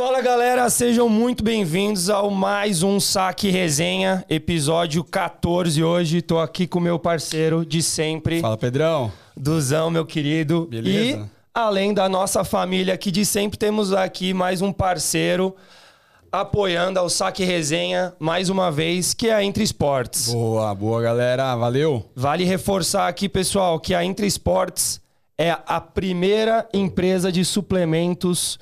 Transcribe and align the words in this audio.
Fala 0.00 0.22
galera, 0.22 0.70
sejam 0.70 1.10
muito 1.10 1.44
bem-vindos 1.44 2.08
ao 2.08 2.30
mais 2.30 2.82
um 2.82 2.98
Saque 2.98 3.50
Resenha, 3.50 4.24
episódio 4.30 5.04
14 5.04 5.84
hoje. 5.84 6.22
Tô 6.22 6.38
aqui 6.38 6.66
com 6.66 6.80
meu 6.80 6.98
parceiro 6.98 7.66
de 7.66 7.82
sempre, 7.82 8.40
Fala, 8.40 8.56
Pedrão. 8.56 9.12
Duzão, 9.36 9.90
meu 9.90 10.06
querido. 10.06 10.66
Beleza. 10.70 11.18
E 11.18 11.30
além 11.52 11.92
da 11.92 12.08
nossa 12.08 12.42
família 12.44 12.94
aqui 12.94 13.10
de 13.10 13.26
sempre, 13.26 13.58
temos 13.58 13.92
aqui 13.92 14.32
mais 14.32 14.62
um 14.62 14.72
parceiro 14.72 15.54
apoiando 16.32 16.98
ao 16.98 17.10
Saque 17.10 17.44
Resenha 17.44 18.14
mais 18.18 18.48
uma 18.48 18.72
vez, 18.72 19.12
que 19.12 19.28
é 19.28 19.34
a 19.34 19.44
Entre 19.44 19.62
Esportes. 19.62 20.32
Boa, 20.32 20.74
boa, 20.74 21.02
galera. 21.02 21.54
Valeu. 21.56 22.06
Vale 22.16 22.44
reforçar 22.44 23.06
aqui, 23.06 23.28
pessoal, 23.28 23.78
que 23.78 23.94
a 23.94 24.02
Entre 24.02 24.26
Esportes 24.26 24.98
é 25.36 25.50
a 25.66 25.78
primeira 25.78 26.66
empresa 26.72 27.30
de 27.30 27.44
suplementos 27.44 28.58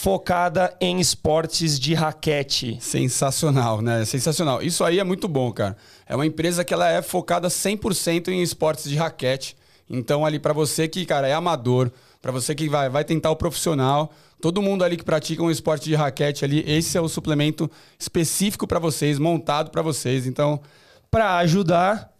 focada 0.00 0.74
em 0.80 0.98
esportes 0.98 1.78
de 1.78 1.92
raquete. 1.92 2.78
Sensacional, 2.80 3.82
né? 3.82 4.02
Sensacional. 4.06 4.62
Isso 4.62 4.82
aí 4.82 4.98
é 4.98 5.04
muito 5.04 5.28
bom, 5.28 5.52
cara. 5.52 5.76
É 6.06 6.16
uma 6.16 6.24
empresa 6.24 6.64
que 6.64 6.72
ela 6.72 6.90
é 6.90 7.02
focada 7.02 7.48
100% 7.48 8.28
em 8.28 8.40
esportes 8.40 8.88
de 8.88 8.96
raquete. 8.96 9.54
Então 9.90 10.24
ali 10.24 10.38
pra 10.38 10.54
você 10.54 10.88
que, 10.88 11.04
cara, 11.04 11.28
é 11.28 11.34
amador, 11.34 11.90
pra 12.22 12.32
você 12.32 12.54
que 12.54 12.66
vai, 12.66 12.88
vai 12.88 13.04
tentar 13.04 13.30
o 13.30 13.36
profissional, 13.36 14.10
todo 14.40 14.62
mundo 14.62 14.84
ali 14.84 14.96
que 14.96 15.04
pratica 15.04 15.42
um 15.42 15.50
esporte 15.50 15.84
de 15.84 15.94
raquete 15.94 16.46
ali, 16.46 16.64
esse 16.66 16.96
é 16.96 17.00
o 17.00 17.08
suplemento 17.08 17.70
específico 17.98 18.66
pra 18.66 18.78
vocês, 18.78 19.18
montado 19.18 19.70
pra 19.70 19.82
vocês. 19.82 20.26
Então, 20.26 20.62
Para 21.10 21.38
ajudar, 21.38 22.10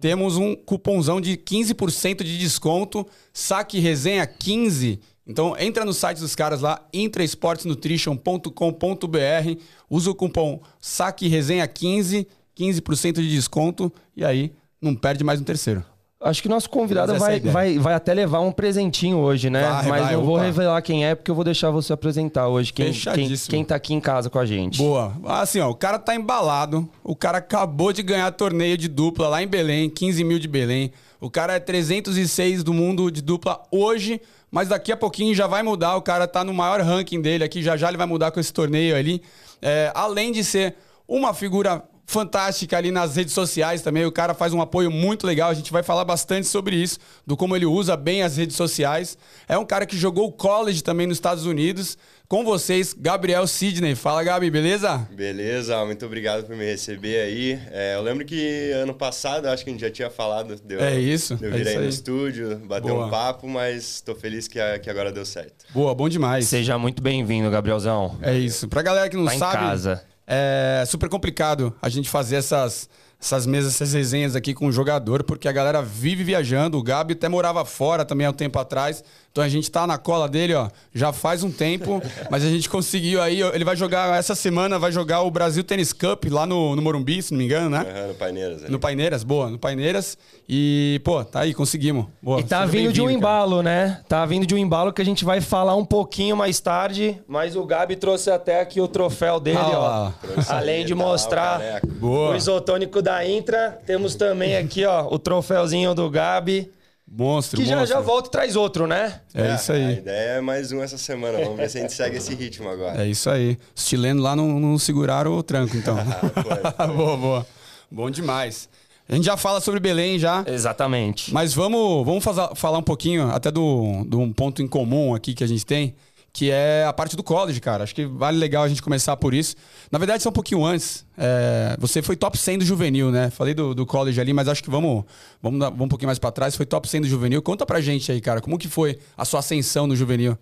temos 0.00 0.36
um 0.36 0.56
cupomzão 0.56 1.20
de 1.20 1.36
15% 1.36 2.24
de 2.24 2.36
desconto, 2.36 3.06
saque 3.32 3.78
resenha 3.78 4.26
15. 4.26 5.00
Então 5.32 5.56
entra 5.58 5.82
no 5.82 5.94
site 5.94 6.20
dos 6.20 6.34
caras 6.34 6.60
lá, 6.60 6.82
intrasportsnutrition.com.br, 6.92 9.60
usa 9.88 10.10
o 10.10 10.14
cupom 10.14 10.60
saque 10.78 11.26
resenha 11.26 11.66
15, 11.66 12.28
15% 12.54 13.14
de 13.14 13.30
desconto 13.30 13.90
e 14.14 14.22
aí 14.24 14.52
não 14.80 14.94
perde 14.94 15.24
mais 15.24 15.40
um 15.40 15.44
terceiro. 15.44 15.82
acho 16.20 16.42
que 16.42 16.50
nosso 16.50 16.68
convidado 16.68 17.14
é 17.14 17.18
vai, 17.18 17.40
vai, 17.40 17.78
vai 17.78 17.94
até 17.94 18.12
levar 18.12 18.40
um 18.40 18.52
presentinho 18.52 19.16
hoje, 19.16 19.48
né? 19.48 19.62
Vai, 19.62 19.86
Mas 19.86 20.02
vai, 20.02 20.16
não 20.16 20.22
vou 20.22 20.34
opa. 20.34 20.44
revelar 20.44 20.82
quem 20.82 21.06
é, 21.06 21.14
porque 21.14 21.30
eu 21.30 21.34
vou 21.34 21.44
deixar 21.44 21.70
você 21.70 21.94
apresentar 21.94 22.48
hoje 22.48 22.70
quem, 22.70 22.92
quem, 22.92 23.34
quem 23.34 23.64
tá 23.64 23.74
aqui 23.74 23.94
em 23.94 24.00
casa 24.00 24.28
com 24.28 24.38
a 24.38 24.44
gente. 24.44 24.76
Boa. 24.76 25.16
Assim, 25.24 25.60
ó, 25.60 25.70
o 25.70 25.74
cara 25.74 25.98
tá 25.98 26.14
embalado. 26.14 26.86
O 27.02 27.16
cara 27.16 27.38
acabou 27.38 27.90
de 27.90 28.02
ganhar 28.02 28.30
torneio 28.32 28.76
de 28.76 28.86
dupla 28.86 29.28
lá 29.28 29.42
em 29.42 29.46
Belém, 29.46 29.88
15 29.88 30.22
mil 30.24 30.38
de 30.38 30.46
Belém. 30.46 30.92
O 31.20 31.30
cara 31.30 31.54
é 31.54 31.60
306 31.60 32.62
do 32.62 32.74
mundo 32.74 33.10
de 33.10 33.22
dupla 33.22 33.62
hoje, 33.70 34.20
mas 34.52 34.68
daqui 34.68 34.92
a 34.92 34.96
pouquinho 34.96 35.34
já 35.34 35.46
vai 35.46 35.62
mudar. 35.62 35.96
O 35.96 36.02
cara 36.02 36.28
tá 36.28 36.44
no 36.44 36.52
maior 36.52 36.80
ranking 36.82 37.22
dele 37.22 37.42
aqui, 37.42 37.62
já 37.62 37.76
já 37.76 37.88
ele 37.88 37.96
vai 37.96 38.06
mudar 38.06 38.30
com 38.30 38.38
esse 38.38 38.52
torneio 38.52 38.94
ali. 38.94 39.22
É, 39.62 39.90
além 39.94 40.30
de 40.30 40.44
ser 40.44 40.76
uma 41.08 41.32
figura 41.32 41.82
fantástica 42.12 42.76
ali 42.76 42.90
nas 42.90 43.16
redes 43.16 43.32
sociais 43.32 43.80
também. 43.80 44.04
O 44.04 44.12
cara 44.12 44.34
faz 44.34 44.52
um 44.52 44.60
apoio 44.60 44.90
muito 44.90 45.26
legal. 45.26 45.48
A 45.50 45.54
gente 45.54 45.72
vai 45.72 45.82
falar 45.82 46.04
bastante 46.04 46.46
sobre 46.46 46.76
isso, 46.76 46.98
do 47.26 47.36
como 47.36 47.56
ele 47.56 47.64
usa 47.64 47.96
bem 47.96 48.22
as 48.22 48.36
redes 48.36 48.54
sociais. 48.54 49.16
É 49.48 49.56
um 49.56 49.64
cara 49.64 49.86
que 49.86 49.96
jogou 49.96 50.30
college 50.30 50.82
também 50.82 51.06
nos 51.06 51.16
Estados 51.16 51.46
Unidos. 51.46 51.96
Com 52.32 52.44
vocês, 52.46 52.94
Gabriel 52.98 53.46
Sidney. 53.46 53.94
Fala, 53.94 54.24
Gabi, 54.24 54.50
beleza? 54.50 55.06
Beleza, 55.12 55.84
muito 55.84 56.06
obrigado 56.06 56.46
por 56.46 56.56
me 56.56 56.64
receber 56.64 57.20
aí. 57.20 57.60
É, 57.70 57.94
eu 57.94 58.00
lembro 58.00 58.24
que 58.24 58.70
ano 58.72 58.94
passado, 58.94 59.44
acho 59.48 59.62
que 59.62 59.68
a 59.68 59.72
gente 59.74 59.82
já 59.82 59.90
tinha 59.90 60.08
falado, 60.08 60.56
deu, 60.64 60.80
É 60.80 60.98
isso, 60.98 61.36
deu 61.36 61.50
é 61.50 61.52
vir 61.52 61.60
isso 61.66 61.68
aí 61.68 61.76
no 61.76 61.88
estúdio, 61.90 62.56
bater 62.66 62.90
um 62.90 63.10
papo, 63.10 63.46
mas 63.46 64.00
tô 64.00 64.14
feliz 64.14 64.48
que, 64.48 64.58
a- 64.58 64.78
que 64.78 64.88
agora 64.88 65.12
deu 65.12 65.26
certo. 65.26 65.66
Boa, 65.74 65.94
bom 65.94 66.08
demais. 66.08 66.46
Seja 66.48 66.78
muito 66.78 67.02
bem-vindo, 67.02 67.50
Gabrielzão. 67.50 68.16
É 68.22 68.32
isso. 68.34 68.66
Pra 68.66 68.80
galera 68.80 69.10
que 69.10 69.16
não 69.18 69.26
Tá 69.26 69.34
em 69.34 69.38
sabe, 69.38 69.52
casa. 69.58 70.02
é 70.26 70.84
super 70.86 71.10
complicado 71.10 71.76
a 71.82 71.90
gente 71.90 72.08
fazer 72.08 72.36
essas, 72.36 72.88
essas 73.22 73.46
mesas, 73.46 73.74
essas 73.74 73.92
resenhas 73.94 74.34
aqui 74.34 74.52
com 74.52 74.66
o 74.66 74.72
jogador, 74.72 75.22
porque 75.22 75.46
a 75.46 75.52
galera 75.52 75.80
vive 75.80 76.24
viajando. 76.24 76.76
O 76.76 76.82
Gabi 76.82 77.12
até 77.12 77.28
morava 77.28 77.64
fora 77.64 78.04
também 78.04 78.26
há 78.26 78.30
um 78.30 78.34
tempo 78.34 78.58
atrás. 78.58 79.04
Então 79.30 79.42
a 79.42 79.48
gente 79.48 79.70
tá 79.70 79.86
na 79.86 79.96
cola 79.96 80.28
dele, 80.28 80.52
ó, 80.52 80.68
já 80.94 81.10
faz 81.10 81.42
um 81.42 81.50
tempo, 81.50 82.02
mas 82.30 82.44
a 82.44 82.48
gente 82.50 82.68
conseguiu 82.68 83.22
aí. 83.22 83.40
Ele 83.40 83.64
vai 83.64 83.74
jogar, 83.76 84.18
essa 84.18 84.34
semana, 84.34 84.78
vai 84.78 84.92
jogar 84.92 85.22
o 85.22 85.30
Brasil 85.30 85.62
Tennis 85.64 85.92
Cup 85.92 86.24
lá 86.30 86.44
no, 86.44 86.74
no 86.76 86.82
Morumbi, 86.82 87.22
se 87.22 87.32
não 87.32 87.38
me 87.38 87.44
engano, 87.46 87.70
né? 87.70 87.78
Aham, 87.88 88.08
no 88.08 88.14
Paineiras. 88.14 88.62
ali. 88.64 88.72
No 88.72 88.78
Paineiras, 88.80 89.22
boa, 89.24 89.48
no 89.48 89.58
Paineiras. 89.58 90.18
E, 90.46 91.00
pô, 91.04 91.24
tá 91.24 91.40
aí, 91.40 91.54
conseguimos. 91.54 92.06
Boa, 92.20 92.40
E 92.40 92.42
tá 92.42 92.66
vindo 92.66 92.92
de 92.92 93.00
um 93.00 93.06
bem-vindo, 93.06 93.22
cara. 93.26 93.34
embalo, 93.44 93.62
né? 93.62 94.00
Tá 94.08 94.26
vindo 94.26 94.44
de 94.44 94.54
um 94.54 94.58
embalo 94.58 94.92
que 94.92 95.00
a 95.00 95.04
gente 95.04 95.24
vai 95.24 95.40
falar 95.40 95.76
um 95.76 95.84
pouquinho 95.84 96.36
mais 96.36 96.60
tarde, 96.60 97.18
mas 97.26 97.56
o 97.56 97.64
Gabi 97.64 97.96
trouxe 97.96 98.30
até 98.30 98.60
aqui 98.60 98.80
o 98.82 98.88
troféu 98.88 99.38
dele, 99.40 99.58
Ah 99.58 100.12
ó. 100.18 100.32
Além 100.48 100.84
de 100.84 100.92
tá, 100.94 100.96
mostrar. 100.96 101.80
Boa. 101.98 102.32
o 102.32 102.36
isotônico 102.36 103.00
da 103.00 103.11
Intra, 103.26 103.78
temos 103.86 104.14
também 104.14 104.56
aqui, 104.56 104.84
ó, 104.84 105.06
o 105.12 105.18
troféuzinho 105.18 105.94
do 105.94 106.08
Gabi, 106.10 106.70
Monstro, 107.14 107.60
que 107.60 107.66
já 107.66 107.76
monstro. 107.76 107.98
já 107.98 108.00
volta 108.02 108.28
e 108.28 108.30
traz 108.30 108.56
outro, 108.56 108.86
né? 108.86 109.20
É, 109.34 109.54
isso 109.54 109.70
A 109.72 109.74
aí. 109.74 109.98
ideia 109.98 110.30
é 110.38 110.40
mais 110.40 110.72
um 110.72 110.82
essa 110.82 110.96
semana. 110.96 111.38
Vamos 111.40 111.56
ver 111.58 111.68
se 111.68 111.76
a 111.78 111.80
gente 111.82 111.92
segue 111.92 112.16
esse 112.16 112.34
ritmo 112.34 112.70
agora. 112.70 113.02
É 113.04 113.06
isso 113.06 113.28
aí. 113.28 113.58
Os 113.76 113.86
chilenos 113.86 114.22
lá 114.22 114.34
não, 114.34 114.58
não 114.58 114.78
seguraram 114.78 115.36
o 115.36 115.42
tranco, 115.42 115.76
então. 115.76 115.96
foi, 116.42 116.86
boa, 116.96 117.16
boa. 117.18 117.46
Bom 117.90 118.08
demais. 118.10 118.66
A 119.06 119.14
gente 119.14 119.24
já 119.24 119.36
fala 119.36 119.60
sobre 119.60 119.78
Belém 119.78 120.18
já. 120.18 120.42
Exatamente. 120.46 121.34
Mas 121.34 121.52
vamos, 121.52 122.06
vamos 122.06 122.24
faza- 122.24 122.54
falar 122.54 122.78
um 122.78 122.82
pouquinho 122.82 123.28
até 123.30 123.50
do, 123.50 124.04
do 124.06 124.18
um 124.18 124.32
ponto 124.32 124.62
em 124.62 124.66
comum 124.68 125.14
aqui 125.14 125.34
que 125.34 125.44
a 125.44 125.46
gente 125.46 125.66
tem, 125.66 125.94
que 126.32 126.50
é 126.50 126.84
a 126.84 126.92
parte 126.92 127.14
do 127.16 127.22
college, 127.22 127.60
cara. 127.60 127.84
Acho 127.84 127.94
que 127.94 128.06
vale 128.06 128.38
legal 128.38 128.62
a 128.64 128.68
gente 128.68 128.82
começar 128.82 129.16
por 129.16 129.34
isso. 129.34 129.54
Na 129.90 129.98
verdade, 129.98 130.22
só 130.22 130.30
um 130.30 130.32
pouquinho 130.32 130.64
antes. 130.64 131.04
é, 131.16 131.76
você 131.78 132.00
foi 132.02 132.16
top 132.16 132.38
100 132.38 132.58
do 132.58 132.64
juvenil, 132.64 133.10
né? 133.10 133.30
Falei 133.30 133.52
do, 133.54 133.74
do 133.74 133.84
college 133.86 134.20
ali, 134.20 134.32
mas 134.32 134.48
acho 134.48 134.62
que 134.62 134.70
vamos, 134.70 135.04
vamos, 135.42 135.60
dar- 135.60 135.70
vamos 135.70 135.86
um 135.86 135.88
pouquinho 135.88 136.08
mais 136.08 136.18
pra 136.18 136.32
trás. 136.32 136.56
Foi 136.56 136.64
top 136.66 136.88
100 136.88 137.02
do 137.02 137.06
juvenil. 137.08 137.42
Conta 137.42 137.66
pra 137.66 137.80
gente 137.80 138.10
aí, 138.10 138.20
cara, 138.20 138.40
como 138.40 138.58
que 138.58 138.68
foi 138.68 138.98
a 139.16 139.24
sua 139.24 139.40
ascensão 139.40 139.86
no 139.86 139.94
juvenil? 139.94 140.36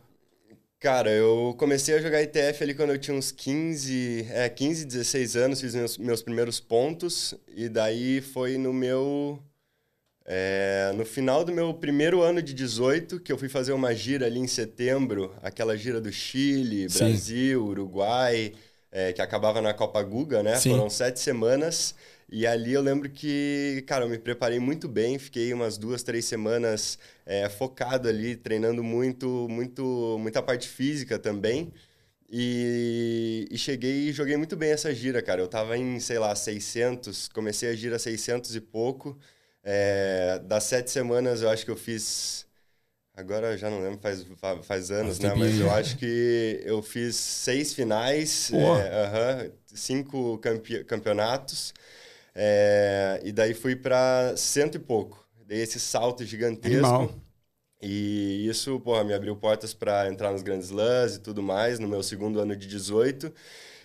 Cara, 0.79 1.11
eu 1.11 1.55
comecei 1.59 1.95
a 1.95 2.01
jogar 2.01 2.23
ITF 2.23 2.63
ali 2.63 2.75
quando 2.75 2.91
eu 2.91 2.99
tinha 2.99 3.15
uns 3.15 3.31
15, 3.31 4.27
é, 4.31 4.49
15, 4.49 4.87
16 4.87 5.37
anos, 5.37 5.61
fiz 5.61 5.75
meus, 5.75 5.99
meus 5.99 6.23
primeiros 6.23 6.59
pontos, 6.59 7.35
e 7.55 7.69
daí 7.69 8.21
foi 8.23 8.57
no 8.57 8.73
meu. 8.73 9.39
É, 10.33 10.93
no 10.95 11.05
final 11.05 11.45
do 11.45 11.51
meu 11.51 11.75
primeiro 11.75 12.23
ano 12.23 12.41
de 12.41 12.55
18, 12.55 13.19
que 13.19 13.33
eu 13.33 13.37
fui 13.37 13.49
fazer 13.49 13.73
uma 13.73 13.93
gira 13.93 14.27
ali 14.27 14.39
em 14.39 14.47
setembro, 14.47 15.35
aquela 15.43 15.77
gira 15.77 16.01
do 16.01 16.13
Chile, 16.13 16.89
Sim. 16.89 16.99
Brasil, 16.99 17.67
Uruguai, 17.67 18.53
é, 18.93 19.13
que 19.13 19.21
acabava 19.21 19.61
na 19.61 19.75
Copa 19.75 20.01
Guga, 20.05 20.41
né? 20.41 20.55
Sim. 20.55 20.71
Foram 20.71 20.89
sete 20.89 21.19
semanas. 21.19 21.97
E 22.31 22.47
ali 22.47 22.73
eu 22.73 22.81
lembro 22.81 23.11
que, 23.11 23.83
cara, 23.89 24.05
eu 24.05 24.09
me 24.09 24.19
preparei 24.19 24.61
muito 24.61 24.87
bem, 24.87 25.19
fiquei 25.19 25.53
umas 25.53 25.77
duas, 25.77 26.05
três 26.05 26.27
semanas 26.27 26.97
é, 27.27 27.49
focado 27.49 28.09
ali, 28.09 28.37
treinando 28.37 28.85
muito, 28.85 29.49
muito, 29.51 30.17
muita 30.21 30.41
parte 30.41 30.69
física 30.69 31.19
também. 31.19 31.73
E, 32.31 33.49
e 33.51 33.59
cheguei 33.59 34.09
e 34.09 34.13
joguei 34.13 34.37
muito 34.37 34.55
bem 34.55 34.71
essa 34.71 34.95
gira, 34.95 35.21
cara. 35.21 35.41
Eu 35.41 35.49
tava 35.49 35.77
em, 35.77 35.99
sei 35.99 36.21
lá, 36.21 36.37
600, 36.37 37.27
comecei 37.31 37.69
a 37.69 37.75
gira 37.75 37.99
600 37.99 38.55
e 38.55 38.61
pouco. 38.61 39.19
É, 39.63 40.39
das 40.41 40.65
sete 40.65 40.91
semanas 40.91 41.43
eu 41.43 41.51
acho 41.51 41.65
que 41.65 41.71
eu 41.71 41.77
fiz. 41.77 42.47
Agora 43.15 43.53
eu 43.53 43.59
já 43.59 43.71
não 43.71 43.81
lembro, 43.83 44.01
faz, 44.01 44.25
fa- 44.39 44.63
faz 44.63 44.91
anos, 44.91 45.21
né? 45.21 45.35
Mas 45.35 45.59
eu 45.61 45.71
acho 45.71 45.97
que 45.99 46.63
eu 46.65 46.83
fiz 46.83 47.17
seis 47.17 47.75
finais, 47.75 48.53
é, 48.53 49.05
aham, 49.07 49.53
cinco 49.67 50.39
campe- 50.39 50.85
campeonatos. 50.85 51.75
É, 52.35 53.21
e 53.25 53.33
daí 53.33 53.55
fui 53.55 53.77
para 53.77 54.37
cento 54.37 54.77
e 54.77 54.79
pouco. 54.81 55.27
Dei 55.47 55.63
esse 55.63 55.81
salto 55.81 56.25
gigantesco. 56.25 57.05
Animal. 57.05 57.21
E 57.83 58.47
isso, 58.49 58.79
porra, 58.81 59.05
me 59.05 59.15
abriu 59.15 59.35
portas 59.37 59.73
para 59.73 60.07
entrar 60.09 60.33
nos 60.33 60.43
grandes 60.43 60.71
lãs 60.71 61.17
e 61.17 61.21
tudo 61.21 61.43
mais, 61.43 61.79
no 61.79 61.89
meu 61.89 62.03
segundo 62.03 62.39
ano 62.41 62.55
de 62.57 62.67
18. 62.67 63.33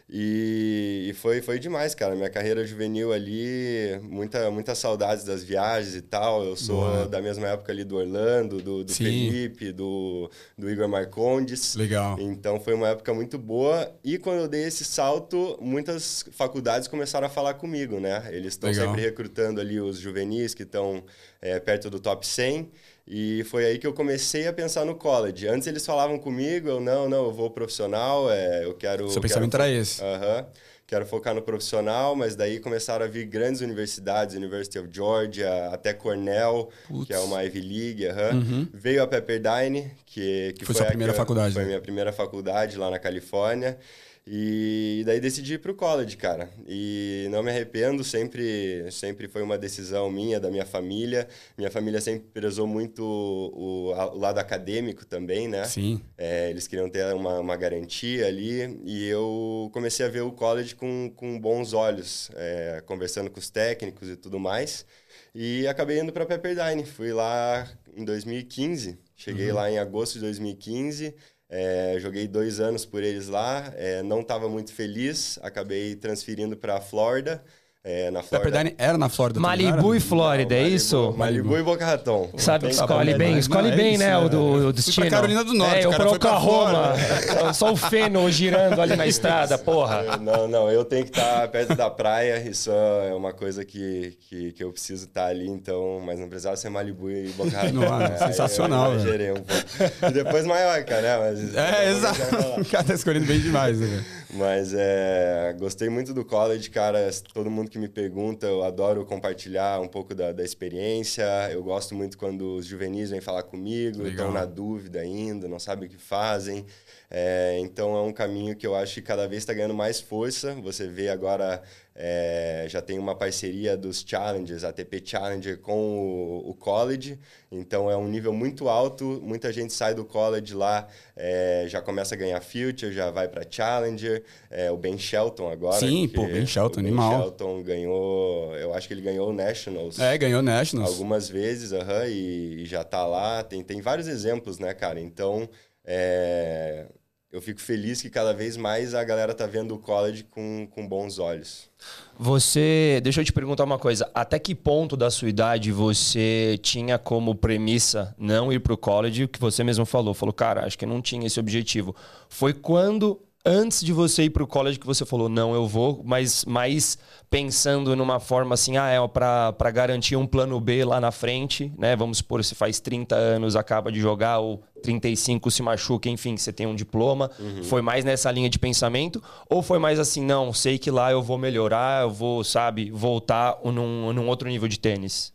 E, 0.08 1.08
e 1.10 1.14
foi, 1.14 1.42
foi 1.42 1.58
demais, 1.58 1.96
cara. 1.96 2.16
Minha 2.16 2.30
carreira 2.30 2.66
juvenil 2.66 3.12
ali, 3.12 4.00
muita, 4.04 4.52
muitas 4.52 4.78
saudades 4.78 5.24
das 5.24 5.44
viagens 5.44 5.96
e 5.96 6.02
tal. 6.02 6.44
Eu 6.44 6.56
sou 6.56 6.82
Boa. 6.82 7.08
da 7.08 7.20
mesma 7.22 7.48
época 7.48 7.72
ali 7.72 7.84
do 7.84 7.96
Orlando, 7.96 8.62
do, 8.62 8.84
do. 8.84 8.94
Felipe, 8.94 9.72
do, 9.72 10.30
do 10.56 10.70
Igor 10.70 10.88
Marcondes. 10.88 11.76
Legal. 11.76 12.20
Então 12.20 12.60
foi 12.60 12.76
uma 12.76 12.90
época 12.90 13.14
muito 13.16 13.40
boa. 13.40 13.92
E 14.04 14.20
quando 14.20 14.42
eu 14.42 14.48
dei 14.48 14.66
esse 14.66 14.86
salto, 14.86 15.58
muitas 15.60 16.24
faculdades 16.32 16.88
começaram 16.88 17.26
a 17.26 17.30
falar 17.30 17.56
comigo, 17.56 18.00
né? 18.00 18.28
Eles 18.30 18.54
estão 18.54 18.72
sempre 18.72 19.02
recrutando 19.02 19.60
ali 19.60 19.80
os 19.80 19.98
juvenis 19.98 20.54
que 20.54 20.64
estão 20.64 21.04
é, 21.42 21.60
perto 21.60 21.90
do 21.90 22.00
top 22.00 22.26
100. 22.28 22.72
E 23.08 23.44
foi 23.44 23.66
aí 23.66 23.78
que 23.78 23.86
eu 23.86 23.94
comecei 23.94 24.48
a 24.48 24.54
pensar 24.54 24.84
no 24.84 24.96
college. 24.96 25.48
Antes 25.48 25.68
eles 25.68 25.86
falavam 25.86 26.18
comigo, 26.18 26.68
eu 26.68 26.80
não, 26.80 27.08
não, 27.08 27.26
eu 27.26 27.32
vou 27.32 27.52
profissional, 27.52 28.32
é, 28.32 28.66
eu 28.66 28.74
quero. 28.74 29.08
Seu 29.10 29.18
eu 29.18 29.22
pensamento 29.22 29.52
quero... 29.52 29.64
era 29.64 29.72
esse. 29.72 30.04
Aham. 30.04 30.48
quero 30.88 31.06
focar 31.06 31.36
no 31.36 31.42
profissional, 31.42 32.16
mas 32.16 32.36
daí 32.36 32.60
começaram 32.60 33.06
a 33.06 33.08
vir 33.08 33.26
grandes 33.26 33.62
universidades, 33.62 34.36
University 34.36 34.80
of 34.80 34.90
Georgia, 34.92 35.70
até 35.72 35.94
Cornell, 35.94 36.70
Putz. 36.88 37.06
que 37.06 37.14
é 37.14 37.20
uma 37.20 37.44
Ivy 37.44 37.62
League, 37.62 38.08
uhum. 38.08 38.68
veio 38.74 39.04
a 39.04 39.08
Pepperdine, 39.08 39.92
que, 40.08 40.54
que 40.58 40.66
foi, 40.66 40.74
foi 40.74 40.86
a 40.86 40.88
primeira 40.88 41.14
faculdade. 41.14 41.54
Foi 41.54 41.62
né? 41.62 41.68
minha 41.70 41.82
primeira 41.82 42.12
faculdade 42.12 42.76
lá 42.76 42.90
na 42.90 42.98
Califórnia. 42.98 43.78
E 44.28 45.04
daí 45.06 45.20
decidi 45.20 45.54
ir 45.54 45.60
pro 45.60 45.76
college, 45.76 46.18
cara. 46.18 46.50
E 46.68 47.28
não 47.30 47.44
me 47.44 47.52
arrependo, 47.52 48.04
sempre, 48.04 48.90
sempre 48.92 49.28
foi 49.28 49.44
uma 49.44 49.56
decisão 49.56 50.10
minha, 50.10 50.40
da 50.40 50.50
minha 50.50 50.66
família. 50.66 51.28
Minha 51.56 51.70
família 51.70 52.02
sempre 52.02 52.28
prezou 52.34 52.66
muito 52.66 53.04
o, 53.04 53.92
o 53.94 54.18
lado 54.18 54.40
acadêmico 54.40 55.06
também, 55.06 55.48
né? 55.48 55.66
Sim. 55.66 56.02
É, 56.18 56.50
eles 56.50 56.68
queriam 56.68 56.90
ter 56.90 57.06
uma, 57.14 57.40
uma 57.40 57.56
garantia 57.56 58.26
ali. 58.26 58.80
E 58.84 59.08
eu 59.08 59.70
comecei 59.72 60.04
a 60.04 60.10
ver 60.10 60.22
o 60.22 60.32
college 60.32 60.74
com, 60.74 61.12
com 61.16 61.40
bons 61.40 61.74
olhos, 61.74 62.32
é, 62.34 62.82
conversando 62.88 63.30
com 63.30 63.40
os 63.40 63.52
técnicos 63.52 64.10
e 64.10 64.16
tudo 64.16 64.40
mais. 64.40 64.88
E 65.36 65.68
acabei 65.68 66.00
indo 66.00 66.12
para 66.12 66.26
Pepperdine. 66.26 66.84
Fui 66.84 67.14
lá 67.14 67.70
em 67.96 68.04
2015. 68.04 68.98
Cheguei 69.16 69.50
uhum. 69.50 69.56
lá 69.56 69.70
em 69.70 69.78
agosto 69.78 70.16
de 70.16 70.22
2015. 70.22 71.14
É, 71.48 71.98
joguei 72.00 72.28
dois 72.28 72.60
anos 72.60 72.86
por 72.86 73.04
eles 73.04 73.28
lá, 73.28 73.72
é, 73.76 74.02
não 74.04 74.22
estava 74.22 74.50
muito 74.50 74.74
feliz, 74.74 75.38
acabei 75.42 75.96
transferindo 75.96 76.58
para 76.58 76.78
a 76.78 76.82
Flórida. 76.82 77.44
É, 77.88 78.10
na 78.10 78.24
Flórida. 78.24 78.50
Pepperdine 78.50 78.76
era 78.80 78.98
na 78.98 79.10
Flórida. 79.10 79.40
Malibu 79.40 79.94
e 79.94 80.00
Flórida, 80.00 80.56
não, 80.56 80.58
é 80.58 80.64
Malibu, 80.64 80.76
isso? 80.76 81.14
Malibu, 81.16 81.58
e 81.58 81.62
Boca 81.62 81.86
Raton. 81.86 82.32
Sabe, 82.36 82.70
escolhe 82.72 83.14
bem, 83.14 83.38
escolhe 83.38 83.72
bem, 83.74 83.94
é 83.94 83.98
né, 84.00 84.18
o 84.18 84.28
do 84.28 84.70
o 84.70 84.74
destino. 84.74 85.08
Carolina 85.08 85.44
do 85.44 85.54
Norte, 85.54 85.76
é, 85.76 85.86
eu 85.86 85.92
para 85.92 86.10
Oklahoma. 86.10 86.96
Só 87.54 87.72
o 87.72 87.76
feno 87.76 88.28
girando 88.32 88.82
ali 88.82 88.96
na 88.96 89.06
estrada, 89.06 89.56
porra. 89.60 90.04
É, 90.04 90.18
não, 90.18 90.48
não, 90.48 90.72
eu 90.72 90.84
tenho 90.84 91.04
que 91.04 91.12
estar 91.12 91.48
perto 91.50 91.76
da 91.76 91.88
praia, 91.88 92.42
isso 92.50 92.72
é 92.72 93.14
uma 93.14 93.32
coisa 93.32 93.64
que, 93.64 94.18
que, 94.28 94.52
que 94.54 94.64
eu 94.64 94.72
preciso 94.72 95.06
estar 95.06 95.28
ali, 95.28 95.48
então, 95.48 96.02
mas 96.04 96.20
não 96.20 96.28
precisava 96.28 96.58
ser 96.58 96.70
Malibu 96.70 97.12
e 97.12 97.30
Boca 97.34 97.56
Raton. 97.56 97.76
Não, 97.76 98.02
é, 98.02 98.18
sensacional, 98.18 98.94
eu, 98.94 99.16
eu 99.16 99.34
um 99.36 99.42
pouco. 99.42 100.08
E 100.08 100.12
depois 100.12 100.46
Maiorca, 100.46 101.02
né? 101.02 101.18
Mas, 101.20 101.56
é, 101.56 101.92
exato. 101.92 102.16
O 102.62 102.66
cara 102.66 102.84
tá 102.84 102.94
escolhendo 102.94 103.26
bem 103.26 103.40
demais, 103.40 103.80
né? 103.80 104.04
Mas 104.34 104.74
é, 104.74 105.56
gostei 105.60 105.90
muito 105.90 106.14
do 106.14 106.26
college, 106.26 106.70
cara. 106.70 107.10
Todo 107.34 107.50
mundo 107.50 107.70
que 107.70 107.78
me 107.78 107.88
pergunta, 107.88 108.48
eu 108.48 108.64
adoro 108.64 109.06
compartilhar 109.06 109.80
um 109.80 109.88
pouco 109.88 110.14
da, 110.16 110.32
da 110.32 110.44
experiência. 110.44 111.24
Eu 111.52 111.64
gosto 111.64 111.94
muito 111.96 112.18
quando 112.18 112.56
os 112.56 112.66
juvenis 112.66 113.10
vêm 113.12 113.22
falar 113.22 113.44
comigo, 113.44 114.08
estão 114.08 114.32
na 114.32 114.46
dúvida 114.46 115.00
ainda, 115.00 115.48
não 115.48 115.60
sabem 115.60 115.88
o 115.88 115.92
que 115.92 115.98
fazem. 115.98 116.66
É, 117.10 117.58
então 117.60 117.96
é 117.96 118.02
um 118.02 118.12
caminho 118.12 118.56
que 118.56 118.66
eu 118.66 118.76
acho 118.76 118.96
que 118.96 119.02
cada 119.02 119.28
vez 119.28 119.44
está 119.44 119.54
ganhando 119.54 119.74
mais 119.74 120.00
força. 120.00 120.56
Você 120.56 120.88
vê 120.88 121.10
agora 121.10 121.62
é, 121.98 122.66
já 122.68 122.82
tem 122.82 123.00
uma 123.00 123.16
parceria 123.16 123.78
dos 123.78 124.04
Challengers, 124.06 124.66
ATP 124.66 125.02
Challenger 125.06 125.62
com 125.62 125.80
o, 125.80 126.50
o, 126.50 126.54
college. 126.54 127.18
Então 127.50 127.90
é 127.90 127.96
um 127.96 128.06
nível 128.06 128.34
muito 128.34 128.68
alto. 128.68 129.22
Muita 129.24 129.54
gente 129.54 129.72
sai 129.72 129.96
do 129.96 130.04
college 130.04 130.54
lá, 130.54 130.88
é, 131.16 131.64
já 131.70 131.82
começa 131.82 132.14
a 132.14 132.18
ganhar 132.18 132.42
future, 132.42 132.92
já 132.92 133.12
vai 133.12 133.30
para 133.30 133.46
Challenger. 133.50 134.24
É, 134.52 134.70
o 134.70 134.76
Ben 134.76 134.98
Shelton 134.98 135.50
agora. 135.50 135.80
Sim, 135.80 136.10
pô, 136.10 136.26
Ben 136.26 136.46
Shelton, 136.46 136.82
o 136.82 136.84
ben 136.84 136.92
animal. 136.92 137.22
Shelton 137.22 137.64
ganhou, 137.64 138.54
eu 138.58 138.74
acho 138.74 138.90
que 138.90 138.94
ele 138.94 139.02
ganhou 139.02 139.30
o 139.30 139.34
Nationals. 139.34 139.98
É, 139.98 140.18
ganhou 140.18 140.42
Nationals. 140.42 140.92
Algumas 140.92 141.30
vezes, 141.30 141.72
uh 141.72 141.78
-huh, 141.78 142.10
e, 142.10 142.64
e, 142.64 142.66
já 142.66 142.84
tá 142.84 143.06
lá. 143.06 143.42
Tem, 143.42 143.64
tem 143.64 143.80
vários 143.80 144.10
exemplos, 144.10 144.60
né, 144.60 144.74
cara? 144.74 145.00
Então. 145.00 145.48
É, 145.88 146.88
eu 147.36 147.42
fico 147.42 147.60
feliz 147.60 148.02
que 148.02 148.10
cada 148.10 148.34
vez 148.34 148.56
mais 148.56 148.94
a 148.94 149.04
galera 149.04 149.34
tá 149.34 149.46
vendo 149.46 149.76
o 149.76 149.78
college 149.78 150.24
com, 150.24 150.66
com 150.72 150.88
bons 150.88 151.20
olhos. 151.20 151.70
Você, 152.18 153.02
deixa 153.04 153.20
eu 153.20 153.26
te 153.26 153.34
perguntar 153.34 153.66
uma 153.66 153.78
coisa, 153.78 154.10
até 154.14 154.40
que 154.40 154.56
ponto 154.56 154.96
da 154.96 155.12
sua 155.12 155.28
idade 155.28 155.70
você 155.70 156.58
tinha 156.62 156.98
como 156.98 157.36
premissa 157.36 158.16
não 158.18 158.54
ir 158.54 158.60
pro 158.60 158.78
college, 158.78 159.28
que 159.28 159.38
você 159.38 159.66
mesmo 159.66 159.86
falou, 159.86 160.14
falou, 160.14 160.32
cara, 160.32 160.66
acho 160.66 160.78
que 160.78 160.86
não 160.86 161.02
tinha 161.02 161.28
esse 161.28 161.38
objetivo. 161.38 161.94
Foi 162.30 162.54
quando 162.54 163.20
antes 163.46 163.84
de 163.84 163.94
você 163.94 164.24
ir 164.24 164.32
para 164.32 164.44
o 164.44 164.48
college 164.48 164.80
que 164.80 164.88
você 164.88 165.06
falou, 165.06 165.30
não, 165.30 165.54
eu 165.54 165.68
vou, 165.68 166.02
mas 166.04 166.44
mais 166.46 166.98
pensando 167.30 167.96
numa 167.96 168.20
forma 168.20 168.56
assim, 168.56 168.78
ah, 168.78 168.90
é 168.90 169.08
para 169.08 169.72
garantir 169.72 170.16
um 170.16 170.26
plano 170.26 170.60
B 170.60 170.84
lá 170.84 171.00
na 171.00 171.12
frente, 171.12 171.72
né? 171.78 171.96
Vamos 171.96 172.18
supor, 172.18 172.44
se 172.44 172.56
faz 172.56 172.80
30 172.80 173.16
anos, 173.16 173.56
acaba 173.56 173.92
de 173.92 174.00
jogar, 174.00 174.40
ou 174.40 174.64
35 174.82 175.52
se 175.52 175.62
machuca, 175.62 176.10
enfim, 176.10 176.36
você 176.36 176.52
tem 176.52 176.66
um 176.66 176.76
diploma. 176.76 177.30
Uhum. 177.40 177.64
Foi 177.64 177.82
mais 177.82 178.04
nessa 178.04 178.32
linha 178.32 178.50
de 178.50 178.58
pensamento? 178.58 179.22
Ou 179.50 179.62
foi 179.62 179.78
mais 179.78 180.00
assim, 180.00 180.24
não, 180.24 180.52
sei 180.52 180.78
que 180.78 180.90
lá 180.90 181.12
eu 181.12 181.22
vou 181.22 181.38
melhorar, 181.38 182.04
eu 182.04 182.10
vou, 182.10 182.44
sabe, 182.44 182.90
voltar 182.90 183.58
num, 183.64 184.12
num 184.12 184.28
outro 184.28 184.50
nível 184.50 184.68
de 184.68 184.80
tênis? 184.80 185.34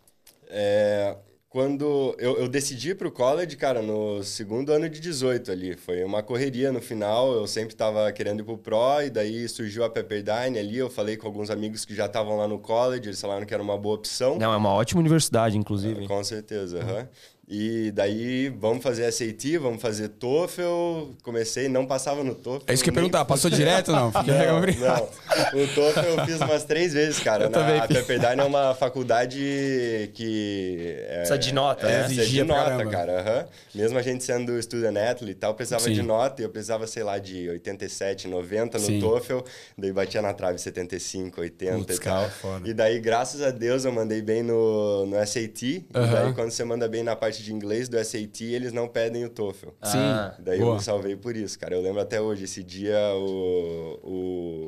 É, 0.48 1.16
quando 1.50 2.14
eu, 2.16 2.38
eu 2.38 2.48
decidi 2.48 2.94
para 2.94 3.08
o 3.08 3.10
college, 3.10 3.56
cara, 3.56 3.82
no 3.82 4.22
segundo 4.22 4.72
ano 4.72 4.88
de 4.88 5.00
18 5.00 5.50
ali. 5.50 5.76
Foi 5.76 6.04
uma 6.04 6.22
correria 6.22 6.70
no 6.70 6.80
final, 6.80 7.32
eu 7.32 7.44
sempre 7.44 7.74
estava 7.74 8.10
querendo 8.12 8.40
ir 8.40 8.44
pro 8.44 8.56
pro, 8.56 9.02
e 9.04 9.10
daí 9.10 9.48
surgiu 9.48 9.82
a 9.84 9.90
Pepperdine 9.90 10.60
ali, 10.60 10.78
eu 10.78 10.88
falei 10.88 11.16
com 11.16 11.26
alguns 11.26 11.50
amigos 11.50 11.84
que 11.84 11.92
já 11.92 12.06
estavam 12.06 12.36
lá 12.36 12.46
no 12.46 12.60
college, 12.60 13.08
eles 13.08 13.20
falaram 13.20 13.44
que 13.44 13.52
era 13.52 13.62
uma 13.62 13.76
boa 13.76 13.96
opção. 13.96 14.38
Não, 14.38 14.52
é 14.52 14.56
uma 14.56 14.72
ótima 14.72 15.00
universidade, 15.00 15.58
inclusive. 15.58 16.04
É, 16.04 16.06
com 16.06 16.22
certeza, 16.22 16.78
uhum. 16.78 17.08
E 17.52 17.90
daí, 17.90 18.48
vamos 18.48 18.80
fazer 18.80 19.10
SAT, 19.10 19.58
vamos 19.60 19.82
fazer 19.82 20.08
TOEFL. 20.08 21.10
Comecei, 21.20 21.68
não 21.68 21.84
passava 21.84 22.22
no 22.22 22.32
TOEFL. 22.32 22.64
É 22.68 22.74
isso 22.74 22.84
que 22.84 22.90
eu 22.90 22.92
ia 22.92 22.94
perguntar, 22.94 23.24
passou 23.24 23.50
direto 23.50 23.90
não? 23.90 24.12
Fiquei 24.22 24.34
não, 24.34 24.60
não. 24.60 25.60
O 25.60 25.66
TOEFL 25.74 26.00
eu 26.00 26.26
fiz 26.26 26.40
umas 26.40 26.62
três 26.62 26.92
vezes, 26.92 27.18
cara. 27.18 27.46
Eu 27.46 27.50
Na, 27.50 27.82
a 27.82 27.88
Pepperdine 27.88 28.40
é 28.40 28.44
uma 28.44 28.72
faculdade 28.76 30.10
que... 30.14 30.96
É, 31.08 31.16
precisa 31.16 31.38
de 31.38 31.52
nota, 31.52 31.88
é, 31.88 31.90
né? 31.90 32.04
Precisa 32.04 32.26
de 32.26 32.44
nota, 32.44 32.86
cara. 32.86 33.12
Uhum. 33.12 33.80
Mesmo 33.80 33.98
a 33.98 34.02
gente 34.02 34.22
sendo 34.22 34.62
student 34.62 34.96
athlete 34.96 35.30
e 35.32 35.34
tal, 35.34 35.52
precisava 35.52 35.82
Sim. 35.82 35.92
de 35.92 36.02
nota. 36.02 36.42
E 36.42 36.44
eu 36.44 36.50
precisava, 36.50 36.86
sei 36.86 37.02
lá, 37.02 37.18
de 37.18 37.48
87, 37.48 38.28
90 38.28 38.78
no 38.78 38.84
Sim. 38.84 39.00
TOEFL. 39.00 39.38
Daí 39.76 39.92
batia 39.92 40.22
na 40.22 40.32
trave 40.32 40.56
75, 40.56 41.40
80 41.40 41.78
Putz, 41.78 41.96
e 41.96 42.00
tal. 42.00 42.30
Cara, 42.30 42.60
e 42.64 42.72
daí, 42.72 43.00
graças 43.00 43.42
a 43.42 43.50
Deus, 43.50 43.84
eu 43.84 43.90
mandei 43.90 44.22
bem 44.22 44.44
no, 44.44 45.04
no 45.04 45.16
SAT. 45.26 45.62
Uhum. 45.62 46.04
E 46.04 46.10
daí, 46.12 46.32
quando 46.32 46.52
você 46.52 46.62
manda 46.62 46.86
bem 46.86 47.02
na 47.02 47.16
parte 47.16 47.39
de 47.42 47.52
inglês 47.52 47.88
do 47.88 47.96
SAT, 48.02 48.40
eles 48.42 48.72
não 48.72 48.88
pedem 48.88 49.24
o 49.24 49.30
TOEFL. 49.30 49.68
Sim. 49.82 49.98
Ah, 49.98 50.34
Daí 50.38 50.58
boa. 50.58 50.72
eu 50.72 50.74
me 50.76 50.82
salvei 50.82 51.16
por 51.16 51.36
isso, 51.36 51.58
cara. 51.58 51.74
Eu 51.74 51.80
lembro 51.82 52.00
até 52.00 52.20
hoje, 52.20 52.44
esse 52.44 52.62
dia 52.62 52.98
o, 53.14 53.98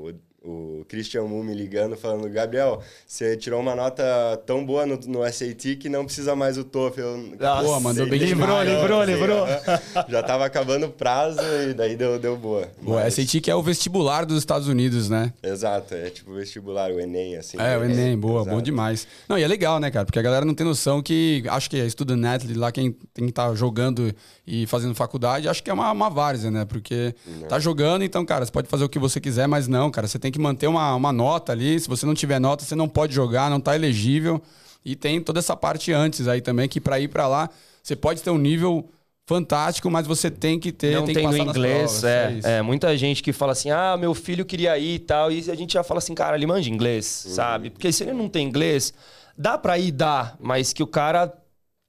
o 0.09 0.13
o 0.45 0.85
Christian 0.89 1.25
Mu 1.25 1.43
me 1.43 1.55
ligando, 1.55 1.97
falando: 1.97 2.29
Gabriel, 2.29 2.83
você 3.07 3.37
tirou 3.37 3.61
uma 3.61 3.75
nota 3.75 4.03
tão 4.45 4.65
boa 4.65 4.85
no, 4.85 4.97
no 5.07 5.33
SAT 5.33 5.77
que 5.79 5.89
não 5.89 6.05
precisa 6.05 6.35
mais 6.35 6.59
o 6.59 6.65
TOEFL. 6.65 7.37
Nossa, 7.39 7.65
Pô, 7.65 7.81
mandou 7.81 8.07
bem 8.09 8.21
Lembrou, 8.21 8.61
lembrou, 8.61 9.01
assim, 9.01 9.13
lembrou. 9.13 9.47
Já 10.09 10.23
tava 10.23 10.45
acabando 10.45 10.87
o 10.87 10.91
prazo 10.91 11.41
e 11.69 11.75
daí 11.75 11.97
deu, 11.97 12.19
deu 12.19 12.37
boa. 12.37 12.69
O 12.85 12.95
Mas... 12.95 13.15
SAT 13.15 13.41
que 13.41 13.51
é 13.51 13.55
o 13.55 13.63
vestibular 13.63 14.25
dos 14.25 14.39
Estados 14.39 14.69
Unidos, 14.69 15.09
né? 15.09 15.33
Exato, 15.43 15.95
é 15.95 16.11
tipo 16.11 16.33
o 16.33 16.35
vestibular, 16.35 16.91
o 16.91 16.99
Enem, 16.99 17.37
assim. 17.37 17.57
É, 17.61 17.79
o 17.79 17.85
Enem, 17.85 18.19
boa, 18.19 18.43
Exato. 18.43 18.57
bom 18.57 18.63
demais. 18.63 19.07
Não, 19.29 19.39
e 19.39 19.43
é 19.43 19.49
legal, 19.49 19.79
né, 19.79 19.91
cara? 19.91 20.05
Porque 20.05 20.19
a 20.19 20.23
galera 20.23 20.45
não 20.45 20.55
tem 20.55 20.67
noção 20.67 21.03
que. 21.03 21.45
Acho 21.49 21.71
que 21.71 21.89
Student 21.89 22.25
Athlete 22.25 22.59
lá, 22.59 22.73
quem 22.73 22.93
tem 23.15 23.27
que 23.27 23.31
estar 23.31 23.49
tá 23.49 23.55
jogando 23.55 24.13
e 24.47 24.67
fazendo 24.67 24.95
faculdade, 24.95 25.49
acho 25.49 25.63
que 25.63 25.71
é 25.71 25.73
uma, 25.73 25.91
uma 25.93 26.11
várzea, 26.11 26.51
né? 26.51 26.65
Porque 26.65 27.15
não. 27.27 27.49
tá 27.49 27.61
jogando, 27.61 28.03
então, 28.03 28.25
cara, 28.25 28.45
você 28.45 28.51
pode 28.51 28.69
fazer 28.69 28.85
o 28.85 28.89
que 28.89 28.99
você 28.99 29.21
quiser, 29.21 29.47
mas 29.47 29.69
não, 29.69 29.91
cara, 29.91 30.09
você 30.09 30.19
tem 30.19 30.32
que 30.33 30.39
manter 30.39 30.67
uma, 30.67 30.95
uma 30.95 31.13
nota 31.13 31.53
ali. 31.53 31.79
Se 31.79 31.89
você 31.89 32.05
não 32.05 32.15
tiver 32.15 32.41
nota, 32.41 32.65
você 32.65 32.75
não 32.75 32.89
pode 32.89 33.15
jogar, 33.15 33.51
não 33.51 33.61
tá 33.61 33.75
elegível. 33.75 34.43
E 34.85 34.97
tem 34.97 35.21
toda 35.21 35.39
essa 35.39 35.55
parte 35.57 35.93
antes 35.93 36.27
aí 36.27 36.41
também, 36.41 36.69
que 36.69 36.81
para 36.81 36.99
ir 36.99 37.09
para 37.09 37.29
lá, 37.29 37.49
você 37.83 37.95
pode 37.95 38.23
ter 38.23 38.31
um 38.31 38.39
nível 38.39 38.89
fantástico, 39.27 39.89
mas 39.91 40.07
você 40.07 40.31
tem 40.31 40.59
que 40.59 40.73
ter. 40.73 40.97
Não 40.97 41.05
tem, 41.05 41.15
tem 41.15 41.27
no 41.27 41.37
inglês, 41.37 42.03
é, 42.03 42.41
é, 42.43 42.53
é, 42.59 42.63
Muita 42.63 42.97
gente 42.97 43.23
que 43.23 43.33
fala 43.33 43.53
assim, 43.53 43.71
ah, 43.71 43.97
meu 43.97 44.15
filho 44.15 44.45
queria 44.45 44.77
ir 44.79 44.95
e 44.95 44.99
tal, 44.99 45.31
e 45.31 45.51
a 45.51 45.55
gente 45.55 45.75
já 45.75 45.83
fala 45.85 45.99
assim, 45.99 46.15
cara, 46.15 46.37
ele 46.37 46.47
manja 46.47 46.69
inglês, 46.69 47.25
uhum. 47.27 47.33
sabe? 47.33 47.71
Porque 47.71 47.93
se 47.93 48.03
ele 48.03 48.13
não 48.13 48.29
tem 48.29 48.47
inglês, 48.47 48.93
dá 49.39 49.57
para 49.57 49.79
ir, 49.79 49.93
dá, 49.93 50.35
mas 50.41 50.73
que 50.73 50.83
o 50.83 50.87
cara 50.87 51.33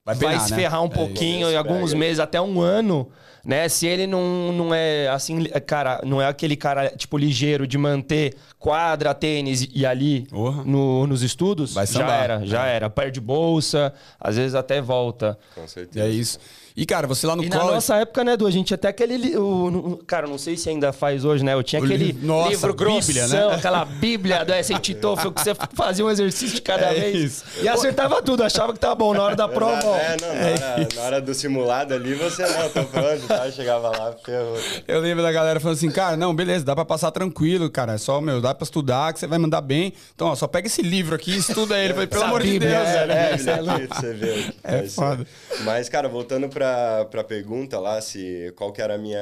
vai, 0.06 0.16
pegar, 0.16 0.32
vai 0.32 0.40
se 0.40 0.52
né? 0.52 0.58
ferrar 0.58 0.82
um 0.82 0.88
é, 0.88 0.90
pouquinho, 0.90 1.50
em 1.50 1.56
alguns 1.56 1.94
meses, 1.94 2.20
até 2.20 2.42
um 2.42 2.60
ano 2.60 3.12
né? 3.44 3.68
Se 3.68 3.86
ele 3.86 4.08
não, 4.08 4.54
não 4.54 4.74
é 4.74 5.10
assim, 5.10 5.44
cara, 5.66 6.02
não 6.06 6.22
é 6.22 6.28
aquele 6.28 6.56
cara, 6.56 6.90
tipo, 6.96 7.18
ligeiro 7.18 7.68
de 7.68 7.78
manter 7.78 8.36
quadra, 8.58 9.14
tênis 9.14 9.68
e 9.74 9.86
ali 9.86 10.26
no, 10.32 11.06
nos 11.06 11.22
estudos, 11.22 11.74
já 11.74 12.16
era, 12.16 12.46
já 12.46 12.68
é. 12.68 12.76
era. 12.76 12.90
Perde 12.90 13.20
bolsa, 13.20 13.94
às 14.20 14.38
vezes 14.38 14.56
até 14.56 14.82
volta. 14.82 15.38
Com 15.54 15.68
certeza. 15.68 16.06
E 16.06 16.10
é 16.10 16.10
isso. 16.10 16.40
E, 16.76 16.86
cara, 16.86 17.06
você 17.08 17.28
lá 17.28 17.36
no 17.36 17.44
e 17.44 17.50
college... 17.50 17.68
na 17.68 17.74
nossa 17.76 17.96
época, 17.98 18.24
né, 18.24 18.34
Edu, 18.34 18.48
a 18.48 18.52
gente 18.52 18.74
até 18.74 18.88
aquele... 18.88 19.38
O, 19.38 20.00
cara, 20.08 20.28
não 20.28 20.38
sei 20.38 20.58
se 20.58 20.70
ainda 20.70 20.92
faz 20.92 21.24
hoje, 21.24 21.44
né? 21.44 21.54
Eu 21.54 21.64
tinha 21.64 21.84
aquele 21.84 22.14
nossa, 22.14 22.50
livro 22.50 22.74
grossão, 22.74 23.14
Bíblia, 23.14 23.28
né? 23.28 23.56
aquela 23.56 23.86
bíblia 23.86 24.46
do 24.46 24.54
SAT 24.64 24.94
TOEFL, 24.96 25.32
que 25.32 25.42
você 25.44 25.56
fazia 25.74 26.06
um 26.06 26.10
exercício 26.10 26.56
de 26.56 26.62
cada 26.62 26.88
é 26.88 26.94
vez. 26.94 27.16
Isso. 27.16 27.46
E 27.62 27.68
acertava 27.68 28.22
tudo, 28.22 28.44
achava 28.44 28.74
que 28.74 28.80
tava 28.80 28.96
bom. 28.96 29.14
Na 29.14 29.24
hora 29.24 29.36
da 29.36 29.48
prova, 29.48 29.82
bom. 29.82 29.96
É, 29.96 30.18
não, 30.20 30.28
na, 30.28 30.34
É 30.34 30.54
hora, 30.54 30.88
na 30.96 31.02
hora 31.04 31.22
do 31.22 31.34
simulado 31.34 31.94
ali, 31.94 32.14
você 32.16 32.44
não, 32.44 32.70
tô 32.70 32.84
pronto, 32.86 33.28
tá? 33.28 33.52
Chegava 33.52 33.90
lá, 33.90 34.14
ferrou. 34.26 34.58
Eu 34.88 35.00
lembro 35.00 35.22
da 35.24 35.32
galera 35.32 35.60
falando 35.60 35.78
assim, 35.78 35.92
cara, 35.92 36.18
não, 36.18 36.34
beleza, 36.34 36.66
dá 36.66 36.76
pra 36.76 36.86
passar 36.86 37.12
tranquilo, 37.12 37.70
cara. 37.70 37.94
É 37.94 37.98
só, 37.98 38.20
meu, 38.20 38.42
dá 38.42 38.54
pra 38.54 38.64
estudar, 38.64 39.14
que 39.14 39.20
você 39.20 39.28
vai 39.28 39.38
mandar 39.38 39.62
bem. 39.62 39.94
Então, 40.16 40.28
ó, 40.28 40.36
só 40.36 40.48
pega 40.48 40.68
esse 40.68 40.82
livro 40.82 41.16
aqui 41.16 41.32
e 41.32 41.38
estuda 41.38 41.78
ele. 41.78 41.92
Eu 41.92 41.96
falei, 41.96 42.08
pelo 42.08 42.22
Essa 42.22 42.30
amor 42.30 42.42
de 42.42 42.50
Bíblia, 42.52 42.72
Deus. 42.72 42.88
é, 42.88 42.94
velho. 42.94 43.12
é, 43.12 43.38
que 43.38 44.58
É 44.64 44.72
vai 44.72 44.88
ser. 44.88 44.96
foda. 44.96 45.28
Mas, 45.64 45.90
cara, 45.90 46.08
voltando 46.10 46.50
pra, 46.64 47.06
pra 47.06 47.24
pergunta 47.24 47.80
lá, 47.80 48.02
se, 48.02 48.54
qual 48.56 48.72
que 48.72 48.82
era 48.82 48.96
a 48.96 48.98
minha, 48.98 49.20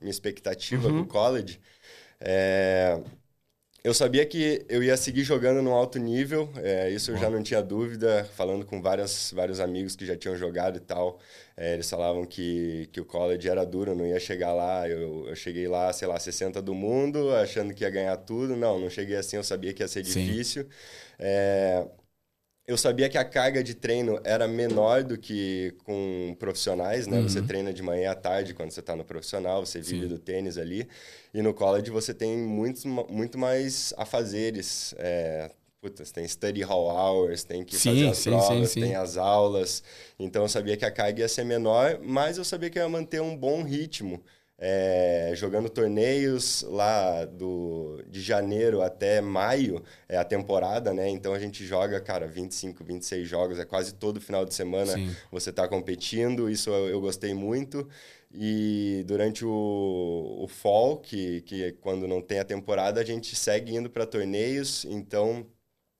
minha 0.00 0.10
expectativa 0.10 0.90
Uhum. 0.90 0.92
com 0.92 1.02
o 1.04 1.06
college, 1.06 1.60
é, 2.20 3.00
eu 3.84 3.94
sabia 3.94 4.26
que 4.26 4.66
eu 4.68 4.82
ia 4.82 4.96
seguir 4.96 5.24
jogando 5.24 5.62
no 5.62 5.72
alto 5.72 5.98
nível, 5.98 6.50
é, 6.58 6.90
isso 6.90 7.12
eu 7.12 7.16
já 7.18 7.30
não 7.30 7.42
tinha 7.42 7.62
dúvida, 7.62 8.24
falando 8.36 8.66
com 8.66 8.82
várias, 8.82 9.32
vários 9.32 9.60
amigos 9.60 9.96
que 9.96 10.06
já 10.06 10.16
tinham 10.16 10.36
jogado 10.36 10.78
e 10.78 10.80
tal, 10.80 11.20
é, 11.56 11.74
eles 11.74 11.88
falavam 11.90 12.24
que, 12.26 12.88
que 12.92 13.00
o 13.00 13.04
college 13.06 13.48
era 13.48 13.64
duro, 13.66 13.94
não 13.94 14.06
ia 14.06 14.20
chegar 14.20 14.52
lá, 14.54 14.88
eu, 14.88 15.28
eu 15.28 15.36
cheguei 15.36 15.68
lá, 15.68 15.92
sei 15.92 16.08
lá, 16.08 16.18
60 16.20 16.62
do 16.62 16.74
mundo, 16.74 17.32
achando 17.36 17.74
que 17.74 17.84
ia 17.84 17.90
ganhar 17.90 18.16
tudo, 18.18 18.56
não, 18.56 18.78
não 18.80 18.90
cheguei 18.90 19.16
assim, 19.16 19.36
eu 19.36 19.44
sabia 19.44 19.74
que 19.74 19.82
ia 19.82 19.88
ser 19.88 20.02
Sim. 20.02 20.42
difícil, 20.42 20.68
é, 21.18 21.86
eu 22.66 22.76
sabia 22.76 23.08
que 23.08 23.16
a 23.16 23.24
carga 23.24 23.62
de 23.62 23.74
treino 23.74 24.20
era 24.24 24.48
menor 24.48 25.04
do 25.04 25.16
que 25.16 25.72
com 25.84 26.34
profissionais, 26.38 27.06
né? 27.06 27.22
Você 27.22 27.40
treina 27.40 27.72
de 27.72 27.80
manhã 27.80 28.10
à 28.10 28.14
tarde 28.14 28.54
quando 28.54 28.72
você 28.72 28.80
está 28.80 28.96
no 28.96 29.04
profissional, 29.04 29.64
você 29.64 29.80
vive 29.80 30.02
Sim. 30.02 30.08
do 30.08 30.18
tênis 30.18 30.58
ali. 30.58 30.88
E 31.32 31.40
no 31.42 31.54
college 31.54 31.90
você 31.90 32.12
tem 32.12 32.36
muitos, 32.36 32.84
muito 32.84 33.38
mais 33.38 33.94
afazeres. 33.96 34.94
É, 34.98 35.50
você 35.80 36.12
tem 36.12 36.26
study 36.26 36.62
hall 36.62 36.88
hours, 36.88 37.44
tem 37.44 37.64
que 37.64 37.76
Sim, 37.76 37.90
fazer 37.90 38.08
as 38.08 38.18
sim, 38.18 38.30
provas, 38.30 38.70
sim. 38.70 38.80
tem 38.80 38.96
as 38.96 39.16
aulas. 39.16 39.82
Então 40.18 40.42
eu 40.42 40.48
sabia 40.48 40.76
que 40.76 40.84
a 40.84 40.90
carga 40.90 41.20
ia 41.20 41.28
ser 41.28 41.44
menor, 41.44 42.00
mas 42.02 42.36
eu 42.36 42.44
sabia 42.44 42.68
que 42.68 42.78
eu 42.80 42.82
ia 42.82 42.88
manter 42.88 43.20
um 43.22 43.36
bom 43.36 43.62
ritmo. 43.62 44.20
É, 44.58 45.32
jogando 45.34 45.68
torneios 45.68 46.62
lá 46.62 47.26
do, 47.26 48.02
de 48.08 48.22
janeiro 48.22 48.80
até 48.80 49.20
maio 49.20 49.82
é 50.08 50.16
a 50.16 50.24
temporada, 50.24 50.94
né? 50.94 51.10
Então 51.10 51.34
a 51.34 51.38
gente 51.38 51.64
joga, 51.66 52.00
cara, 52.00 52.26
25, 52.26 52.82
26 52.82 53.28
jogos, 53.28 53.58
é 53.58 53.66
quase 53.66 53.92
todo 53.94 54.18
final 54.18 54.46
de 54.46 54.54
semana 54.54 54.92
Sim. 54.92 55.14
você 55.30 55.52
tá 55.52 55.68
competindo, 55.68 56.48
isso 56.48 56.70
eu, 56.70 56.88
eu 56.88 57.00
gostei 57.02 57.34
muito. 57.34 57.86
E 58.32 59.04
durante 59.06 59.44
o, 59.44 60.38
o 60.40 60.48
fall, 60.48 60.98
que, 60.98 61.42
que 61.42 61.64
é 61.64 61.72
quando 61.72 62.08
não 62.08 62.22
tem 62.22 62.38
a 62.38 62.44
temporada, 62.44 63.00
a 63.00 63.04
gente 63.04 63.36
segue 63.36 63.74
indo 63.74 63.90
para 63.90 64.06
torneios, 64.06 64.84
então 64.86 65.46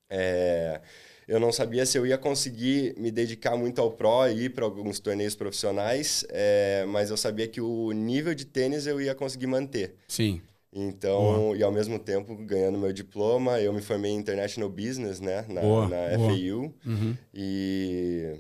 é, 0.09 0.81
eu 1.27 1.41
não 1.41 1.53
sabia 1.53 1.85
se 1.85 1.99
eu 1.99 2.07
ia 2.07 2.17
conseguir 2.17 2.95
me 2.97 3.11
dedicar 3.11 3.57
muito 3.57 3.81
ao 3.81 3.91
pro 3.91 4.29
e 4.29 4.45
ir 4.45 4.51
para 4.51 4.65
alguns 4.65 5.01
torneios 5.01 5.35
profissionais, 5.35 6.25
é, 6.29 6.85
mas 6.89 7.11
eu 7.11 7.17
sabia 7.17 7.49
que 7.49 7.61
o 7.61 7.91
nível 7.93 8.35
de 8.35 8.45
tênis 8.45 8.87
eu 8.87 9.01
ia 9.01 9.15
conseguir 9.15 9.47
manter. 9.47 9.95
Sim. 10.07 10.41
Então, 10.73 11.57
e 11.57 11.63
ao 11.63 11.73
mesmo 11.73 11.99
tempo 11.99 12.37
ganhando 12.37 12.79
meu 12.79 12.93
diploma, 12.93 13.59
eu 13.61 13.73
me 13.73 13.81
formei 13.81 14.13
em 14.13 14.17
International 14.17 14.69
Business, 14.69 15.21
né, 15.21 15.45
na, 15.49 15.63
Boa, 15.63 15.89
na 15.89 16.17
boa. 16.17 16.29
FAU. 16.29 16.75
Uhum. 16.85 17.17
E 17.33 18.35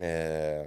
é, 0.00 0.66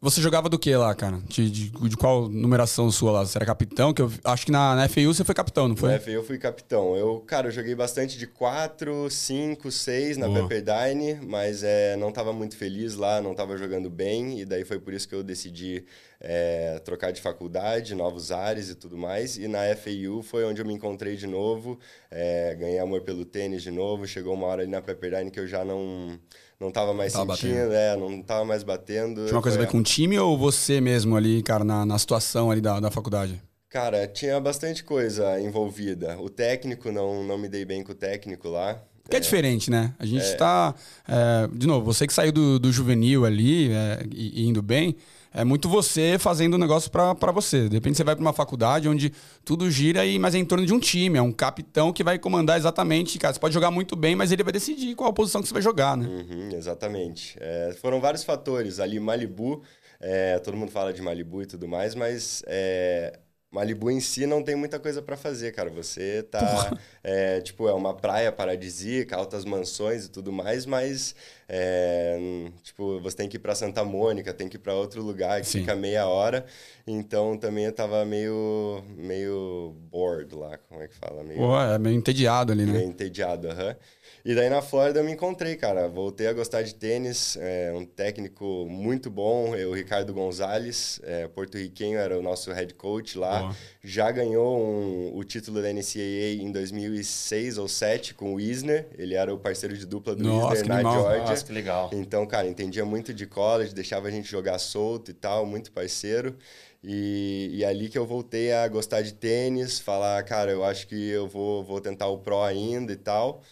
Você 0.00 0.20
jogava 0.20 0.48
do 0.48 0.58
que 0.58 0.74
lá, 0.74 0.94
cara? 0.94 1.18
De, 1.28 1.50
de, 1.50 1.70
de 1.70 1.96
qual 1.96 2.28
numeração 2.28 2.90
sua 2.90 3.12
lá? 3.12 3.26
Você 3.26 3.36
era 3.36 3.44
capitão? 3.44 3.92
Que 3.92 4.00
eu 4.00 4.10
acho 4.24 4.46
que 4.46 4.52
na, 4.52 4.74
na 4.74 4.88
FAU 4.88 5.12
você 5.12 5.24
foi 5.24 5.34
capitão, 5.34 5.68
não 5.68 5.76
foi? 5.76 5.92
Na 5.92 5.98
FA 5.98 6.10
eu 6.10 6.24
fui 6.24 6.38
capitão. 6.38 6.96
Eu, 6.96 7.20
cara, 7.20 7.48
eu 7.48 7.52
joguei 7.52 7.74
bastante 7.74 8.16
de 8.16 8.26
4, 8.26 9.10
5, 9.10 9.70
6 9.70 10.16
na 10.16 10.26
Boa. 10.26 10.46
Pepperdine, 10.48 11.20
mas 11.26 11.62
é, 11.62 11.96
não 11.96 12.08
estava 12.08 12.32
muito 12.32 12.56
feliz 12.56 12.94
lá, 12.94 13.20
não 13.20 13.32
estava 13.32 13.56
jogando 13.56 13.90
bem, 13.90 14.40
e 14.40 14.44
daí 14.44 14.64
foi 14.64 14.78
por 14.78 14.94
isso 14.94 15.08
que 15.08 15.14
eu 15.14 15.22
decidi 15.22 15.84
é, 16.26 16.78
trocar 16.78 17.12
de 17.12 17.20
faculdade, 17.20 17.94
novos 17.94 18.32
ares 18.32 18.70
e 18.70 18.74
tudo 18.74 18.96
mais. 18.96 19.36
E 19.36 19.46
na 19.46 19.60
FAU 19.76 20.22
foi 20.22 20.44
onde 20.44 20.60
eu 20.60 20.66
me 20.66 20.72
encontrei 20.72 21.16
de 21.16 21.26
novo, 21.26 21.78
é, 22.10 22.54
ganhei 22.54 22.78
amor 22.78 23.02
pelo 23.02 23.24
tênis 23.24 23.62
de 23.62 23.70
novo. 23.70 24.06
Chegou 24.06 24.34
uma 24.34 24.46
hora 24.46 24.62
ali 24.62 24.70
na 24.70 24.80
Pepperdine 24.80 25.30
que 25.30 25.38
eu 25.38 25.46
já 25.46 25.64
não 25.64 26.18
não 26.58 26.70
tava 26.70 26.94
mais 26.94 27.12
Tava 27.12 27.36
sentindo, 27.36 27.72
é, 27.72 27.94
não 27.96 28.22
tava 28.22 28.44
mais 28.44 28.62
batendo. 28.62 29.26
Tinha 29.26 29.36
uma 29.36 29.42
coisa 29.42 29.58
a 29.58 29.60
ver 29.60 29.70
com 29.70 29.78
o 29.78 29.82
time 29.82 30.18
ou 30.18 30.38
você 30.38 30.80
mesmo 30.80 31.14
ali, 31.14 31.42
cara, 31.42 31.62
na, 31.62 31.84
na 31.84 31.98
situação 31.98 32.50
ali 32.50 32.60
da, 32.60 32.80
da 32.80 32.90
faculdade? 32.90 33.42
Cara, 33.68 34.06
tinha 34.06 34.40
bastante 34.40 34.82
coisa 34.82 35.38
envolvida. 35.40 36.16
O 36.20 36.30
técnico, 36.30 36.90
não, 36.90 37.24
não 37.24 37.36
me 37.36 37.48
dei 37.48 37.64
bem 37.64 37.82
com 37.82 37.92
o 37.92 37.94
técnico 37.94 38.48
lá. 38.48 38.80
Que 39.10 39.16
é, 39.16 39.20
diferente, 39.20 39.70
né? 39.70 39.92
A 39.98 40.06
gente 40.06 40.34
tá. 40.36 40.74
é, 41.06 41.48
de 41.52 41.66
novo, 41.66 41.84
você 41.84 42.06
que 42.06 42.14
saiu 42.14 42.32
do, 42.32 42.58
do 42.58 42.72
juvenil 42.72 43.26
ali 43.26 43.70
é, 43.70 44.06
e 44.10 44.46
indo 44.46 44.62
bem, 44.62 44.96
é 45.34 45.42
muito 45.44 45.68
você 45.68 46.16
fazendo 46.16 46.54
o 46.54 46.58
negócio 46.58 46.88
pra 46.90 47.32
você. 47.32 47.68
De 47.68 47.74
repente 47.74 47.96
você 47.96 48.04
vai 48.04 48.14
pra 48.14 48.22
uma 48.22 48.32
faculdade 48.32 48.88
onde 48.88 49.12
tudo 49.44 49.68
gira, 49.68 50.06
e, 50.06 50.16
mas 50.16 50.32
é 50.34 50.38
em 50.38 50.44
torno 50.44 50.64
de 50.64 50.72
um 50.72 50.78
time. 50.78 51.18
É 51.18 51.22
um 51.22 51.32
capitão 51.32 51.92
que 51.92 52.04
vai 52.04 52.20
comandar 52.20 52.56
exatamente. 52.56 53.18
Cara, 53.18 53.34
você 53.34 53.40
pode 53.40 53.52
jogar 53.52 53.72
muito 53.72 53.96
bem, 53.96 54.14
mas 54.14 54.30
ele 54.30 54.44
vai 54.44 54.52
decidir 54.52 54.94
qual 54.94 55.10
a 55.10 55.12
posição 55.12 55.42
que 55.42 55.48
você 55.48 55.54
vai 55.54 55.62
jogar, 55.62 55.96
né? 55.96 56.06
Uhum, 56.06 56.50
exatamente. 56.52 57.36
É, 57.40 57.74
foram 57.80 58.00
vários 58.00 58.22
fatores. 58.22 58.78
Ali, 58.78 59.00
Malibu, 59.00 59.60
é, 60.00 60.38
todo 60.38 60.56
mundo 60.56 60.70
fala 60.70 60.92
de 60.92 61.02
Malibu 61.02 61.42
e 61.42 61.46
tudo 61.46 61.66
mais, 61.66 61.96
mas 61.96 62.44
é, 62.46 63.18
Malibu 63.54 63.88
em 63.88 64.00
si 64.00 64.26
não 64.26 64.42
tem 64.42 64.56
muita 64.56 64.80
coisa 64.80 65.00
para 65.00 65.16
fazer, 65.16 65.52
cara. 65.52 65.70
Você 65.70 66.24
tá. 66.24 66.76
É, 67.06 67.40
tipo, 67.42 67.68
é 67.68 67.72
uma 67.72 67.94
praia 67.94 68.32
paradisíaca, 68.32 69.14
altas 69.14 69.44
mansões 69.44 70.06
e 70.06 70.10
tudo 70.10 70.32
mais, 70.32 70.66
mas. 70.66 71.14
é, 71.48 72.18
tipo, 72.62 72.98
você 73.00 73.16
tem 73.16 73.28
que 73.28 73.36
ir 73.36 73.40
para 73.40 73.54
Santa 73.54 73.84
Mônica, 73.84 74.34
tem 74.34 74.48
que 74.48 74.56
ir 74.56 74.58
para 74.58 74.74
outro 74.74 75.02
lugar 75.02 75.40
que 75.40 75.46
Sim. 75.46 75.60
fica 75.60 75.76
meia 75.76 76.08
hora. 76.08 76.44
Então 76.84 77.36
também 77.36 77.66
eu 77.66 77.72
tava 77.72 78.04
meio. 78.04 78.82
meio 78.96 79.72
bored 79.90 80.34
lá, 80.34 80.58
como 80.68 80.82
é 80.82 80.88
que 80.88 80.94
fala? 80.96 81.22
Meio, 81.22 81.38
Pô, 81.38 81.60
é 81.60 81.78
meio 81.78 81.94
entediado 81.94 82.50
ali, 82.52 82.66
né? 82.66 82.72
meio 82.72 82.88
entediado, 82.88 83.48
aham. 83.48 83.76
E 84.24 84.34
daí 84.34 84.48
na 84.48 84.62
Flórida 84.62 85.00
eu 85.00 85.04
me 85.04 85.12
encontrei, 85.12 85.54
cara. 85.54 85.86
Voltei 85.86 86.26
a 86.26 86.32
gostar 86.32 86.62
de 86.62 86.74
tênis, 86.74 87.36
é, 87.38 87.70
um 87.76 87.84
técnico 87.84 88.64
muito 88.66 89.10
bom, 89.10 89.54
é, 89.54 89.66
o 89.66 89.74
Ricardo 89.74 90.14
Gonzalez, 90.14 90.98
é, 91.02 91.28
porto-riquenho, 91.28 91.98
era 91.98 92.18
o 92.18 92.22
nosso 92.22 92.50
head 92.50 92.72
coach 92.72 93.18
lá. 93.18 93.40
Boa. 93.40 93.56
Já 93.82 94.10
ganhou 94.10 94.58
um- 94.58 95.14
o 95.14 95.22
título 95.24 95.60
da 95.60 95.68
NCAA 95.70 96.42
em 96.42 96.50
2006 96.50 97.58
ou 97.58 97.64
2007 97.66 98.14
com 98.14 98.32
o 98.34 98.40
Isner. 98.40 98.86
Ele 98.96 99.14
era 99.14 99.32
o 99.32 99.38
parceiro 99.38 99.76
de 99.76 99.84
dupla 99.84 100.14
do 100.16 100.22
Nossa, 100.24 100.54
Isner 100.54 100.68
na 100.68 100.74
animal. 100.76 101.02
Georgia. 101.02 101.24
Nossa, 101.30 101.44
que 101.44 101.52
legal. 101.52 101.90
Então, 101.92 102.26
cara, 102.26 102.46
entendia 102.48 102.84
muito 102.86 103.12
de 103.12 103.26
college, 103.26 103.74
deixava 103.74 104.08
a 104.08 104.10
gente 104.10 104.26
jogar 104.30 104.58
solto 104.58 105.10
e 105.10 105.14
tal, 105.14 105.44
muito 105.44 105.70
parceiro. 105.70 106.34
E, 106.82 107.50
e 107.52 107.64
ali 107.64 107.90
que 107.90 107.98
eu 107.98 108.06
voltei 108.06 108.52
a 108.52 108.66
gostar 108.68 109.02
de 109.02 109.12
tênis, 109.12 109.78
falar, 109.80 110.22
cara, 110.22 110.50
eu 110.50 110.64
acho 110.64 110.86
que 110.86 111.08
eu 111.10 111.28
vou, 111.28 111.62
vou 111.62 111.78
tentar 111.78 112.06
o 112.08 112.18
pro 112.18 112.42
ainda 112.42 112.90
e 112.92 112.96
tal. 112.96 113.42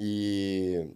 E, 0.00 0.86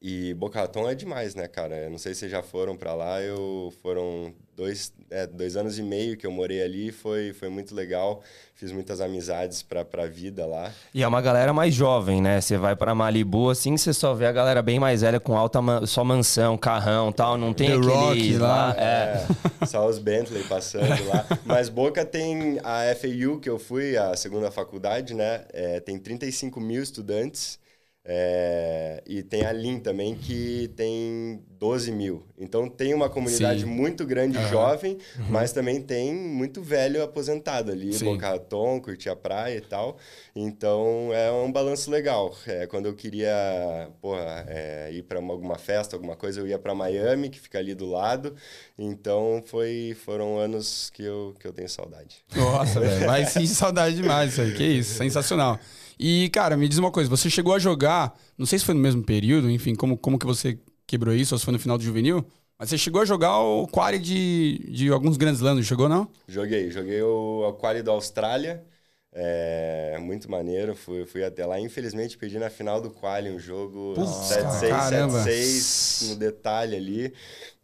e 0.00 0.32
Boca 0.34 0.60
Raton 0.60 0.88
é 0.88 0.94
demais, 0.94 1.34
né, 1.34 1.48
cara? 1.48 1.76
Eu 1.76 1.90
não 1.90 1.98
sei 1.98 2.14
se 2.14 2.20
vocês 2.20 2.32
já 2.32 2.42
foram 2.42 2.76
pra 2.76 2.94
lá, 2.94 3.20
eu 3.20 3.72
foram 3.82 4.32
dois, 4.56 4.92
é, 5.10 5.26
dois 5.26 5.56
anos 5.56 5.78
e 5.78 5.82
meio 5.82 6.16
que 6.16 6.26
eu 6.26 6.30
morei 6.30 6.62
ali, 6.62 6.92
foi, 6.92 7.32
foi 7.32 7.48
muito 7.48 7.74
legal. 7.74 8.22
Fiz 8.54 8.70
muitas 8.72 9.00
amizades 9.00 9.62
pra, 9.62 9.84
pra 9.84 10.06
vida 10.06 10.46
lá. 10.46 10.70
E 10.94 11.02
é 11.02 11.08
uma 11.08 11.20
galera 11.22 11.50
mais 11.52 11.74
jovem, 11.74 12.20
né? 12.20 12.40
Você 12.40 12.56
vai 12.58 12.76
pra 12.76 12.94
Malibu, 12.94 13.48
assim, 13.50 13.76
você 13.76 13.92
só 13.92 14.12
vê 14.14 14.26
a 14.26 14.32
galera 14.32 14.60
bem 14.62 14.78
mais 14.78 15.00
velha 15.00 15.18
com 15.18 15.36
alta, 15.36 15.60
ma- 15.62 15.86
só 15.86 16.04
mansão, 16.04 16.56
carrão 16.58 17.10
tal. 17.10 17.36
Não 17.38 17.52
tem 17.54 17.68
The 17.68 17.74
aquele 17.76 17.90
Rock 17.92 18.36
lá. 18.36 18.74
É. 18.78 19.26
É, 19.62 19.66
só 19.66 19.88
os 19.88 19.98
Bentley 19.98 20.44
passando 20.44 21.06
lá. 21.08 21.26
Mas 21.44 21.68
Boca 21.70 22.04
tem 22.04 22.58
a 22.62 22.82
FAU, 22.94 23.40
que 23.40 23.48
eu 23.48 23.58
fui, 23.58 23.96
a 23.96 24.14
segunda 24.14 24.50
faculdade, 24.50 25.14
né? 25.14 25.44
É, 25.54 25.80
tem 25.80 25.98
35 25.98 26.60
mil 26.60 26.82
estudantes. 26.82 27.58
É, 28.02 29.02
e 29.06 29.22
tem 29.22 29.44
a 29.44 29.52
Lin 29.52 29.78
também, 29.78 30.14
que 30.14 30.68
tem 30.74 31.42
12 31.58 31.92
mil. 31.92 32.24
Então 32.38 32.66
tem 32.68 32.94
uma 32.94 33.10
comunidade 33.10 33.60
Sim. 33.60 33.66
muito 33.66 34.06
grande 34.06 34.38
jovem, 34.48 34.96
mas 35.28 35.52
também 35.52 35.82
tem 35.82 36.14
muito 36.14 36.62
velho 36.62 37.02
aposentado 37.02 37.70
ali, 37.70 37.92
Sim. 37.92 38.06
Boca 38.06 38.30
Raton, 38.30 38.80
curtir 38.80 39.10
a 39.10 39.16
praia 39.16 39.58
e 39.58 39.60
tal. 39.60 39.98
Então 40.34 41.10
é 41.12 41.30
um 41.30 41.52
balanço 41.52 41.90
legal. 41.90 42.34
É, 42.46 42.66
quando 42.66 42.86
eu 42.86 42.94
queria 42.94 43.90
porra, 44.00 44.46
é, 44.48 44.90
ir 44.92 45.02
para 45.02 45.18
alguma 45.18 45.58
festa, 45.58 45.94
alguma 45.94 46.16
coisa, 46.16 46.40
eu 46.40 46.48
ia 46.48 46.58
para 46.58 46.74
Miami, 46.74 47.28
que 47.28 47.38
fica 47.38 47.58
ali 47.58 47.74
do 47.74 47.84
lado. 47.84 48.34
Então 48.78 49.42
foi, 49.44 49.94
foram 50.04 50.38
anos 50.38 50.90
que 50.94 51.04
eu, 51.04 51.34
que 51.38 51.46
eu 51.46 51.52
tenho 51.52 51.68
saudade. 51.68 52.24
Nossa, 52.34 52.80
velho. 52.80 53.06
Vai 53.06 53.26
sim, 53.26 53.46
saudade 53.46 53.96
demais 53.96 54.32
isso 54.32 54.40
aí. 54.40 54.54
Que 54.54 54.64
isso, 54.64 54.94
sensacional. 54.94 55.60
E, 56.02 56.30
cara, 56.30 56.56
me 56.56 56.66
diz 56.66 56.78
uma 56.78 56.90
coisa. 56.90 57.10
Você 57.10 57.28
chegou 57.28 57.52
a 57.52 57.58
jogar, 57.58 58.18
não 58.38 58.46
sei 58.46 58.58
se 58.58 58.64
foi 58.64 58.74
no 58.74 58.80
mesmo 58.80 59.02
período, 59.04 59.50
enfim, 59.50 59.74
como, 59.74 59.98
como 59.98 60.18
que 60.18 60.24
você 60.24 60.58
quebrou 60.86 61.14
isso, 61.14 61.34
ou 61.34 61.38
se 61.38 61.44
foi 61.44 61.52
no 61.52 61.58
final 61.58 61.76
do 61.76 61.84
juvenil, 61.84 62.24
mas 62.58 62.70
você 62.70 62.78
chegou 62.78 63.02
a 63.02 63.04
jogar 63.04 63.38
o 63.38 63.66
quali 63.66 63.98
de, 63.98 64.66
de 64.70 64.88
alguns 64.88 65.18
grandes 65.18 65.42
lãs, 65.42 65.62
chegou, 65.66 65.90
não? 65.90 66.08
Joguei, 66.26 66.70
joguei 66.70 67.02
o, 67.02 67.46
o 67.46 67.52
quali 67.52 67.82
da 67.82 67.92
Austrália. 67.92 68.64
É, 69.12 69.98
muito 70.00 70.30
maneiro, 70.30 70.74
fui, 70.74 71.04
fui 71.04 71.22
até 71.22 71.44
lá. 71.44 71.60
Infelizmente, 71.60 72.16
perdi 72.16 72.38
na 72.38 72.48
final 72.48 72.80
do 72.80 72.90
quali 72.90 73.30
um 73.30 73.38
jogo 73.38 73.92
Putz, 73.94 74.10
7-6, 74.10 74.68
caramba. 74.70 75.24
7-6 75.24 76.08
no 76.08 76.16
detalhe 76.16 76.76
ali. 76.76 77.12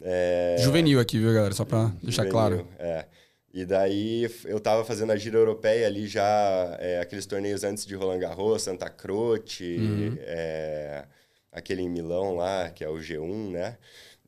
É, 0.03 0.57
Juvenil 0.61 1.01
aqui, 1.01 1.19
viu, 1.19 1.33
galera? 1.33 1.55
Só 1.55 1.65
pra 1.65 1.91
deixar 2.03 2.25
juvenil, 2.25 2.33
claro. 2.33 2.69
É. 2.79 3.07
E 3.57 3.65
daí 3.65 4.29
eu 4.45 4.61
tava 4.61 4.85
fazendo 4.85 5.13
a 5.13 5.17
gira 5.17 5.39
europeia 5.39 5.87
ali 5.87 6.07
já, 6.07 6.77
é, 6.79 7.01
aqueles 7.01 7.25
torneios 7.27 7.65
antes 7.65 7.87
de 7.87 7.95
Roland 7.95 8.19
Garros, 8.21 8.63
Santa 8.63 8.91
Croce, 8.91 9.79
Uhum. 9.79 10.17
é, 10.21 11.07
aquele 11.51 11.81
em 11.83 11.89
Milão 11.89 12.37
lá, 12.37 12.71
que 12.71 12.85
é 12.85 12.89
o 12.91 12.99
G1, 13.01 13.51
né? 13.51 13.79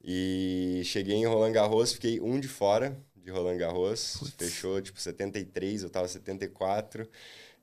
E 0.02 0.80
cheguei 0.84 1.16
em 1.16 1.26
Roland 1.26 1.52
Garros, 1.52 1.92
fiquei 1.92 2.20
um 2.20 2.40
de 2.40 2.48
fora 2.48 2.96
de 3.16 3.30
Roland 3.30 3.58
Garros, 3.58 4.32
fechou 4.38 4.80
tipo 4.80 4.98
73, 5.00 5.82
eu 5.82 5.90
tava 5.90 6.08
74. 6.08 7.06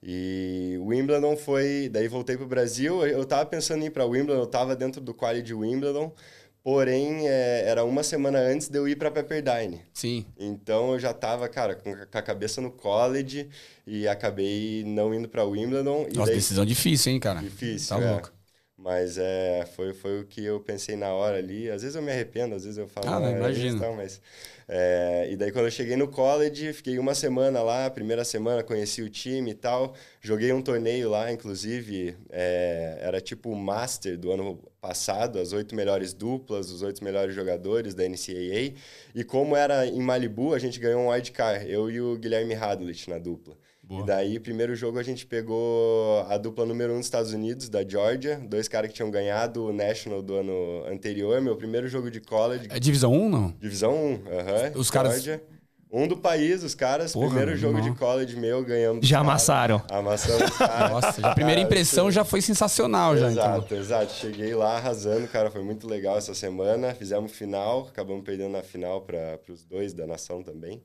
E 0.03 0.77
Wimbledon 0.81 1.35
foi, 1.35 1.89
daí 1.91 2.07
voltei 2.07 2.37
pro 2.37 2.45
Brasil, 2.45 3.05
eu 3.07 3.25
tava 3.25 3.45
pensando 3.47 3.81
em 3.83 3.87
ir 3.87 3.89
para 3.91 4.05
Wimbledon, 4.05 4.39
eu 4.41 4.47
tava 4.47 4.75
dentro 4.75 5.01
do 5.01 5.13
quali 5.15 5.41
de 5.41 5.53
Wimbledon, 5.53 6.13
porém 6.65 7.27
é, 7.27 7.63
era 7.67 7.85
uma 7.85 8.01
semana 8.01 8.39
antes 8.39 8.67
de 8.67 8.79
eu 8.79 8.87
ir 8.87 8.95
para 8.95 9.11
Pepperdine. 9.11 9.81
Sim. 9.93 10.25
Então 10.35 10.93
eu 10.93 10.99
já 10.99 11.13
tava, 11.13 11.47
cara, 11.47 11.75
com 11.75 11.95
a 12.11 12.21
cabeça 12.23 12.59
no 12.59 12.71
college 12.71 13.47
e 13.85 14.07
acabei 14.07 14.83
não 14.83 15.13
indo 15.13 15.29
para 15.29 15.43
Wimbledon. 15.45 16.07
Nossa, 16.15 16.31
daí, 16.31 16.35
decisão 16.37 16.65
difícil, 16.65 17.13
hein, 17.13 17.19
cara? 17.19 17.39
difícil, 17.39 17.95
Tá 17.95 18.03
é. 18.03 18.09
louco. 18.09 18.33
Mas 18.77 19.17
é, 19.17 19.65
foi, 19.73 19.93
foi 19.93 20.19
o 20.19 20.25
que 20.25 20.43
eu 20.43 20.59
pensei 20.59 20.97
na 20.97 21.13
hora 21.13 21.37
ali. 21.37 21.69
Às 21.69 21.81
vezes 21.81 21.95
eu 21.95 22.01
me 22.01 22.11
arrependo, 22.11 22.55
às 22.55 22.63
vezes 22.65 22.77
eu 22.77 22.87
falo, 22.89 23.07
Ah, 23.07 23.19
não, 23.21 23.25
"Ah, 23.27 23.29
é 23.31 23.37
imagino." 23.39 23.71
questão", 23.71 23.95
mas 23.95 24.21
é, 24.67 25.29
e 25.31 25.37
daí 25.37 25.49
quando 25.49 25.65
eu 25.65 25.71
cheguei 25.71 25.95
no 25.95 26.09
college, 26.09 26.73
fiquei 26.73 26.99
uma 26.99 27.15
semana 27.15 27.61
lá, 27.63 27.89
primeira 27.89 28.25
semana 28.25 28.63
conheci 28.63 29.01
o 29.01 29.09
time 29.09 29.51
e 29.51 29.53
tal. 29.55 29.95
Joguei 30.21 30.51
um 30.51 30.61
torneio 30.61 31.09
lá, 31.09 31.31
inclusive, 31.31 32.17
é, 32.29 32.97
era 33.01 33.21
tipo 33.21 33.49
o 33.49 33.55
Master 33.55 34.17
do 34.17 34.29
ano 34.31 34.61
passado, 34.81 35.39
as 35.39 35.53
oito 35.53 35.73
melhores 35.73 36.13
duplas, 36.13 36.69
os 36.69 36.81
oito 36.81 37.01
melhores 37.01 37.33
jogadores 37.33 37.93
da 37.95 38.03
NCAA. 38.03 38.73
E 39.15 39.23
como 39.23 39.55
era 39.55 39.87
em 39.87 40.01
Malibu, 40.01 40.53
a 40.53 40.59
gente 40.59 40.79
ganhou 40.81 41.01
um 41.01 41.09
wildcard, 41.11 41.65
eu 41.71 41.89
e 41.89 42.01
o 42.01 42.17
Guilherme 42.17 42.53
Hadlich 42.55 43.09
na 43.09 43.17
dupla. 43.19 43.55
Boa. 43.87 44.01
E 44.01 44.05
daí, 44.05 44.39
primeiro 44.39 44.75
jogo, 44.75 44.97
a 44.97 45.03
gente 45.03 45.25
pegou 45.27 46.21
a 46.27 46.37
dupla 46.37 46.65
número 46.65 46.93
um 46.93 46.97
dos 46.97 47.05
Estados 47.05 47.33
Unidos, 47.33 47.69
da 47.69 47.87
Georgia. 47.87 48.37
Dois 48.47 48.67
caras 48.67 48.89
que 48.89 48.95
tinham 48.95 49.11
ganhado 49.11 49.65
o 49.65 49.71
National 49.73 50.21
do 50.23 50.33
ano 50.35 50.83
anterior. 50.87 51.39
Meu 51.41 51.55
primeiro 51.55 51.87
jogo 51.87 52.09
de 52.09 52.19
college, 52.19 52.67
É 52.71 52.79
divisão 52.79 53.13
1, 53.13 53.29
não? 53.29 53.51
divisão 53.59 53.93
1. 53.93 54.13
aham, 54.27 54.71
Os 54.75 54.89
caras- 54.89 55.13
Georgia. 55.23 55.43
Um 55.91 56.07
do 56.07 56.17
país, 56.17 56.63
os 56.63 56.75
caras. 56.75 57.13
Porra, 57.13 57.27
primeiro 57.27 57.55
jogo 57.55 57.77
irmão. 57.77 57.93
de 57.93 57.97
college 57.97 58.35
meu, 58.35 58.63
ganhamos. 58.63 59.07
Já 59.07 59.17
caras. 59.17 59.29
amassaram. 59.29 59.83
Amassamos 59.89 60.51
os 60.51 60.57
caras. 60.57 60.91
Nossa, 60.91 61.27
a 61.27 61.33
primeira 61.33 61.61
Cara, 61.61 61.67
impressão 61.67 62.11
já 62.11 62.25
foi 62.25 62.41
sensacional, 62.41 63.15
já, 63.15 63.31
então. 63.31 63.43
Exato, 63.43 63.75
exato. 63.75 64.13
Cheguei 64.13 64.53
lá 64.55 64.77
arrasando, 64.77 65.27
cara, 65.27 65.49
foi 65.49 65.63
muito 65.63 65.87
legal 65.87 66.17
essa 66.17 66.33
semana. 66.33 66.93
Fizemos 66.93 67.31
final, 67.31 67.87
acabamos 67.87 68.23
perdendo 68.23 68.51
na 68.51 68.61
final 68.63 69.01
para 69.01 69.39
os 69.49 69.63
dois 69.63 69.93
da 69.93 70.05
nação 70.05 70.43
também. 70.43 70.83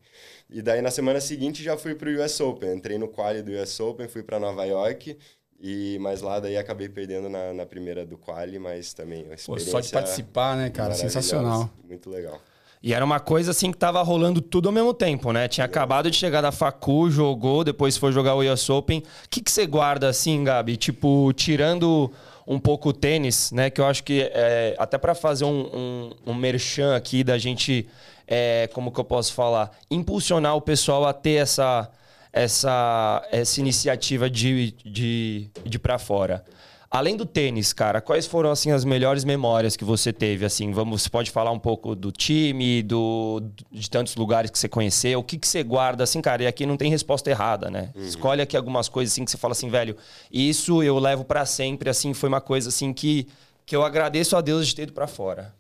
E 0.49 0.63
daí 0.63 0.81
na 0.83 0.91
semana 0.91 1.21
seguinte 1.21 1.63
já 1.63 1.77
fui 1.77 1.95
para 1.95 2.09
o 2.09 2.23
US 2.25 2.39
Open. 2.41 2.75
Entrei 2.75 2.99
no 2.99 3.09
quali 3.09 3.43
do 3.43 3.53
US 3.53 3.81
Open, 3.81 4.07
fui 4.07 4.23
para 4.23 4.39
Nova 4.39 4.65
York. 4.65 5.17
E 5.63 5.99
mas 6.01 6.23
lá 6.23 6.41
daí 6.41 6.57
acabei 6.57 6.89
perdendo 6.89 7.29
na, 7.29 7.53
na 7.53 7.67
primeira 7.67 8.07
do 8.07 8.17
quali, 8.17 8.59
mas 8.59 8.95
também 8.95 9.25
Pô, 9.25 9.35
experiência 9.35 9.71
só 9.73 9.81
de 9.81 9.91
participar, 9.91 10.57
né, 10.57 10.71
cara? 10.71 10.95
Sensacional. 10.95 11.69
Muito 11.87 12.09
legal. 12.09 12.41
E 12.83 12.95
era 12.95 13.05
uma 13.05 13.21
coisa 13.21 13.51
assim 13.51 13.71
que 13.71 13.77
tava 13.77 14.01
rolando 14.03 14.41
tudo 14.41 14.69
ao 14.69 14.73
mesmo 14.73 14.95
tempo, 14.95 15.33
né? 15.33 15.47
Tinha 15.49 15.67
acabado 15.67 16.11
de 16.11 16.17
chegar 16.17 16.41
da 16.41 16.51
Facu, 16.51 17.11
jogou, 17.11 17.63
depois 17.63 17.99
foi 17.99 18.11
jogar 18.11 18.35
o 18.35 18.41
US 18.41 18.71
Open. 18.71 19.01
O 19.01 19.29
que, 19.29 19.43
que 19.43 19.51
você 19.51 19.67
guarda 19.67 20.09
assim, 20.09 20.43
Gabi? 20.43 20.79
Tipo, 20.79 21.31
tirando 21.35 22.11
um 22.47 22.59
pouco 22.59 22.89
o 22.89 22.93
tênis, 22.93 23.53
né? 23.53 23.69
Que 23.69 23.83
eu 23.83 23.87
acho 23.87 24.03
que 24.03 24.23
é, 24.33 24.75
até 24.79 24.97
para 24.97 25.15
fazer 25.15 25.45
um, 25.45 25.61
um, 25.75 26.11
um 26.29 26.35
merchan 26.35 26.97
aqui 26.97 27.23
da 27.23 27.37
gente, 27.37 27.87
é, 28.27 28.67
como 28.73 28.91
que 28.91 28.99
eu 28.99 29.05
posso 29.05 29.35
falar? 29.35 29.71
Impulsionar 29.91 30.57
o 30.57 30.61
pessoal 30.63 31.05
a 31.07 31.13
ter 31.13 31.35
essa, 31.35 31.91
essa, 32.33 33.29
essa 33.31 33.61
iniciativa 33.61 34.31
de, 34.31 34.75
de, 34.85 35.51
de 35.67 35.79
para 35.79 35.99
fora. 35.99 36.43
Além 36.91 37.17
do 37.17 37.25
tênis, 37.25 37.73
cara, 37.73 38.01
quais 38.01 38.27
foram 38.27 38.51
assim 38.51 38.73
as 38.73 38.85
melhores 38.85 39.25
memórias 39.25 39.77
que 39.77 39.85
você 39.85 40.13
teve? 40.13 40.45
Assim, 40.45 40.73
vamos, 40.73 41.03
você 41.03 41.09
pode 41.09 41.31
falar 41.31 41.53
um 41.53 41.59
pouco 41.59 41.95
do 41.95 42.11
time, 42.11 42.83
do 42.83 43.41
de 43.71 43.89
tantos 43.89 44.17
lugares 44.17 44.51
que 44.51 44.59
você 44.59 44.69
conheceu. 44.69 45.21
O 45.21 45.23
que 45.23 45.39
que 45.39 45.47
você 45.47 45.63
guarda 45.63 46.03
assim, 46.03 46.21
cara? 46.21 46.43
E 46.43 46.47
aqui 46.49 46.67
não 46.67 46.77
tem 46.77 46.91
resposta 46.91 47.31
errada, 47.31 47.71
né? 47.71 47.93
Escolhe 47.95 48.43
aqui 48.43 48.57
algumas 48.57 48.89
coisas 48.89 49.13
assim 49.15 49.25
que 49.25 49.31
você 49.31 49.37
fala 49.37 49.53
assim, 49.53 49.71
velho. 49.71 49.97
Isso 50.33 50.83
eu 50.83 50.99
levo 50.99 51.25
pra 51.25 51.47
sempre. 51.47 51.89
Assim, 51.89 52.13
foi 52.13 52.29
uma 52.29 52.41
coisa 52.41 52.71
assim 52.71 52.93
que 52.93 53.29
que 53.71 53.77
eu 53.77 53.85
agradeço 53.85 54.37
a 54.37 54.41
Deus 54.41 54.67
de 54.67 54.75
ter 54.75 54.83
ido 54.83 54.93
pra 54.93 55.07
fora. 55.07 55.55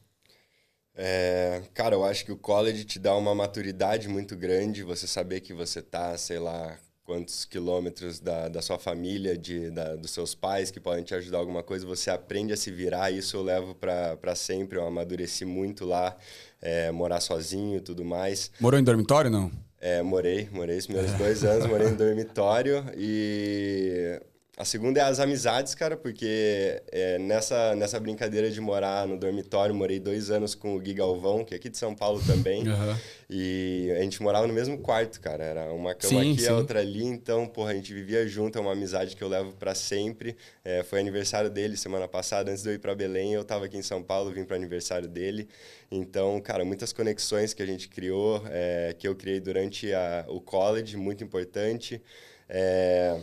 É, 0.96 1.62
cara, 1.72 1.94
eu 1.94 2.04
acho 2.04 2.24
que 2.24 2.32
o 2.32 2.36
college 2.36 2.84
te 2.84 2.98
dá 2.98 3.14
uma 3.14 3.32
maturidade 3.36 4.08
muito 4.08 4.34
grande, 4.34 4.82
você 4.82 5.06
saber 5.06 5.40
que 5.42 5.54
você 5.54 5.80
tá, 5.80 6.18
sei 6.18 6.40
lá, 6.40 6.76
quantos 7.10 7.44
quilômetros 7.44 8.20
da, 8.20 8.46
da 8.46 8.62
sua 8.62 8.78
família, 8.78 9.36
de, 9.36 9.68
da, 9.70 9.96
dos 9.96 10.12
seus 10.12 10.32
pais 10.32 10.70
que 10.70 10.78
podem 10.78 11.02
te 11.02 11.12
ajudar 11.12 11.38
alguma 11.38 11.60
coisa, 11.60 11.84
você 11.84 12.08
aprende 12.08 12.52
a 12.52 12.56
se 12.56 12.70
virar, 12.70 13.10
isso 13.10 13.36
eu 13.36 13.42
levo 13.42 13.74
para 13.74 14.36
sempre, 14.36 14.78
eu 14.78 14.86
amadureci 14.86 15.44
muito 15.44 15.84
lá, 15.84 16.16
é, 16.62 16.88
morar 16.92 17.18
sozinho 17.18 17.78
e 17.78 17.80
tudo 17.80 18.04
mais. 18.04 18.52
Morou 18.60 18.78
em 18.78 18.84
dormitório, 18.84 19.28
não? 19.28 19.50
É, 19.80 20.00
morei, 20.02 20.48
morei 20.52 20.78
os 20.78 20.86
meus 20.86 21.10
dois 21.14 21.42
anos, 21.42 21.66
morei 21.66 21.88
em 21.88 21.96
dormitório 21.96 22.84
e 22.96 24.22
a 24.60 24.64
segunda 24.66 25.00
é 25.00 25.02
as 25.02 25.18
amizades, 25.18 25.74
cara, 25.74 25.96
porque 25.96 26.82
é, 26.92 27.18
nessa, 27.18 27.74
nessa 27.74 27.98
brincadeira 27.98 28.50
de 28.50 28.60
morar 28.60 29.08
no 29.08 29.16
dormitório, 29.18 29.74
morei 29.74 29.98
dois 29.98 30.30
anos 30.30 30.54
com 30.54 30.76
o 30.76 30.78
Gui 30.78 30.92
Galvão, 30.92 31.42
que 31.42 31.54
é 31.54 31.56
aqui 31.56 31.70
de 31.70 31.78
São 31.78 31.94
Paulo 31.94 32.20
também, 32.26 32.68
Aham. 32.68 32.98
e 33.30 33.90
a 33.96 34.02
gente 34.02 34.22
morava 34.22 34.46
no 34.46 34.52
mesmo 34.52 34.76
quarto, 34.76 35.18
cara, 35.18 35.42
era 35.42 35.72
uma 35.72 35.94
cama 35.94 36.20
Sim, 36.20 36.32
aqui, 36.32 36.42
sim. 36.42 36.48
a 36.48 36.56
outra 36.56 36.80
ali, 36.80 37.02
então, 37.02 37.46
porra, 37.46 37.70
a 37.70 37.74
gente 37.74 37.94
vivia 37.94 38.28
junto, 38.28 38.58
é 38.58 38.60
uma 38.60 38.72
amizade 38.72 39.16
que 39.16 39.24
eu 39.24 39.28
levo 39.28 39.52
para 39.54 39.74
sempre, 39.74 40.36
É, 40.62 40.82
foi 40.82 41.00
aniversário 41.00 41.48
dele 41.48 41.74
semana 41.74 42.06
passada, 42.06 42.50
antes 42.50 42.62
de 42.62 42.68
eu 42.68 42.74
ir 42.74 42.78
para 42.80 42.94
Belém, 42.94 43.32
eu 43.32 43.42
tava 43.42 43.64
aqui 43.64 43.78
em 43.78 43.82
São 43.82 44.02
Paulo, 44.02 44.30
vim 44.30 44.44
para 44.44 44.56
aniversário 44.56 45.08
dele, 45.08 45.48
então, 45.90 46.38
cara, 46.38 46.66
muitas 46.66 46.92
conexões 46.92 47.54
que 47.54 47.62
a 47.62 47.66
gente 47.66 47.88
criou, 47.88 48.42
é, 48.50 48.94
que 48.98 49.08
eu 49.08 49.16
criei 49.16 49.40
durante 49.40 49.90
a, 49.94 50.26
o 50.28 50.38
college, 50.38 50.98
muito 50.98 51.24
importante. 51.24 52.02
É, 52.46 53.16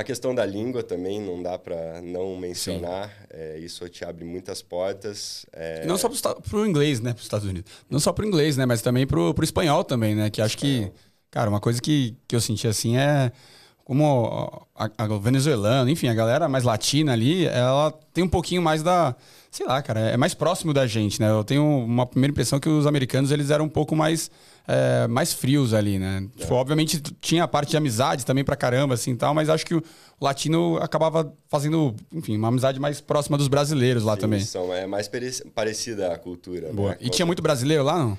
a 0.00 0.04
questão 0.04 0.34
da 0.34 0.44
língua 0.46 0.82
também 0.82 1.20
não 1.20 1.42
dá 1.42 1.58
para 1.58 2.00
não 2.02 2.36
mencionar. 2.36 3.10
É, 3.30 3.58
isso 3.58 3.88
te 3.88 4.04
abre 4.04 4.24
muitas 4.24 4.62
portas. 4.62 5.44
É, 5.52 5.84
Não 5.86 5.96
só 5.98 6.08
esta- 6.08 6.34
pro 6.34 6.66
inglês, 6.66 7.00
né? 7.00 7.12
Pros 7.12 7.24
Estados 7.24 7.46
Unidos. 7.48 7.70
Não 7.88 8.00
só 8.00 8.12
pro 8.12 8.26
inglês, 8.26 8.56
né? 8.56 8.66
Mas 8.66 8.82
também 8.82 9.06
pro, 9.06 9.32
pro 9.34 9.44
espanhol 9.44 9.84
também, 9.84 10.14
né? 10.14 10.30
Que 10.30 10.40
acho 10.42 10.56
que, 10.56 10.90
cara, 11.30 11.48
uma 11.50 11.60
coisa 11.60 11.80
que, 11.80 12.16
que 12.26 12.34
eu 12.34 12.40
senti 12.40 12.66
assim 12.66 12.96
é 12.96 13.30
como 13.84 14.66
a, 14.76 14.88
a, 14.96 15.04
o 15.12 15.18
venezuelano, 15.20 15.90
enfim, 15.90 16.06
a 16.08 16.14
galera 16.14 16.48
mais 16.48 16.62
latina 16.62 17.12
ali, 17.12 17.46
ela 17.46 17.90
tem 18.14 18.22
um 18.22 18.28
pouquinho 18.28 18.62
mais 18.62 18.82
da. 18.82 19.16
Sei 19.50 19.66
lá, 19.66 19.82
cara, 19.82 19.98
é 20.00 20.16
mais 20.16 20.32
próximo 20.32 20.72
da 20.72 20.86
gente, 20.86 21.20
né? 21.20 21.28
Eu 21.28 21.42
tenho 21.42 21.64
uma 21.66 22.06
primeira 22.06 22.30
impressão 22.30 22.60
que 22.60 22.68
os 22.68 22.86
americanos 22.86 23.32
eles 23.32 23.50
eram 23.50 23.64
um 23.64 23.68
pouco 23.68 23.96
mais, 23.96 24.30
é, 24.70 25.08
mais 25.08 25.32
frios 25.32 25.74
ali, 25.74 25.98
né? 25.98 26.24
Tipo, 26.36 26.54
obviamente 26.54 27.00
tinha 27.20 27.42
a 27.42 27.48
parte 27.48 27.70
de 27.70 27.76
amizade 27.76 28.24
também 28.24 28.44
pra 28.44 28.54
caramba, 28.54 28.94
assim 28.94 29.16
tal, 29.16 29.34
mas 29.34 29.48
acho 29.48 29.66
que 29.66 29.74
o 29.74 29.82
latino 30.20 30.78
acabava 30.80 31.34
fazendo, 31.48 31.94
enfim, 32.12 32.36
uma 32.36 32.48
amizade 32.48 32.78
mais 32.78 33.00
próxima 33.00 33.36
dos 33.36 33.48
brasileiros 33.48 34.04
lá 34.04 34.14
sim, 34.14 34.20
também. 34.20 34.40
São, 34.40 34.72
é 34.72 34.86
mais 34.86 35.08
pare- 35.08 35.44
parecida 35.52 36.12
a 36.12 36.18
cultura. 36.18 36.72
Boa. 36.72 36.90
né? 36.90 36.98
E 37.00 37.10
tinha 37.10 37.26
muito 37.26 37.42
brasileiro 37.42 37.82
lá, 37.82 37.98
não? 37.98 38.18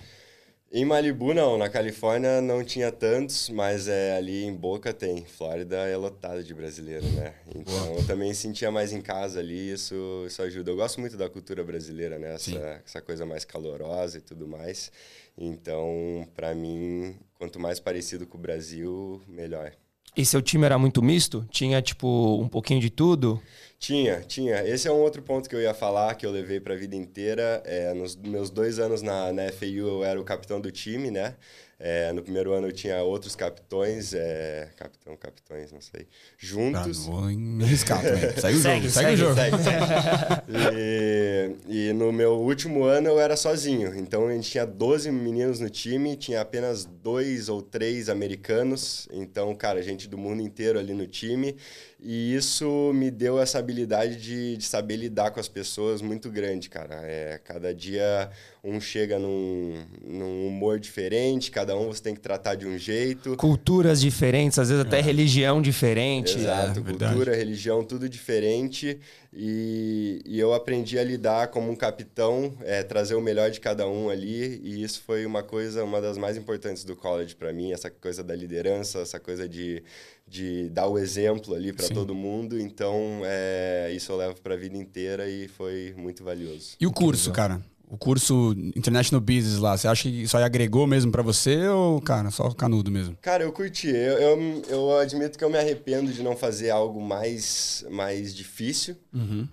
Em 0.74 0.86
Malibu, 0.86 1.34
não. 1.34 1.58
Na 1.58 1.70
Califórnia 1.70 2.40
não 2.40 2.64
tinha 2.64 2.92
tantos, 2.94 3.50
mas 3.50 3.90
é, 3.90 4.16
ali 4.16 4.46
em 4.46 4.56
Boca 4.56 4.94
tem. 4.94 5.26
Flórida 5.26 5.76
é 5.76 5.98
lotada 5.98 6.42
de 6.42 6.54
brasileiro, 6.54 7.06
né? 7.12 7.36
Então 7.54 7.98
eu 7.98 8.08
também 8.08 8.34
sentia 8.34 8.72
mais 8.72 8.94
em 8.94 9.02
casa 9.02 9.42
ali, 9.42 9.74
isso, 9.74 10.24
isso 10.26 10.42
ajuda. 10.42 10.72
Eu 10.72 10.78
gosto 10.78 11.02
muito 11.02 11.18
da 11.18 11.30
cultura 11.30 11.62
brasileira, 11.62 12.18
né? 12.18 12.38
Sim. 12.38 12.56
Essa, 12.56 12.82
essa 12.86 13.02
coisa 13.02 13.26
mais 13.26 13.44
calorosa 13.44 14.18
e 14.18 14.22
tudo 14.22 14.48
mais. 14.48 14.94
Então, 15.38 16.26
para 16.34 16.56
mim, 16.56 17.18
quanto 17.38 17.60
mais 17.60 17.80
parecido 17.80 18.26
com 18.26 18.38
o 18.38 18.42
Brasil, 18.42 19.22
melhor. 19.28 19.74
E 20.16 20.26
seu 20.26 20.42
time 20.42 20.66
era 20.66 20.78
muito 20.78 21.02
misto? 21.02 21.48
Tinha, 21.50 21.82
tipo, 21.82 22.40
um 22.42 22.48
pouquinho 22.48 22.82
de 22.82 22.90
tudo? 22.90 23.42
Tinha, 23.80 24.22
tinha. 24.22 24.62
Esse 24.68 24.88
é 24.88 24.92
um 24.92 25.00
outro 25.00 25.22
ponto 25.24 25.50
que 25.50 25.56
eu 25.56 25.62
ia 25.62 25.74
falar, 25.74 26.14
que 26.16 26.26
eu 26.26 26.32
levei 26.32 26.60
para 26.60 26.74
a 26.74 26.78
vida 26.78 26.96
inteira. 26.96 27.64
É, 27.66 27.94
nos 27.94 28.16
meus 28.16 28.50
dois 28.50 28.78
anos 28.78 29.02
na, 29.02 29.32
na 29.34 29.52
FAU, 29.52 29.70
eu 29.70 30.04
era 30.04 30.20
o 30.20 30.24
capitão 30.24 30.60
do 30.62 30.72
time, 30.72 31.10
né? 31.10 31.36
É, 31.84 32.14
no 32.14 32.22
primeiro 32.22 32.54
ano 32.54 32.68
eu 32.68 32.72
tinha 32.72 33.02
outros 33.02 33.36
capitões, 33.36 34.14
é, 34.14 34.70
capitão, 34.78 35.18
capitões, 35.18 35.72
não 35.72 35.82
sei, 35.82 36.08
juntos. 36.38 37.08
Ah, 37.08 37.12
vou 37.12 37.24
me 37.24 37.64
arriscar 37.64 38.00
também. 38.04 38.30
Segue 38.40 38.58
o 38.58 38.62
Segue, 38.62 38.88
jogo, 38.88 38.90
segue, 38.92 39.14
o 39.14 39.18
jogo. 39.18 39.34
Segue, 39.36 39.58
segue. 39.64 40.78
e, 40.78 41.90
e 41.90 41.94
no 41.94 42.12
meu 42.12 42.34
último 42.34 42.84
ano 42.84 43.08
eu 43.08 43.20
era 43.20 43.36
sozinho. 43.36 43.96
Então 43.98 44.28
a 44.28 44.32
gente 44.32 44.52
tinha 44.52 44.64
12 44.64 45.12
meninos 45.12 45.60
no 45.60 45.72
time, 45.72 46.16
tinha 46.16 46.40
apenas 46.42 46.86
dois 46.86 47.50
ou 47.50 47.64
três 47.64 48.10
americanos. 48.10 49.08
Então, 49.12 49.56
cara, 49.56 49.82
gente 49.82 50.08
do 50.08 50.20
mundo 50.20 50.44
inteiro 50.44 50.78
ali 50.78 50.94
no 50.94 51.08
time. 51.08 51.56
E 52.04 52.34
isso 52.34 52.92
me 52.96 53.12
deu 53.12 53.40
essa 53.40 53.60
habilidade 53.60 54.16
de, 54.16 54.58
de 54.58 54.66
saber 54.66 54.96
lidar 54.96 55.30
com 55.30 55.40
as 55.40 55.48
pessoas 55.48 56.02
muito 56.02 56.32
grande, 56.32 56.68
cara. 56.68 56.96
É, 57.04 57.40
cada 57.44 57.72
dia 57.76 58.32
um 58.64 58.82
chega 58.82 59.20
num, 59.20 59.86
num 60.04 60.48
humor 60.48 60.80
diferente, 60.80 61.52
cada 61.52 61.78
um 61.78 61.88
você 61.88 62.02
tem 62.02 62.16
que 62.16 62.20
tratar 62.20 62.56
de 62.56 62.66
um 62.66 62.76
jeito. 62.76 63.36
Culturas 63.38 64.02
diferentes, 64.02 64.58
às 64.58 64.70
vezes 64.70 64.84
até 64.84 65.00
religião 65.00 65.62
diferente. 65.62 66.40
Exato, 66.40 66.80
é, 66.80 66.84
verdade. 66.84 67.14
cultura, 67.14 67.36
religião, 67.36 67.84
tudo 67.84 68.10
diferente. 68.10 69.00
E, 69.34 70.22
e 70.26 70.40
eu 70.40 70.54
aprendi 70.54 71.00
a 71.00 71.04
lidar 71.04 71.48
como 71.48 71.72
um 71.72 71.76
capitão, 71.76 72.54
é, 72.62 72.84
trazer 72.84 73.16
o 73.16 73.22
melhor 73.22 73.50
de 73.50 73.62
cada 73.62 73.88
um 73.88 74.10
ali. 74.10 74.60
E 74.62 74.84
isso 74.84 75.02
foi 75.02 75.26
uma 75.26 75.42
coisa, 75.42 75.84
uma 75.84 76.02
das 76.02 76.18
mais 76.18 76.36
importantes 76.36 76.84
do 76.84 76.96
college 76.96 77.36
para 77.36 77.54
mim, 77.54 77.72
essa 77.72 77.90
coisa 77.90 78.24
da 78.24 78.36
liderança, 78.36 79.00
essa 79.00 79.20
coisa 79.20 79.48
de, 79.48 79.82
de 80.28 80.70
dar 80.70 80.88
o 80.88 80.98
exemplo 80.98 81.56
ali 81.56 81.72
para 81.72 81.88
todo 81.88 82.14
mundo. 82.14 82.60
Então, 82.60 83.22
é, 83.24 83.92
isso 83.96 84.12
eu 84.12 84.18
levo 84.18 84.42
para 84.42 84.56
a 84.56 84.58
vida 84.58 84.76
inteira 84.76 85.30
e 85.30 85.48
foi 85.48 85.94
muito 85.96 86.24
valioso. 86.24 86.76
E 86.80 86.86
o 86.86 86.92
curso, 86.92 87.32
cara? 87.32 87.62
O 87.92 87.98
curso 87.98 88.56
International 88.74 89.20
Business 89.20 89.58
lá, 89.58 89.76
você 89.76 89.86
acha 89.86 90.04
que 90.04 90.24
isso 90.24 90.38
aí 90.38 90.44
agregou 90.44 90.88
mesmo 90.88 91.12
pra 91.12 91.22
você 91.22 91.68
ou, 91.68 92.00
cara, 92.00 92.32
só 92.32 92.50
canudo 92.52 92.90
mesmo? 92.90 93.18
Cara, 93.22 93.44
eu 93.44 93.52
curti. 93.52 93.90
Eu, 93.90 94.18
eu, 94.18 94.62
eu 94.70 94.98
admito 94.98 95.38
que 95.38 95.44
eu 95.44 95.50
me 95.50 95.58
arrependo 95.58 96.10
de 96.14 96.24
não 96.24 96.34
fazer 96.34 96.70
algo 96.70 97.02
mais, 97.02 97.86
mais 97.90 98.34
difícil, 98.34 98.96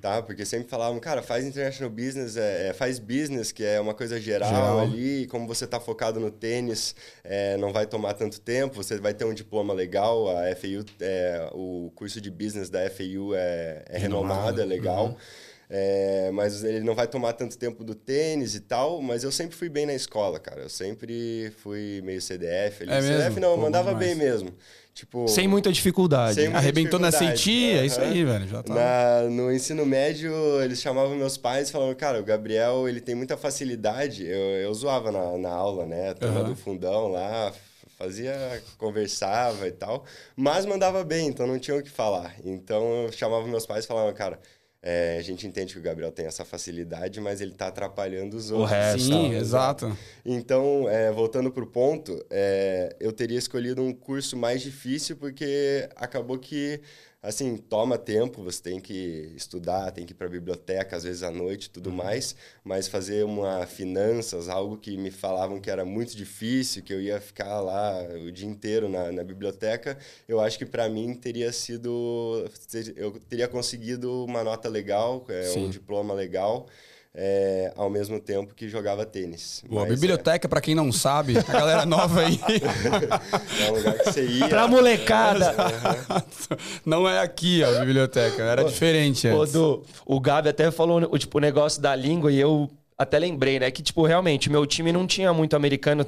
tá? 0.00 0.22
Porque 0.22 0.44
sempre 0.44 0.68
falavam, 0.68 1.00
cara, 1.00 1.20
faz 1.20 1.44
international 1.44 1.90
business, 1.90 2.36
é, 2.36 2.68
é, 2.68 2.72
faz 2.72 3.00
business, 3.00 3.50
que 3.50 3.64
é 3.64 3.80
uma 3.80 3.92
coisa 3.92 4.20
geral, 4.20 4.48
Geral. 4.48 4.80
ali. 4.82 5.26
Como 5.26 5.44
você 5.48 5.66
tá 5.66 5.80
focado 5.80 6.20
no 6.20 6.30
tênis, 6.30 6.94
é, 7.24 7.56
não 7.56 7.72
vai 7.72 7.86
tomar 7.86 8.14
tanto 8.14 8.40
tempo. 8.40 8.76
Você 8.76 9.00
vai 9.00 9.14
ter 9.14 9.24
um 9.24 9.34
diploma 9.34 9.74
legal. 9.74 10.28
A 10.28 10.54
FAU, 10.54 10.84
é, 11.00 11.50
o 11.52 11.90
curso 11.92 12.20
de 12.20 12.30
business 12.30 12.70
da 12.70 12.88
FAU 12.88 13.34
é, 13.34 13.82
é 13.88 13.98
renomado, 13.98 14.60
é 14.60 14.64
legal. 14.64 15.16
É, 15.70 16.30
mas 16.32 16.64
ele 16.64 16.80
não 16.80 16.94
vai 16.94 17.06
tomar 17.06 17.34
tanto 17.34 17.58
tempo 17.58 17.84
do 17.84 17.94
tênis 17.94 18.54
e 18.54 18.60
tal, 18.60 19.02
mas 19.02 19.22
eu 19.22 19.30
sempre 19.30 19.54
fui 19.54 19.68
bem 19.68 19.84
na 19.84 19.92
escola, 19.94 20.38
cara. 20.40 20.62
Eu 20.62 20.68
sempre 20.70 21.52
fui 21.58 22.00
meio 22.02 22.20
CDF. 22.22 22.84
Ali. 22.84 22.92
É 22.92 23.00
mesmo? 23.02 23.16
CDF 23.18 23.40
não, 23.40 23.50
eu 23.50 23.56
Pô, 23.56 23.62
mandava 23.62 23.90
demais. 23.92 24.06
bem 24.06 24.14
mesmo. 24.14 24.50
Tipo, 24.94 25.28
Sem 25.28 25.46
muita 25.46 25.70
dificuldade. 25.70 26.34
Sem 26.34 26.44
muita 26.44 26.58
Arrebentou 26.58 26.98
na 26.98 27.10
dificuldade. 27.10 27.40
CIT, 27.42 27.70
é 27.78 27.86
isso 27.86 28.00
aí, 28.00 28.24
velho. 28.24 28.48
Já 28.48 28.62
tá. 28.62 28.74
na- 28.74 29.30
no 29.30 29.52
ensino 29.52 29.84
médio, 29.86 30.32
eles 30.62 30.80
chamavam 30.80 31.14
meus 31.14 31.36
pais 31.36 31.68
e 31.68 31.72
falavam, 31.72 31.94
cara, 31.94 32.18
o 32.18 32.24
Gabriel, 32.24 32.88
ele 32.88 33.00
tem 33.00 33.14
muita 33.14 33.36
facilidade. 33.36 34.26
Eu, 34.26 34.38
eu 34.38 34.74
zoava 34.74 35.12
na, 35.12 35.36
na 35.38 35.50
aula, 35.50 35.86
né? 35.86 36.08
A 36.10 36.14
turma 36.14 36.40
Aham. 36.40 36.48
do 36.48 36.56
fundão 36.56 37.06
lá, 37.08 37.52
fazia, 37.96 38.34
conversava 38.76 39.68
e 39.68 39.72
tal, 39.72 40.04
mas 40.34 40.64
mandava 40.66 41.04
bem, 41.04 41.28
então 41.28 41.46
não 41.46 41.58
tinha 41.58 41.76
o 41.76 41.82
que 41.82 41.90
falar. 41.90 42.34
Então 42.44 43.04
eu 43.04 43.12
chamava 43.12 43.46
meus 43.46 43.66
pais 43.66 43.84
e 43.84 43.88
falava, 43.88 44.12
cara, 44.12 44.40
é, 44.82 45.16
a 45.18 45.22
gente 45.22 45.46
entende 45.46 45.72
que 45.74 45.78
o 45.78 45.82
Gabriel 45.82 46.12
tem 46.12 46.26
essa 46.26 46.44
facilidade, 46.44 47.20
mas 47.20 47.40
ele 47.40 47.52
tá 47.52 47.66
atrapalhando 47.68 48.36
os 48.36 48.50
outros. 48.50 48.70
resto. 48.70 49.00
Sim, 49.06 49.30
Tá? 49.32 49.36
exato. 49.36 49.98
Então, 50.24 50.88
é, 50.88 51.10
voltando 51.10 51.50
pro 51.50 51.66
ponto, 51.66 52.24
é, 52.30 52.94
eu 53.00 53.12
teria 53.12 53.38
escolhido 53.38 53.82
um 53.82 53.92
curso 53.92 54.36
mais 54.36 54.62
difícil 54.62 55.16
porque 55.16 55.88
acabou 55.96 56.38
que, 56.38 56.80
assim, 57.22 57.56
toma 57.56 57.98
tempo, 57.98 58.42
você 58.42 58.62
tem 58.62 58.80
que 58.80 59.32
estudar, 59.36 59.90
tem 59.90 60.06
que 60.06 60.12
ir 60.12 60.14
para 60.14 60.26
a 60.26 60.30
biblioteca, 60.30 60.96
às 60.96 61.02
vezes 61.02 61.22
à 61.22 61.30
noite 61.30 61.68
tudo 61.68 61.90
mais, 61.90 62.36
mas 62.62 62.86
fazer 62.86 63.24
uma 63.24 63.66
finanças, 63.66 64.48
algo 64.48 64.76
que 64.76 64.96
me 64.96 65.10
falavam 65.10 65.60
que 65.60 65.70
era 65.70 65.84
muito 65.84 66.16
difícil, 66.16 66.82
que 66.82 66.92
eu 66.92 67.00
ia 67.00 67.20
ficar 67.20 67.60
lá 67.60 68.02
o 68.26 68.30
dia 68.30 68.48
inteiro 68.48 68.88
na, 68.88 69.10
na 69.10 69.24
biblioteca, 69.24 69.98
eu 70.28 70.40
acho 70.40 70.58
que 70.58 70.66
para 70.66 70.88
mim 70.88 71.14
teria 71.14 71.52
sido, 71.52 72.44
eu 72.96 73.12
teria 73.28 73.48
conseguido 73.48 74.24
uma 74.24 74.44
nota 74.44 74.68
legal, 74.68 75.24
é, 75.28 75.58
um 75.58 75.68
diploma 75.70 76.14
legal, 76.14 76.68
é, 77.20 77.72
ao 77.74 77.90
mesmo 77.90 78.20
tempo 78.20 78.54
que 78.54 78.68
jogava 78.68 79.04
tênis. 79.04 79.64
Boa, 79.68 79.82
Mas, 79.82 79.98
biblioteca, 79.98 80.48
pra 80.48 80.60
quem 80.60 80.72
não 80.72 80.92
sabe, 80.92 81.36
a 81.36 81.42
galera 81.42 81.84
nova 81.84 82.20
aí. 82.20 82.38
É, 82.46 83.66
é 83.66 83.72
um 83.72 83.74
lugar 83.74 83.98
que 83.98 84.04
você 84.04 84.24
ia. 84.24 84.48
Pra 84.48 84.68
molecada. 84.68 85.52
não 86.86 87.08
é 87.08 87.18
aqui, 87.18 87.64
a 87.64 87.80
biblioteca. 87.80 88.40
Era 88.40 88.62
diferente 88.62 89.26
Ô, 89.26 89.42
antes. 89.42 89.52
Du, 89.52 89.82
o 90.06 90.20
Gabi 90.20 90.48
até 90.48 90.70
falou 90.70 91.08
o, 91.10 91.18
tipo, 91.18 91.38
o 91.38 91.40
negócio 91.40 91.82
da 91.82 91.92
língua 91.96 92.30
e 92.30 92.38
eu 92.38 92.70
até 92.96 93.18
lembrei, 93.18 93.58
né? 93.58 93.68
Que, 93.72 93.82
tipo, 93.82 94.06
realmente, 94.06 94.48
meu 94.48 94.64
time 94.64 94.92
não 94.92 95.04
tinha 95.04 95.32
muito 95.32 95.56
americano, 95.56 96.06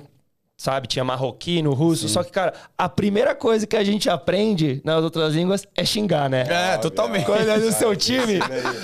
sabe? 0.61 0.87
Tinha 0.87 1.03
marroquino, 1.03 1.73
russo. 1.73 2.07
Só 2.07 2.23
que, 2.23 2.31
cara, 2.31 2.53
a 2.77 2.87
primeira 2.87 3.35
coisa 3.35 3.66
que 3.66 3.75
a 3.75 3.83
gente 3.83 4.11
aprende 4.11 4.83
nas 4.85 5.03
outras 5.03 5.33
línguas 5.35 5.66
é 5.75 5.87
xingar, 5.87 6.29
né? 6.29 6.44
É, 6.75 6.77
totalmente. 6.77 7.25
Quando 7.25 7.49
é 7.49 7.59
do 7.59 7.73
seu 7.73 7.96
time, 7.96 8.38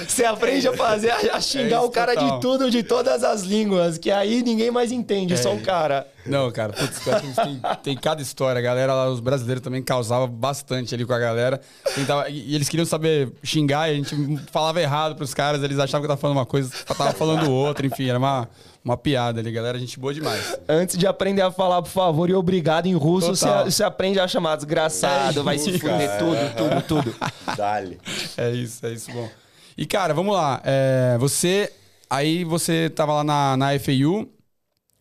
você 0.09 0.25
aprende 0.25 0.67
a 0.67 0.73
fazer, 0.73 1.11
a 1.11 1.39
xingar 1.39 1.77
É 1.77 1.79
isso 1.81 1.87
o 1.87 1.91
cara 1.91 2.15
total. 2.15 2.31
de 2.37 2.41
tudo, 2.41 2.71
de 2.71 2.83
todas 2.83 3.23
as 3.23 3.43
línguas, 3.43 3.99
que 3.99 4.11
aí 4.11 4.43
ninguém 4.43 4.71
mais 4.71 4.91
entende, 4.91 5.37
só 5.37 5.51
É. 5.51 5.55
o 5.55 5.61
cara. 5.61 6.07
Não, 6.25 6.51
cara, 6.51 6.73
putz, 6.73 6.99
tem, 7.45 7.61
tem 7.83 7.97
cada 7.97 8.23
história. 8.23 8.59
A 8.59 8.63
galera 8.63 8.95
lá, 8.95 9.09
os 9.11 9.21
brasileiros 9.21 9.63
também 9.63 9.83
causavam 9.83 10.27
bastante 10.29 10.95
ali 10.95 11.05
com 11.05 11.13
a 11.13 11.19
galera. 11.19 11.61
Tentava- 11.95 12.29
e, 12.31 12.53
e 12.53 12.55
eles 12.55 12.71
queriam 12.71 12.87
saber 12.87 13.31
xingar 13.45 13.89
e 13.89 13.93
a 13.93 13.95
gente 13.95 14.17
falava 14.51 14.81
errado 14.81 15.15
pros 15.15 15.35
caras. 15.35 15.63
Eles 15.63 15.79
achavam 15.79 16.01
que 16.01 16.07
eu 16.07 16.17
tava 16.17 16.21
falando 16.21 16.39
uma 16.39 16.47
coisa, 16.47 16.73
tava 16.87 17.13
falando 17.13 17.51
outra. 17.51 17.87
Enfim, 17.87 18.09
era 18.09 18.19
uma, 18.19 18.49
uma 18.87 18.97
piada 18.97 19.41
ali. 19.41 19.51
Galera, 19.51 19.77
gente 19.81 19.99
boa 19.99 20.15
demais. 20.15 20.57
Antes 20.69 20.97
de 20.97 21.09
aprender 21.09 21.43
a 21.43 21.51
falar 21.51 21.83
por 21.83 21.91
favor 21.91 22.31
e 22.31 22.35
obrigado 22.35 22.87
em 22.87 22.95
russo, 22.95 23.35
você, 23.35 23.65
você 23.65 23.83
aprende 23.83 24.21
a 24.21 24.29
chamar 24.29 24.55
desgraçado, 24.55 25.41
É 25.41 25.43
vai 25.43 25.59
se 25.59 25.77
fuder 25.77 26.19
tudo, 26.19 26.55
tudo, 26.57 26.83
tudo. 27.03 27.17
Dali. 27.57 27.99
É 28.37 28.53
isso, 28.53 28.87
é 28.87 28.93
isso, 28.93 29.11
bom. 29.11 29.29
E, 29.77 29.85
cara, 29.85 30.15
vamos 30.15 30.33
lá. 30.33 30.63
É, 30.65 31.17
você. 31.19 31.73
Aí 32.09 32.45
você 32.45 32.89
tava 32.89 33.13
lá 33.13 33.25
na, 33.25 33.57
na 33.57 33.79
FAU. 33.81 34.29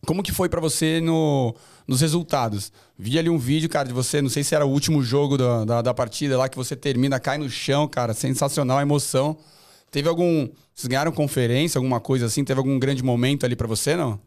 Como 0.04 0.22
que 0.22 0.32
foi 0.32 0.48
pra 0.48 0.60
você 0.60 1.00
no, 1.00 1.54
nos 1.86 2.00
resultados? 2.00 2.72
Vi 2.98 3.18
ali 3.18 3.30
um 3.30 3.38
vídeo, 3.38 3.68
cara, 3.68 3.86
de 3.86 3.94
você, 3.94 4.20
não 4.20 4.28
sei 4.28 4.42
se 4.42 4.54
era 4.54 4.66
o 4.66 4.70
último 4.70 5.02
jogo 5.02 5.38
da, 5.38 5.64
da, 5.64 5.82
da 5.82 5.94
partida 5.94 6.36
lá, 6.36 6.48
que 6.48 6.56
você 6.56 6.74
termina, 6.74 7.20
cai 7.20 7.38
no 7.38 7.48
chão, 7.48 7.86
cara. 7.86 8.12
Sensacional 8.14 8.78
a 8.78 8.82
emoção. 8.82 9.36
Teve 9.92 10.08
algum. 10.08 10.48
Vocês 10.76 10.88
ganharam 10.88 11.10
conferência, 11.10 11.78
alguma 11.78 12.00
coisa 12.00 12.26
assim? 12.26 12.44
Teve 12.44 12.58
algum 12.58 12.78
grande 12.78 13.02
momento 13.02 13.46
ali 13.46 13.56
pra 13.56 13.66
você, 13.66 13.96
não? 13.96 14.20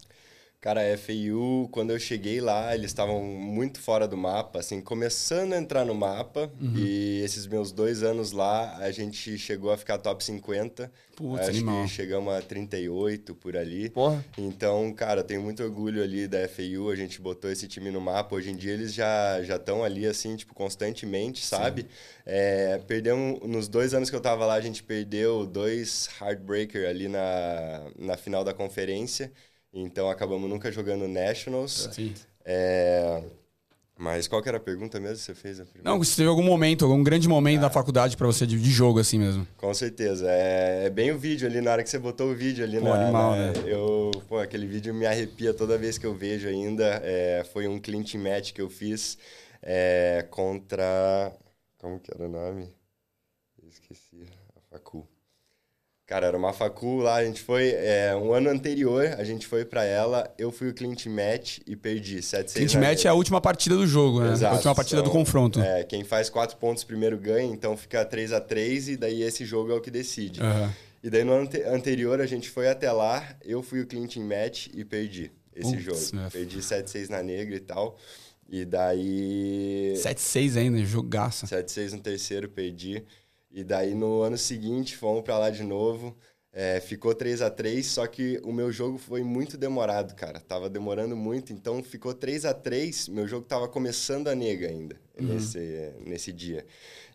Cara, 0.61 0.81
a 0.81 0.97
FIU, 0.97 1.69
quando 1.71 1.91
eu 1.91 1.99
cheguei 1.99 2.41
lá, 2.41 2.75
eles 2.75 2.87
estavam 2.91 3.23
muito 3.23 3.79
fora 3.79 4.05
do 4.05 4.17
mapa, 4.17 4.59
assim, 4.59 4.81
começando 4.81 5.53
a 5.53 5.57
entrar 5.57 5.85
no 5.85 5.95
mapa. 5.95 6.51
Uhum. 6.59 6.73
E 6.75 7.21
esses 7.23 7.47
meus 7.47 7.71
dois 7.71 8.03
anos 8.03 8.33
lá, 8.33 8.75
a 8.75 8.91
gente 8.91 9.37
chegou 9.37 9.71
a 9.71 9.77
ficar 9.77 9.97
top 9.99 10.21
50. 10.21 10.91
Putz, 11.15 11.41
Acho 11.41 11.49
animal. 11.51 11.83
que 11.83 11.89
chegamos 11.89 12.33
a 12.33 12.41
38 12.41 13.33
por 13.35 13.55
ali. 13.55 13.89
Porra. 13.89 14.23
Então, 14.37 14.91
cara, 14.93 15.21
eu 15.21 15.23
tenho 15.23 15.41
muito 15.41 15.63
orgulho 15.63 16.03
ali 16.03 16.27
da 16.27 16.45
FAU, 16.49 16.89
a 16.89 16.95
gente 16.95 17.21
botou 17.21 17.49
esse 17.49 17.65
time 17.65 17.89
no 17.89 18.01
mapa. 18.01 18.35
Hoje 18.35 18.51
em 18.51 18.55
dia 18.57 18.73
eles 18.73 18.93
já 18.93 19.41
já 19.43 19.55
estão 19.55 19.81
ali, 19.81 20.05
assim, 20.05 20.35
tipo, 20.35 20.53
constantemente, 20.53 21.45
sabe? 21.45 21.85
É, 22.25 22.79
perdemos, 22.85 23.39
nos 23.47 23.67
dois 23.69 23.93
anos 23.93 24.09
que 24.09 24.15
eu 24.15 24.21
tava 24.21 24.45
lá, 24.45 24.55
a 24.55 24.61
gente 24.61 24.83
perdeu 24.83 25.45
dois 25.45 26.09
Heartbreaker 26.21 26.87
ali 26.87 27.07
na, 27.07 27.91
na 27.97 28.17
final 28.17 28.43
da 28.43 28.53
conferência. 28.53 29.31
Então, 29.73 30.09
acabamos 30.09 30.49
nunca 30.49 30.71
jogando 30.71 31.07
Nationals. 31.07 31.89
Sim. 31.91 32.13
É, 32.43 33.23
mas 33.95 34.27
qual 34.27 34.41
que 34.41 34.47
era 34.47 34.57
a 34.57 34.61
pergunta 34.61 34.99
mesmo 34.99 35.17
que 35.17 35.21
você 35.23 35.35
fez? 35.35 35.61
Não, 35.83 36.01
se 36.03 36.15
teve 36.15 36.29
algum 36.29 36.41
momento, 36.41 36.85
algum 36.85 37.03
grande 37.03 37.27
momento 37.27 37.61
na 37.61 37.69
faculdade 37.69 38.15
pra 38.15 38.25
você 38.25 38.47
de, 38.47 38.59
de 38.59 38.69
jogo, 38.71 38.97
assim 38.99 39.19
mesmo. 39.19 39.45
Com 39.57 39.73
certeza. 39.73 40.25
É, 40.31 40.85
é 40.85 40.89
bem 40.89 41.11
o 41.11 41.17
vídeo 41.19 41.47
ali, 41.47 41.59
na 41.61 41.71
hora 41.71 41.83
que 41.83 41.89
você 41.89 41.99
botou 41.99 42.31
o 42.31 42.35
vídeo 42.35 42.63
ali 42.63 42.79
Pô, 42.79 42.85
na. 42.85 43.03
animal, 43.03 43.31
na- 43.35 43.51
né? 43.51 43.53
Eu, 43.65 44.09
pô, 44.27 44.39
aquele 44.39 44.65
vídeo 44.65 44.93
me 44.93 45.05
arrepia 45.05 45.53
toda 45.53 45.77
vez 45.77 45.97
que 45.97 46.05
eu 46.05 46.15
vejo 46.15 46.47
ainda. 46.47 46.85
É, 47.03 47.43
foi 47.51 47.67
um 47.67 47.77
clinch 47.77 48.17
match 48.17 48.53
que 48.53 48.61
eu 48.61 48.69
fiz 48.69 49.17
é, 49.61 50.25
contra. 50.31 51.31
Como 51.77 51.99
que 51.99 52.09
era 52.13 52.25
o 52.25 52.29
nome? 52.29 52.69
Eu 53.61 53.67
Esqueci. 53.69 54.23
A 54.55 54.61
Facu. 54.71 55.05
Cara, 56.09 56.25
era 56.25 56.35
uma 56.35 56.51
facu 56.51 56.95
lá, 56.97 57.17
a 57.17 57.23
gente 57.23 57.39
foi. 57.39 57.69
É, 57.69 58.15
um 58.15 58.33
ano 58.33 58.49
anterior, 58.49 59.05
a 59.19 59.23
gente 59.23 59.45
foi 59.45 59.63
pra 59.63 59.83
ela, 59.83 60.27
eu 60.39 60.51
fui 60.51 60.69
o 60.69 60.73
clinch 60.73 61.07
match 61.07 61.59
e 61.67 61.75
perdi 61.75 62.19
7 62.19 62.51
Clint 62.55 62.73
match 62.77 63.05
é 63.05 63.09
a 63.09 63.13
última 63.13 63.39
partida 63.39 63.75
do 63.75 63.85
jogo, 63.85 64.19
né? 64.21 64.31
Exato, 64.33 64.53
a 64.53 64.55
última 64.55 64.73
partida 64.73 65.03
do 65.03 65.05
são- 65.05 65.13
confronto. 65.13 65.61
É, 65.61 65.83
quem 65.83 66.03
faz 66.03 66.27
quatro 66.27 66.57
pontos 66.57 66.83
primeiro 66.83 67.15
ganha, 67.15 67.53
então 67.53 67.77
fica 67.77 68.03
3 68.03 68.33
a 68.33 68.41
3 68.41 68.89
e 68.89 68.97
daí 68.97 69.21
esse 69.21 69.45
jogo 69.45 69.71
é 69.71 69.75
o 69.75 69.79
que 69.81 69.91
decide. 69.91 70.41
Aham. 70.41 70.73
E 71.03 71.11
daí 71.11 71.23
no 71.23 71.31
ano 71.31 71.43
ante- 71.43 71.61
anterior 71.61 72.19
a 72.19 72.25
gente 72.25 72.49
foi 72.49 72.67
até 72.67 72.91
lá, 72.91 73.23
eu 73.45 73.61
fui 73.61 73.79
o 73.81 73.85
clinching 73.85 74.23
match 74.23 74.65
e 74.73 74.83
perdi. 74.83 75.31
esse 75.55 75.73
Putz, 75.77 75.83
jogo. 76.09 76.15
né? 76.23 76.29
Perdi 76.31 76.57
7-6 76.63 77.07
na 77.09 77.21
negra 77.21 77.55
e 77.55 77.59
tal. 77.59 77.95
E 78.49 78.65
daí. 78.65 79.93
7-6 79.95 80.57
ainda, 80.57 80.83
jogaça. 80.83 81.45
7-6 81.45 81.93
no 81.93 81.99
terceiro, 81.99 82.49
perdi. 82.49 83.03
E 83.51 83.63
daí 83.63 83.95
no 83.95 84.21
ano 84.21 84.37
seguinte 84.37 84.95
fomos 84.95 85.23
pra 85.23 85.37
lá 85.37 85.49
de 85.49 85.63
novo. 85.63 86.15
É, 86.51 86.79
ficou 86.79 87.13
3 87.13 87.43
a 87.43 87.49
3 87.49 87.85
só 87.85 88.07
que 88.07 88.41
o 88.43 88.51
meu 88.51 88.71
jogo 88.71 88.97
foi 88.97 89.23
muito 89.23 89.55
demorado, 89.55 90.15
cara. 90.15 90.39
Tava 90.39 90.67
demorando 90.67 91.15
muito, 91.15 91.53
então 91.53 91.83
ficou 91.83 92.11
3 92.11 92.43
a 92.43 92.53
3 92.55 93.07
Meu 93.07 93.27
jogo 93.27 93.45
tava 93.45 93.67
começando 93.67 94.27
a 94.27 94.35
nega 94.35 94.67
ainda, 94.67 94.99
nesse, 95.15 95.93
nesse 96.05 96.33
dia. 96.33 96.65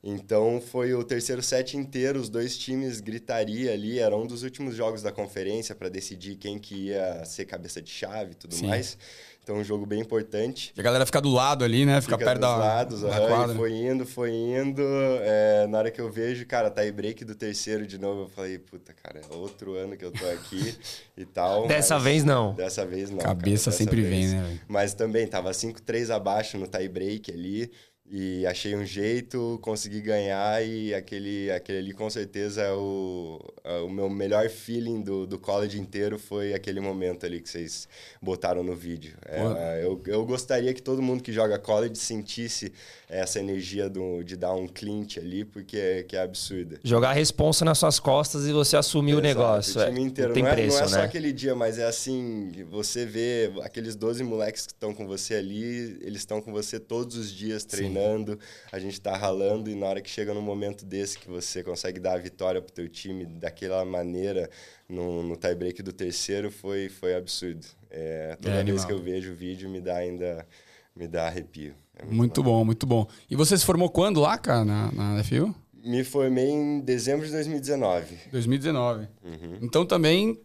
Então 0.06 0.60
foi 0.60 0.94
o 0.94 1.02
terceiro 1.02 1.42
set 1.42 1.76
inteiro, 1.76 2.20
os 2.20 2.28
dois 2.28 2.56
times 2.56 3.00
gritaria 3.00 3.72
ali. 3.72 3.98
Era 3.98 4.16
um 4.16 4.26
dos 4.26 4.42
últimos 4.42 4.76
jogos 4.76 5.02
da 5.02 5.10
conferência 5.10 5.74
para 5.74 5.88
decidir 5.88 6.36
quem 6.36 6.58
que 6.58 6.88
ia 6.88 7.24
ser 7.24 7.46
cabeça 7.46 7.82
de 7.82 7.90
chave 7.90 8.32
e 8.32 8.34
tudo 8.34 8.54
Sim. 8.54 8.68
mais. 8.68 8.96
Então, 9.44 9.56
um 9.56 9.62
jogo 9.64 9.84
bem 9.84 10.00
importante. 10.00 10.72
E 10.74 10.80
a 10.80 10.82
galera 10.82 11.04
fica 11.04 11.20
do 11.20 11.28
lado 11.30 11.64
ali, 11.64 11.84
né? 11.84 12.00
Fica, 12.00 12.14
Fica 12.16 12.24
perto 12.30 12.40
dos 12.40 12.48
da, 12.50 12.56
lados, 12.56 13.00
da 13.02 13.08
aham, 13.08 13.24
e 13.24 13.28
quadra. 13.28 13.54
foi 13.56 13.72
indo, 13.72 14.06
foi 14.06 14.30
indo. 14.32 14.82
é, 15.22 15.66
na 15.66 15.76
hora 15.78 15.90
que 15.90 16.00
eu 16.00 16.10
vejo, 16.10 16.46
cara, 16.46 16.70
tie 16.70 16.90
break 16.90 17.26
do 17.26 17.34
terceiro 17.34 17.86
de 17.86 17.98
novo, 17.98 18.22
eu 18.22 18.28
falei, 18.28 18.58
puta, 18.58 18.94
cara, 18.94 19.20
é 19.20 19.34
outro 19.36 19.74
ano 19.74 19.98
que 19.98 20.04
eu 20.04 20.10
tô 20.10 20.24
aqui 20.30 20.74
e 21.14 21.26
tal. 21.26 21.66
Dessa 21.68 21.96
mas 21.96 22.04
vez 22.04 22.24
não. 22.24 22.54
Dessa 22.54 22.86
vez 22.86 23.10
não. 23.10 23.18
Cabeça 23.18 23.34
cara, 23.34 23.50
dessa 23.50 23.70
sempre 23.70 24.00
vez. 24.00 24.32
vem, 24.32 24.40
né? 24.40 24.60
Mas 24.66 24.94
também, 24.94 25.26
tava 25.26 25.50
5-3 25.50 26.08
abaixo 26.08 26.56
no 26.56 26.66
tie 26.66 26.88
break 26.88 27.30
ali. 27.30 27.70
E 28.10 28.46
achei 28.46 28.76
um 28.76 28.84
jeito, 28.84 29.58
consegui 29.62 30.02
ganhar 30.02 30.62
e 30.64 30.94
aquele, 30.94 31.50
aquele 31.50 31.78
ali 31.78 31.92
com 31.94 32.10
certeza 32.10 32.60
é 32.60 32.72
o, 32.72 33.40
é 33.64 33.78
o 33.78 33.88
meu 33.88 34.10
melhor 34.10 34.48
feeling 34.50 35.00
do, 35.00 35.26
do 35.26 35.38
college 35.38 35.80
inteiro 35.80 36.18
foi 36.18 36.52
aquele 36.52 36.80
momento 36.80 37.24
ali 37.24 37.40
que 37.40 37.48
vocês 37.48 37.88
botaram 38.20 38.62
no 38.62 38.76
vídeo. 38.76 39.14
É, 39.24 39.40
Pô. 39.40 39.48
eu, 39.80 40.02
eu 40.06 40.26
gostaria 40.26 40.74
que 40.74 40.82
todo 40.82 41.00
mundo 41.00 41.22
que 41.22 41.32
joga 41.32 41.58
college 41.58 41.96
sentisse 41.96 42.70
essa 43.08 43.38
energia 43.38 43.88
do, 43.88 44.22
de 44.22 44.36
dar 44.36 44.52
um 44.52 44.66
clinch 44.66 45.18
ali, 45.18 45.44
porque 45.44 45.76
é, 45.76 46.02
que 46.02 46.16
é 46.16 46.20
absurda. 46.20 46.80
Jogar 46.82 47.10
a 47.10 47.12
responsa 47.12 47.64
nas 47.64 47.78
suas 47.78 48.00
costas 48.00 48.46
e 48.46 48.52
você 48.52 48.76
assumir 48.76 49.14
o 49.14 49.20
negócio. 49.20 49.80
O 49.80 49.86
time 49.86 50.00
é. 50.00 50.02
inteiro. 50.02 50.28
Não 50.28 50.34
tem 50.34 50.42
não, 50.42 50.50
é, 50.50 50.54
preço, 50.54 50.76
não 50.76 50.84
é 50.84 50.88
só 50.88 50.96
né? 50.96 51.04
aquele 51.04 51.32
dia, 51.32 51.54
mas 51.54 51.78
é 51.78 51.86
assim, 51.86 52.52
você 52.70 53.06
vê 53.06 53.52
aqueles 53.62 53.94
12 53.94 54.22
moleques 54.24 54.66
que 54.66 54.72
estão 54.72 54.92
com 54.92 55.06
você 55.06 55.34
ali, 55.34 55.98
eles 56.02 56.22
estão 56.22 56.40
com 56.40 56.52
você 56.52 56.78
todos 56.80 57.16
os 57.16 57.30
dias 57.30 57.64
treinando, 57.64 57.93
a 58.72 58.78
gente 58.78 59.00
tá 59.00 59.16
ralando 59.16 59.70
e 59.70 59.74
na 59.74 59.86
hora 59.86 60.00
que 60.02 60.10
chega 60.10 60.32
num 60.34 60.40
momento 60.42 60.84
desse 60.84 61.18
que 61.18 61.28
você 61.28 61.62
consegue 61.62 61.98
dar 62.00 62.14
a 62.14 62.18
vitória 62.18 62.60
pro 62.60 62.72
teu 62.72 62.88
time 62.88 63.24
daquela 63.26 63.84
maneira 63.84 64.48
no, 64.88 65.22
no 65.22 65.36
tie-break 65.36 65.82
do 65.82 65.92
terceiro, 65.92 66.50
foi, 66.50 66.88
foi 66.88 67.14
absurdo. 67.14 67.66
É, 67.90 68.36
toda 68.40 68.54
É 68.54 68.62
vez 68.64 68.82
animal. 68.82 68.86
que 68.86 68.92
eu 68.92 68.98
vejo 69.02 69.32
o 69.32 69.34
vídeo 69.36 69.68
me 69.68 69.80
dá 69.80 69.96
ainda 69.96 70.46
me 70.96 71.08
dá 71.08 71.26
arrepio. 71.26 71.74
É 71.96 72.04
Muito 72.04 72.42
bom, 72.42 72.64
muito 72.64 72.86
bom. 72.86 73.06
E 73.30 73.34
você 73.36 73.56
se 73.58 73.64
formou 73.64 73.88
quando 73.90 74.20
lá, 74.20 74.36
cara, 74.38 74.64
na, 74.64 74.92
na 74.92 75.24
FU? 75.24 75.54
Me 75.82 76.02
formei 76.04 76.48
em 76.48 76.80
dezembro 76.80 77.26
de 77.26 77.32
2019. 77.32 78.16
2019. 78.32 79.08
Uhum. 79.24 79.58
Então 79.60 79.84
também, 79.84 80.40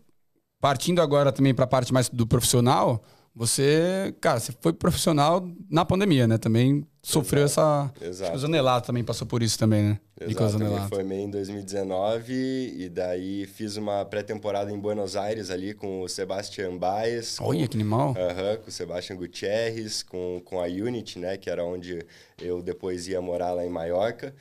partindo 0.59 1.01
agora 1.01 1.31
também 1.31 1.53
para 1.53 1.65
a 1.65 1.67
parte 1.67 1.93
mais 1.93 2.09
do 2.09 2.25
profissional, 2.27 3.03
você, 3.39 4.13
cara, 4.19 4.37
você 4.37 4.51
foi 4.59 4.73
profissional 4.73 5.49
na 5.69 5.85
pandemia, 5.85 6.27
né? 6.27 6.37
Também 6.37 6.85
sofreu 7.01 7.45
essa. 7.45 7.83
Acho 7.83 7.93
que 7.93 8.05
Exato. 8.05 8.35
o 8.35 8.37
Zanelato 8.37 8.87
também 8.87 9.01
passou 9.01 9.25
por 9.25 9.41
isso 9.41 9.57
também, 9.57 9.81
né? 9.81 9.99
Exato, 10.19 10.43
eu 10.43 10.45
me 10.45 10.51
Zanelato. 10.51 10.89
formei 10.89 11.19
em 11.21 11.29
2019 11.29 12.33
e 12.33 12.89
daí 12.89 13.45
fiz 13.45 13.77
uma 13.77 14.03
pré-temporada 14.03 14.69
em 14.73 14.77
Buenos 14.77 15.15
Aires 15.15 15.49
ali 15.49 15.73
com 15.73 16.01
o 16.01 16.09
Sebastian 16.09 16.77
Baez, 16.77 17.39
com, 17.39 17.45
Olha 17.45 17.65
que 17.65 17.77
animal. 17.77 18.13
Aham, 18.17 18.57
com 18.57 18.67
o 18.67 18.71
Sebastian 18.73 19.15
Gutierrez, 19.15 20.03
com, 20.03 20.41
com 20.43 20.59
a 20.59 20.65
Unity, 20.65 21.19
né, 21.19 21.37
que 21.37 21.49
era 21.49 21.63
onde 21.63 22.05
eu 22.41 22.61
depois 22.61 23.07
ia 23.07 23.21
morar 23.21 23.53
lá 23.53 23.65
em 23.65 23.69
Maiorca. 23.69 24.35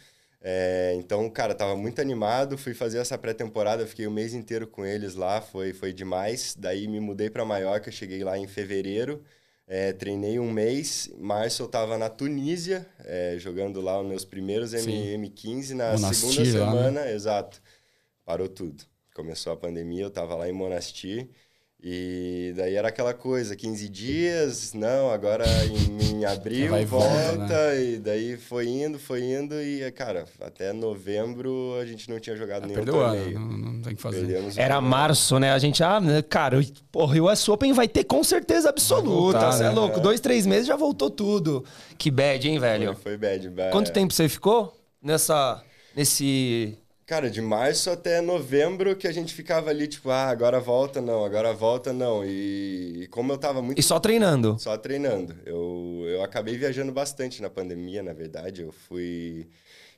É, 0.51 0.95
então, 0.97 1.29
cara, 1.29 1.55
tava 1.55 1.77
muito 1.77 2.01
animado, 2.01 2.57
fui 2.57 2.73
fazer 2.73 2.97
essa 2.97 3.19
pré-temporada, 3.19 3.87
fiquei 3.87 4.07
o 4.07 4.11
mês 4.11 4.33
inteiro 4.33 4.67
com 4.67 4.83
eles 4.83 5.15
lá, 5.15 5.43
foi, 5.43 5.75
foi 5.75 5.93
demais. 5.93 6.57
Daí 6.59 6.89
me 6.89 6.99
mudei 7.01 7.29
para 7.29 7.45
Maiorca, 7.45 7.91
cheguei 7.91 8.25
lá 8.25 8.39
em 8.39 8.47
fevereiro, 8.47 9.23
é, 9.67 9.93
treinei 9.93 10.39
um 10.39 10.51
mês. 10.51 11.11
Março 11.19 11.65
eu 11.65 11.69
tava 11.69 11.99
na 11.99 12.09
Tunísia, 12.09 12.87
é, 13.05 13.37
jogando 13.39 13.83
lá 13.83 14.01
os 14.01 14.09
meus 14.09 14.25
primeiros 14.25 14.71
Sim. 14.71 15.19
M15 15.19 15.75
na 15.75 15.93
Monastir 15.93 16.47
segunda 16.47 16.61
lá, 16.61 16.73
né? 16.73 16.79
semana, 16.79 17.11
exato. 17.11 17.61
Parou 18.25 18.49
tudo. 18.49 18.85
Começou 19.15 19.53
a 19.53 19.57
pandemia, 19.57 20.05
eu 20.05 20.11
tava 20.11 20.35
lá 20.35 20.49
em 20.49 20.53
Monastir. 20.53 21.29
E 21.81 22.53
daí 22.57 22.75
era 22.75 22.89
aquela 22.89 23.15
coisa, 23.15 23.55
15 23.55 23.89
dias, 23.89 24.73
não, 24.75 25.13
agora 25.13 25.45
em, 25.65 26.17
em 26.17 26.25
abril 26.25 26.71
Vai 26.71 26.83
e 26.83 26.85
volta, 26.85 27.09
volta, 27.37 27.47
né? 27.73 27.85
e 27.85 27.97
daí 27.99 28.37
foi 28.37 28.67
indo, 28.67 28.99
foi 28.99 29.23
indo, 29.23 29.55
e, 29.55 29.89
cara, 29.93 30.25
até 30.41 30.73
novembro 30.73 31.79
a 31.81 31.87
gente 31.87 32.11
não 32.11 32.19
tinha 32.19 32.35
jogado 32.35 32.67
nenhum 32.67 32.81
Ah, 32.81 32.85
Perdeu 32.85 32.95
o 32.97 33.01
ano, 33.01 33.15
torneio. 33.17 33.39
não, 33.39 33.47
não 33.75 33.81
tem 33.83 33.93
o 33.93 33.97
que 33.97 34.03
fazer. 34.03 34.19
Perdemos 34.27 34.59
Era 34.59 34.75
torneio. 34.75 34.91
março, 34.91 35.39
né? 35.39 35.53
A 35.53 35.59
gente, 35.61 35.81
ah, 35.85 36.01
né, 36.01 36.21
cara, 36.21 36.59
o 36.97 37.07
Rio 37.07 37.31
US 37.31 37.49
Open 37.49 37.73
vai 37.73 37.87
ter 37.87 38.03
com 38.03 38.25
certeza 38.25 38.71
absoluta. 38.71 39.39
voltar, 39.39 39.53
Você 39.53 39.63
né? 39.63 39.69
é 39.69 39.73
louco? 39.73 40.01
Dois, 40.01 40.19
três 40.19 40.47
meses 40.47 40.67
já 40.67 40.75
voltou 40.75 41.09
tudo. 41.09 41.65
Que 41.97 42.11
bad, 42.11 42.49
hein, 42.49 42.59
velho? 42.59 42.95
Foi, 42.95 43.03
foi 43.03 43.17
bad. 43.17 43.49
ba- 43.51 43.71
Quanto 43.71 43.93
tempo 43.93 44.13
você 44.13 44.29
ficou 44.29 44.77
nessa. 45.01 45.63
nesse. 45.95 46.77
Cara, 47.09 47.31
de 47.31 47.41
março 47.41 47.89
até 47.89 48.21
novembro 48.21 48.95
que 48.95 49.09
a 49.09 49.13
gente 49.13 49.33
ficava 49.33 49.71
ali, 49.71 49.89
tipo, 49.89 50.11
ah, 50.11 50.27
agora 50.27 50.61
volta, 50.61 51.01
não, 51.01 51.25
agora 51.25 51.55
volta, 51.55 51.91
não. 51.91 52.23
E, 52.23 53.05
e 53.05 53.07
como 53.07 53.33
eu 53.33 53.39
tava 53.39 53.63
muito 53.63 53.79
E 53.79 53.83
só 53.83 53.99
treinando. 53.99 54.59
Só 54.59 54.77
treinando. 54.77 55.35
Eu, 55.47 56.05
eu 56.07 56.23
acabei 56.23 56.59
viajando 56.59 56.93
bastante 56.93 57.41
na 57.41 57.49
pandemia, 57.49 58.03
na 58.03 58.13
verdade. 58.13 58.61
Eu 58.61 58.71
fui. 58.71 59.49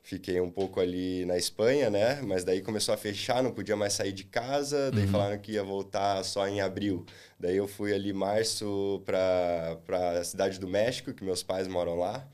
Fiquei 0.01 0.39
um 0.39 0.49
pouco 0.49 0.79
ali 0.79 1.25
na 1.25 1.37
Espanha, 1.37 1.89
né? 1.89 2.21
Mas 2.21 2.45
daí 2.45 2.61
começou 2.61 2.93
a 2.93 2.97
fechar, 2.97 3.43
não 3.43 3.51
podia 3.51 3.75
mais 3.75 3.91
sair 3.91 4.13
de 4.13 4.23
casa. 4.23 4.89
Daí 4.89 5.05
falaram 5.05 5.37
que 5.37 5.51
ia 5.51 5.63
voltar 5.65 6.23
só 6.23 6.47
em 6.47 6.61
abril. 6.61 7.05
Daí 7.37 7.57
eu 7.57 7.67
fui 7.67 7.93
ali 7.93 8.13
março 8.13 9.03
para 9.05 9.77
a 10.17 10.23
cidade 10.23 10.57
do 10.57 10.67
México, 10.67 11.13
que 11.13 11.25
meus 11.25 11.43
pais 11.43 11.67
moram 11.67 11.99
lá. 11.99 12.25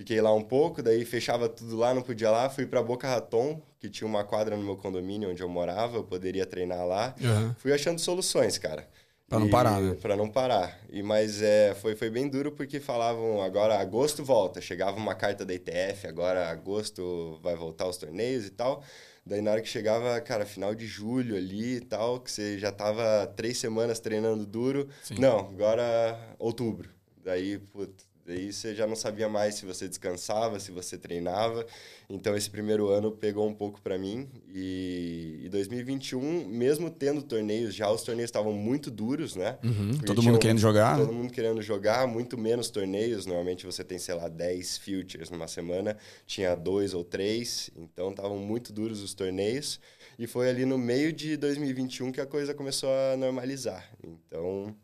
Fiquei 0.00 0.18
lá 0.18 0.32
um 0.32 0.42
pouco, 0.42 0.82
daí 0.82 1.04
fechava 1.04 1.46
tudo 1.46 1.76
lá, 1.76 1.92
não 1.92 2.00
podia 2.00 2.30
lá. 2.30 2.48
Fui 2.48 2.64
para 2.64 2.82
Boca 2.82 3.06
Raton, 3.06 3.60
que 3.78 3.90
tinha 3.90 4.08
uma 4.08 4.24
quadra 4.24 4.56
no 4.56 4.64
meu 4.64 4.74
condomínio 4.74 5.28
onde 5.28 5.42
eu 5.42 5.48
morava, 5.48 5.98
eu 5.98 6.02
poderia 6.02 6.46
treinar 6.46 6.86
lá. 6.86 7.14
Aham. 7.22 7.54
Fui 7.58 7.70
achando 7.70 7.98
soluções, 7.98 8.56
cara. 8.56 8.88
Pra 9.28 9.38
não 9.38 9.50
parar, 9.50 9.78
né? 9.78 9.94
Pra 10.00 10.16
não 10.16 10.30
parar. 10.30 10.80
E, 10.88 11.02
mas 11.02 11.42
é, 11.42 11.74
foi, 11.74 11.94
foi 11.94 12.08
bem 12.08 12.30
duro 12.30 12.50
porque 12.50 12.80
falavam 12.80 13.42
agora 13.42 13.78
agosto 13.78 14.24
volta. 14.24 14.58
Chegava 14.62 14.96
uma 14.96 15.14
carta 15.14 15.44
da 15.44 15.52
ITF, 15.52 16.06
agora 16.06 16.48
agosto 16.48 17.38
vai 17.42 17.54
voltar 17.54 17.86
os 17.86 17.98
torneios 17.98 18.46
e 18.46 18.50
tal. 18.50 18.82
Daí 19.26 19.42
na 19.42 19.50
hora 19.50 19.60
que 19.60 19.68
chegava, 19.68 20.18
cara, 20.22 20.46
final 20.46 20.74
de 20.74 20.86
julho 20.86 21.36
ali 21.36 21.76
e 21.76 21.80
tal, 21.80 22.20
que 22.20 22.30
você 22.30 22.58
já 22.58 22.72
tava 22.72 23.26
três 23.36 23.58
semanas 23.58 24.00
treinando 24.00 24.46
duro. 24.46 24.88
Sim. 25.02 25.16
Não, 25.18 25.40
agora 25.40 26.18
outubro. 26.38 26.88
Daí, 27.22 27.58
puta, 27.58 28.02
daí 28.30 28.52
você 28.52 28.74
já 28.74 28.86
não 28.86 28.94
sabia 28.94 29.28
mais 29.28 29.56
se 29.56 29.66
você 29.66 29.88
descansava, 29.88 30.60
se 30.60 30.70
você 30.70 30.96
treinava. 30.96 31.66
Então 32.08 32.36
esse 32.36 32.48
primeiro 32.48 32.88
ano 32.88 33.10
pegou 33.10 33.46
um 33.46 33.54
pouco 33.54 33.80
pra 33.80 33.98
mim. 33.98 34.28
E, 34.48 35.40
e 35.42 35.48
2021, 35.48 36.46
mesmo 36.46 36.90
tendo 36.90 37.22
torneios, 37.22 37.74
já 37.74 37.90
os 37.90 38.02
torneios 38.02 38.28
estavam 38.28 38.52
muito 38.52 38.90
duros, 38.90 39.34
né? 39.34 39.58
Uhum, 39.64 39.98
todo 39.98 40.22
mundo 40.22 40.38
querendo 40.38 40.58
jogar. 40.58 40.96
Todo 40.96 41.12
mundo 41.12 41.32
querendo 41.32 41.60
jogar, 41.60 42.06
muito 42.06 42.38
menos 42.38 42.70
torneios. 42.70 43.26
Normalmente 43.26 43.66
você 43.66 43.82
tem, 43.82 43.98
sei 43.98 44.14
lá, 44.14 44.28
10 44.28 44.78
futures 44.78 45.28
numa 45.28 45.48
semana. 45.48 45.96
Tinha 46.24 46.54
dois 46.54 46.94
ou 46.94 47.02
três. 47.02 47.70
Então 47.76 48.10
estavam 48.10 48.38
muito 48.38 48.72
duros 48.72 49.02
os 49.02 49.12
torneios. 49.12 49.80
E 50.18 50.26
foi 50.26 50.48
ali 50.48 50.64
no 50.64 50.78
meio 50.78 51.12
de 51.12 51.36
2021 51.36 52.12
que 52.12 52.20
a 52.20 52.26
coisa 52.26 52.54
começou 52.54 52.90
a 52.90 53.16
normalizar. 53.16 53.90
Então, 54.04 54.76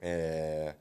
é, 0.00 0.74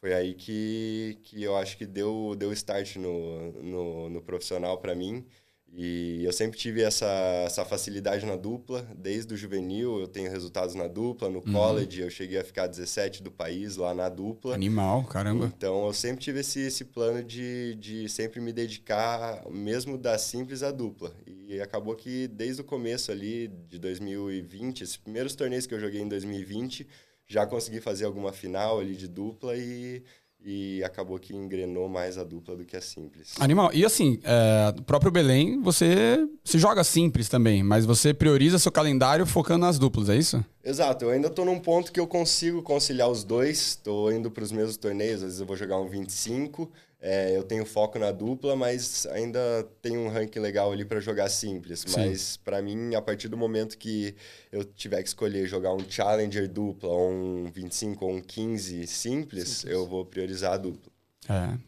foi 0.00 0.14
aí 0.14 0.34
que, 0.34 1.18
que 1.22 1.42
eu 1.42 1.56
acho 1.56 1.76
que 1.76 1.84
deu, 1.84 2.34
deu 2.36 2.52
start 2.54 2.96
no, 2.96 3.52
no, 3.62 4.08
no 4.08 4.22
profissional 4.22 4.78
para 4.78 4.94
mim. 4.94 5.26
E 5.72 6.24
eu 6.24 6.32
sempre 6.32 6.58
tive 6.58 6.82
essa, 6.82 7.06
essa 7.46 7.64
facilidade 7.64 8.26
na 8.26 8.34
dupla, 8.34 8.84
desde 8.96 9.32
o 9.32 9.36
juvenil 9.36 10.00
eu 10.00 10.08
tenho 10.08 10.28
resultados 10.28 10.74
na 10.74 10.88
dupla, 10.88 11.28
no 11.28 11.40
college 11.40 12.00
eu 12.00 12.10
cheguei 12.10 12.38
a 12.38 12.44
ficar 12.44 12.66
17 12.66 13.22
do 13.22 13.30
país 13.30 13.76
lá 13.76 13.94
na 13.94 14.08
dupla. 14.08 14.54
Animal, 14.54 15.04
caramba. 15.04 15.52
Então 15.56 15.86
eu 15.86 15.92
sempre 15.92 16.24
tive 16.24 16.40
esse, 16.40 16.60
esse 16.60 16.86
plano 16.86 17.22
de, 17.22 17.76
de 17.76 18.08
sempre 18.08 18.40
me 18.40 18.52
dedicar, 18.52 19.48
mesmo 19.48 19.96
da 19.96 20.18
simples 20.18 20.64
à 20.64 20.72
dupla. 20.72 21.14
E 21.24 21.60
acabou 21.60 21.94
que 21.94 22.26
desde 22.26 22.62
o 22.62 22.64
começo 22.64 23.12
ali 23.12 23.46
de 23.68 23.78
2020, 23.78 24.82
esses 24.82 24.96
primeiros 24.96 25.36
torneios 25.36 25.66
que 25.66 25.74
eu 25.74 25.80
joguei 25.80 26.00
em 26.00 26.08
2020, 26.08 26.86
já 27.30 27.46
consegui 27.46 27.80
fazer 27.80 28.04
alguma 28.04 28.32
final 28.32 28.80
ali 28.80 28.96
de 28.96 29.06
dupla 29.06 29.56
e, 29.56 30.02
e 30.44 30.82
acabou 30.82 31.16
que 31.16 31.32
engrenou 31.32 31.88
mais 31.88 32.18
a 32.18 32.24
dupla 32.24 32.56
do 32.56 32.64
que 32.64 32.76
a 32.76 32.80
simples. 32.80 33.34
Animal. 33.38 33.70
E 33.72 33.84
assim, 33.84 34.18
é, 34.24 34.74
o 34.76 34.82
próprio 34.82 35.12
Belém, 35.12 35.62
você 35.62 36.26
se 36.42 36.58
joga 36.58 36.82
simples 36.82 37.28
também, 37.28 37.62
mas 37.62 37.86
você 37.86 38.12
prioriza 38.12 38.58
seu 38.58 38.72
calendário 38.72 39.24
focando 39.24 39.60
nas 39.64 39.78
duplas, 39.78 40.08
é 40.08 40.16
isso? 40.16 40.44
Exato, 40.64 41.04
eu 41.04 41.10
ainda 41.10 41.30
tô 41.30 41.44
num 41.44 41.60
ponto 41.60 41.92
que 41.92 42.00
eu 42.00 42.06
consigo 42.08 42.62
conciliar 42.62 43.08
os 43.08 43.22
dois. 43.22 43.76
Tô 43.76 44.10
indo 44.10 44.28
para 44.28 44.42
os 44.42 44.50
mesmos 44.50 44.76
torneios, 44.76 45.22
às 45.22 45.22
vezes 45.22 45.40
eu 45.40 45.46
vou 45.46 45.56
jogar 45.56 45.78
um 45.78 45.88
25, 45.88 46.68
é, 47.02 47.34
eu 47.34 47.42
tenho 47.42 47.64
foco 47.64 47.98
na 47.98 48.12
dupla, 48.12 48.54
mas 48.54 49.06
ainda 49.06 49.66
tenho 49.80 50.00
um 50.00 50.08
ranking 50.10 50.38
legal 50.38 50.70
ali 50.70 50.84
para 50.84 51.00
jogar 51.00 51.30
simples. 51.30 51.84
Sim. 51.86 51.94
Mas 51.96 52.36
para 52.36 52.60
mim, 52.60 52.94
a 52.94 53.00
partir 53.00 53.28
do 53.28 53.38
momento 53.38 53.78
que 53.78 54.14
eu 54.52 54.62
tiver 54.64 55.02
que 55.02 55.08
escolher 55.08 55.46
jogar 55.46 55.72
um 55.72 55.80
Challenger 55.88 56.46
dupla, 56.46 56.90
ou 56.90 57.10
um 57.10 57.50
25 57.52 58.04
ou 58.04 58.12
um 58.12 58.20
15 58.20 58.86
simples, 58.86 59.48
simples. 59.48 59.64
eu 59.64 59.86
vou 59.86 60.04
priorizar 60.04 60.52
a 60.52 60.56
dupla. 60.58 60.92
É. 61.26 61.58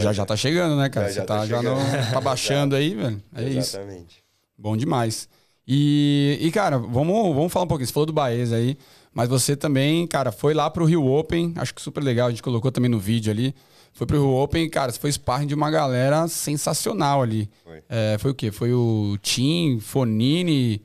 Já 0.00 0.12
já 0.12 0.24
tá 0.24 0.36
chegando, 0.36 0.76
né, 0.76 0.88
cara? 0.88 1.06
Já, 1.08 1.12
Você 1.12 1.20
já 1.20 1.24
tá, 1.26 1.38
tá 1.38 1.46
já 1.46 1.62
não, 1.62 1.76
tá 2.12 2.20
baixando 2.20 2.76
aí, 2.76 2.94
velho. 2.94 3.22
É 3.34 3.42
Exatamente. 3.42 3.58
isso. 3.58 3.76
Exatamente. 3.76 4.24
Bom 4.56 4.76
demais. 4.76 5.28
E, 5.66 6.38
e, 6.40 6.52
cara, 6.52 6.78
vamos, 6.78 7.34
vamos 7.34 7.52
falar 7.52 7.64
um 7.64 7.68
pouquinho. 7.68 7.88
Você 7.88 7.92
falou 7.92 8.06
do 8.06 8.12
Baez 8.12 8.52
aí, 8.52 8.78
mas 9.12 9.28
você 9.28 9.56
também, 9.56 10.06
cara, 10.06 10.30
foi 10.30 10.54
lá 10.54 10.70
pro 10.70 10.84
Rio 10.84 11.04
Open. 11.06 11.52
Acho 11.56 11.74
que 11.74 11.82
super 11.82 12.04
legal. 12.04 12.28
A 12.28 12.30
gente 12.30 12.42
colocou 12.42 12.70
também 12.70 12.90
no 12.90 13.00
vídeo 13.00 13.32
ali. 13.32 13.52
Foi 13.96 14.06
pro 14.06 14.18
Rio 14.18 14.34
Open, 14.34 14.68
cara, 14.68 14.92
você 14.92 15.00
foi 15.00 15.10
sparring 15.10 15.46
de 15.46 15.54
uma 15.54 15.70
galera 15.70 16.28
sensacional 16.28 17.22
ali. 17.22 17.48
Foi, 17.64 17.82
é, 17.88 18.18
foi 18.18 18.30
o 18.30 18.34
quê? 18.34 18.52
Foi 18.52 18.70
o 18.70 19.16
Tim, 19.22 19.80
Fonini, 19.80 20.82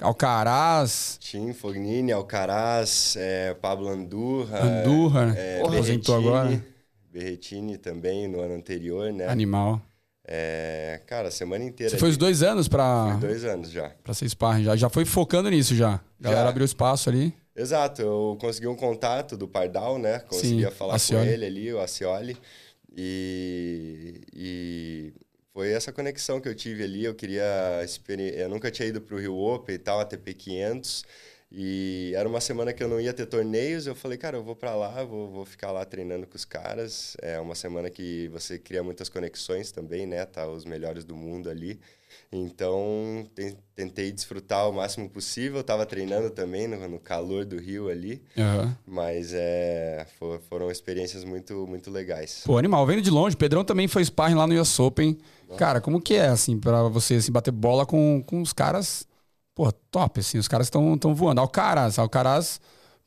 Alcaraz. 0.00 1.18
Tim, 1.20 1.52
Fognini, 1.52 2.10
Alcaraz, 2.10 3.14
é, 3.16 3.54
Pablo 3.54 3.88
Andurra. 3.88 4.60
Andurra, 4.60 5.34
é, 5.36 5.60
aposentou 5.60 6.16
agora. 6.16 6.64
Berretini 7.12 7.78
também 7.78 8.26
no 8.26 8.40
ano 8.40 8.54
anterior, 8.54 9.12
né? 9.12 9.28
Animal. 9.28 9.80
É, 10.26 11.00
cara, 11.06 11.30
semana 11.30 11.64
inteira. 11.64 11.90
Você 11.90 11.96
foi 11.96 12.10
os 12.10 12.16
dois 12.16 12.42
anos 12.42 12.66
pra. 12.66 13.18
Foi 13.20 13.28
dois 13.28 13.44
anos 13.44 13.70
já. 13.70 13.90
Pra 14.02 14.12
ser 14.14 14.28
sparring, 14.28 14.64
já, 14.64 14.74
já 14.74 14.88
foi 14.88 15.04
focando 15.04 15.48
nisso 15.48 15.76
já. 15.76 15.94
A 15.94 16.00
galera 16.20 16.42
já. 16.42 16.48
abriu 16.48 16.64
espaço 16.64 17.08
ali. 17.08 17.32
Exato, 17.58 18.00
eu 18.00 18.38
consegui 18.40 18.68
um 18.68 18.76
contato 18.76 19.36
do 19.36 19.48
Pardal, 19.48 19.98
né? 19.98 20.20
Conseguia 20.20 20.70
Sim, 20.70 20.76
falar 20.76 20.94
Acioli. 20.94 21.26
com 21.26 21.32
ele 21.32 21.44
ali, 21.44 21.72
o 21.72 21.80
Acioli. 21.80 22.36
E, 22.96 24.20
e 24.32 25.12
foi 25.52 25.72
essa 25.72 25.92
conexão 25.92 26.40
que 26.40 26.48
eu 26.48 26.54
tive 26.54 26.84
ali. 26.84 27.04
Eu 27.04 27.16
queria. 27.16 27.44
Eu 28.36 28.48
nunca 28.48 28.70
tinha 28.70 28.86
ido 28.86 29.00
para 29.00 29.16
o 29.16 29.18
Rio 29.18 29.36
Open 29.36 29.74
e 29.74 29.78
tal, 29.78 29.98
ATP 29.98 30.34
500. 30.34 31.04
E 31.50 32.12
era 32.14 32.28
uma 32.28 32.40
semana 32.40 32.72
que 32.72 32.80
eu 32.80 32.88
não 32.88 33.00
ia 33.00 33.12
ter 33.12 33.26
torneios. 33.26 33.88
Eu 33.88 33.94
falei, 33.96 34.16
cara, 34.16 34.36
eu 34.36 34.44
vou 34.44 34.54
para 34.54 34.76
lá, 34.76 35.02
vou, 35.02 35.28
vou 35.28 35.44
ficar 35.44 35.72
lá 35.72 35.84
treinando 35.84 36.28
com 36.28 36.36
os 36.36 36.44
caras. 36.44 37.16
É 37.20 37.40
uma 37.40 37.56
semana 37.56 37.90
que 37.90 38.28
você 38.28 38.56
cria 38.56 38.84
muitas 38.84 39.08
conexões 39.08 39.72
também, 39.72 40.06
né? 40.06 40.24
Tá 40.24 40.46
os 40.46 40.64
melhores 40.64 41.04
do 41.04 41.16
mundo 41.16 41.50
ali. 41.50 41.80
Então, 42.30 43.26
tentei 43.74 44.12
desfrutar 44.12 44.68
o 44.68 44.72
máximo 44.72 45.08
possível. 45.08 45.60
Estava 45.60 45.86
treinando 45.86 46.28
também 46.28 46.68
no, 46.68 46.86
no, 46.86 46.98
calor 46.98 47.46
do 47.46 47.58
Rio 47.58 47.88
ali. 47.88 48.22
Uhum. 48.36 48.74
Mas 48.86 49.32
é, 49.32 50.06
for, 50.18 50.38
foram 50.48 50.70
experiências 50.70 51.24
muito, 51.24 51.66
muito 51.66 51.90
legais. 51.90 52.42
Pô, 52.44 52.58
animal, 52.58 52.86
vendo 52.86 53.00
de 53.00 53.10
longe, 53.10 53.34
Pedrão 53.34 53.64
também 53.64 53.88
foi 53.88 54.04
sparring 54.04 54.34
lá 54.34 54.46
no 54.46 54.60
US 54.60 54.78
Open. 54.78 55.16
Nossa. 55.48 55.58
Cara, 55.58 55.80
como 55.80 56.02
que 56.02 56.14
é, 56.14 56.28
assim, 56.28 56.58
para 56.58 56.82
você 56.82 57.14
assim, 57.14 57.32
bater 57.32 57.50
bola 57.50 57.86
com, 57.86 58.22
com 58.26 58.42
os 58.42 58.52
caras, 58.52 59.06
pô, 59.54 59.72
top, 59.72 60.20
assim, 60.20 60.36
os 60.36 60.48
caras 60.48 60.66
estão 60.66 61.14
voando. 61.14 61.40
Alcaraz, 61.40 61.98
Alcaraz 61.98 62.60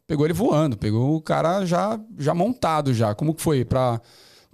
pegou 0.08 0.26
ele 0.26 0.34
voando, 0.34 0.76
pegou 0.76 1.16
o 1.16 1.22
cara 1.22 1.64
já, 1.64 2.00
já 2.18 2.34
montado 2.34 2.92
já. 2.92 3.14
Como 3.14 3.36
que 3.36 3.42
foi 3.42 3.64
para 3.64 4.02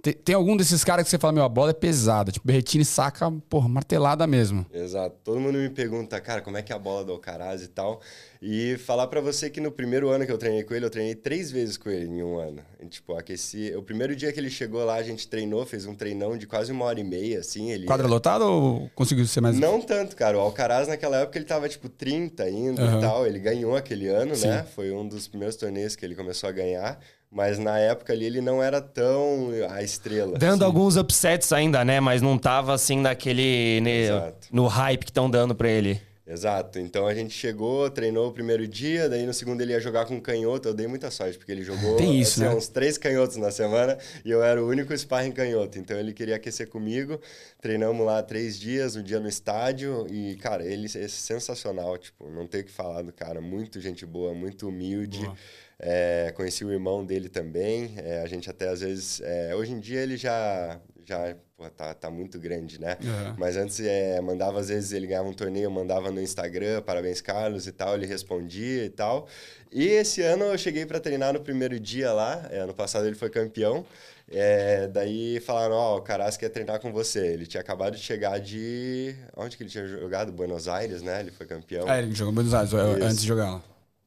tem, 0.00 0.12
tem, 0.12 0.34
algum 0.34 0.56
desses 0.56 0.84
caras 0.84 1.04
que 1.04 1.10
você 1.10 1.18
fala, 1.18 1.32
meu, 1.32 1.42
a 1.42 1.48
bola 1.48 1.70
é 1.70 1.74
pesada. 1.74 2.30
Tipo, 2.30 2.46
Berretini 2.46 2.84
saca, 2.84 3.30
porra, 3.48 3.68
martelada 3.68 4.26
mesmo. 4.26 4.64
Exato. 4.72 5.16
Todo 5.24 5.40
mundo 5.40 5.58
me 5.58 5.68
pergunta, 5.68 6.20
cara, 6.20 6.40
como 6.40 6.56
é 6.56 6.62
que 6.62 6.72
é 6.72 6.76
a 6.76 6.78
bola 6.78 7.04
do 7.04 7.12
Alcaraz 7.12 7.62
e 7.62 7.68
tal. 7.68 8.00
E 8.40 8.76
falar 8.78 9.08
para 9.08 9.20
você 9.20 9.50
que 9.50 9.60
no 9.60 9.72
primeiro 9.72 10.08
ano 10.08 10.24
que 10.24 10.30
eu 10.30 10.38
treinei 10.38 10.62
com 10.62 10.72
ele, 10.72 10.84
eu 10.84 10.90
treinei 10.90 11.16
três 11.16 11.50
vezes 11.50 11.76
com 11.76 11.90
ele 11.90 12.06
em 12.06 12.22
um 12.22 12.38
ano. 12.38 12.62
E, 12.80 12.86
tipo, 12.86 13.14
aqueci. 13.14 13.74
O 13.76 13.82
primeiro 13.82 14.14
dia 14.14 14.32
que 14.32 14.38
ele 14.38 14.50
chegou 14.50 14.84
lá, 14.84 14.94
a 14.94 15.02
gente 15.02 15.26
treinou, 15.26 15.66
fez 15.66 15.84
um 15.84 15.94
treinão 15.94 16.38
de 16.38 16.46
quase 16.46 16.70
uma 16.70 16.84
hora 16.84 17.00
e 17.00 17.04
meia, 17.04 17.40
assim. 17.40 17.72
Ele 17.72 17.86
Quadra 17.86 18.06
lotado 18.06 18.42
ou 18.42 18.88
conseguiu 18.94 19.26
ser 19.26 19.40
mais. 19.40 19.58
Não 19.58 19.80
tanto, 19.80 20.14
cara. 20.14 20.38
O 20.38 20.40
Alcaraz 20.40 20.86
naquela 20.86 21.18
época 21.18 21.38
ele 21.38 21.44
tava, 21.44 21.68
tipo, 21.68 21.88
30 21.88 22.44
ainda 22.44 22.82
uhum. 22.84 22.98
e 22.98 23.00
tal. 23.00 23.26
Ele 23.26 23.40
ganhou 23.40 23.74
aquele 23.74 24.06
ano, 24.06 24.36
Sim. 24.36 24.46
né? 24.46 24.62
Foi 24.62 24.92
um 24.92 25.08
dos 25.08 25.26
primeiros 25.26 25.56
torneios 25.56 25.96
que 25.96 26.04
ele 26.04 26.14
começou 26.14 26.48
a 26.48 26.52
ganhar. 26.52 27.00
Mas 27.30 27.58
na 27.58 27.78
época 27.78 28.12
ali 28.12 28.24
ele 28.24 28.40
não 28.40 28.62
era 28.62 28.80
tão 28.80 29.50
a 29.70 29.82
estrela. 29.82 30.38
Dando 30.38 30.62
assim. 30.62 30.64
alguns 30.64 30.96
upsets 30.96 31.52
ainda, 31.52 31.84
né? 31.84 32.00
Mas 32.00 32.22
não 32.22 32.38
tava 32.38 32.72
assim 32.72 32.98
naquele. 32.98 33.80
Ne, 33.82 34.08
no 34.50 34.66
hype 34.66 35.04
que 35.04 35.10
estão 35.10 35.30
dando 35.30 35.54
pra 35.54 35.68
ele. 35.68 36.00
Exato. 36.28 36.78
Então 36.78 37.06
a 37.06 37.14
gente 37.14 37.32
chegou, 37.32 37.88
treinou 37.88 38.28
o 38.28 38.32
primeiro 38.32 38.68
dia, 38.68 39.08
daí 39.08 39.24
no 39.24 39.32
segundo 39.32 39.62
ele 39.62 39.72
ia 39.72 39.80
jogar 39.80 40.04
com 40.04 40.20
canhoto. 40.20 40.68
Eu 40.68 40.74
dei 40.74 40.86
muita 40.86 41.10
sorte, 41.10 41.38
porque 41.38 41.50
ele 41.50 41.62
jogou 41.62 41.96
Tem 41.96 42.20
isso, 42.20 42.42
assim, 42.42 42.50
né? 42.50 42.54
uns 42.54 42.68
três 42.68 42.98
canhotos 42.98 43.38
na 43.38 43.50
semana 43.50 43.96
e 44.22 44.30
eu 44.30 44.42
era 44.42 44.62
o 44.62 44.68
único 44.68 44.96
sparring 44.96 45.32
canhoto. 45.32 45.78
Então 45.78 45.98
ele 45.98 46.12
queria 46.12 46.36
aquecer 46.36 46.68
comigo. 46.68 47.18
Treinamos 47.62 48.04
lá 48.04 48.22
três 48.22 48.60
dias, 48.60 48.94
um 48.94 49.02
dia 49.02 49.18
no 49.18 49.28
estádio. 49.28 50.06
E, 50.10 50.36
cara, 50.36 50.62
ele 50.66 50.84
é 50.84 51.08
sensacional. 51.08 51.96
Tipo, 51.96 52.28
não 52.28 52.46
tem 52.46 52.60
o 52.60 52.64
que 52.64 52.72
falar 52.72 53.00
do 53.00 53.12
cara. 53.12 53.40
Muito 53.40 53.80
gente 53.80 54.04
boa, 54.04 54.34
muito 54.34 54.68
humilde. 54.68 55.24
Boa. 55.24 55.36
É, 55.80 56.32
conheci 56.34 56.64
o 56.64 56.72
irmão 56.72 57.04
dele 57.04 57.28
também. 57.28 57.94
É, 57.98 58.20
a 58.20 58.26
gente 58.26 58.50
até 58.50 58.68
às 58.68 58.80
vezes. 58.80 59.20
É, 59.22 59.54
hoje 59.54 59.72
em 59.72 59.78
dia 59.78 60.00
ele 60.00 60.16
já. 60.16 60.80
já 61.04 61.36
pô, 61.56 61.70
tá, 61.70 61.94
tá 61.94 62.10
muito 62.10 62.38
grande, 62.38 62.80
né? 62.80 62.96
Uhum. 63.02 63.34
Mas 63.38 63.56
antes 63.56 63.78
é, 63.80 64.20
mandava, 64.20 64.58
às 64.58 64.68
vezes, 64.68 64.92
ele 64.92 65.06
ganhava 65.06 65.28
um 65.28 65.32
torneio, 65.32 65.70
mandava 65.70 66.10
no 66.10 66.20
Instagram, 66.20 66.82
parabéns, 66.82 67.20
Carlos 67.20 67.66
e 67.66 67.72
tal, 67.72 67.94
ele 67.94 68.06
respondia 68.06 68.84
e 68.84 68.90
tal. 68.90 69.28
E 69.70 69.86
esse 69.86 70.20
ano 70.22 70.46
eu 70.46 70.58
cheguei 70.58 70.84
para 70.84 70.98
treinar 70.98 71.32
no 71.32 71.40
primeiro 71.40 71.78
dia 71.78 72.12
lá. 72.12 72.48
É, 72.50 72.58
ano 72.58 72.74
passado 72.74 73.06
ele 73.06 73.16
foi 73.16 73.30
campeão. 73.30 73.86
É, 74.30 74.88
daí 74.88 75.40
falaram, 75.40 75.74
ó, 75.74 75.94
oh, 75.94 75.98
o 75.98 76.02
Caras 76.02 76.36
quer 76.36 76.48
treinar 76.50 76.80
com 76.80 76.92
você. 76.92 77.28
Ele 77.28 77.46
tinha 77.46 77.60
acabado 77.60 77.96
de 77.96 78.02
chegar 78.02 78.38
de... 78.38 79.14
Onde 79.36 79.56
que 79.56 79.62
ele 79.62 79.70
tinha 79.70 79.86
jogado? 79.86 80.30
Buenos 80.32 80.68
Aires, 80.68 81.02
né? 81.02 81.20
Ele 81.20 81.30
foi 81.30 81.46
campeão. 81.46 81.88
É, 81.88 82.00
ele 82.02 82.14
jogou 82.14 82.32
em 82.32 82.34
Buenos 82.34 82.52
Aires, 82.52 82.72
Isso. 82.72 83.04
antes 83.04 83.20
de 83.22 83.26
jogar 83.26 83.50
lá. 83.52 83.62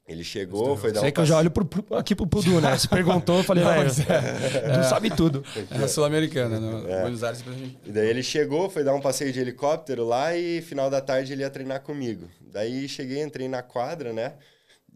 Ele 0.06 0.24
chegou, 0.24 0.76
foi 0.76 0.90
dar 0.90 1.00
Sei 1.00 1.10
um 1.10 1.12
que 1.12 1.20
eu 1.20 1.24
já 1.24 1.38
olho 1.38 1.50
pro, 1.50 1.64
pro, 1.64 1.96
aqui 1.96 2.14
pro 2.14 2.26
Pudu, 2.26 2.60
né? 2.60 2.76
Você 2.76 2.88
perguntou, 2.88 3.38
eu 3.38 3.44
falei, 3.44 3.62
vai, 3.64 3.86
é, 3.86 3.88
tu 3.88 4.88
sabe 4.88 5.10
tudo. 5.10 5.44
É 5.70 5.86
sul-americana, 5.86 6.58
né? 6.58 6.92
É. 6.92 7.00
Buenos 7.02 7.22
Aires 7.22 7.40
pra 7.40 7.52
gente. 7.52 7.78
E 7.86 7.92
daí 7.92 8.08
ele 8.08 8.22
chegou, 8.22 8.68
foi 8.68 8.82
dar 8.82 8.94
um 8.94 9.00
passeio 9.00 9.32
de 9.32 9.38
helicóptero 9.38 10.04
lá 10.04 10.36
e 10.36 10.60
final 10.60 10.90
da 10.90 11.00
tarde 11.00 11.32
ele 11.32 11.42
ia 11.42 11.50
treinar 11.50 11.82
comigo. 11.82 12.28
Daí 12.40 12.88
cheguei, 12.88 13.22
entrei 13.22 13.48
na 13.48 13.62
quadra, 13.62 14.12
né? 14.12 14.34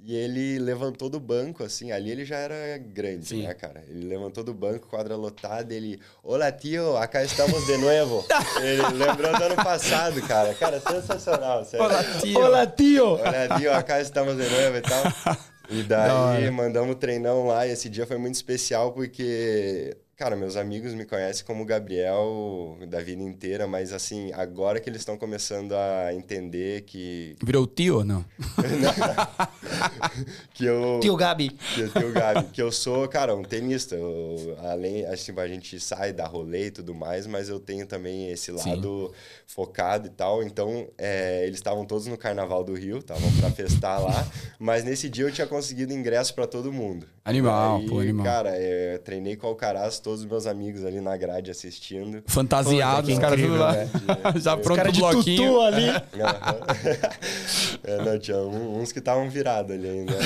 E 0.03 0.15
ele 0.15 0.59
levantou 0.59 1.09
do 1.09 1.19
banco, 1.19 1.65
assim, 1.65 1.91
ali 1.91 2.11
ele 2.11 2.25
já 2.25 2.37
era 2.37 2.79
grande, 2.79 3.27
Sim. 3.27 3.43
né, 3.43 3.55
cara? 3.55 3.83
Ele 3.89 4.07
levantou 4.07 4.45
do 4.45 4.55
banco, 4.55 4.87
quadra 4.87 5.17
lotada, 5.17 5.75
ele... 5.75 6.01
Olá, 6.23 6.53
tio, 6.53 6.97
acá 6.97 7.25
estamos 7.25 7.67
de 7.67 7.77
novo. 7.77 8.25
ele 8.63 8.83
lembrou 9.05 9.37
do 9.37 9.43
ano 9.43 9.57
passado, 9.57 10.23
cara. 10.23 10.55
Cara, 10.55 10.81
sensacional, 10.81 11.65
sério. 11.65 11.87
Olá, 11.87 12.05
tio. 12.21 12.39
Olá, 12.39 12.67
tio. 12.67 13.07
Olá, 13.07 13.59
tio, 13.59 13.73
acá 13.73 14.01
estamos 14.01 14.37
de 14.37 14.49
novo 14.49 14.77
e 14.77 14.81
tal. 14.83 15.37
E 15.69 15.83
daí 15.83 16.49
mandamos 16.51 16.95
treinão 16.97 17.47
lá 17.47 17.67
e 17.67 17.73
esse 17.73 17.89
dia 17.89 18.07
foi 18.07 18.17
muito 18.19 18.37
especial 18.37 18.93
porque 18.93 19.97
Cara, 20.17 20.35
meus 20.35 20.57
amigos 20.57 20.95
me 20.95 21.05
conhecem 21.05 21.45
como 21.45 21.63
Gabriel 21.63 22.79
da 22.89 23.03
vida 23.03 23.23
inteira, 23.23 23.67
mas 23.67 23.93
assim, 23.93 24.33
agora 24.33 24.81
que 24.81 24.89
eles 24.89 25.03
estão 25.03 25.19
começando 25.19 25.73
a 25.73 26.15
entender 26.15 26.85
que. 26.85 27.37
Virou 27.45 27.67
tio 27.67 27.99
ou 27.99 28.05
não? 28.05 28.25
que 30.55 30.65
eu. 30.65 31.01
Tio 31.03 31.15
Gabi. 31.17 31.51
Que 31.51 31.83
eu, 31.83 31.91
tio 31.91 32.13
Gabi. 32.15 32.49
Que 32.49 32.63
eu 32.63 32.73
sou, 32.73 33.07
cara, 33.09 33.37
um 33.37 33.43
tenista. 33.43 33.95
Eu, 33.95 34.57
além, 34.63 35.05
assim, 35.05 35.39
a 35.39 35.47
gente 35.47 35.79
sai 35.79 36.15
da 36.15 36.27
rolê 36.27 36.69
e 36.69 36.71
tudo 36.71 36.95
mais, 36.95 37.27
mas 37.27 37.51
eu 37.51 37.61
tenho 37.61 37.87
também 37.87 38.31
esse 38.31 38.51
lado 38.51 39.09
Sim. 39.09 39.15
focado 39.47 40.07
e 40.07 40.11
tal. 40.11 40.43
Então, 40.43 40.89
é, 40.97 41.45
eles 41.45 41.59
estavam 41.59 41.85
todos 41.85 42.07
no 42.07 42.17
Carnaval 42.17 42.65
do 42.65 42.73
Rio, 42.73 43.01
estavam 43.01 43.31
pra 43.39 43.51
festar 43.51 44.03
lá, 44.03 44.27
mas 44.59 44.83
nesse 44.83 45.11
dia 45.11 45.27
eu 45.27 45.31
tinha 45.31 45.47
conseguido 45.47 45.93
ingresso 45.93 46.35
para 46.35 46.47
todo 46.47 46.73
mundo. 46.73 47.07
Animal, 47.23 47.79
aí, 47.79 47.87
pô, 47.87 47.99
animal. 47.99 48.25
Cara, 48.25 48.51
é, 48.55 48.97
treinei 48.99 49.37
com 49.37 49.49
o 49.49 49.51
Alcaraz 49.51 50.06
todos 50.07 50.21
os 50.21 50.27
meus 50.27 50.47
amigos 50.47 50.85
ali 50.85 51.01
na 51.01 51.17
grade 51.17 51.51
assistindo. 51.51 52.23
Fantasiados, 52.29 53.13
os 53.13 53.19
caras 53.19 53.41
tudo 53.41 53.57
lá. 53.57 53.73
Né? 53.73 53.91
Já 54.39 54.57
pronto 54.57 54.77
cara 54.77 54.93
de 54.93 55.01
bloquinho. 55.01 55.43
Tutu 55.43 55.61
ali. 55.61 55.89
é, 57.83 58.05
não, 58.05 58.17
tinha 58.17 58.39
uns 58.39 58.93
que 58.93 59.01
estavam 59.01 59.29
virados 59.29 59.73
ali 59.73 59.89
ainda. 59.89 60.13
Né? 60.13 60.25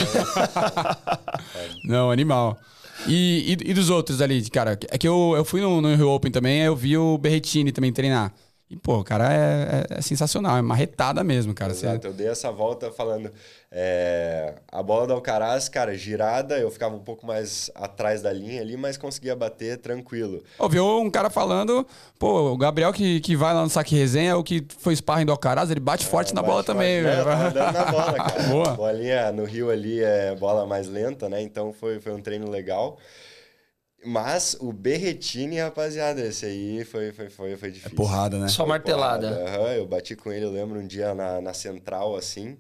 não, 1.82 2.10
animal. 2.10 2.58
E, 3.08 3.56
e, 3.58 3.70
e, 3.70 3.72
dos 3.72 3.88
outros 3.88 4.20
ali, 4.20 4.50
cara? 4.50 4.78
É 4.90 4.98
que 4.98 5.08
eu, 5.08 5.32
eu 5.34 5.46
fui 5.46 5.62
no, 5.62 5.80
no 5.80 5.94
Rio 5.94 6.10
Open 6.10 6.30
também, 6.30 6.60
eu 6.60 6.76
vi 6.76 6.98
o 6.98 7.16
Berretini 7.16 7.72
também 7.72 7.90
treinar. 7.90 8.34
E, 8.70 8.76
pô, 8.76 9.00
o 9.00 9.04
cara 9.04 9.32
é, 9.32 9.86
é, 9.90 9.98
é 9.98 10.00
sensacional, 10.00 10.56
é 10.56 10.62
marretada 10.62 11.24
mesmo, 11.24 11.52
cara. 11.52 11.72
Exato, 11.72 12.06
eu 12.06 12.12
dei 12.12 12.28
essa 12.28 12.52
volta 12.52 12.92
falando. 12.92 13.28
É, 13.72 14.54
a 14.70 14.80
bola 14.80 15.08
do 15.08 15.12
Alcaraz, 15.12 15.68
cara, 15.68 15.92
girada, 15.96 16.56
eu 16.56 16.70
ficava 16.70 16.94
um 16.94 17.00
pouco 17.00 17.26
mais 17.26 17.68
atrás 17.74 18.22
da 18.22 18.32
linha 18.32 18.60
ali, 18.60 18.76
mas 18.76 18.96
conseguia 18.96 19.34
bater 19.34 19.78
tranquilo. 19.78 20.44
Ouviu 20.56 20.86
um 21.00 21.10
cara 21.10 21.28
falando, 21.28 21.84
pô, 22.16 22.52
o 22.52 22.56
Gabriel 22.56 22.92
que, 22.92 23.18
que 23.20 23.34
vai 23.34 23.52
lá 23.52 23.64
no 23.64 23.70
saque 23.70 23.96
resenha, 23.96 24.36
o 24.36 24.44
que 24.44 24.64
foi 24.78 24.94
sparring 24.94 25.26
do 25.26 25.32
Alcaraz, 25.32 25.68
ele 25.68 25.80
bate 25.80 26.06
é, 26.06 26.08
forte 26.08 26.32
na 26.32 26.40
bate 26.40 26.50
bola 26.50 26.62
forte, 26.62 26.76
também, 26.78 27.02
né? 27.02 27.10
velho. 27.10 27.52
Tá 27.52 27.72
na 27.72 27.84
bola, 27.86 28.12
cara. 28.22 28.42
Boa. 28.44 28.68
Bolinha 28.74 29.32
no 29.32 29.44
Rio 29.44 29.68
ali 29.68 30.00
é 30.00 30.36
bola 30.36 30.64
mais 30.64 30.86
lenta, 30.86 31.28
né? 31.28 31.42
Então 31.42 31.72
foi, 31.72 31.98
foi 31.98 32.12
um 32.12 32.20
treino 32.20 32.48
legal. 32.48 32.98
Mas 34.04 34.56
o 34.60 34.72
Berretini, 34.72 35.58
rapaziada, 35.58 36.22
esse 36.22 36.46
aí 36.46 36.84
foi, 36.84 37.12
foi, 37.12 37.28
foi, 37.28 37.56
foi 37.56 37.70
difícil. 37.70 37.92
É 37.92 37.96
porrada, 37.96 38.38
né? 38.38 38.48
Só 38.48 38.64
martelada. 38.64 39.28
Uhum, 39.30 39.66
eu 39.68 39.86
bati 39.86 40.16
com 40.16 40.32
ele, 40.32 40.44
eu 40.44 40.50
lembro, 40.50 40.80
um 40.80 40.86
dia 40.86 41.14
na, 41.14 41.40
na 41.40 41.52
central, 41.52 42.16
assim. 42.16 42.56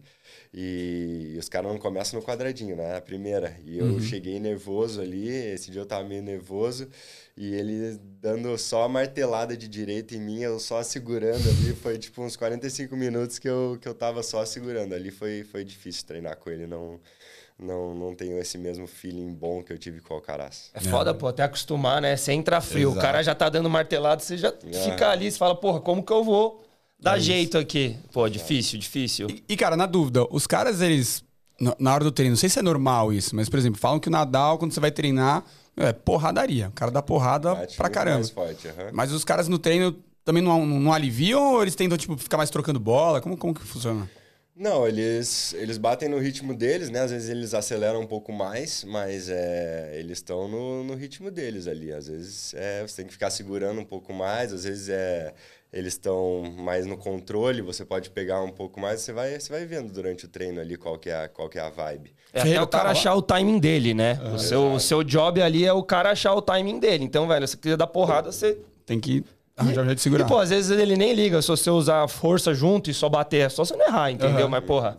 E, 0.52 1.32
e 1.34 1.38
os 1.38 1.48
caras 1.48 1.70
não 1.70 1.78
começam 1.78 2.18
no 2.18 2.26
quadradinho, 2.26 2.76
né? 2.76 2.96
A 2.96 3.00
primeira. 3.00 3.56
E 3.64 3.78
eu 3.78 3.86
uhum. 3.86 4.00
cheguei 4.00 4.40
nervoso 4.40 5.00
ali. 5.00 5.28
Esse 5.28 5.70
dia 5.70 5.80
eu 5.80 5.86
tava 5.86 6.04
meio 6.04 6.22
nervoso. 6.22 6.88
E 7.36 7.54
ele 7.54 7.98
dando 8.20 8.56
só 8.58 8.82
a 8.84 8.88
martelada 8.88 9.56
de 9.56 9.68
direita 9.68 10.14
em 10.14 10.20
mim, 10.20 10.40
eu 10.40 10.58
só 10.58 10.82
segurando 10.82 11.48
ali. 11.48 11.72
Foi 11.74 11.96
tipo 11.96 12.22
uns 12.22 12.36
45 12.36 12.96
minutos 12.96 13.38
que 13.38 13.48
eu, 13.48 13.78
que 13.80 13.88
eu 13.88 13.94
tava 13.94 14.22
só 14.22 14.44
segurando. 14.44 14.92
Ali 14.92 15.10
foi, 15.10 15.44
foi 15.44 15.64
difícil 15.64 16.04
treinar 16.04 16.36
com 16.36 16.50
ele. 16.50 16.66
Não 16.66 17.00
não, 17.62 17.94
não 17.94 18.14
tenho 18.14 18.38
esse 18.38 18.56
mesmo 18.56 18.86
feeling 18.86 19.32
bom 19.32 19.62
que 19.62 19.72
eu 19.72 19.78
tive 19.78 20.00
com 20.00 20.14
o 20.14 20.16
Alcaraz. 20.16 20.70
É 20.74 20.80
foda, 20.80 21.14
pô, 21.14 21.28
até 21.28 21.42
acostumar, 21.42 22.00
né? 22.00 22.16
Você 22.16 22.32
entra 22.32 22.60
frio, 22.60 22.90
Exato. 22.90 22.98
o 22.98 23.02
cara 23.02 23.22
já 23.22 23.34
tá 23.34 23.48
dando 23.48 23.68
martelado, 23.68 24.22
você 24.22 24.36
já 24.36 24.48
ah. 24.48 24.90
fica 24.90 25.10
ali, 25.10 25.30
você 25.30 25.38
fala, 25.38 25.54
porra, 25.54 25.80
como 25.80 26.02
que 26.02 26.12
eu 26.12 26.24
vou 26.24 26.64
dar 26.98 27.18
é 27.18 27.20
jeito 27.20 27.58
aqui? 27.58 27.96
Pô, 28.12 28.28
difícil, 28.28 28.78
difícil. 28.78 29.28
E, 29.30 29.44
e, 29.50 29.56
cara, 29.56 29.76
na 29.76 29.86
dúvida, 29.86 30.26
os 30.30 30.46
caras, 30.46 30.80
eles, 30.80 31.22
na 31.78 31.94
hora 31.94 32.04
do 32.04 32.12
treino, 32.12 32.32
não 32.32 32.38
sei 32.38 32.48
se 32.48 32.58
é 32.58 32.62
normal 32.62 33.12
isso, 33.12 33.36
mas, 33.36 33.48
por 33.48 33.58
exemplo, 33.58 33.78
falam 33.78 34.00
que 34.00 34.08
o 34.08 34.10
Nadal, 34.10 34.58
quando 34.58 34.72
você 34.72 34.80
vai 34.80 34.90
treinar, 34.90 35.44
é 35.76 35.92
porradaria. 35.92 36.68
O 36.68 36.72
cara 36.72 36.90
dá 36.90 37.02
porrada 37.02 37.54
Bate 37.54 37.76
pra 37.76 37.88
caramba. 37.88 38.26
Forte, 38.26 38.68
uhum. 38.68 38.90
Mas 38.92 39.12
os 39.12 39.24
caras 39.24 39.48
no 39.48 39.58
treino 39.58 39.96
também 40.24 40.42
não, 40.42 40.66
não 40.66 40.92
aliviam 40.92 41.54
ou 41.54 41.62
eles 41.62 41.74
tentam, 41.74 41.96
tipo, 41.96 42.16
ficar 42.16 42.36
mais 42.36 42.50
trocando 42.50 42.78
bola? 42.78 43.20
Como, 43.20 43.36
como 43.36 43.54
que 43.54 43.62
funciona? 43.62 44.08
Não, 44.56 44.86
eles, 44.86 45.54
eles 45.54 45.78
batem 45.78 46.08
no 46.08 46.18
ritmo 46.18 46.54
deles, 46.54 46.90
né? 46.90 47.00
Às 47.00 47.10
vezes 47.10 47.30
eles 47.30 47.54
aceleram 47.54 48.00
um 48.00 48.06
pouco 48.06 48.32
mais, 48.32 48.84
mas 48.84 49.28
é, 49.28 49.92
eles 49.94 50.18
estão 50.18 50.48
no, 50.48 50.84
no 50.84 50.94
ritmo 50.94 51.30
deles 51.30 51.66
ali. 51.66 51.92
Às 51.92 52.08
vezes 52.08 52.52
é, 52.54 52.82
você 52.82 52.96
tem 52.96 53.06
que 53.06 53.12
ficar 53.12 53.30
segurando 53.30 53.80
um 53.80 53.84
pouco 53.84 54.12
mais, 54.12 54.52
às 54.52 54.64
vezes 54.64 54.88
é, 54.88 55.32
eles 55.72 55.94
estão 55.94 56.42
mais 56.58 56.84
no 56.84 56.96
controle, 56.96 57.62
você 57.62 57.84
pode 57.84 58.10
pegar 58.10 58.42
um 58.42 58.50
pouco 58.50 58.80
mais, 58.80 59.00
você 59.00 59.12
vai, 59.12 59.38
você 59.38 59.50
vai 59.50 59.64
vendo 59.64 59.92
durante 59.92 60.26
o 60.26 60.28
treino 60.28 60.60
ali 60.60 60.76
qual 60.76 60.98
que 60.98 61.08
é 61.08 61.24
a, 61.24 61.28
qual 61.28 61.48
que 61.48 61.58
é 61.58 61.62
a 61.62 61.70
vibe. 61.70 62.12
É 62.32 62.40
até 62.40 62.60
o 62.60 62.66
cara 62.66 62.90
achar 62.90 63.14
o 63.14 63.22
timing 63.22 63.58
dele, 63.58 63.94
né? 63.94 64.18
o, 64.34 64.38
seu, 64.38 64.72
o 64.72 64.80
seu 64.80 65.02
job 65.02 65.40
ali 65.40 65.64
é 65.64 65.72
o 65.72 65.82
cara 65.82 66.10
achar 66.10 66.34
o 66.34 66.42
timing 66.42 66.78
dele. 66.78 67.04
Então, 67.04 67.26
velho, 67.26 67.46
se 67.46 67.52
você 67.52 67.60
quiser 67.60 67.76
dar 67.76 67.86
porrada, 67.86 68.30
você... 68.30 68.58
Tem 68.84 68.98
que 68.98 69.22
arranjar 69.60 69.82
um 69.82 69.86
jeito 69.86 69.98
de 69.98 70.02
segurar. 70.02 70.24
E, 70.24 70.28
pô, 70.28 70.38
às 70.38 70.50
vezes 70.50 70.70
ele 70.70 70.96
nem 70.96 71.14
liga 71.14 71.40
se 71.40 71.48
você 71.48 71.70
usar 71.70 72.06
força 72.08 72.54
junto 72.54 72.90
e 72.90 72.94
só 72.94 73.08
bater. 73.08 73.46
É 73.46 73.48
só 73.48 73.64
você 73.64 73.76
não 73.76 73.86
errar, 73.86 74.10
entendeu? 74.10 74.44
Uhum. 74.46 74.50
Mas, 74.50 74.64
porra. 74.64 74.98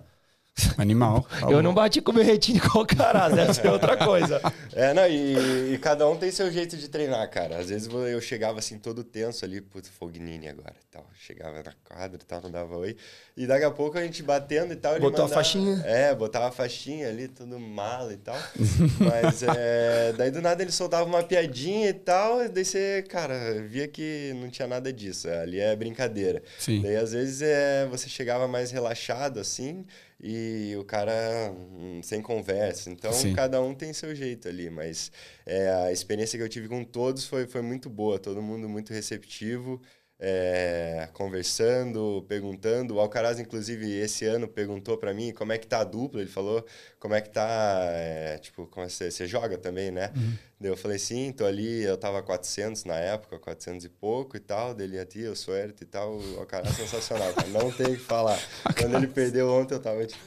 Animal. 0.77 1.25
eu 1.49 1.61
não 1.61 1.73
bati 1.73 2.01
com 2.01 2.11
o 2.11 2.15
meu 2.15 2.23
retine 2.23 2.59
com 2.59 2.79
o 2.79 2.85
cara, 2.85 3.29
deve 3.29 3.53
ser 3.53 3.69
outra 3.69 3.97
coisa. 3.97 4.41
É, 4.73 4.93
não, 4.93 5.07
e, 5.07 5.73
e, 5.73 5.77
cada 5.77 6.07
um 6.07 6.15
tem 6.15 6.31
seu 6.31 6.51
jeito 6.51 6.77
de 6.77 6.87
treinar, 6.87 7.29
cara. 7.29 7.57
Às 7.57 7.69
vezes 7.69 7.89
eu 7.91 8.21
chegava 8.21 8.59
assim, 8.59 8.77
todo 8.77 9.03
tenso 9.03 9.45
ali, 9.45 9.61
puto, 9.61 9.89
Fognini 9.91 10.47
agora 10.47 10.75
e 10.79 10.85
tal. 10.91 11.05
Chegava 11.13 11.61
na 11.63 11.73
quadra 11.83 12.19
e 12.21 12.25
tal, 12.25 12.41
não 12.41 12.51
dava 12.51 12.77
oi. 12.77 12.95
E 13.35 13.47
daqui 13.47 13.63
a 13.63 13.71
pouco 13.71 13.97
a 13.97 14.03
gente 14.03 14.21
batendo 14.23 14.73
e 14.73 14.75
tal. 14.75 14.93
Botou 14.93 15.11
mandava, 15.11 15.31
a 15.31 15.35
faixinha? 15.35 15.81
É, 15.85 16.15
botava 16.15 16.47
a 16.47 16.51
faixinha 16.51 17.09
ali, 17.09 17.27
tudo 17.27 17.59
mala 17.59 18.13
e 18.13 18.17
tal. 18.17 18.37
Mas 18.99 19.43
é, 19.43 20.13
daí 20.13 20.31
do 20.31 20.41
nada 20.41 20.61
ele 20.61 20.71
soltava 20.71 21.05
uma 21.05 21.23
piadinha 21.23 21.89
e 21.89 21.93
tal, 21.93 22.43
e 22.43 22.49
daí 22.49 22.65
você, 22.65 23.03
cara, 23.07 23.61
via 23.67 23.87
que 23.87 24.33
não 24.35 24.49
tinha 24.49 24.67
nada 24.67 24.91
disso. 24.91 25.29
Ali 25.29 25.59
é 25.59 25.75
brincadeira. 25.75 26.41
Sim. 26.59 26.81
Daí 26.81 26.95
às 26.95 27.13
vezes 27.13 27.41
é, 27.41 27.87
você 27.87 28.07
chegava 28.09 28.47
mais 28.47 28.71
relaxado 28.71 29.39
assim 29.39 29.85
e 30.23 30.75
o 30.77 30.83
cara 30.83 31.51
hum, 31.51 32.01
sem 32.03 32.21
conversa. 32.21 32.89
Então, 32.89 33.11
Sim. 33.11 33.33
cada 33.33 33.61
um 33.61 33.73
tem 33.73 33.91
seu 33.93 34.13
jeito 34.15 34.47
ali, 34.47 34.69
mas 34.69 35.11
é, 35.45 35.69
a 35.69 35.91
experiência 35.91 36.37
que 36.37 36.43
eu 36.43 36.49
tive 36.49 36.67
com 36.67 36.83
todos 36.83 37.25
foi, 37.25 37.47
foi 37.47 37.61
muito 37.61 37.89
boa, 37.89 38.19
todo 38.19 38.41
mundo 38.41 38.69
muito 38.69 38.93
receptivo 38.93 39.81
é, 40.23 41.09
conversando, 41.13 42.23
perguntando. 42.29 42.95
O 42.95 42.99
Alcaraz, 42.99 43.39
inclusive, 43.39 43.91
esse 43.91 44.23
ano 44.23 44.47
perguntou 44.47 44.95
para 44.95 45.15
mim 45.15 45.33
como 45.33 45.51
é 45.51 45.57
que 45.57 45.65
tá 45.65 45.79
a 45.79 45.83
dupla. 45.83 46.21
Ele 46.21 46.29
falou 46.29 46.63
como 46.99 47.15
é 47.15 47.21
que 47.21 47.31
tá, 47.31 47.79
é, 47.91 48.37
tipo, 48.37 48.67
como 48.67 48.87
você, 48.87 49.09
você 49.09 49.25
joga 49.25 49.57
também, 49.57 49.89
né? 49.89 50.11
Uhum. 50.15 50.33
eu 50.61 50.77
falei, 50.77 50.99
sim, 50.99 51.31
tô 51.31 51.43
ali, 51.43 51.81
eu 51.81 51.97
tava 51.97 52.21
400 52.21 52.85
na 52.85 52.93
época, 52.97 53.39
400 53.39 53.83
e 53.83 53.89
pouco 53.89 54.37
e 54.37 54.39
tal. 54.39 54.75
Dele, 54.75 54.99
a 54.99 55.05
tia, 55.07 55.25
eu 55.25 55.35
sou 55.35 55.55
Herto 55.55 55.81
e 55.81 55.87
tal. 55.87 56.15
O 56.15 56.39
Alcaraz 56.39 56.69
é 56.79 56.83
sensacional, 56.83 57.33
cara. 57.33 57.47
não 57.47 57.71
tem 57.71 57.87
o 57.87 57.97
que 57.97 58.03
falar. 58.03 58.39
Quando 58.77 58.95
ele 58.97 59.07
perdeu 59.07 59.49
ontem, 59.49 59.73
eu 59.73 59.79
tava, 59.79 60.05
tipo... 60.05 60.21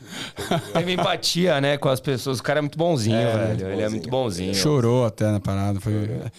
Teve 0.72 0.92
empatia, 0.92 1.60
né, 1.60 1.78
com 1.78 1.88
as 1.88 2.00
pessoas. 2.00 2.40
O 2.40 2.42
cara 2.42 2.58
é 2.58 2.62
muito 2.62 2.76
bonzinho, 2.76 3.16
é, 3.16 3.32
velho. 3.32 3.46
Muito 3.46 3.60
bonzinho, 3.60 3.72
ele 3.72 3.82
é 3.82 3.88
muito 3.88 4.10
bonzinho. 4.10 4.54
Chorou 4.56 5.06
até 5.06 5.30
na 5.30 5.38
parada. 5.38 5.78
Foi... 5.78 5.92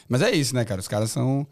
Mas 0.09 0.21
é 0.21 0.31
isso, 0.31 0.53
né, 0.53 0.65
cara? 0.65 0.81
Os 0.81 0.89
caras 0.89 1.09
são... 1.09 1.47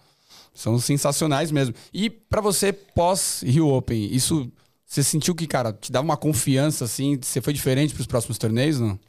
São 0.54 0.78
sensacionais 0.80 1.52
mesmo. 1.52 1.74
E 1.94 2.10
para 2.10 2.42
você, 2.42 2.72
pós 2.72 3.42
Rio 3.44 3.70
Open, 3.70 4.14
isso 4.14 4.52
você 4.86 5.02
sentiu 5.04 5.34
que, 5.34 5.48
cara, 5.48 5.74
te 5.74 5.92
dava 5.92 6.06
uma 6.06 6.18
confiança 6.18 6.86
assim? 6.86 7.20
Você 7.20 7.42
foi 7.42 7.54
diferente 7.54 7.94
para 7.94 8.02
os 8.02 8.08
próximos 8.08 8.38
torneios, 8.38 8.80
não? 8.80 9.00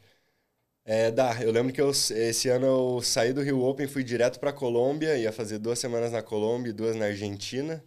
É, 0.84 1.10
dá. 1.10 1.42
Eu 1.42 1.50
lembro 1.50 1.72
que 1.72 1.80
eu, 1.80 1.90
esse 1.90 2.48
ano 2.48 2.66
eu 2.66 3.02
saí 3.02 3.32
do 3.32 3.42
Rio 3.42 3.62
Open, 3.62 3.86
fui 3.86 4.04
direto 4.04 4.38
para 4.38 4.52
Colômbia, 4.52 5.16
ia 5.16 5.32
fazer 5.32 5.58
duas 5.58 5.78
semanas 5.78 6.12
na 6.12 6.22
Colômbia 6.22 6.70
e 6.70 6.72
duas 6.72 6.94
na 6.96 7.06
Argentina. 7.06 7.82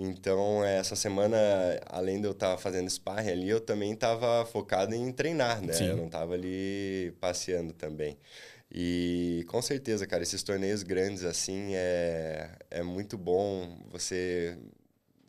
Então, 0.00 0.64
essa 0.64 0.94
semana, 0.94 1.36
além 1.86 2.20
de 2.20 2.26
eu 2.26 2.32
estar 2.32 2.56
fazendo 2.56 2.88
sparring 2.88 3.30
ali, 3.30 3.48
eu 3.48 3.60
também 3.60 3.92
estava 3.92 4.46
focado 4.46 4.94
em 4.94 5.10
treinar, 5.12 5.60
né? 5.60 5.72
Sim. 5.72 5.88
Eu 5.88 5.96
não 5.96 6.06
estava 6.06 6.34
ali 6.34 7.12
passeando 7.20 7.72
também. 7.72 8.16
E 8.70 9.44
com 9.48 9.62
certeza, 9.62 10.06
cara, 10.06 10.22
esses 10.22 10.42
torneios 10.42 10.82
grandes 10.82 11.24
assim 11.24 11.74
é, 11.74 12.50
é 12.70 12.82
muito 12.82 13.16
bom. 13.16 13.78
Você 13.90 14.58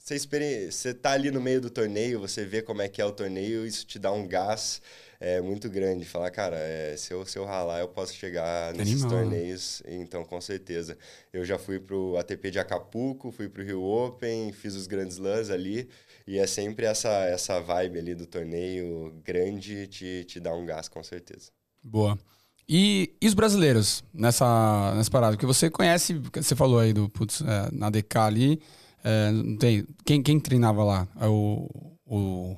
você, 0.10 0.16
experi... 0.16 0.72
você 0.72 0.92
tá 0.92 1.12
ali 1.12 1.30
no 1.30 1.40
meio 1.40 1.62
do 1.62 1.70
torneio, 1.70 2.20
você 2.20 2.44
vê 2.44 2.64
como 2.64 2.82
é 2.82 2.90
que 2.90 3.00
é 3.00 3.06
o 3.06 3.12
torneio, 3.12 3.66
isso 3.66 3.86
te 3.86 4.00
dá 4.00 4.12
um 4.12 4.28
gás 4.28 4.82
é, 5.20 5.40
muito 5.40 5.70
grande. 5.70 6.04
Falar, 6.04 6.32
cara, 6.32 6.58
é, 6.58 6.98
se, 6.98 7.14
eu, 7.14 7.24
se 7.28 7.38
eu 7.38 7.46
ralar, 7.46 7.80
eu 7.80 7.88
posso 7.88 8.16
chegar 8.16 8.74
nesses 8.74 9.04
Animal. 9.04 9.10
torneios. 9.12 9.84
Então, 9.86 10.26
com 10.26 10.42
certeza. 10.42 10.98
Eu 11.32 11.46
já 11.46 11.60
fui 11.60 11.80
pro 11.80 12.18
ATP 12.18 12.50
de 12.50 12.58
Acapulco, 12.58 13.30
fui 13.32 13.48
pro 13.48 13.64
Rio 13.64 13.84
Open, 13.84 14.52
fiz 14.52 14.74
os 14.74 14.88
grandes 14.88 15.18
lãs 15.18 15.52
ali. 15.52 15.88
E 16.26 16.40
é 16.40 16.48
sempre 16.48 16.88
essa, 16.88 17.26
essa 17.26 17.60
vibe 17.60 18.00
ali 18.00 18.16
do 18.16 18.26
torneio 18.26 19.14
grande 19.24 19.86
te, 19.88 20.24
te 20.24 20.40
dá 20.40 20.56
um 20.56 20.66
gás, 20.66 20.88
com 20.88 21.04
certeza. 21.04 21.52
Boa. 21.84 22.18
E, 22.72 23.16
e, 23.20 23.28
os 23.28 23.34
brasileiros 23.34 24.04
nessa, 24.14 24.94
nessa 24.96 25.10
parada? 25.10 25.34
Porque 25.34 25.46
você 25.48 25.72
conhece, 25.72 26.22
você 26.36 26.56
falou 26.56 26.78
aí 26.78 26.94
do 26.94 27.10
putz, 27.10 27.42
é, 27.42 27.68
na 27.72 27.90
DK 27.90 28.18
ali, 28.20 28.62
é, 29.04 29.32
tem, 29.60 29.88
quem, 30.06 30.22
quem 30.22 30.40
treinava 30.40 30.84
lá? 30.84 31.08
É 31.20 31.26
o, 31.26 31.68
o, 32.06 32.56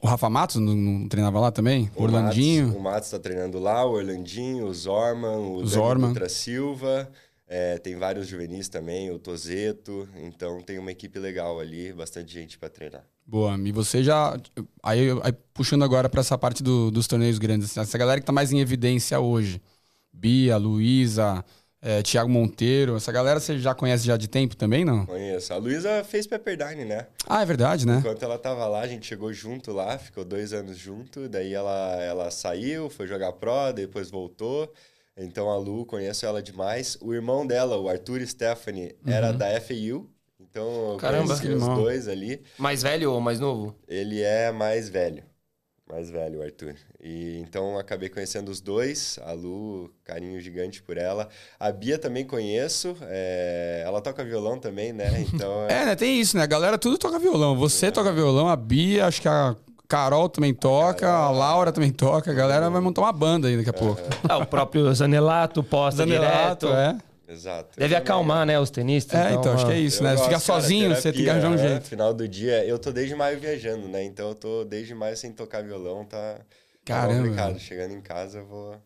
o 0.00 0.06
Rafa 0.06 0.30
Matos 0.30 0.56
não, 0.56 0.76
não, 0.76 1.08
treinava 1.08 1.40
lá 1.40 1.50
também? 1.50 1.90
O 1.96 2.04
Orlandinho? 2.04 2.66
Matos, 2.66 2.80
o 2.80 2.82
Matos 2.82 3.08
está 3.08 3.18
treinando 3.18 3.58
lá, 3.58 3.84
o 3.84 3.94
Orlandinho, 3.94 4.66
o 4.66 4.72
Zorman, 4.72 5.36
o, 5.36 5.66
Zorman. 5.66 6.14
Silva. 6.28 7.10
É, 7.48 7.78
tem 7.78 7.96
vários 7.96 8.28
juvenis 8.28 8.68
também, 8.68 9.10
o 9.10 9.18
Tozeto. 9.18 10.08
Então 10.16 10.60
tem 10.60 10.78
uma 10.78 10.92
equipe 10.92 11.18
legal 11.18 11.58
ali, 11.58 11.92
bastante 11.92 12.32
gente 12.32 12.56
para 12.56 12.70
treinar. 12.70 13.04
Boa, 13.26 13.56
e 13.58 13.72
você 13.72 14.02
já. 14.02 14.38
Aí, 14.82 15.10
aí 15.22 15.32
puxando 15.54 15.84
agora 15.84 16.08
para 16.08 16.20
essa 16.20 16.36
parte 16.36 16.62
do, 16.62 16.90
dos 16.90 17.06
torneios 17.06 17.38
grandes, 17.38 17.76
essa 17.76 17.98
galera 17.98 18.20
que 18.20 18.26
tá 18.26 18.32
mais 18.32 18.52
em 18.52 18.60
evidência 18.60 19.18
hoje. 19.20 19.60
Bia, 20.12 20.56
Luísa, 20.56 21.44
é, 21.80 22.00
Tiago 22.00 22.30
Monteiro, 22.30 22.96
essa 22.96 23.10
galera 23.10 23.40
você 23.40 23.58
já 23.58 23.74
conhece 23.74 24.04
já 24.06 24.16
de 24.16 24.28
tempo 24.28 24.54
também, 24.54 24.84
não? 24.84 25.04
Conheço. 25.04 25.52
A 25.52 25.56
Luísa 25.56 26.04
fez 26.04 26.28
Pepperdine, 26.28 26.84
né? 26.84 27.08
Ah, 27.26 27.42
é 27.42 27.44
verdade, 27.44 27.84
né? 27.84 27.96
Enquanto 27.98 28.22
ela 28.22 28.38
tava 28.38 28.66
lá, 28.68 28.80
a 28.80 28.86
gente 28.86 29.06
chegou 29.06 29.32
junto 29.32 29.72
lá, 29.72 29.98
ficou 29.98 30.24
dois 30.24 30.52
anos 30.52 30.78
junto, 30.78 31.28
daí 31.28 31.52
ela, 31.52 31.96
ela 32.00 32.30
saiu, 32.30 32.88
foi 32.88 33.08
jogar 33.08 33.32
Pro, 33.32 33.72
depois 33.74 34.10
voltou. 34.10 34.72
Então 35.16 35.50
a 35.50 35.56
Lu, 35.56 35.84
conheço 35.84 36.24
ela 36.24 36.40
demais. 36.40 36.96
O 37.00 37.12
irmão 37.12 37.46
dela, 37.46 37.76
o 37.76 37.88
Arthur 37.88 38.24
Stephanie, 38.26 38.94
uhum. 39.04 39.12
era 39.12 39.32
da 39.32 39.60
FAU. 39.60 40.08
Então 40.52 40.98
Caramba, 40.98 41.32
os 41.32 41.40
dois 41.40 42.08
ali. 42.08 42.42
Mais 42.58 42.82
velho 42.82 43.10
ou 43.10 43.20
mais 43.22 43.40
novo? 43.40 43.74
Ele 43.88 44.20
é 44.20 44.52
mais 44.52 44.90
velho. 44.90 45.24
Mais 45.90 46.10
velho, 46.10 46.40
o 46.40 46.42
Arthur. 46.42 46.74
E 47.02 47.38
então 47.38 47.78
acabei 47.78 48.10
conhecendo 48.10 48.50
os 48.50 48.60
dois, 48.60 49.18
a 49.24 49.32
Lu, 49.32 49.90
carinho 50.04 50.38
gigante 50.40 50.82
por 50.82 50.98
ela. 50.98 51.28
A 51.58 51.72
Bia 51.72 51.98
também 51.98 52.26
conheço, 52.26 52.94
é... 53.02 53.82
ela 53.84 54.02
toca 54.02 54.22
violão 54.22 54.58
também, 54.58 54.92
né? 54.92 55.24
Então. 55.32 55.64
é, 55.68 55.86
né? 55.86 55.96
Tem 55.96 56.20
isso, 56.20 56.36
né? 56.36 56.42
A 56.42 56.46
galera 56.46 56.76
tudo 56.76 56.98
toca 56.98 57.18
violão. 57.18 57.56
Você 57.56 57.86
é. 57.86 57.90
toca 57.90 58.12
violão, 58.12 58.46
a 58.46 58.56
Bia, 58.56 59.06
acho 59.06 59.22
que 59.22 59.28
a 59.28 59.56
Carol 59.88 60.28
também 60.28 60.52
toca, 60.52 61.08
a, 61.08 61.24
a 61.24 61.30
Laura 61.30 61.72
também 61.72 61.92
toca. 61.92 62.30
A 62.30 62.34
galera 62.34 62.68
vai 62.68 62.80
montar 62.82 63.00
uma 63.00 63.12
banda 63.12 63.48
aí 63.48 63.56
daqui 63.56 63.70
a 63.70 63.74
pouco. 63.74 64.02
Ah, 64.28 64.36
o 64.36 64.46
próprio 64.46 64.92
Zanelato 64.94 65.62
posta 65.62 66.04
Zanelato, 66.04 66.66
direto. 66.66 66.98
é. 66.98 67.11
Exato. 67.32 67.78
Deve 67.78 67.96
acalmar, 67.96 68.44
né, 68.46 68.58
os 68.60 68.70
tenistas. 68.70 69.18
É, 69.18 69.28
então, 69.28 69.40
então 69.40 69.54
acho 69.54 69.66
que 69.66 69.72
é 69.72 69.78
isso, 69.78 70.02
né? 70.02 70.16
Você 70.16 70.24
fica 70.24 70.38
sozinho, 70.38 70.88
terapia, 70.88 71.02
você 71.02 71.12
tem 71.12 71.24
que 71.24 71.30
arranjar 71.30 71.50
um 71.50 71.58
jeito. 71.58 71.74
No 71.74 71.82
final 71.82 72.14
do 72.14 72.28
dia, 72.28 72.64
eu 72.64 72.78
tô 72.78 72.92
desde 72.92 73.14
maio 73.14 73.40
viajando, 73.40 73.88
né? 73.88 74.04
Então 74.04 74.28
eu 74.28 74.34
tô 74.34 74.64
desde 74.64 74.94
maio 74.94 75.16
sem 75.16 75.32
tocar 75.32 75.62
violão, 75.62 76.04
tá, 76.04 76.34
tá 76.34 76.44
Caramba. 76.84 77.14
tá 77.14 77.22
complicado. 77.22 77.58
Chegando 77.58 77.94
em 77.94 78.00
casa, 78.00 78.38
eu 78.38 78.46
vou... 78.46 78.76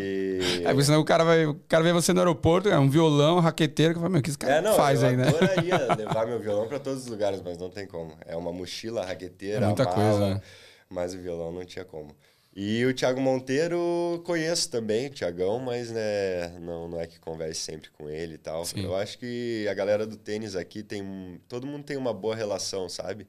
E... 0.00 0.40
Aí, 0.66 0.82
senão 0.84 1.00
o 1.00 1.04
cara 1.04 1.24
vai, 1.24 1.46
o 1.46 1.54
cara 1.68 1.82
vê 1.82 1.92
você 1.92 2.12
no 2.12 2.20
aeroporto, 2.20 2.68
é 2.68 2.78
um 2.78 2.88
violão, 2.88 3.36
um 3.36 3.40
raqueteiro, 3.40 3.94
que 3.94 4.00
fala, 4.00 4.10
meu, 4.10 4.20
o 4.20 4.22
que 4.22 4.30
esse 4.30 4.38
cara 4.38 4.54
é, 4.54 4.60
não, 4.60 4.74
faz 4.74 5.02
aí, 5.02 5.16
né? 5.16 5.24
Eu 5.24 5.36
adoraria 5.36 5.94
levar 5.96 6.26
meu 6.26 6.40
violão 6.40 6.68
para 6.68 6.78
todos 6.78 7.02
os 7.04 7.08
lugares, 7.08 7.40
mas 7.44 7.58
não 7.58 7.70
tem 7.70 7.86
como. 7.86 8.16
É 8.26 8.36
uma 8.36 8.52
mochila, 8.52 9.04
raqueteira, 9.04 9.64
é 9.64 9.66
muita 9.66 9.84
mala, 9.84 9.94
coisa, 9.94 10.34
né? 10.34 10.40
mas 10.88 11.14
o 11.14 11.18
violão 11.18 11.52
não 11.52 11.64
tinha 11.64 11.84
como. 11.84 12.14
E 12.56 12.84
o 12.84 12.94
Thiago 12.94 13.20
Monteiro 13.20 14.22
conheço 14.24 14.70
também, 14.70 15.08
o 15.08 15.10
Thiagão, 15.10 15.58
mas 15.58 15.90
né, 15.90 16.56
não, 16.60 16.86
não 16.86 17.00
é 17.00 17.06
que 17.06 17.18
converse 17.18 17.60
sempre 17.60 17.90
com 17.90 18.08
ele 18.08 18.34
e 18.34 18.38
tal. 18.38 18.64
Sim. 18.64 18.84
Eu 18.84 18.94
acho 18.94 19.18
que 19.18 19.66
a 19.68 19.74
galera 19.74 20.06
do 20.06 20.16
tênis 20.16 20.54
aqui 20.54 20.82
tem. 20.84 21.40
Todo 21.48 21.66
mundo 21.66 21.84
tem 21.84 21.96
uma 21.96 22.14
boa 22.14 22.36
relação, 22.36 22.88
sabe? 22.88 23.26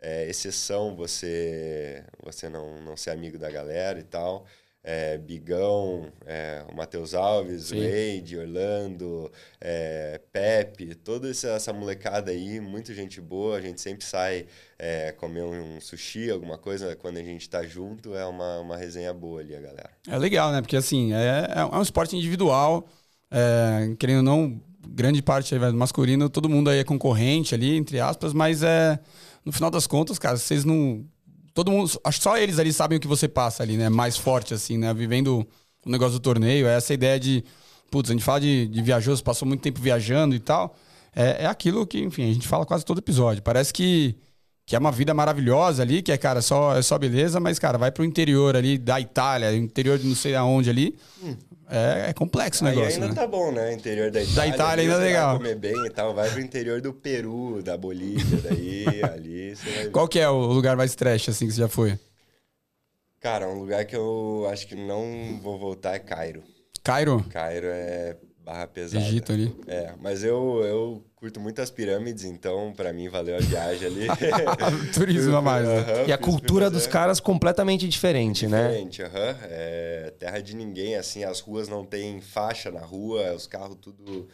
É 0.00 0.28
exceção 0.28 0.94
você 0.94 2.04
você 2.22 2.48
não, 2.48 2.80
não 2.82 2.96
ser 2.96 3.10
amigo 3.10 3.36
da 3.36 3.50
galera 3.50 3.98
e 3.98 4.04
tal 4.04 4.46
é, 4.90 5.18
Bigão, 5.18 6.10
é, 6.24 6.64
o 6.72 6.74
Matheus 6.74 7.12
Alves, 7.12 7.64
Sim. 7.64 7.76
Wade, 7.76 8.38
Orlando, 8.38 9.30
é, 9.60 10.18
Pepe, 10.32 10.94
toda 10.94 11.28
essa, 11.28 11.74
molecada 11.74 12.30
aí, 12.30 12.58
muita 12.58 12.94
gente 12.94 13.20
boa. 13.20 13.58
A 13.58 13.60
gente 13.60 13.82
sempre 13.82 14.02
sai 14.02 14.46
é, 14.78 15.12
comer 15.12 15.42
um 15.42 15.78
sushi, 15.78 16.30
alguma 16.30 16.56
coisa, 16.56 16.96
quando 16.96 17.18
a 17.18 17.22
gente 17.22 17.42
está 17.42 17.62
junto, 17.64 18.16
é 18.16 18.24
uma, 18.24 18.60
uma 18.60 18.78
resenha 18.78 19.12
boa 19.12 19.42
ali, 19.42 19.54
a 19.54 19.60
galera. 19.60 19.90
É 20.08 20.16
legal, 20.16 20.50
né? 20.52 20.62
Porque 20.62 20.76
assim, 20.76 21.12
é, 21.12 21.52
é 21.54 21.64
um 21.66 21.82
esporte 21.82 22.16
individual, 22.16 22.88
é, 23.30 23.94
querendo 23.98 24.18
ou 24.18 24.22
não, 24.22 24.58
grande 24.88 25.20
parte 25.20 25.54
do 25.54 25.74
masculino, 25.74 26.30
todo 26.30 26.48
mundo 26.48 26.70
aí 26.70 26.78
é 26.78 26.84
concorrente 26.84 27.54
ali, 27.54 27.76
entre 27.76 28.00
aspas, 28.00 28.32
mas 28.32 28.62
é. 28.62 28.98
No 29.44 29.52
final 29.52 29.70
das 29.70 29.86
contas, 29.86 30.18
cara, 30.18 30.36
vocês 30.36 30.64
não 30.64 31.06
todo 31.58 31.72
mundo, 31.72 31.90
acho 32.04 32.18
que 32.18 32.22
só 32.22 32.38
eles 32.38 32.56
ali 32.60 32.72
sabem 32.72 32.98
o 32.98 33.00
que 33.00 33.08
você 33.08 33.26
passa 33.26 33.64
ali, 33.64 33.76
né? 33.76 33.88
Mais 33.88 34.16
forte, 34.16 34.54
assim, 34.54 34.78
né? 34.78 34.94
Vivendo 34.94 35.44
o 35.84 35.90
negócio 35.90 36.12
do 36.12 36.20
torneio, 36.20 36.68
é 36.68 36.76
essa 36.76 36.94
ideia 36.94 37.18
de, 37.18 37.42
putz, 37.90 38.10
a 38.10 38.12
gente 38.12 38.22
fala 38.22 38.40
de, 38.40 38.68
de 38.68 38.80
viajoso, 38.80 39.24
passou 39.24 39.48
muito 39.48 39.60
tempo 39.60 39.80
viajando 39.80 40.36
e 40.36 40.38
tal. 40.38 40.76
É, 41.12 41.42
é 41.42 41.46
aquilo 41.46 41.84
que, 41.84 41.98
enfim, 41.98 42.30
a 42.30 42.32
gente 42.32 42.46
fala 42.46 42.64
quase 42.64 42.84
todo 42.84 42.98
episódio. 42.98 43.42
Parece 43.42 43.72
que, 43.72 44.14
que 44.64 44.76
é 44.76 44.78
uma 44.78 44.92
vida 44.92 45.12
maravilhosa 45.12 45.82
ali, 45.82 46.00
que 46.00 46.12
é, 46.12 46.16
cara, 46.16 46.40
só, 46.40 46.76
é 46.76 46.82
só 46.82 46.96
beleza, 46.96 47.40
mas, 47.40 47.58
cara, 47.58 47.76
vai 47.76 47.90
pro 47.90 48.04
interior 48.04 48.54
ali 48.54 48.78
da 48.78 49.00
Itália, 49.00 49.52
interior 49.52 49.98
de 49.98 50.06
não 50.06 50.14
sei 50.14 50.36
aonde 50.36 50.70
ali. 50.70 50.96
Hum. 51.20 51.34
É, 51.70 52.08
é, 52.08 52.12
complexo 52.14 52.64
o 52.64 52.68
negócio. 52.68 52.94
ainda 52.94 53.08
né? 53.08 53.14
tá 53.14 53.26
bom, 53.26 53.52
né? 53.52 53.74
Interior 53.74 54.10
da 54.10 54.22
Itália. 54.22 54.36
Da 54.36 54.46
Itália 54.46 54.82
ainda 54.84 54.94
é 54.94 55.06
legal. 55.06 55.36
comer 55.36 55.54
bem 55.56 55.86
e 55.86 55.90
tal. 55.90 56.14
Vai 56.14 56.30
pro 56.30 56.40
interior 56.40 56.80
do 56.80 56.94
Peru, 56.94 57.62
da 57.62 57.76
Bolívia, 57.76 58.40
daí, 58.42 59.02
ali. 59.04 59.54
Qual 59.92 60.08
que 60.08 60.18
é 60.18 60.28
o 60.28 60.38
lugar 60.38 60.76
mais 60.76 60.94
trash, 60.94 61.28
assim, 61.28 61.46
que 61.46 61.52
você 61.52 61.60
já 61.60 61.68
foi? 61.68 61.98
Cara, 63.20 63.48
um 63.48 63.58
lugar 63.58 63.84
que 63.84 63.96
eu 63.96 64.48
acho 64.50 64.66
que 64.66 64.74
não 64.74 65.38
vou 65.42 65.58
voltar 65.58 65.94
é 65.94 65.98
Cairo. 65.98 66.42
Cairo? 66.82 67.24
Cairo 67.30 67.66
é 67.66 68.16
barra 68.48 68.66
pesada. 68.66 69.04
Egito 69.04 69.30
ali. 69.30 69.54
É, 69.66 69.92
mas 70.00 70.24
eu, 70.24 70.62
eu 70.64 71.04
curto 71.14 71.38
muito 71.38 71.60
as 71.60 71.70
pirâmides, 71.70 72.24
então 72.24 72.72
para 72.74 72.94
mim 72.94 73.06
valeu 73.08 73.36
a 73.36 73.40
viagem 73.40 73.86
ali. 73.86 74.06
Turismo 74.94 75.36
a 75.36 75.42
mais. 75.42 75.68
Né? 75.68 75.76
Uhum, 75.76 76.06
e 76.06 76.12
a 76.12 76.16
cultura 76.16 76.70
dos 76.70 76.86
caras 76.86 77.20
completamente 77.20 77.86
diferente, 77.86 78.46
diferente 78.46 78.48
né? 78.48 78.68
Diferente, 78.68 79.02
aham. 79.02 79.28
Uhum. 79.28 79.36
É 79.42 80.12
terra 80.18 80.40
de 80.40 80.56
ninguém, 80.56 80.96
assim, 80.96 81.24
as 81.24 81.40
ruas 81.40 81.68
não 81.68 81.84
tem 81.84 82.22
faixa 82.22 82.70
na 82.70 82.80
rua, 82.80 83.34
os 83.34 83.46
carros 83.46 83.76
tudo 83.80 84.26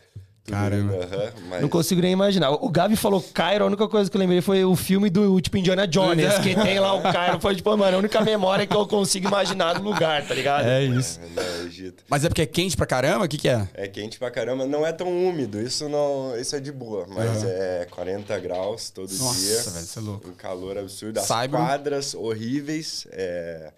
Caramba. 0.46 0.92
Uhum, 0.92 1.48
mas... 1.48 1.62
Não 1.62 1.68
consigo 1.70 2.02
nem 2.02 2.12
imaginar. 2.12 2.50
O 2.50 2.68
Gabi 2.68 2.96
falou 2.96 3.22
Cairo, 3.32 3.64
a 3.64 3.66
única 3.66 3.88
coisa 3.88 4.10
que 4.10 4.16
eu 4.16 4.18
lembrei 4.18 4.42
foi 4.42 4.62
o 4.62 4.76
filme 4.76 5.08
do 5.08 5.40
tipo 5.40 5.56
Indiana 5.56 5.86
Jones, 5.86 6.38
que 6.38 6.54
tem 6.54 6.78
lá 6.78 6.92
o 6.92 7.02
Cairo. 7.02 7.40
Foi 7.40 7.54
tipo, 7.56 7.74
mano, 7.76 7.96
a 7.96 7.98
única 7.98 8.20
memória 8.20 8.66
que 8.66 8.76
eu 8.76 8.86
consigo 8.86 9.26
imaginar 9.26 9.74
do 9.74 9.82
lugar, 9.82 10.26
tá 10.26 10.34
ligado? 10.34 10.66
É 10.66 10.84
isso. 10.84 11.18
É, 11.18 11.40
não, 11.40 11.66
Egito. 11.66 12.04
Mas 12.08 12.24
é 12.24 12.28
porque 12.28 12.42
é 12.42 12.46
quente 12.46 12.76
pra 12.76 12.84
caramba? 12.84 13.24
O 13.24 13.28
que, 13.28 13.38
que 13.38 13.48
é? 13.48 13.66
É 13.72 13.88
quente 13.88 14.18
pra 14.18 14.30
caramba. 14.30 14.66
Não 14.66 14.86
é 14.86 14.92
tão 14.92 15.08
úmido, 15.08 15.60
isso 15.60 15.88
não. 15.88 16.38
Isso 16.38 16.54
é 16.54 16.60
de 16.60 16.70
boa. 16.70 17.06
Mas 17.08 17.42
uhum. 17.42 17.48
é 17.48 17.86
40 17.90 18.38
graus 18.40 18.90
todo 18.90 19.10
Nossa, 19.10 19.40
dia. 19.40 19.56
Nossa, 19.56 19.70
velho, 19.70 19.86
você 19.86 19.98
é 19.98 20.02
louco. 20.02 20.28
Um 20.28 20.34
calor 20.34 20.76
absurdo. 20.76 21.20
As 21.20 21.26
Cyber. 21.26 21.58
quadras 21.58 22.14
horríveis. 22.14 23.06
É 23.12 23.72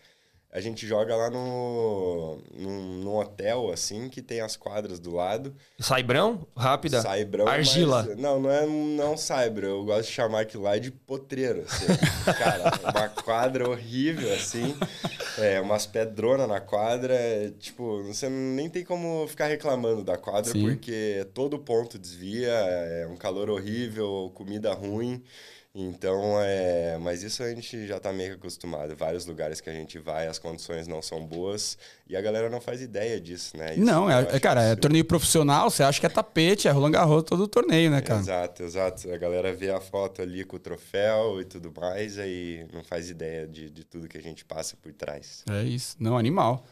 a 0.57 0.61
gente 0.63 0.87
joga 0.87 1.15
lá 1.15 1.29
no, 1.29 2.39
no, 2.55 2.83
no, 3.05 3.21
hotel, 3.21 3.71
assim, 3.71 4.09
que 4.09 4.23
tem 4.23 4.41
as 4.41 4.57
quadras 4.57 4.99
do 4.99 5.15
lado. 5.15 5.55
Saibrão? 5.79 6.47
Rápida? 6.57 7.03
Saibrão. 7.03 7.47
Argila. 7.47 8.07
Mas, 8.09 8.17
não, 8.17 8.41
não 8.41 8.51
é 8.51 8.67
não 8.67 9.19
saibro. 9.19 9.67
Eu 9.67 9.85
gosto 9.85 10.09
de 10.09 10.15
chamar 10.15 10.41
aquilo 10.41 10.63
lá 10.63 10.79
de 10.79 10.91
potreiro. 10.91 11.61
Assim. 11.61 11.85
Cara, 12.39 12.73
uma 12.83 13.09
quadra 13.11 13.69
horrível, 13.69 14.33
assim. 14.33 14.75
É, 15.37 15.61
umas 15.61 15.85
pedronas 15.85 16.49
na 16.49 16.59
quadra. 16.59 17.13
É, 17.13 17.51
tipo, 17.59 18.03
você 18.05 18.31
nem 18.31 18.71
tem 18.71 18.83
como 18.83 19.29
ficar 19.29 19.49
reclamando 19.49 20.03
da 20.03 20.17
quadra, 20.17 20.53
Sim. 20.53 20.71
porque 20.71 21.27
todo 21.35 21.59
ponto 21.59 21.99
desvia, 21.99 22.49
é 22.49 23.07
um 23.07 23.17
calor 23.19 23.51
horrível, 23.51 24.33
comida 24.35 24.73
ruim. 24.73 25.23
Então, 25.79 26.41
é, 26.41 26.97
mas 26.97 27.22
isso 27.22 27.43
a 27.43 27.51
gente 27.51 27.87
já 27.87 27.99
está 27.99 28.11
meio 28.11 28.33
acostumado. 28.37 28.97
Vários 28.97 29.27
lugares 29.27 29.61
que 29.61 29.68
a 29.68 29.72
gente 29.74 29.99
vai, 29.99 30.27
as 30.27 30.39
condições 30.39 30.89
não 30.89 31.03
são 31.03 31.27
boas 31.27 31.77
e 32.09 32.16
a 32.16 32.20
galera 32.22 32.49
não 32.49 32.62
faz 32.62 32.81
ideia 32.81 33.20
disso, 33.20 33.59
né? 33.59 33.74
Isso 33.74 33.85
não, 33.85 34.11
é, 34.11 34.27
é 34.33 34.41
cara, 34.41 34.62
é 34.62 34.74
torneio 34.74 35.05
profissional, 35.05 35.68
você 35.68 35.83
acha 35.83 36.01
que 36.01 36.07
é 36.07 36.09
tapete, 36.09 36.66
é 36.66 36.70
Roland 36.70 36.93
Garros 36.93 37.24
todo 37.24 37.43
o 37.43 37.49
torneio, 37.49 37.91
né, 37.91 38.01
cara? 38.01 38.20
Exato, 38.20 38.62
exato. 38.62 39.12
A 39.12 39.18
galera 39.18 39.53
vê 39.53 39.70
a 39.70 39.79
foto 39.79 40.22
ali 40.22 40.45
com 40.45 40.57
o 40.57 40.59
troféu 40.59 41.43
e 41.43 41.45
tudo 41.45 41.70
mais, 41.79 42.18
aí 42.18 42.66
não 42.72 42.83
faz 42.83 43.11
ideia 43.11 43.47
de, 43.47 43.68
de 43.68 43.85
tudo 43.85 44.09
que 44.09 44.16
a 44.16 44.22
gente 44.22 44.47
passa 44.47 44.79
por 44.81 44.95
trás. 44.95 45.45
É 45.51 45.62
isso, 45.62 45.95
não, 46.01 46.16
animal. 46.16 46.64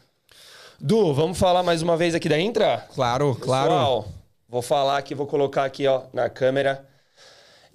Du, 0.79 1.13
vamos 1.13 1.37
falar 1.37 1.61
mais 1.61 1.83
uma 1.83 1.95
vez 1.95 2.15
aqui 2.15 2.27
da 2.27 2.39
Intra? 2.39 2.87
Claro, 2.95 3.35
Pessoal, 3.35 4.01
claro. 4.01 4.15
Vou 4.49 4.63
falar 4.63 4.97
aqui, 4.97 5.13
vou 5.13 5.27
colocar 5.27 5.63
aqui 5.63 5.85
ó, 5.85 6.05
na 6.11 6.27
câmera 6.27 6.94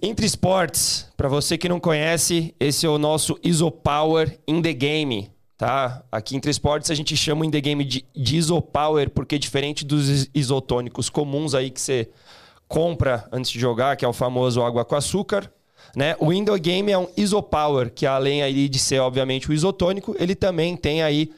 entre 0.01 0.25
Esportes, 0.25 1.07
para 1.15 1.29
você 1.29 1.57
que 1.57 1.69
não 1.69 1.79
conhece, 1.79 2.55
esse 2.59 2.85
é 2.85 2.89
o 2.89 2.97
nosso 2.97 3.37
Isopower 3.43 4.39
in 4.47 4.61
the 4.61 4.73
Game, 4.73 5.31
tá? 5.57 6.03
Aqui 6.11 6.35
Entre 6.35 6.49
Esportes 6.49 6.89
a 6.89 6.95
gente 6.95 7.15
chama 7.15 7.41
o 7.41 7.45
in 7.45 7.51
the 7.51 7.61
Game 7.61 7.83
de, 7.83 8.03
de 8.15 8.37
Isopower 8.37 9.11
porque 9.11 9.37
diferente 9.37 9.85
dos 9.85 10.27
isotônicos 10.33 11.09
comuns 11.09 11.53
aí 11.53 11.69
que 11.69 11.79
você 11.79 12.09
compra 12.67 13.27
antes 13.31 13.51
de 13.51 13.59
jogar, 13.59 13.95
que 13.95 14.03
é 14.03 14.07
o 14.07 14.13
famoso 14.13 14.63
água 14.63 14.83
com 14.83 14.95
açúcar, 14.95 15.51
né? 15.95 16.15
O 16.19 16.29
Window 16.29 16.57
Game 16.57 16.91
é 16.91 16.97
um 16.97 17.07
Isopower, 17.15 17.91
que 17.91 18.05
além 18.05 18.41
aí 18.41 18.67
de 18.67 18.79
ser 18.79 18.99
obviamente 18.99 19.49
o 19.49 19.53
isotônico, 19.53 20.15
ele 20.17 20.33
também 20.33 20.75
tem 20.75 21.03
aí 21.03 21.31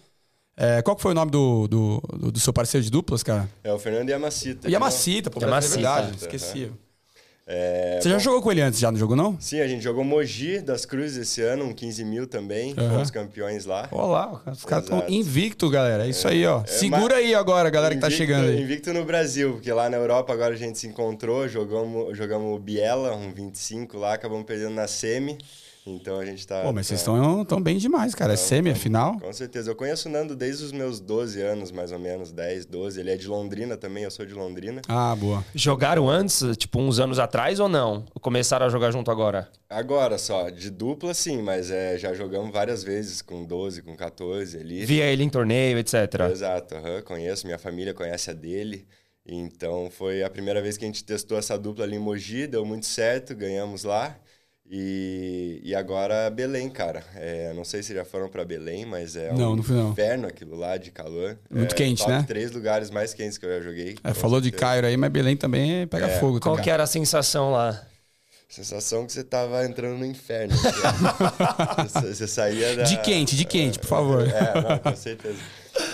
É, 0.62 0.82
qual 0.82 0.94
que 0.94 1.00
foi 1.02 1.12
o 1.12 1.14
nome 1.14 1.30
do, 1.30 1.66
do, 1.66 2.02
do- 2.18 2.32
do 2.32 2.38
seu 2.40 2.52
parceiro 2.52 2.84
de 2.84 2.90
duplas, 2.90 3.22
cara? 3.22 3.48
É 3.64 3.72
o 3.72 3.78
Fernando 3.78 4.10
Yamacita. 4.10 4.68
Yamacita, 4.70 5.30
pô, 5.30 5.40
é 5.40 5.44
Yamacita. 5.44 5.74
verdade. 5.76 6.06
Uhum. 6.08 6.14
Esqueci. 6.16 6.70
É, 7.52 7.98
Você 8.00 8.08
já 8.10 8.18
jogou 8.18 8.40
com 8.40 8.52
ele 8.52 8.60
antes, 8.60 8.78
já 8.78 8.92
não 8.92 8.98
jogou, 8.98 9.16
não? 9.16 9.36
Sim, 9.40 9.60
a 9.60 9.66
gente 9.66 9.82
jogou 9.82 10.04
Mogi 10.04 10.60
das 10.60 10.84
Cruzes 10.84 11.16
esse 11.16 11.40
ano, 11.42 11.64
um 11.64 11.72
15 11.72 12.04
mil 12.04 12.26
também. 12.28 12.74
Aham. 12.78 12.90
Fomos 12.90 13.10
campeões 13.10 13.64
lá. 13.64 13.88
Olha 13.90 14.06
lá, 14.06 14.42
os 14.52 14.64
caras 14.64 14.84
estão 14.84 15.02
invicto, 15.08 15.68
galera. 15.68 16.06
É 16.06 16.10
isso 16.10 16.28
aí, 16.28 16.46
ó. 16.46 16.62
Segura 16.64 17.16
mas- 17.16 17.24
aí 17.24 17.34
agora, 17.34 17.68
galera 17.68 17.94
que 17.94 18.00
tá 18.00 18.06
Invicto- 18.06 18.24
chegando 18.24 18.48
aí. 18.50 18.62
Invicto 18.62 18.92
no 18.92 19.04
Brasil, 19.04 19.54
porque 19.54 19.72
lá 19.72 19.90
na 19.90 19.96
Europa 19.96 20.32
agora 20.32 20.54
a 20.54 20.56
gente 20.56 20.78
se 20.78 20.86
encontrou, 20.86 21.48
jogamos, 21.48 22.16
jogamos 22.16 22.60
Biela, 22.62 23.16
um 23.16 23.32
25 23.32 23.98
lá, 23.98 24.14
acabamos 24.14 24.44
perdendo 24.46 24.74
na 24.74 24.86
semi. 24.86 25.36
Então 25.86 26.18
a 26.18 26.24
gente 26.24 26.46
tá. 26.46 26.62
Pô, 26.62 26.72
mas 26.72 26.86
tá- 26.86 26.88
vocês 26.88 27.00
estão 27.00 27.44
tão 27.44 27.60
bem 27.60 27.78
demais, 27.78 28.14
cara. 28.14 28.34
É 28.34 28.36
semi, 28.36 28.70
é 28.70 28.74
final. 28.74 29.18
Com 29.18 29.32
certeza. 29.32 29.70
Eu 29.70 29.74
conheço 29.74 30.08
o 30.08 30.12
Nando 30.12 30.36
desde 30.36 30.64
os 30.64 30.72
meus 30.72 31.00
12 31.00 31.40
anos, 31.40 31.70
mais 31.72 31.90
ou 31.90 31.98
menos, 31.98 32.30
10, 32.32 32.66
12. 32.66 33.00
Ele 33.00 33.10
é 33.10 33.16
de 33.16 33.26
Londrina 33.26 33.76
também, 33.76 34.04
eu 34.04 34.10
sou 34.10 34.26
de 34.26 34.34
Londrina. 34.34 34.82
Ah, 34.88 35.16
boa. 35.16 35.44
Jogaram 35.54 36.08
antes, 36.08 36.44
tipo, 36.56 36.78
uns 36.80 36.98
anos 37.00 37.18
atrás 37.18 37.58
ou 37.60 37.68
não? 37.68 38.04
Começaram 38.20 38.66
a 38.66 38.68
jogar 38.68 38.90
junto 38.90 39.10
agora? 39.10 39.48
Agora 39.68 40.18
só, 40.18 40.50
de 40.50 40.70
dupla 40.70 41.14
sim, 41.14 41.40
mas 41.42 41.70
é, 41.70 41.96
já 41.96 42.12
jogamos 42.12 42.52
várias 42.52 42.82
vezes 42.82 43.22
com 43.22 43.44
12, 43.44 43.82
com 43.82 43.96
14 43.96 44.58
ali. 44.58 44.84
Via 44.84 45.04
ele 45.06 45.22
em 45.24 45.28
torneio, 45.30 45.78
etc. 45.78 45.94
Exato, 46.30 46.74
aham, 46.74 47.02
conheço, 47.02 47.46
minha 47.46 47.58
família 47.58 47.94
conhece 47.94 48.30
a 48.30 48.34
dele. 48.34 48.86
Então 49.24 49.88
foi 49.90 50.22
a 50.22 50.30
primeira 50.30 50.60
vez 50.60 50.76
que 50.76 50.84
a 50.84 50.88
gente 50.88 51.04
testou 51.04 51.38
essa 51.38 51.56
dupla 51.58 51.84
ali 51.84 51.96
em 51.96 52.00
Mogi, 52.00 52.46
deu 52.46 52.64
muito 52.64 52.86
certo, 52.86 53.34
ganhamos 53.34 53.84
lá. 53.84 54.16
E, 54.72 55.60
e 55.64 55.74
agora 55.74 56.30
Belém, 56.30 56.70
cara. 56.70 57.02
É, 57.16 57.52
não 57.54 57.64
sei 57.64 57.82
se 57.82 57.92
já 57.92 58.04
foram 58.04 58.28
pra 58.28 58.44
Belém, 58.44 58.86
mas 58.86 59.16
é 59.16 59.32
Não, 59.32 59.52
um 59.52 59.56
não 59.56 59.62
fui, 59.64 59.74
não. 59.74 59.90
inferno 59.90 60.28
aquilo 60.28 60.56
lá 60.56 60.76
de 60.76 60.92
calor. 60.92 61.36
Muito 61.50 61.72
é, 61.72 61.76
quente, 61.76 61.98
top 61.98 62.12
né? 62.12 62.24
três 62.26 62.52
lugares 62.52 62.88
mais 62.88 63.12
quentes 63.12 63.36
que 63.36 63.44
eu 63.44 63.50
já 63.58 63.60
joguei. 63.60 63.96
É, 64.04 64.14
falou 64.14 64.40
de 64.40 64.44
certeza. 64.46 64.60
Cairo 64.60 64.86
aí, 64.86 64.96
mas 64.96 65.10
Belém 65.10 65.36
também 65.36 65.88
pega 65.88 66.06
É. 66.06 66.20
fogo. 66.20 66.38
Qual 66.38 66.54
também. 66.54 66.64
que 66.64 66.70
era 66.70 66.84
a 66.84 66.86
sensação 66.86 67.50
lá? 67.50 67.84
Sensação 68.48 69.06
que 69.06 69.12
você 69.12 69.22
tava 69.24 69.64
entrando 69.64 69.98
no 69.98 70.04
inferno. 70.06 70.54
ó. 70.56 71.82
você, 71.86 72.14
você 72.14 72.26
saía 72.28 72.76
da... 72.76 72.82
De 72.84 72.96
quente, 73.00 73.36
de 73.36 73.44
quente, 73.44 73.78
por 73.78 73.88
favor. 73.88 74.28
É, 74.28 74.60
não, 74.60 74.78
com 74.78 74.96
certeza. 74.96 75.38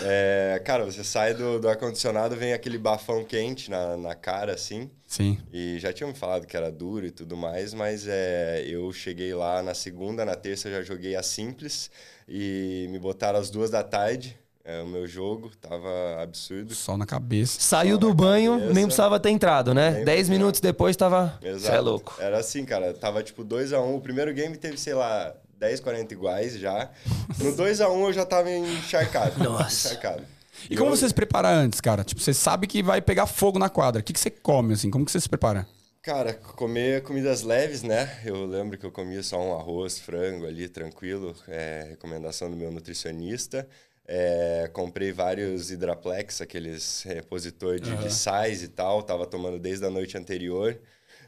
É, 0.03 0.61
cara, 0.65 0.85
você 0.85 1.03
sai 1.03 1.35
do, 1.35 1.59
do 1.59 1.69
ar-condicionado, 1.69 2.37
vem 2.37 2.53
aquele 2.53 2.79
bafão 2.79 3.25
quente 3.25 3.71
na, 3.71 3.97
na 3.97 4.15
cara, 4.15 4.53
assim. 4.53 4.91
Sim. 5.07 5.39
E 5.53 5.79
já 5.79 5.93
tinham 5.93 6.11
me 6.11 6.17
falado 6.17 6.47
que 6.47 6.57
era 6.57 6.71
duro 6.71 7.07
e 7.07 7.11
tudo 7.11 7.37
mais, 7.37 7.73
mas 7.75 8.07
é, 8.09 8.65
eu 8.67 8.93
cheguei 8.93 9.35
lá 9.35 9.63
na 9.63 9.75
segunda, 9.75 10.25
na 10.25 10.35
terça 10.35 10.71
já 10.71 10.83
joguei 10.83 11.17
a 11.17 11.23
simples 11.23 11.91
e 12.29 12.87
me 12.91 12.99
botaram 12.99 13.39
às 13.39 13.51
duas 13.51 13.71
da 13.71 13.83
tarde. 13.83 14.37
É, 14.69 14.83
o 14.83 14.87
meu 14.87 15.07
jogo 15.07 15.53
tava 15.61 16.21
absurdo. 16.21 16.75
Sol 16.75 16.99
na 16.99 17.07
cabeça. 17.07 17.61
Saiu 17.61 17.97
do 17.97 18.13
banho, 18.13 18.55
cabeça. 18.55 18.75
nem 18.75 18.85
precisava 18.85 19.21
ter 19.21 19.31
entrado, 19.31 19.73
né? 19.73 19.93
Nem 19.93 20.05
Dez 20.05 20.29
minutos 20.29 20.61
depois 20.61 20.97
tava. 20.97 21.39
Você 21.41 21.49
Exato. 21.49 21.77
é 21.77 21.81
louco. 21.81 22.17
Era 22.19 22.39
assim, 22.39 22.65
cara. 22.65 22.93
Tava 22.93 23.23
tipo 23.23 23.45
2x1. 23.45 23.81
Um. 23.81 23.95
O 23.95 24.01
primeiro 24.01 24.35
game 24.35 24.57
teve, 24.57 24.77
sei 24.77 24.95
lá, 24.95 25.33
10, 25.59 25.81
40 25.81 26.13
iguais 26.15 26.59
já. 26.59 26.91
No 27.39 27.55
2x1 27.57 27.91
um, 27.91 28.07
eu 28.07 28.13
já 28.13 28.27
tava 28.27 28.51
encharcado. 28.51 29.43
Nossa. 29.43 29.89
Encharcado. 29.89 30.23
E 30.71 30.77
como 30.77 30.91
eu- 30.91 30.97
você 30.97 31.09
se 31.09 31.15
prepara 31.15 31.49
antes, 31.49 31.81
cara? 31.81 32.05
Tipo, 32.05 32.21
você 32.21 32.33
sabe 32.35 32.67
que 32.67 32.83
vai 32.83 33.01
pegar 33.01 33.27
fogo 33.27 33.59
na 33.59 33.69
quadra. 33.69 34.01
O 34.01 34.05
que, 34.05 34.13
que 34.13 34.21
você 34.21 34.31
come, 34.31 34.75
assim? 34.75 34.91
Como 34.91 35.05
que 35.05 35.13
você 35.13 35.21
se 35.21 35.29
prepara? 35.29 35.67
Cara, 36.03 36.35
comer 36.35 37.03
comidas 37.03 37.43
leves, 37.43 37.83
né? 37.83 38.21
Eu 38.25 38.47
lembro 38.47 38.79
que 38.79 38.87
eu 38.87 38.93
comia 38.93 39.23
só 39.23 39.41
um 39.41 39.59
arroz, 39.59 39.99
frango 39.99 40.47
ali, 40.47 40.69
tranquilo. 40.69 41.35
É, 41.49 41.87
recomendação 41.91 42.49
do 42.51 42.57
meu 42.57 42.71
nutricionista. 42.71 43.67
É, 44.07 44.71
comprei 44.73 45.11
vários 45.11 45.71
Hidraplex, 45.73 46.41
aqueles 46.41 47.03
repositor 47.03 47.81
de, 47.81 47.95
de 47.97 48.13
sais 48.13 48.63
e 48.63 48.69
tal. 48.69 49.03
Tava 49.03 49.27
tomando 49.27 49.59
desde 49.59 49.85
a 49.85 49.91
noite 49.91 50.17
anterior. 50.17 50.79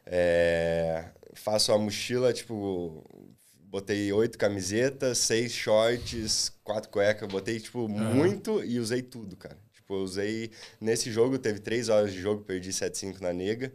É, 0.06 1.04
faço 1.34 1.72
a 1.72 1.78
mochila, 1.78 2.32
tipo... 2.32 3.04
Botei 3.70 4.10
oito 4.12 4.38
camisetas, 4.38 5.18
seis 5.18 5.52
shorts, 5.52 6.50
quatro 6.64 6.88
cuecas. 6.90 7.28
Botei, 7.28 7.60
tipo, 7.60 7.86
muito 7.86 8.64
e 8.64 8.78
usei 8.78 9.02
tudo, 9.02 9.36
cara. 9.36 9.58
Tipo, 9.74 9.94
eu 9.94 10.00
usei... 10.00 10.50
Nesse 10.80 11.12
jogo, 11.12 11.38
teve 11.38 11.58
três 11.58 11.90
horas 11.90 12.12
de 12.12 12.18
jogo, 12.18 12.42
perdi 12.42 12.70
7-5 12.70 13.20
na 13.20 13.30
nega. 13.30 13.70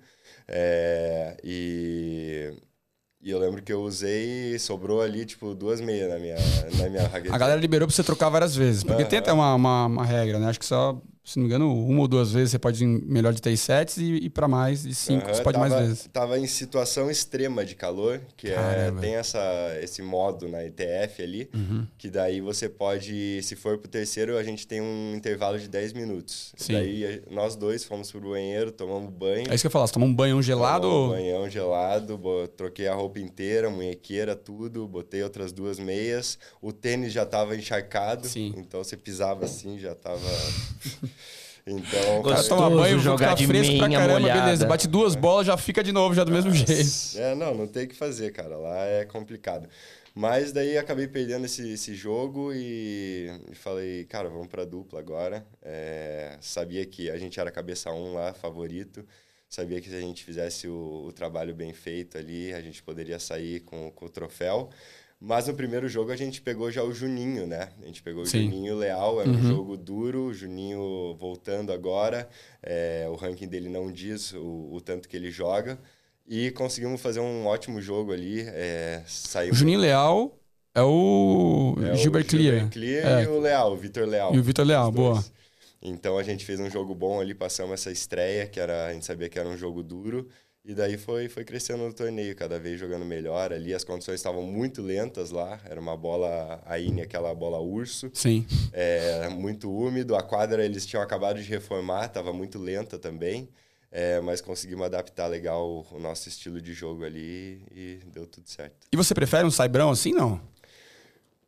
É, 0.47 1.37
e, 1.43 2.53
e 3.21 3.29
eu 3.29 3.37
lembro 3.37 3.61
que 3.61 3.71
eu 3.71 3.81
usei, 3.83 4.57
sobrou 4.57 4.99
ali, 4.99 5.25
tipo, 5.25 5.53
duas 5.53 5.79
meias 5.79 6.09
na 6.09 6.17
minha, 6.17 6.37
na 6.75 6.89
minha 6.89 7.07
raquete. 7.07 7.33
A 7.33 7.37
galera 7.37 7.61
liberou 7.61 7.87
pra 7.87 7.95
você 7.95 8.03
trocar 8.03 8.29
várias 8.29 8.55
vezes. 8.55 8.83
Porque 8.83 9.05
tem 9.05 9.19
até 9.19 9.31
uma, 9.31 9.53
uma, 9.53 9.85
uma 9.85 10.05
regra, 10.05 10.39
né? 10.39 10.47
Acho 10.47 10.59
que 10.59 10.65
só, 10.65 10.99
se 11.23 11.37
não 11.37 11.43
me 11.43 11.47
engano, 11.49 11.73
uma 11.87 12.01
ou 12.01 12.07
duas 12.07 12.31
vezes 12.33 12.51
você 12.51 12.59
pode 12.59 12.83
ir 12.83 12.87
melhor 12.87 13.33
de 13.33 13.41
três 13.41 13.61
sets 13.61 13.97
e 13.97 14.03
ir 14.25 14.29
pra 14.29 14.47
mais 14.47 14.83
de 14.83 14.93
cinco, 14.93 15.25
Aham, 15.25 15.33
você 15.33 15.41
pode 15.43 15.57
tava, 15.57 15.69
mais 15.69 15.87
vezes. 15.87 16.09
Tava 16.11 16.37
em 16.39 16.47
situação 16.47 17.09
extrema 17.09 17.63
de 17.63 17.75
calor, 17.75 18.19
que 18.35 18.49
é, 18.49 18.91
tem 18.99 19.15
essa, 19.15 19.39
esse 19.81 20.01
modo 20.01 20.47
na 20.49 20.63
ETF 20.65 21.21
ali, 21.23 21.49
Uhum. 21.53 21.87
que 21.97 22.09
daí 22.09 22.41
você 22.41 22.67
pode, 22.67 23.41
se 23.41 23.55
for 23.55 23.77
pro 23.77 23.87
terceiro, 23.89 24.37
a 24.37 24.43
gente 24.43 24.67
tem 24.67 24.81
um 24.81 25.13
intervalo 25.15 25.57
de 25.57 25.69
10 25.69 25.93
minutos. 25.93 26.53
Sim. 26.57 26.73
Daí 26.73 27.05
a- 27.05 27.33
nós 27.33 27.55
dois 27.55 27.83
fomos 27.85 28.11
pro 28.11 28.19
banheiro, 28.19 28.71
tomamos 28.71 29.09
banho. 29.13 29.49
É 29.49 29.55
isso 29.55 29.63
que 29.63 29.67
eu 29.67 29.71
falar, 29.71 29.87
você 29.87 29.93
toma 29.93 30.05
um 30.05 30.13
banho 30.13 30.41
gelado 30.41 30.81
Tomamos 30.81 31.07
ou... 31.09 31.13
Um 31.13 31.17
banhão 31.17 31.49
gelado, 31.49 32.19
troquei 32.57 32.87
a 32.87 32.93
roupa 32.93 33.19
inteira, 33.19 33.69
munhequeira, 33.69 34.35
tudo, 34.35 34.85
botei 34.87 35.23
outras 35.23 35.51
duas 35.53 35.79
meias. 35.79 36.37
O 36.61 36.73
tênis 36.73 37.13
já 37.13 37.25
tava 37.25 37.55
encharcado, 37.55 38.27
Sim. 38.27 38.53
então 38.57 38.83
você 38.83 38.97
pisava 38.97 39.45
assim, 39.45 39.79
já 39.79 39.95
tava. 39.95 40.19
Então, 41.65 42.19
O 42.19 42.23
cara 42.23 42.35
Gostoso 42.35 42.49
toma 42.49 42.69
banho, 42.69 42.99
jogar 42.99 43.29
ficar 43.29 43.35
de 43.35 43.47
fresco 43.47 43.77
pra 43.77 43.89
caramba, 43.89 44.19
molhada. 44.19 44.41
beleza. 44.41 44.65
Bate 44.65 44.87
duas 44.87 45.15
bolas, 45.15 45.47
já 45.47 45.55
fica 45.55 45.81
de 45.81 45.93
novo, 45.93 46.13
já 46.13 46.23
do 46.25 46.31
mesmo 46.31 46.51
jeito. 46.51 47.17
É, 47.17 47.33
não, 47.35 47.55
não 47.55 47.67
tem 47.67 47.85
o 47.85 47.87
que 47.87 47.95
fazer, 47.95 48.31
cara. 48.33 48.57
Lá 48.57 48.83
é 48.85 49.05
complicado. 49.05 49.69
Mas 50.15 50.51
daí 50.51 50.77
acabei 50.77 51.07
perdendo 51.07 51.45
esse, 51.45 51.71
esse 51.71 51.95
jogo 51.95 52.51
e, 52.53 53.31
e 53.51 53.55
falei, 53.55 54.03
cara, 54.05 54.29
vamos 54.29 54.47
pra 54.47 54.65
dupla 54.65 54.99
agora. 54.99 55.45
É, 55.61 56.37
sabia 56.41 56.85
que 56.85 57.09
a 57.09 57.17
gente 57.17 57.39
era 57.39 57.49
cabeça 57.49 57.91
um 57.91 58.13
lá, 58.13 58.33
favorito. 58.33 59.03
Sabia 59.49 59.79
que 59.79 59.89
se 59.89 59.95
a 59.95 60.01
gente 60.01 60.23
fizesse 60.23 60.67
o, 60.67 61.05
o 61.07 61.11
trabalho 61.13 61.55
bem 61.55 61.73
feito 61.73 62.17
ali, 62.17 62.53
a 62.53 62.61
gente 62.61 62.83
poderia 62.83 63.19
sair 63.19 63.61
com, 63.61 63.89
com 63.91 64.05
o 64.05 64.09
troféu. 64.09 64.69
Mas 65.25 65.47
no 65.47 65.53
primeiro 65.53 65.87
jogo 65.87 66.11
a 66.11 66.17
gente 66.17 66.41
pegou 66.41 66.69
já 66.69 66.83
o 66.83 66.93
Juninho, 66.93 67.47
né? 67.47 67.69
A 67.81 67.85
gente 67.85 68.03
pegou 68.03 68.25
Sim. 68.25 68.39
o 68.39 68.41
Juninho 68.51 68.75
Leal, 68.75 69.21
era 69.21 69.29
um 69.29 69.41
jogo 69.41 69.77
duro, 69.77 70.25
o 70.25 70.33
Juninho 70.33 71.15
voltando 71.17 71.71
agora. 71.71 72.27
é, 72.61 73.07
o 73.09 73.15
ranking 73.15 73.47
dele 73.47 73.69
não 73.69 73.89
diz 73.89 74.33
o, 74.33 74.67
o 74.73 74.81
tanto 74.81 75.07
que 75.07 75.15
ele 75.15 75.31
joga. 75.31 75.79
E 76.27 76.51
conseguimos 76.51 76.99
fazer 77.01 77.21
um 77.21 77.45
ótimo 77.45 77.81
jogo 77.81 78.11
ali. 78.11 78.41
É, 78.47 79.01
O 79.05 79.09
saímos, 79.09 79.57
Juninho 79.57 79.79
Leal 79.79 80.37
é 80.75 80.81
o 80.81 81.75
é, 81.81 81.93
o 81.93 81.95
Gilbert 81.95 82.25
Clear. 82.27 82.55
Gilbert 82.55 82.69
Clear 82.71 83.19
É. 83.21 83.23
e 83.23 83.27
o 83.27 83.39
Leal, 83.39 83.71
o 83.71 83.77
Vitor 83.77 84.05
Leal. 84.05 84.35
E 84.35 84.39
o 84.39 84.43
Vitor 84.43 84.65
Leal, 84.65 84.91
boa. 84.91 85.23
Então 85.81 86.17
a 86.17 86.23
gente 86.23 86.43
fez 86.45 86.59
um 86.59 86.69
jogo 86.69 86.93
bom 86.93 87.19
ali, 87.21 87.33
passamos 87.33 87.73
essa 87.73 87.91
estreia, 87.91 88.45
que 88.45 88.59
era, 88.59 88.87
a 88.87 88.93
gente 88.93 89.05
sabia 89.05 89.29
que 89.29 89.39
era 89.39 89.47
um 89.47 89.57
jogo 89.57 89.81
duro. 89.83 90.27
E 90.65 90.73
daí 90.73 90.97
foi, 90.97 91.27
foi 91.27 91.43
crescendo 91.43 91.83
no 91.83 91.91
torneio, 91.91 92.33
cada 92.37 92.57
vez 92.57 92.79
jogando 92.79 93.03
melhor 93.03 93.51
ali. 93.51 93.73
As 93.73 93.83
condições 93.83 94.15
estavam 94.15 94.43
muito 94.43 94.81
lentas 94.81 95.29
lá. 95.29 95.59
Era 95.65 95.77
uma 95.79 95.97
bola 95.97 96.63
Aine, 96.65 97.01
aquela 97.01 97.35
bola 97.35 97.59
urso. 97.59 98.09
Sim. 98.13 98.45
É, 98.71 99.27
muito 99.27 99.69
úmido. 99.69 100.15
A 100.15 100.23
quadra 100.23 100.63
eles 100.63 100.85
tinham 100.85 101.03
acabado 101.03 101.41
de 101.41 101.49
reformar, 101.49 102.05
estava 102.05 102.31
muito 102.31 102.57
lenta 102.57 102.97
também. 102.97 103.49
É, 103.91 104.21
mas 104.21 104.39
conseguimos 104.39 104.85
adaptar 104.85 105.27
legal 105.27 105.85
o, 105.91 105.99
nosso 105.99 106.29
estilo 106.29 106.61
de 106.61 106.73
jogo 106.73 107.03
ali 107.03 107.61
e 107.69 107.99
deu 108.11 108.25
tudo 108.25 108.49
certo. 108.49 108.87
E 108.91 108.95
você 108.95 109.13
prefere 109.13 109.45
um 109.45 109.51
Cybrão 109.51 109.91
assim, 109.91 110.13
não? 110.13 110.41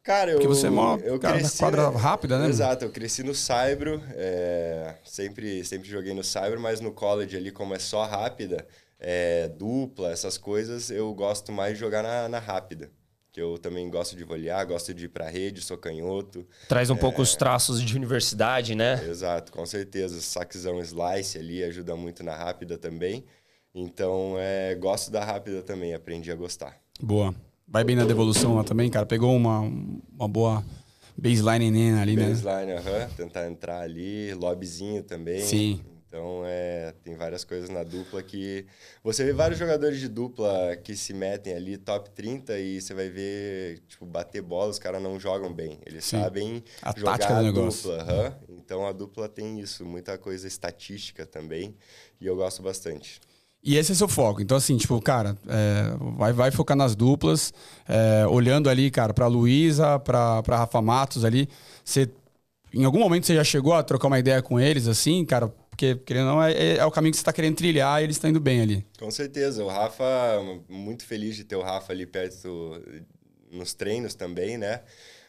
Cara, 0.04 0.30
eu, 0.30 0.36
Porque 0.36 0.48
você 0.48 0.68
é 0.68 0.70
mó 0.70 0.98
eu 0.98 1.18
cara 1.18 1.40
cresci, 1.40 1.58
quadra 1.58 1.90
rápida, 1.90 2.38
né, 2.38 2.48
Exato, 2.48 2.86
eu 2.86 2.92
cresci 2.92 3.24
no 3.24 3.34
Saibro, 3.34 4.00
é, 4.12 4.94
sempre, 5.04 5.66
sempre 5.66 5.90
joguei 5.90 6.14
no 6.14 6.24
Saibro, 6.24 6.62
mas 6.62 6.80
no 6.80 6.92
college 6.92 7.36
ali, 7.36 7.50
como 7.50 7.74
é 7.74 7.80
só 7.80 8.06
rápida, 8.06 8.68
é, 9.00 9.48
dupla, 9.50 10.12
essas 10.12 10.38
coisas, 10.38 10.90
eu 10.90 11.14
gosto 11.14 11.52
mais 11.52 11.74
de 11.74 11.80
jogar 11.80 12.02
na, 12.04 12.28
na 12.30 12.40
rápida. 12.40 12.92
Que 13.32 13.42
eu 13.42 13.58
também 13.58 13.90
gosto 13.90 14.16
de 14.16 14.24
volear, 14.24 14.66
gosto 14.66 14.94
de 14.94 15.06
ir 15.06 15.10
pra 15.10 15.30
rede, 15.30 15.62
sou 15.62 15.78
canhoto. 15.78 16.48
Traz 16.70 16.90
um 16.90 16.96
É. 16.96 16.98
pouco 16.98 17.22
os 17.22 17.36
traços 17.36 17.82
de 17.82 17.94
universidade, 17.96 18.76
né? 18.76 19.04
Exato, 19.06 19.52
com 19.52 19.66
certeza. 19.66 20.22
Saquezão 20.22 20.80
slice 20.82 21.38
ali 21.38 21.62
ajuda 21.62 21.98
muito 21.98 22.24
na 22.24 22.34
rápida 22.34 22.78
também. 22.78 23.26
Então, 23.74 24.36
é, 24.40 24.74
gosto 24.76 25.12
da 25.12 25.22
rápida 25.26 25.62
também, 25.62 25.94
aprendi 25.94 26.32
a 26.32 26.36
gostar. 26.36 26.80
Boa. 27.02 27.36
Vai 27.68 27.84
bem 27.84 27.98
na 27.98 28.06
devolução 28.06 28.56
lá 28.56 28.64
também, 28.64 28.90
cara. 28.90 29.06
Pegou 29.06 29.36
uma, 29.36 29.60
uma 30.18 30.28
boa 30.30 30.64
baseline 31.18 31.92
ali, 32.00 32.16
né? 32.16 32.30
Baseline, 32.30 32.72
aham, 32.72 33.10
tentar 33.18 33.48
entrar 33.50 33.82
ali, 33.82 34.34
lobbyzinho 34.34 35.04
também. 35.04 35.42
Sim. 35.42 35.82
Então, 36.16 36.44
é, 36.46 36.94
tem 37.04 37.14
várias 37.14 37.44
coisas 37.44 37.70
na 37.70 37.84
dupla 37.84 38.24
que... 38.24 38.66
Você 39.04 39.26
vê 39.26 39.34
vários 39.34 39.60
jogadores 39.60 40.00
de 40.00 40.08
dupla 40.08 40.78
que 40.82 40.96
se 40.96 41.14
metem 41.14 41.54
ali, 41.54 41.76
top 41.76 42.10
30, 42.12 42.58
e 42.58 42.80
você 42.80 42.94
vai 42.94 43.10
ver, 43.10 43.82
tipo, 43.86 44.06
bater 44.06 44.42
bola, 44.42 44.72
os 44.72 44.80
caras 44.80 45.04
não 45.04 45.20
jogam 45.20 45.52
bem. 45.52 45.78
Eles 45.86 46.06
Sim. 46.06 46.22
sabem 46.22 46.64
a 46.82 46.98
jogar 46.98 47.22
a 47.22 47.52
dupla. 47.52 47.98
Uhum. 48.48 48.56
Então, 48.58 48.88
a 48.88 48.94
dupla 48.94 49.28
tem 49.28 49.60
isso, 49.60 49.86
muita 49.86 50.18
coisa 50.18 50.48
estatística 50.48 51.26
também, 51.26 51.76
e 52.22 52.26
eu 52.26 52.38
gosto 52.38 52.64
bastante. 52.64 53.20
E 53.62 53.76
esse 53.76 53.92
é 53.92 53.96
seu 53.96 54.08
foco. 54.08 54.42
Então, 54.42 54.56
assim, 54.56 54.78
tipo, 54.78 55.02
cara, 55.02 55.36
é, 55.50 55.98
vai, 56.16 56.32
vai 56.32 56.50
focar 56.50 56.78
nas 56.78 56.96
duplas, 56.96 57.54
é, 57.90 58.26
olhando 58.26 58.70
ali, 58.70 58.90
cara, 58.90 59.14
pra 59.14 59.28
Luísa, 59.28 60.00
pra, 60.00 60.42
pra 60.44 60.60
Rafa 60.60 60.82
Matos 60.82 61.26
ali. 61.26 61.50
Você, 61.84 62.10
em 62.74 62.86
algum 62.86 63.00
momento 63.00 63.26
você 63.26 63.36
já 63.36 63.44
chegou 63.44 63.74
a 63.74 63.84
trocar 63.84 64.08
uma 64.08 64.20
ideia 64.20 64.42
com 64.42 64.58
eles, 64.58 64.88
assim, 64.88 65.26
cara? 65.26 65.52
Porque, 65.76 65.96
querendo 65.96 66.30
ou 66.30 66.36
não, 66.36 66.44
é, 66.44 66.78
é 66.78 66.86
o 66.86 66.90
caminho 66.90 67.12
que 67.12 67.18
você 67.18 67.22
está 67.22 67.34
querendo 67.34 67.58
trilhar 67.58 68.00
e 68.00 68.06
eles 68.06 68.16
estão 68.16 68.30
indo 68.30 68.40
bem 68.40 68.62
ali. 68.62 68.86
Com 68.98 69.12
certeza. 69.12 69.62
O 69.62 69.68
Rafa, 69.68 70.06
muito 70.70 71.06
feliz 71.06 71.36
de 71.36 71.44
ter 71.44 71.58
o 71.58 71.62
Rafa 71.62 71.92
ali 71.92 72.06
perto 72.06 72.82
nos 73.52 73.74
treinos 73.74 74.16
também, 74.16 74.58
né? 74.58 74.82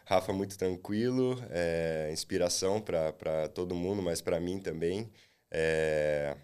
Rafa 0.05 0.33
muito 0.33 0.57
tranquilo, 0.57 1.37
é, 1.51 2.11
inspiração 2.13 2.81
para 2.81 3.49
todo 3.49 3.75
mundo, 3.75 4.01
mas 4.01 4.21
para 4.21 4.39
mim 4.39 4.61
também. 4.61 5.11
É, 5.51 6.37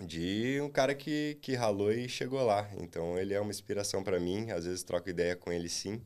de 0.00 0.60
um 0.62 0.68
cara 0.68 0.94
que, 0.94 1.36
que 1.42 1.56
ralou 1.56 1.92
e 1.92 2.08
chegou 2.08 2.44
lá. 2.44 2.70
Então 2.78 3.18
ele 3.18 3.34
é 3.34 3.40
uma 3.40 3.50
inspiração 3.50 4.04
para 4.04 4.20
mim. 4.20 4.52
Às 4.52 4.66
vezes 4.66 4.84
troco 4.84 5.10
ideia 5.10 5.34
com 5.34 5.50
ele 5.50 5.68
sim. 5.68 6.00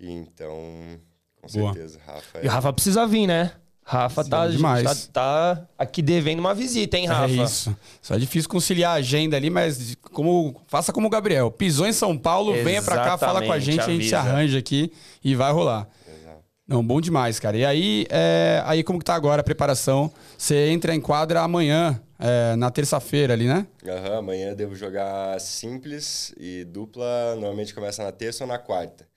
E 0.00 0.10
então, 0.10 1.00
com 1.40 1.46
Boa. 1.46 1.72
certeza, 1.72 2.00
Rafa. 2.04 2.38
É... 2.38 2.44
E 2.46 2.48
o 2.48 2.50
Rafa 2.50 2.72
precisa 2.72 3.06
vir, 3.06 3.28
né? 3.28 3.52
Rafa 3.90 4.22
tá, 4.22 4.46
demais. 4.46 5.06
Tá, 5.06 5.56
tá, 5.56 5.66
aqui 5.78 6.02
devendo 6.02 6.40
uma 6.40 6.54
visita, 6.54 6.98
hein, 6.98 7.06
é 7.06 7.08
Rafa? 7.08 7.32
É 7.32 7.36
isso. 7.42 7.76
Só 8.02 8.14
é 8.16 8.18
difícil 8.18 8.50
conciliar 8.50 8.90
a 8.90 8.94
agenda 8.96 9.34
ali, 9.34 9.48
mas 9.48 9.96
como 10.12 10.60
faça 10.66 10.92
como 10.92 11.06
o 11.06 11.10
Gabriel. 11.10 11.50
Pisou 11.50 11.86
em 11.86 11.92
São 11.94 12.14
Paulo, 12.14 12.50
Exatamente, 12.50 12.66
venha 12.66 12.82
para 12.82 12.96
cá, 13.02 13.16
fala 13.16 13.42
com 13.42 13.50
a 13.50 13.58
gente, 13.58 13.80
avisa. 13.80 13.90
a 13.90 13.94
gente 13.94 14.08
se 14.10 14.14
arranja 14.14 14.58
aqui 14.58 14.92
e 15.24 15.34
vai 15.34 15.50
rolar. 15.50 15.88
Não, 16.66 16.84
bom 16.84 17.00
demais, 17.00 17.40
cara. 17.40 17.56
E 17.56 17.64
aí, 17.64 18.06
é, 18.10 18.62
aí 18.66 18.84
como 18.84 18.98
que 18.98 19.06
tá 19.06 19.14
agora 19.14 19.40
a 19.40 19.44
preparação? 19.44 20.12
Você 20.36 20.68
entra 20.68 20.94
em 20.94 21.00
quadra 21.00 21.40
amanhã, 21.40 21.98
é, 22.18 22.56
na 22.56 22.70
terça-feira 22.70 23.32
ali, 23.32 23.46
né? 23.46 23.66
Aham, 23.86 24.10
uhum, 24.10 24.18
amanhã 24.18 24.54
devo 24.54 24.76
jogar 24.76 25.40
simples 25.40 26.34
e 26.36 26.64
dupla. 26.64 27.34
Normalmente 27.36 27.74
começa 27.74 28.04
na 28.04 28.12
terça 28.12 28.44
ou 28.44 28.48
na 28.48 28.58
quarta. 28.58 29.08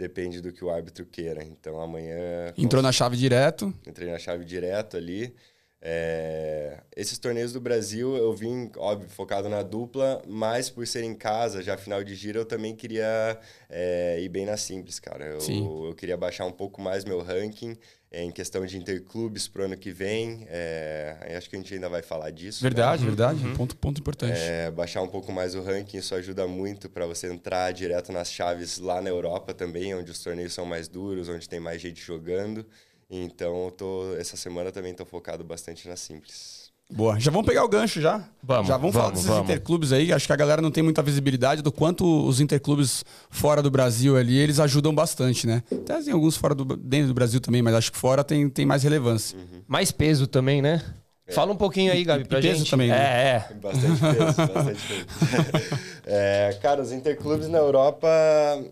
Depende 0.00 0.40
do 0.40 0.50
que 0.50 0.64
o 0.64 0.70
árbitro 0.70 1.04
queira. 1.04 1.44
Então 1.44 1.78
amanhã. 1.78 2.54
Entrou 2.56 2.82
na 2.82 2.90
chave 2.90 3.18
direto? 3.18 3.70
Entrei 3.86 4.10
na 4.10 4.18
chave 4.18 4.46
direto 4.46 4.96
ali. 4.96 5.34
É... 5.82 6.78
Esses 6.94 7.18
torneios 7.18 7.52
do 7.52 7.60
Brasil 7.60 8.16
eu 8.16 8.32
vim, 8.34 8.70
óbvio, 8.76 9.08
focado 9.08 9.48
na 9.48 9.62
dupla, 9.62 10.22
mas 10.26 10.68
por 10.68 10.86
ser 10.86 11.02
em 11.02 11.14
casa, 11.14 11.62
já 11.62 11.76
final 11.76 12.04
de 12.04 12.14
gira, 12.14 12.38
eu 12.38 12.44
também 12.44 12.76
queria 12.76 13.38
é, 13.68 14.20
ir 14.20 14.28
bem 14.28 14.44
na 14.44 14.56
simples, 14.56 14.98
cara. 14.98 15.24
Eu, 15.24 15.86
eu 15.86 15.94
queria 15.94 16.16
baixar 16.16 16.44
um 16.44 16.52
pouco 16.52 16.82
mais 16.82 17.04
meu 17.04 17.22
ranking 17.22 17.76
é, 18.12 18.24
em 18.24 18.30
questão 18.30 18.66
de 18.66 18.76
interclubes 18.76 19.46
para 19.46 19.62
o 19.62 19.64
ano 19.66 19.76
que 19.76 19.92
vem. 19.92 20.44
É, 20.48 21.34
acho 21.36 21.48
que 21.48 21.54
a 21.54 21.58
gente 21.58 21.72
ainda 21.72 21.88
vai 21.88 22.02
falar 22.02 22.30
disso. 22.30 22.60
Verdade, 22.60 23.02
né? 23.02 23.08
verdade. 23.08 23.46
Uhum. 23.46 23.54
Ponto, 23.54 23.76
ponto 23.76 24.00
importante. 24.00 24.38
É, 24.38 24.70
baixar 24.70 25.00
um 25.00 25.08
pouco 25.08 25.32
mais 25.32 25.54
o 25.54 25.62
ranking, 25.62 25.98
isso 25.98 26.14
ajuda 26.14 26.46
muito 26.46 26.90
para 26.90 27.06
você 27.06 27.32
entrar 27.32 27.72
direto 27.72 28.12
nas 28.12 28.32
chaves 28.32 28.78
lá 28.78 29.00
na 29.00 29.08
Europa 29.08 29.54
também, 29.54 29.94
onde 29.94 30.10
os 30.10 30.18
torneios 30.22 30.52
são 30.52 30.66
mais 30.66 30.88
duros, 30.88 31.28
onde 31.28 31.48
tem 31.48 31.60
mais 31.60 31.80
gente 31.80 32.02
jogando. 32.02 32.66
Então, 33.10 33.72
tô, 33.76 34.14
essa 34.16 34.36
semana 34.36 34.70
também 34.70 34.92
estou 34.92 35.04
focado 35.04 35.42
bastante 35.42 35.88
na 35.88 35.96
Simples. 35.96 36.70
Boa. 36.92 37.18
Já 37.20 37.30
vamos 37.30 37.46
pegar 37.46 37.64
o 37.64 37.68
gancho 37.68 38.00
já? 38.00 38.24
Vamos. 38.42 38.66
Já 38.66 38.76
vamos, 38.76 38.92
vamos 38.92 38.94
falar 38.94 39.10
desses 39.10 39.26
vamos. 39.26 39.44
interclubes 39.44 39.92
aí. 39.92 40.12
Acho 40.12 40.26
que 40.26 40.32
a 40.32 40.36
galera 40.36 40.60
não 40.60 40.70
tem 40.70 40.82
muita 40.82 41.02
visibilidade 41.02 41.62
do 41.62 41.70
quanto 41.70 42.26
os 42.26 42.40
interclubes 42.40 43.04
fora 43.28 43.62
do 43.62 43.70
Brasil 43.70 44.16
ali, 44.16 44.36
eles 44.36 44.58
ajudam 44.58 44.92
bastante, 44.92 45.46
né? 45.46 45.62
Até 45.70 46.02
tem 46.02 46.12
alguns 46.12 46.36
fora 46.36 46.54
do, 46.54 46.64
dentro 46.76 47.08
do 47.08 47.14
Brasil 47.14 47.40
também, 47.40 47.62
mas 47.62 47.74
acho 47.74 47.92
que 47.92 47.98
fora 47.98 48.24
tem, 48.24 48.48
tem 48.48 48.66
mais 48.66 48.82
relevância. 48.82 49.38
Uhum. 49.38 49.62
Mais 49.68 49.92
peso 49.92 50.26
também, 50.26 50.60
né? 50.60 50.82
É. 51.30 51.32
Fala 51.32 51.52
um 51.52 51.56
pouquinho 51.56 51.92
aí, 51.92 52.02
Gabi, 52.02 52.26
pra 52.26 52.40
e 52.40 52.42
peso 52.42 52.58
gente. 52.58 52.70
também, 52.70 52.88
né? 52.88 52.96
É, 52.96 53.52
é. 53.52 53.54
Bastante 53.54 54.00
peso, 54.00 54.52
bastante 54.52 54.82
peso. 54.88 55.80
é, 56.04 56.58
cara, 56.60 56.82
os 56.82 56.90
interclubes 56.90 57.46
na 57.46 57.58
Europa, 57.58 58.08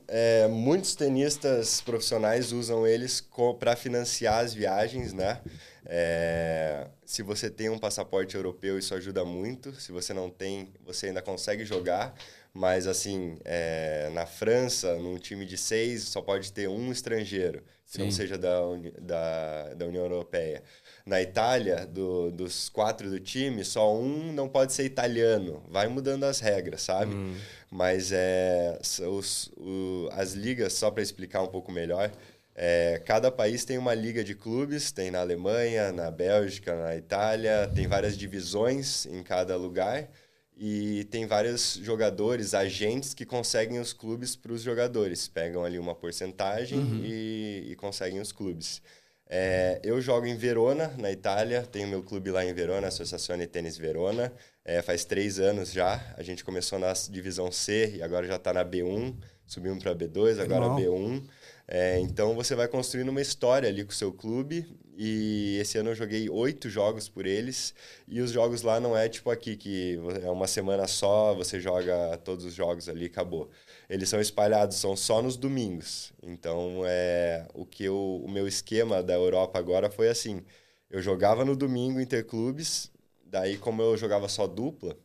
é, 0.08 0.48
muitos 0.48 0.96
tenistas 0.96 1.80
profissionais 1.80 2.50
usam 2.52 2.84
eles 2.84 3.24
para 3.60 3.76
financiar 3.76 4.44
as 4.44 4.52
viagens, 4.52 5.12
né? 5.12 5.38
É, 5.86 6.88
se 7.06 7.22
você 7.22 7.48
tem 7.48 7.70
um 7.70 7.78
passaporte 7.78 8.34
europeu, 8.34 8.76
isso 8.76 8.92
ajuda 8.92 9.24
muito. 9.24 9.72
Se 9.80 9.92
você 9.92 10.12
não 10.12 10.28
tem, 10.28 10.72
você 10.84 11.06
ainda 11.06 11.22
consegue 11.22 11.64
jogar. 11.64 12.12
Mas, 12.52 12.86
assim, 12.88 13.38
é, 13.44 14.10
na 14.12 14.26
França, 14.26 14.96
num 14.96 15.16
time 15.16 15.46
de 15.46 15.56
seis, 15.56 16.02
só 16.04 16.20
pode 16.20 16.52
ter 16.52 16.68
um 16.68 16.90
estrangeiro, 16.90 17.62
que 17.86 17.92
Sim. 17.92 18.02
não 18.02 18.10
seja 18.10 18.36
da, 18.36 18.58
da, 19.00 19.74
da 19.74 19.86
União 19.86 20.02
Europeia. 20.02 20.62
Na 21.08 21.22
Itália, 21.22 21.86
do, 21.86 22.30
dos 22.30 22.68
quatro 22.68 23.08
do 23.08 23.18
time, 23.18 23.64
só 23.64 23.96
um 23.96 24.30
não 24.30 24.46
pode 24.46 24.74
ser 24.74 24.84
italiano. 24.84 25.62
Vai 25.70 25.88
mudando 25.88 26.24
as 26.24 26.38
regras, 26.38 26.82
sabe? 26.82 27.14
Hum. 27.14 27.34
Mas 27.70 28.12
é, 28.12 28.78
os, 29.08 29.50
o, 29.56 30.10
as 30.12 30.34
ligas, 30.34 30.74
só 30.74 30.90
para 30.90 31.02
explicar 31.02 31.42
um 31.42 31.46
pouco 31.46 31.72
melhor, 31.72 32.12
é, 32.54 33.00
cada 33.06 33.30
país 33.30 33.64
tem 33.64 33.78
uma 33.78 33.94
liga 33.94 34.22
de 34.22 34.34
clubes, 34.34 34.92
tem 34.92 35.10
na 35.10 35.20
Alemanha, 35.20 35.92
na 35.92 36.10
Bélgica, 36.10 36.76
na 36.76 36.94
Itália, 36.94 37.70
tem 37.74 37.86
várias 37.86 38.14
divisões 38.14 39.06
em 39.06 39.22
cada 39.22 39.56
lugar 39.56 40.10
e 40.58 41.04
tem 41.04 41.24
vários 41.24 41.80
jogadores, 41.82 42.52
agentes 42.52 43.14
que 43.14 43.24
conseguem 43.24 43.78
os 43.78 43.94
clubes 43.94 44.36
para 44.36 44.52
os 44.52 44.60
jogadores. 44.60 45.26
Pegam 45.26 45.64
ali 45.64 45.78
uma 45.78 45.94
porcentagem 45.94 46.80
uhum. 46.80 47.00
e, 47.02 47.68
e 47.70 47.76
conseguem 47.76 48.20
os 48.20 48.30
clubes. 48.30 48.82
É, 49.30 49.78
eu 49.84 50.00
jogo 50.00 50.26
em 50.26 50.36
Verona, 50.36 50.94
na 50.98 51.12
Itália. 51.12 51.62
Tenho 51.62 51.86
meu 51.86 52.02
clube 52.02 52.30
lá 52.30 52.44
em 52.44 52.54
Verona, 52.54 52.88
Associazione 52.88 53.46
Tênis 53.46 53.76
Verona. 53.76 54.32
É, 54.64 54.80
faz 54.80 55.04
três 55.04 55.38
anos 55.38 55.70
já. 55.70 56.14
A 56.16 56.22
gente 56.22 56.42
começou 56.42 56.78
na 56.78 56.92
divisão 57.10 57.52
C 57.52 57.96
e 57.96 58.02
agora 58.02 58.26
já 58.26 58.36
está 58.36 58.52
na 58.52 58.64
B1. 58.64 59.14
Subimos 59.46 59.82
para 59.82 59.94
B2, 59.94 60.40
agora 60.40 60.66
B1. 60.66 61.22
É, 61.66 61.98
então 62.00 62.34
você 62.34 62.54
vai 62.54 62.68
construindo 62.68 63.10
uma 63.10 63.20
história 63.20 63.68
ali 63.68 63.84
com 63.84 63.92
o 63.92 63.94
seu 63.94 64.12
clube. 64.12 64.66
E 64.96 65.58
esse 65.60 65.78
ano 65.78 65.90
eu 65.90 65.94
joguei 65.94 66.28
oito 66.30 66.70
jogos 66.70 67.08
por 67.08 67.26
eles. 67.26 67.74
E 68.06 68.20
os 68.20 68.30
jogos 68.30 68.62
lá 68.62 68.80
não 68.80 68.96
é 68.96 69.08
tipo 69.08 69.30
aqui, 69.30 69.56
que 69.56 69.98
é 70.22 70.30
uma 70.30 70.46
semana 70.46 70.86
só, 70.86 71.34
você 71.34 71.60
joga 71.60 72.16
todos 72.24 72.44
os 72.44 72.54
jogos 72.54 72.88
ali 72.88 73.06
acabou 73.06 73.50
eles 73.88 74.08
são 74.08 74.20
espalhados, 74.20 74.76
são 74.76 74.96
só 74.96 75.22
nos 75.22 75.36
domingos. 75.36 76.12
Então, 76.22 76.82
é, 76.86 77.46
o 77.54 77.64
que 77.64 77.84
eu, 77.84 78.22
o 78.24 78.30
meu 78.30 78.46
esquema 78.46 79.02
da 79.02 79.14
Europa 79.14 79.58
agora 79.58 79.90
foi 79.90 80.08
assim: 80.08 80.44
eu 80.90 81.00
jogava 81.00 81.44
no 81.44 81.56
domingo 81.56 82.00
interclubes, 82.00 82.90
daí, 83.24 83.56
como 83.56 83.82
eu 83.82 83.96
jogava 83.96 84.28
só 84.28 84.46
dupla, 84.46 84.96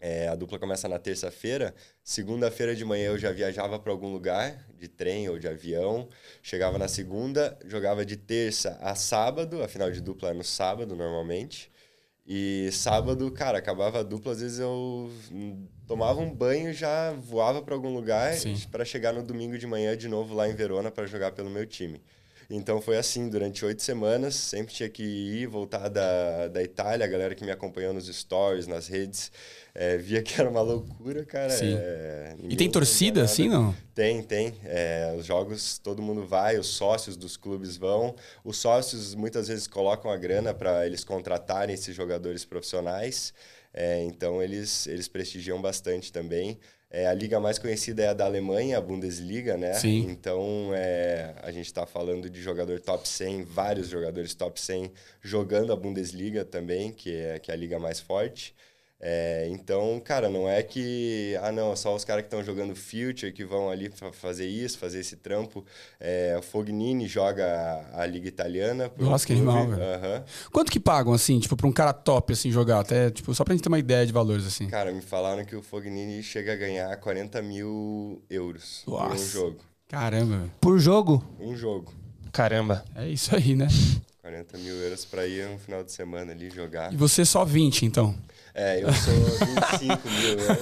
é, 0.00 0.28
a 0.28 0.34
dupla 0.34 0.58
começa 0.58 0.88
na 0.88 0.98
terça-feira. 0.98 1.74
Segunda-feira 2.02 2.74
de 2.74 2.84
manhã 2.84 3.08
eu 3.08 3.18
já 3.18 3.30
viajava 3.32 3.78
para 3.78 3.92
algum 3.92 4.10
lugar, 4.10 4.66
de 4.78 4.88
trem 4.88 5.28
ou 5.28 5.38
de 5.38 5.46
avião. 5.46 6.08
Chegava 6.42 6.78
na 6.78 6.88
segunda, 6.88 7.58
jogava 7.66 8.04
de 8.04 8.16
terça 8.16 8.78
a 8.80 8.94
sábado, 8.94 9.62
afinal 9.62 9.90
de 9.90 10.00
dupla 10.00 10.30
é 10.30 10.34
no 10.34 10.42
sábado 10.42 10.96
normalmente. 10.96 11.70
E 12.32 12.70
sábado, 12.70 13.28
cara, 13.32 13.58
acabava 13.58 13.98
a 13.98 14.02
dupla, 14.04 14.30
às 14.30 14.40
vezes 14.40 14.60
eu 14.60 15.10
tomava 15.84 16.20
um 16.20 16.32
banho 16.32 16.72
já 16.72 17.10
voava 17.10 17.60
para 17.60 17.74
algum 17.74 17.92
lugar 17.92 18.32
para 18.70 18.84
chegar 18.84 19.12
no 19.12 19.20
domingo 19.20 19.58
de 19.58 19.66
manhã 19.66 19.96
de 19.96 20.06
novo 20.06 20.32
lá 20.32 20.48
em 20.48 20.54
Verona 20.54 20.92
para 20.92 21.06
jogar 21.06 21.32
pelo 21.32 21.50
meu 21.50 21.66
time. 21.66 22.00
Então 22.50 22.80
foi 22.80 22.98
assim, 22.98 23.28
durante 23.28 23.64
oito 23.64 23.80
semanas, 23.80 24.34
sempre 24.34 24.74
tinha 24.74 24.88
que 24.88 25.04
ir, 25.04 25.46
voltar 25.46 25.88
da, 25.88 26.48
da 26.48 26.60
Itália, 26.60 27.06
a 27.06 27.08
galera 27.08 27.32
que 27.32 27.44
me 27.44 27.52
acompanhou 27.52 27.94
nos 27.94 28.08
stories, 28.08 28.66
nas 28.66 28.88
redes, 28.88 29.30
é, 29.72 29.96
via 29.98 30.20
que 30.20 30.40
era 30.40 30.50
uma 30.50 30.60
loucura, 30.60 31.24
cara. 31.24 31.52
É, 31.52 32.34
e 32.42 32.56
tem 32.56 32.68
torcida 32.68 33.22
assim, 33.22 33.48
não? 33.48 33.72
Tem, 33.94 34.20
tem. 34.20 34.52
É, 34.64 35.14
os 35.16 35.24
jogos, 35.24 35.78
todo 35.78 36.02
mundo 36.02 36.26
vai, 36.26 36.58
os 36.58 36.66
sócios 36.66 37.16
dos 37.16 37.36
clubes 37.36 37.76
vão. 37.76 38.16
Os 38.44 38.56
sócios 38.56 39.14
muitas 39.14 39.46
vezes 39.46 39.68
colocam 39.68 40.10
a 40.10 40.16
grana 40.16 40.52
para 40.52 40.84
eles 40.84 41.04
contratarem 41.04 41.74
esses 41.74 41.94
jogadores 41.94 42.44
profissionais. 42.44 43.32
Então 44.08 44.42
eles, 44.42 44.88
eles 44.88 45.06
prestigiam 45.06 45.62
bastante 45.62 46.12
também. 46.12 46.58
É, 46.92 47.06
a 47.06 47.14
liga 47.14 47.38
mais 47.38 47.56
conhecida 47.56 48.02
é 48.02 48.08
a 48.08 48.12
da 48.12 48.24
Alemanha, 48.24 48.76
a 48.76 48.80
Bundesliga, 48.80 49.56
né? 49.56 49.74
Sim. 49.74 50.08
Então 50.10 50.72
é, 50.74 51.34
a 51.40 51.52
gente 51.52 51.66
está 51.66 51.86
falando 51.86 52.28
de 52.28 52.42
jogador 52.42 52.80
top 52.80 53.08
100, 53.08 53.44
vários 53.44 53.88
jogadores 53.88 54.34
top 54.34 54.60
100 54.60 54.90
jogando 55.22 55.72
a 55.72 55.76
Bundesliga 55.76 56.44
também, 56.44 56.90
que 56.92 57.14
é, 57.14 57.38
que 57.38 57.52
é 57.52 57.54
a 57.54 57.56
liga 57.56 57.78
mais 57.78 58.00
forte. 58.00 58.54
É, 59.02 59.48
então, 59.50 59.98
cara, 60.04 60.28
não 60.28 60.46
é 60.46 60.62
que. 60.62 61.34
Ah, 61.42 61.50
não, 61.50 61.74
só 61.74 61.94
os 61.94 62.04
caras 62.04 62.22
que 62.22 62.26
estão 62.26 62.44
jogando 62.44 62.76
Future 62.76 63.32
que 63.32 63.44
vão 63.44 63.70
ali 63.70 63.90
fazer 64.12 64.46
isso, 64.46 64.78
fazer 64.78 65.00
esse 65.00 65.16
trampo. 65.16 65.64
É, 65.98 66.36
o 66.38 66.42
Fognini 66.42 67.08
joga 67.08 67.46
a, 67.94 68.02
a 68.02 68.06
Liga 68.06 68.28
Italiana. 68.28 68.90
Nossa, 68.98 69.26
que 69.26 69.32
animal, 69.32 69.68
velho. 69.68 69.80
Uhum. 69.82 70.24
Quanto 70.52 70.70
que 70.70 70.78
pagam, 70.78 71.14
assim, 71.14 71.40
tipo, 71.40 71.56
pra 71.56 71.66
um 71.66 71.72
cara 71.72 71.94
top, 71.94 72.34
assim, 72.34 72.50
jogar? 72.50 72.80
Até, 72.80 73.10
tipo, 73.10 73.34
só 73.34 73.42
pra 73.42 73.54
gente 73.54 73.62
ter 73.62 73.68
uma 73.68 73.78
ideia 73.78 74.04
de 74.04 74.12
valores, 74.12 74.46
assim. 74.46 74.66
Cara, 74.68 74.92
me 74.92 75.00
falaram 75.00 75.46
que 75.46 75.56
o 75.56 75.62
Fognini 75.62 76.22
chega 76.22 76.52
a 76.52 76.56
ganhar 76.56 76.94
40 76.98 77.40
mil 77.40 78.22
euros 78.28 78.82
Nossa. 78.86 79.06
por 79.06 79.14
um 79.14 79.26
jogo. 79.26 79.60
Caramba. 79.88 80.50
Por 80.60 80.78
jogo? 80.78 81.24
Um 81.40 81.56
jogo. 81.56 81.92
Caramba. 82.32 82.84
É 82.94 83.08
isso 83.08 83.34
aí, 83.34 83.56
né? 83.56 83.66
40 84.20 84.58
mil 84.58 84.74
euros 84.74 85.06
pra 85.06 85.26
ir 85.26 85.48
um 85.48 85.58
final 85.58 85.82
de 85.82 85.90
semana 85.90 86.32
ali 86.32 86.50
jogar. 86.50 86.92
E 86.92 86.96
você 86.96 87.24
só 87.24 87.44
20, 87.44 87.86
então. 87.86 88.14
É, 88.54 88.82
eu 88.82 88.92
sou 88.92 89.14
25 89.72 90.08
mil, 90.10 90.36
né? 90.36 90.56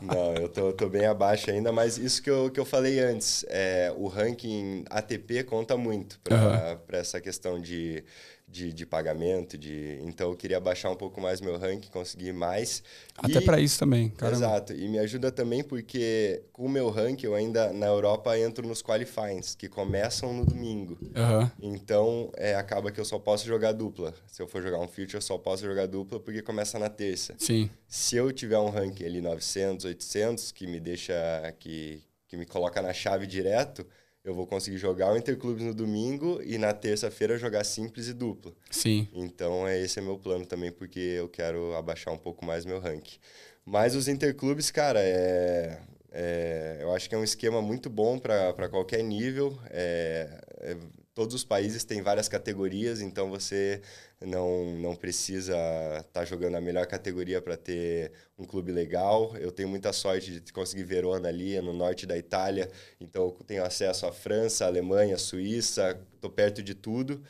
Não, 0.02 0.34
eu 0.34 0.48
tô, 0.48 0.72
tô 0.72 0.88
bem 0.88 1.06
abaixo 1.06 1.50
ainda, 1.50 1.72
mas 1.72 1.98
isso 1.98 2.22
que 2.22 2.30
eu, 2.30 2.50
que 2.50 2.58
eu 2.58 2.64
falei 2.64 2.98
antes, 2.98 3.44
é, 3.48 3.92
o 3.96 4.08
ranking 4.08 4.84
ATP 4.90 5.44
conta 5.44 5.76
muito 5.76 6.18
para 6.20 6.36
Aham. 6.36 6.78
essa 6.92 7.20
questão 7.20 7.60
de, 7.60 8.04
de, 8.48 8.72
de 8.72 8.86
pagamento, 8.86 9.58
de 9.58 9.98
então 10.02 10.30
eu 10.30 10.36
queria 10.36 10.60
baixar 10.60 10.90
um 10.90 10.94
pouco 10.94 11.20
mais 11.20 11.40
meu 11.40 11.58
ranking, 11.58 11.90
conseguir 11.90 12.32
mais. 12.32 12.82
Até 13.16 13.40
pra 13.40 13.58
isso 13.58 13.78
também, 13.78 14.08
caramba. 14.10 14.36
Exato, 14.36 14.72
e 14.72 14.88
me 14.88 14.98
ajuda 14.98 15.32
também 15.32 15.64
porque 15.64 16.42
com 16.52 16.66
o 16.66 16.68
meu 16.68 16.88
ranking 16.88 17.26
eu 17.26 17.34
ainda 17.34 17.72
na 17.72 17.86
Europa 17.86 18.38
entro 18.38 18.66
nos 18.66 18.82
qualifiings, 18.82 19.56
que 19.56 19.68
começam 19.68 20.32
no 20.32 20.46
domingo. 20.46 20.96
Aham. 21.14 21.50
Então, 21.60 22.30
é, 22.36 22.54
acaba 22.54 22.92
que 22.92 23.00
eu 23.00 23.04
só 23.04 23.18
posso 23.18 23.44
jogar 23.46 23.72
dupla. 23.72 24.14
Se 24.28 24.40
eu 24.40 24.46
for 24.46 24.62
jogar 24.62 24.78
um 24.78 24.86
future, 24.86 25.14
eu 25.14 25.22
só 25.22 25.36
posso 25.36 25.64
jogar 25.64 25.86
dupla 25.86 26.20
porque 26.20 26.40
começa 26.40 26.78
na 26.78 26.88
terça. 26.88 27.34
Sim. 27.38 27.68
Se 27.88 28.16
eu 28.16 28.32
tiver 28.32 28.58
um 28.58 28.70
ranking 28.70 29.04
ali 29.04 29.20
900, 29.20 29.86
800, 29.86 30.52
que 30.52 30.66
me 30.66 30.78
deixa, 30.78 31.14
que, 31.58 32.00
que 32.28 32.36
me 32.36 32.46
coloca 32.46 32.80
na 32.80 32.92
chave 32.92 33.26
direto, 33.26 33.84
eu 34.26 34.34
vou 34.34 34.44
conseguir 34.44 34.76
jogar 34.76 35.12
o 35.12 35.16
Interclubes 35.16 35.62
no 35.64 35.72
domingo 35.72 36.42
e 36.42 36.58
na 36.58 36.72
terça-feira 36.74 37.38
jogar 37.38 37.62
simples 37.62 38.08
e 38.08 38.12
dupla. 38.12 38.52
Sim. 38.68 39.06
Então, 39.14 39.66
é, 39.68 39.80
esse 39.80 40.00
é 40.00 40.02
meu 40.02 40.18
plano 40.18 40.44
também, 40.44 40.72
porque 40.72 40.98
eu 40.98 41.28
quero 41.28 41.74
abaixar 41.76 42.12
um 42.12 42.18
pouco 42.18 42.44
mais 42.44 42.66
meu 42.66 42.80
ranking. 42.80 43.18
Mas 43.64 43.94
os 43.94 44.08
interclubes, 44.08 44.68
cara, 44.72 44.98
é, 45.00 45.78
é- 46.10 46.78
eu 46.80 46.92
acho 46.92 47.08
que 47.08 47.14
é 47.14 47.18
um 47.18 47.22
esquema 47.22 47.62
muito 47.62 47.88
bom 47.88 48.18
para 48.18 48.68
qualquer 48.68 49.00
nível. 49.04 49.56
É, 49.70 50.40
é, 50.58 50.76
todos 51.16 51.34
os 51.34 51.44
países 51.44 51.82
têm 51.82 52.02
várias 52.02 52.28
categorias, 52.28 53.00
então 53.00 53.30
você 53.30 53.80
não, 54.20 54.76
não 54.76 54.94
precisa 54.94 55.56
estar 55.98 56.26
jogando 56.26 56.56
a 56.56 56.60
melhor 56.60 56.86
categoria 56.86 57.40
para 57.40 57.56
ter 57.56 58.12
um 58.38 58.44
clube 58.44 58.70
legal. 58.70 59.34
Eu 59.38 59.50
tenho 59.50 59.66
muita 59.66 59.94
sorte 59.94 60.38
de 60.40 60.52
conseguir 60.52 60.84
Verona 60.84 61.28
ali, 61.28 61.56
é 61.56 61.62
no 61.62 61.72
norte 61.72 62.04
da 62.04 62.18
Itália, 62.18 62.70
então 63.00 63.22
eu 63.22 63.44
tenho 63.46 63.64
acesso 63.64 64.04
à 64.04 64.12
França, 64.12 64.66
Alemanha, 64.66 65.16
Suíça, 65.16 65.98
estou 66.14 66.30
perto 66.30 66.62
de 66.62 66.74
tudo. 66.74 67.24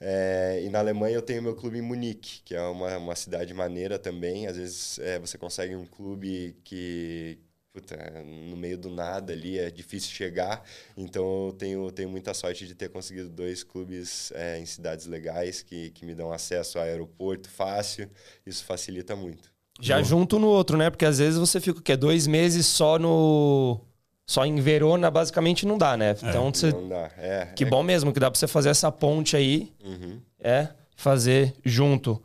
É, 0.00 0.62
e 0.64 0.68
na 0.68 0.78
Alemanha 0.78 1.16
eu 1.16 1.22
tenho 1.22 1.42
meu 1.42 1.56
clube 1.56 1.78
em 1.78 1.82
Munique, 1.82 2.42
que 2.44 2.54
é 2.54 2.62
uma, 2.62 2.96
uma 2.96 3.16
cidade 3.16 3.52
maneira 3.52 3.98
também. 3.98 4.46
Às 4.46 4.56
vezes 4.56 4.98
é, 5.00 5.18
você 5.18 5.36
consegue 5.36 5.74
um 5.74 5.84
clube 5.84 6.56
que 6.62 7.40
puta, 7.72 7.96
no 8.24 8.56
meio 8.56 8.76
do 8.76 8.90
nada 8.90 9.32
ali 9.32 9.58
é 9.58 9.70
difícil 9.70 10.10
chegar. 10.10 10.62
Então 10.96 11.46
eu 11.46 11.52
tenho, 11.52 11.90
tenho 11.90 12.08
muita 12.10 12.34
sorte 12.34 12.66
de 12.66 12.74
ter 12.74 12.90
conseguido 12.90 13.28
dois 13.30 13.64
clubes 13.64 14.30
é, 14.34 14.58
em 14.58 14.66
cidades 14.66 15.06
legais 15.06 15.62
que, 15.62 15.90
que 15.90 16.04
me 16.04 16.14
dão 16.14 16.32
acesso 16.32 16.78
a 16.78 16.82
aeroporto 16.82 17.48
fácil. 17.48 18.10
Isso 18.46 18.64
facilita 18.64 19.16
muito. 19.16 19.50
Já 19.80 20.02
junto 20.02 20.38
no 20.38 20.48
outro, 20.48 20.76
né? 20.76 20.90
Porque 20.90 21.04
às 21.06 21.18
vezes 21.18 21.38
você 21.38 21.60
fica 21.60 21.78
o 21.78 21.82
quê? 21.82 21.96
Dois 21.96 22.26
meses 22.26 22.66
só 22.66 22.98
no. 22.98 23.80
Só 24.26 24.44
em 24.46 24.60
Verona, 24.60 25.10
basicamente 25.10 25.66
não 25.66 25.76
dá, 25.76 25.96
né? 25.96 26.14
Então 26.22 26.52
você. 26.52 26.70
Não 26.70 26.88
dá. 26.88 27.10
É, 27.16 27.46
Que 27.56 27.64
é- 27.64 27.66
bom 27.66 27.82
mesmo 27.82 28.12
que 28.12 28.20
dá 28.20 28.30
pra 28.30 28.38
você 28.38 28.46
fazer 28.46 28.68
essa 28.68 28.92
ponte 28.92 29.34
aí. 29.34 29.72
Uhum. 29.82 30.20
É, 30.38 30.68
fazer 30.94 31.54
junto. 31.64 32.22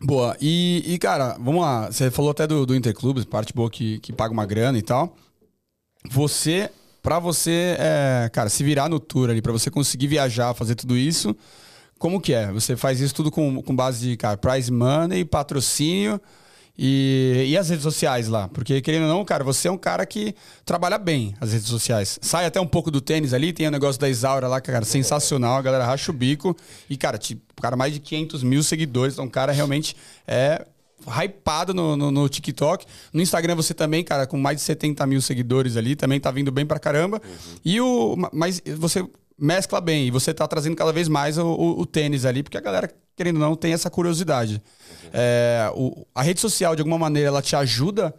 Boa. 0.00 0.36
E, 0.40 0.82
e, 0.86 0.98
cara, 0.98 1.36
vamos 1.40 1.60
lá. 1.60 1.86
Você 1.90 2.10
falou 2.10 2.30
até 2.30 2.46
do, 2.46 2.64
do 2.64 2.74
Interclubes, 2.74 3.24
parte 3.24 3.52
boa 3.52 3.68
que, 3.68 3.98
que 3.98 4.12
paga 4.12 4.32
uma 4.32 4.46
grana 4.46 4.78
e 4.78 4.82
tal. 4.82 5.16
Você, 6.08 6.70
pra 7.02 7.18
você, 7.18 7.76
é, 7.78 8.30
cara, 8.32 8.48
se 8.48 8.62
virar 8.62 8.88
no 8.88 9.00
tour 9.00 9.30
ali, 9.30 9.42
pra 9.42 9.52
você 9.52 9.70
conseguir 9.70 10.06
viajar, 10.06 10.54
fazer 10.54 10.76
tudo 10.76 10.96
isso, 10.96 11.34
como 11.98 12.20
que 12.20 12.32
é? 12.32 12.52
Você 12.52 12.76
faz 12.76 13.00
isso 13.00 13.14
tudo 13.14 13.30
com, 13.30 13.60
com 13.60 13.74
base 13.74 14.08
de, 14.08 14.16
cara, 14.16 14.36
prize 14.36 14.70
money, 14.70 15.24
patrocínio 15.24 16.20
e, 16.78 17.46
e 17.48 17.56
as 17.58 17.68
redes 17.68 17.82
sociais 17.82 18.28
lá? 18.28 18.46
Porque, 18.48 18.80
querendo 18.80 19.02
ou 19.02 19.08
não, 19.08 19.24
cara, 19.24 19.42
você 19.42 19.66
é 19.66 19.70
um 19.70 19.76
cara 19.76 20.06
que 20.06 20.34
trabalha 20.64 20.96
bem 20.96 21.34
as 21.40 21.52
redes 21.52 21.66
sociais. 21.68 22.18
Sai 22.22 22.46
até 22.46 22.60
um 22.60 22.66
pouco 22.66 22.90
do 22.90 23.00
tênis 23.00 23.34
ali, 23.34 23.52
tem 23.52 23.66
o 23.66 23.70
negócio 23.70 24.00
da 24.00 24.08
Isaura 24.08 24.46
lá, 24.46 24.60
cara, 24.60 24.84
sensacional, 24.84 25.56
a 25.58 25.62
galera 25.62 25.84
racha 25.84 26.10
o 26.10 26.14
bico. 26.14 26.56
E, 26.88 26.96
cara, 26.96 27.18
tipo, 27.18 27.42
cara 27.60 27.74
mais 27.76 27.92
de 27.92 27.98
500 28.00 28.42
mil 28.44 28.62
seguidores, 28.62 29.14
então 29.14 29.28
cara 29.28 29.50
realmente 29.52 29.96
é 30.26 30.64
hypado 31.24 31.72
no, 31.74 31.96
no, 31.96 32.10
no 32.10 32.28
TikTok. 32.28 32.84
No 33.12 33.20
Instagram 33.22 33.54
você 33.54 33.72
também, 33.74 34.04
cara, 34.04 34.26
com 34.26 34.38
mais 34.38 34.58
de 34.58 34.62
70 34.62 35.06
mil 35.06 35.20
seguidores 35.20 35.76
ali, 35.76 35.96
também 35.96 36.20
tá 36.20 36.30
vindo 36.30 36.52
bem 36.52 36.64
pra 36.66 36.78
caramba. 36.78 37.20
E 37.64 37.80
o. 37.80 38.16
Mas 38.32 38.60
você 38.76 39.04
mescla 39.40 39.80
bem 39.80 40.06
e 40.08 40.10
você 40.10 40.34
tá 40.34 40.46
trazendo 40.48 40.74
cada 40.76 40.92
vez 40.92 41.06
mais 41.08 41.38
o, 41.38 41.46
o- 41.46 41.80
o 41.80 41.86
tênis 41.86 42.24
ali, 42.24 42.42
porque 42.42 42.58
a 42.58 42.60
galera, 42.60 42.90
querendo 43.18 43.36
ou 43.36 43.42
não, 43.42 43.54
tem 43.56 43.72
essa 43.74 43.90
curiosidade. 43.90 44.62
É, 45.12 45.70
o- 45.74 46.06
a 46.14 46.22
rede 46.22 46.40
social, 46.40 46.74
de 46.74 46.80
alguma 46.80 46.98
maneira, 46.98 47.28
ela 47.28 47.42
te 47.42 47.54
ajuda 47.56 48.14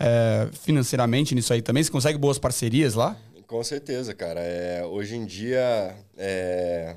é, 0.00 0.48
financeiramente 0.52 1.34
nisso 1.34 1.52
aí 1.52 1.60
também? 1.60 1.82
Você 1.82 1.90
consegue 1.90 2.16
boas 2.18 2.38
parcerias 2.38 2.94
lá? 2.94 3.16
Com 3.46 3.62
certeza, 3.62 4.14
cara. 4.14 4.40
É, 4.40 4.84
hoje 4.84 5.14
em 5.16 5.24
dia, 5.26 5.94
é, 6.16 6.96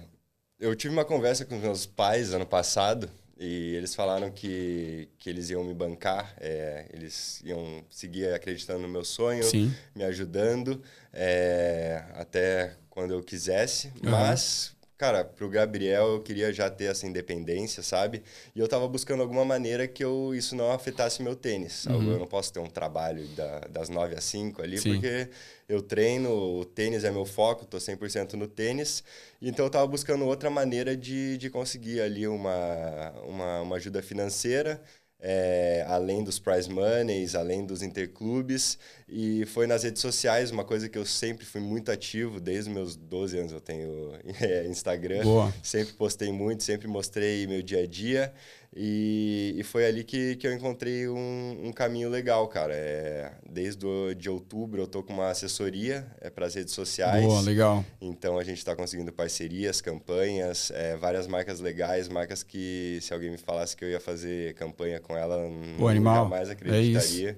eu 0.59 0.75
tive 0.75 0.93
uma 0.93 1.05
conversa 1.05 1.45
com 1.45 1.55
meus 1.57 1.85
pais 1.85 2.33
ano 2.33 2.45
passado 2.45 3.09
e 3.39 3.75
eles 3.75 3.93
falaram 3.93 4.31
que, 4.31 5.09
que 5.19 5.29
eles 5.29 5.49
iam 5.51 5.63
me 5.63 5.73
bancar, 5.73 6.33
é, 6.39 6.85
eles 6.91 7.41
iam 7.43 7.83
seguir 7.89 8.33
acreditando 8.33 8.79
no 8.79 8.87
meu 8.87 9.05
sonho, 9.05 9.43
Sim. 9.43 9.71
me 9.95 10.03
ajudando 10.03 10.81
é, 11.13 12.03
até 12.15 12.73
quando 12.89 13.13
eu 13.13 13.21
quisesse. 13.21 13.91
Mas, 14.01 14.71
cara, 14.97 15.23
pro 15.23 15.49
Gabriel 15.49 16.13
eu 16.13 16.21
queria 16.21 16.51
já 16.51 16.69
ter 16.69 16.85
essa 16.85 17.05
independência, 17.05 17.83
sabe? 17.83 18.23
E 18.55 18.59
eu 18.59 18.67
tava 18.67 18.87
buscando 18.87 19.21
alguma 19.21 19.45
maneira 19.45 19.87
que 19.87 20.03
eu, 20.03 20.33
isso 20.33 20.55
não 20.55 20.71
afetasse 20.71 21.21
meu 21.21 21.35
tênis. 21.35 21.85
Eu 21.85 22.01
não 22.19 22.27
posso 22.27 22.51
ter 22.51 22.59
um 22.59 22.67
trabalho 22.67 23.27
da- 23.29 23.59
das 23.69 23.89
9 23.89 24.15
às 24.15 24.23
5 24.23 24.61
ali, 24.61 24.77
Sim. 24.79 24.93
porque 24.93 25.29
eu 25.69 25.81
treino, 25.81 26.31
o 26.31 26.65
tênis 26.65 27.03
é 27.03 27.11
meu 27.11 27.25
foco, 27.25 27.65
tô 27.65 27.79
100% 27.79 28.33
no 28.33 28.47
tênis. 28.47 29.03
Então 29.41 29.65
eu 29.65 29.69
tava 29.69 29.85
buscando 29.87 30.25
outra 30.25 30.49
maneira 30.49 30.95
de, 30.97 31.37
de 31.37 31.49
conseguir 31.49 32.01
ali 32.01 32.27
uma, 32.27 33.11
uma, 33.25 33.61
uma 33.61 33.75
ajuda 33.75 34.01
financeira. 34.01 34.81
É, 35.19 35.83
além 35.87 36.23
dos 36.23 36.37
prize 36.37 36.69
moneys, 36.69 37.33
além 37.33 37.65
dos 37.65 37.81
interclubes, 37.81 38.77
e 39.09 39.45
foi 39.45 39.65
nas 39.65 39.83
redes 39.83 40.01
sociais, 40.01 40.51
uma 40.51 40.63
coisa 40.63 40.87
que 40.87 40.97
eu 40.97 41.05
sempre 41.05 41.45
fui 41.45 41.61
muito 41.61 41.91
ativo, 41.91 42.39
desde 42.39 42.69
meus 42.69 42.95
12 42.95 43.37
anos 43.37 43.51
eu 43.51 43.59
tenho 43.59 44.13
é, 44.39 44.67
Instagram, 44.67 45.23
Boa. 45.23 45.53
sempre 45.63 45.93
postei 45.93 46.31
muito, 46.31 46.63
sempre 46.63 46.87
mostrei 46.87 47.47
meu 47.47 47.61
dia 47.61 47.83
a 47.83 47.87
dia, 47.87 48.33
e, 48.79 49.55
e 49.57 49.63
foi 49.63 49.85
ali 49.87 50.03
que, 50.03 50.35
que 50.35 50.45
eu 50.47 50.53
encontrei 50.53 51.07
um, 51.09 51.61
um 51.65 51.71
caminho 51.73 52.09
legal, 52.09 52.47
cara. 52.47 52.73
É, 52.75 53.31
desde 53.49 53.85
o, 53.85 54.13
de 54.13 54.29
outubro 54.29 54.83
eu 54.83 54.87
tô 54.87 55.01
com 55.01 55.13
uma 55.13 55.29
assessoria 55.29 56.05
é, 56.21 56.29
para 56.29 56.45
as 56.45 56.53
redes 56.53 56.73
sociais. 56.73 57.23
Boa, 57.25 57.41
legal. 57.41 57.83
Então 57.99 58.37
a 58.37 58.43
gente 58.43 58.59
está 58.59 58.75
conseguindo 58.75 59.11
parcerias, 59.11 59.81
campanhas, 59.81 60.69
é, 60.71 60.95
várias 60.95 61.25
marcas 61.25 61.59
legais, 61.59 62.07
marcas 62.07 62.43
que 62.43 62.99
se 63.01 63.13
alguém 63.13 63.31
me 63.31 63.37
falasse 63.37 63.75
que 63.75 63.83
eu 63.83 63.89
ia 63.89 63.99
fazer 63.99 64.53
campanha 64.53 64.99
com 64.99 65.17
ela, 65.17 65.37
Pô, 65.37 65.49
nunca 65.49 65.89
animal. 65.89 66.29
mais 66.29 66.49
É 66.49 66.51
acreditaria. 66.51 67.37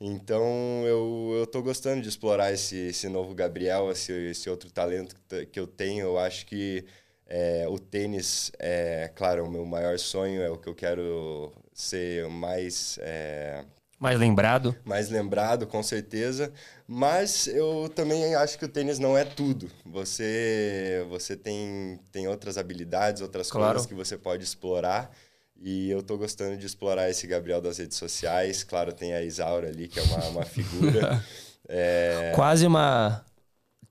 então 0.00 0.42
eu, 0.84 1.36
eu 1.38 1.46
tô 1.46 1.62
gostando 1.62 2.02
de 2.02 2.08
explorar 2.08 2.52
esse, 2.52 2.76
esse 2.88 3.08
novo 3.08 3.34
Gabriel, 3.34 3.90
esse, 3.92 4.12
esse 4.12 4.50
outro 4.50 4.70
talento 4.70 5.14
que 5.52 5.60
eu 5.60 5.66
tenho. 5.66 6.06
Eu 6.06 6.18
acho 6.18 6.44
que 6.46 6.84
é, 7.34 7.66
o 7.66 7.78
tênis 7.78 8.52
é, 8.58 9.10
claro, 9.14 9.46
o 9.46 9.50
meu 9.50 9.64
maior 9.64 9.98
sonho 9.98 10.42
é 10.42 10.50
o 10.50 10.58
que 10.58 10.68
eu 10.68 10.74
quero 10.74 11.50
ser 11.72 12.28
mais 12.28 12.98
é, 13.00 13.64
Mais 13.98 14.18
lembrado. 14.18 14.76
mais 14.84 15.08
lembrado, 15.08 15.66
com 15.66 15.82
certeza. 15.82 16.52
Mas 16.86 17.46
eu 17.46 17.90
também 17.94 18.34
acho 18.34 18.58
que 18.58 18.66
o 18.66 18.68
tênis 18.68 18.98
não 18.98 19.16
é 19.16 19.24
tudo. 19.24 19.70
Você, 19.86 21.06
você 21.08 21.34
tem, 21.34 21.98
tem 22.12 22.28
outras 22.28 22.58
habilidades, 22.58 23.22
outras 23.22 23.50
Claro. 23.50 23.72
coisas 23.72 23.86
que 23.86 23.94
você 23.94 24.18
pode 24.18 24.44
explorar. 24.44 25.10
E 25.64 25.88
eu 25.90 26.02
tô 26.02 26.18
gostando 26.18 26.56
de 26.58 26.66
explorar 26.66 27.08
esse 27.08 27.26
Gabriel 27.26 27.62
das 27.62 27.78
redes 27.78 27.96
sociais. 27.96 28.62
Claro, 28.64 28.92
tem 28.92 29.14
a 29.14 29.22
Isaura 29.22 29.68
ali, 29.68 29.88
que 29.88 29.98
é 29.98 30.02
uma, 30.02 30.24
uma 30.28 30.44
figura. 30.44 31.24
É, 31.68 32.32
Quase 32.34 32.66
uma. 32.66 33.24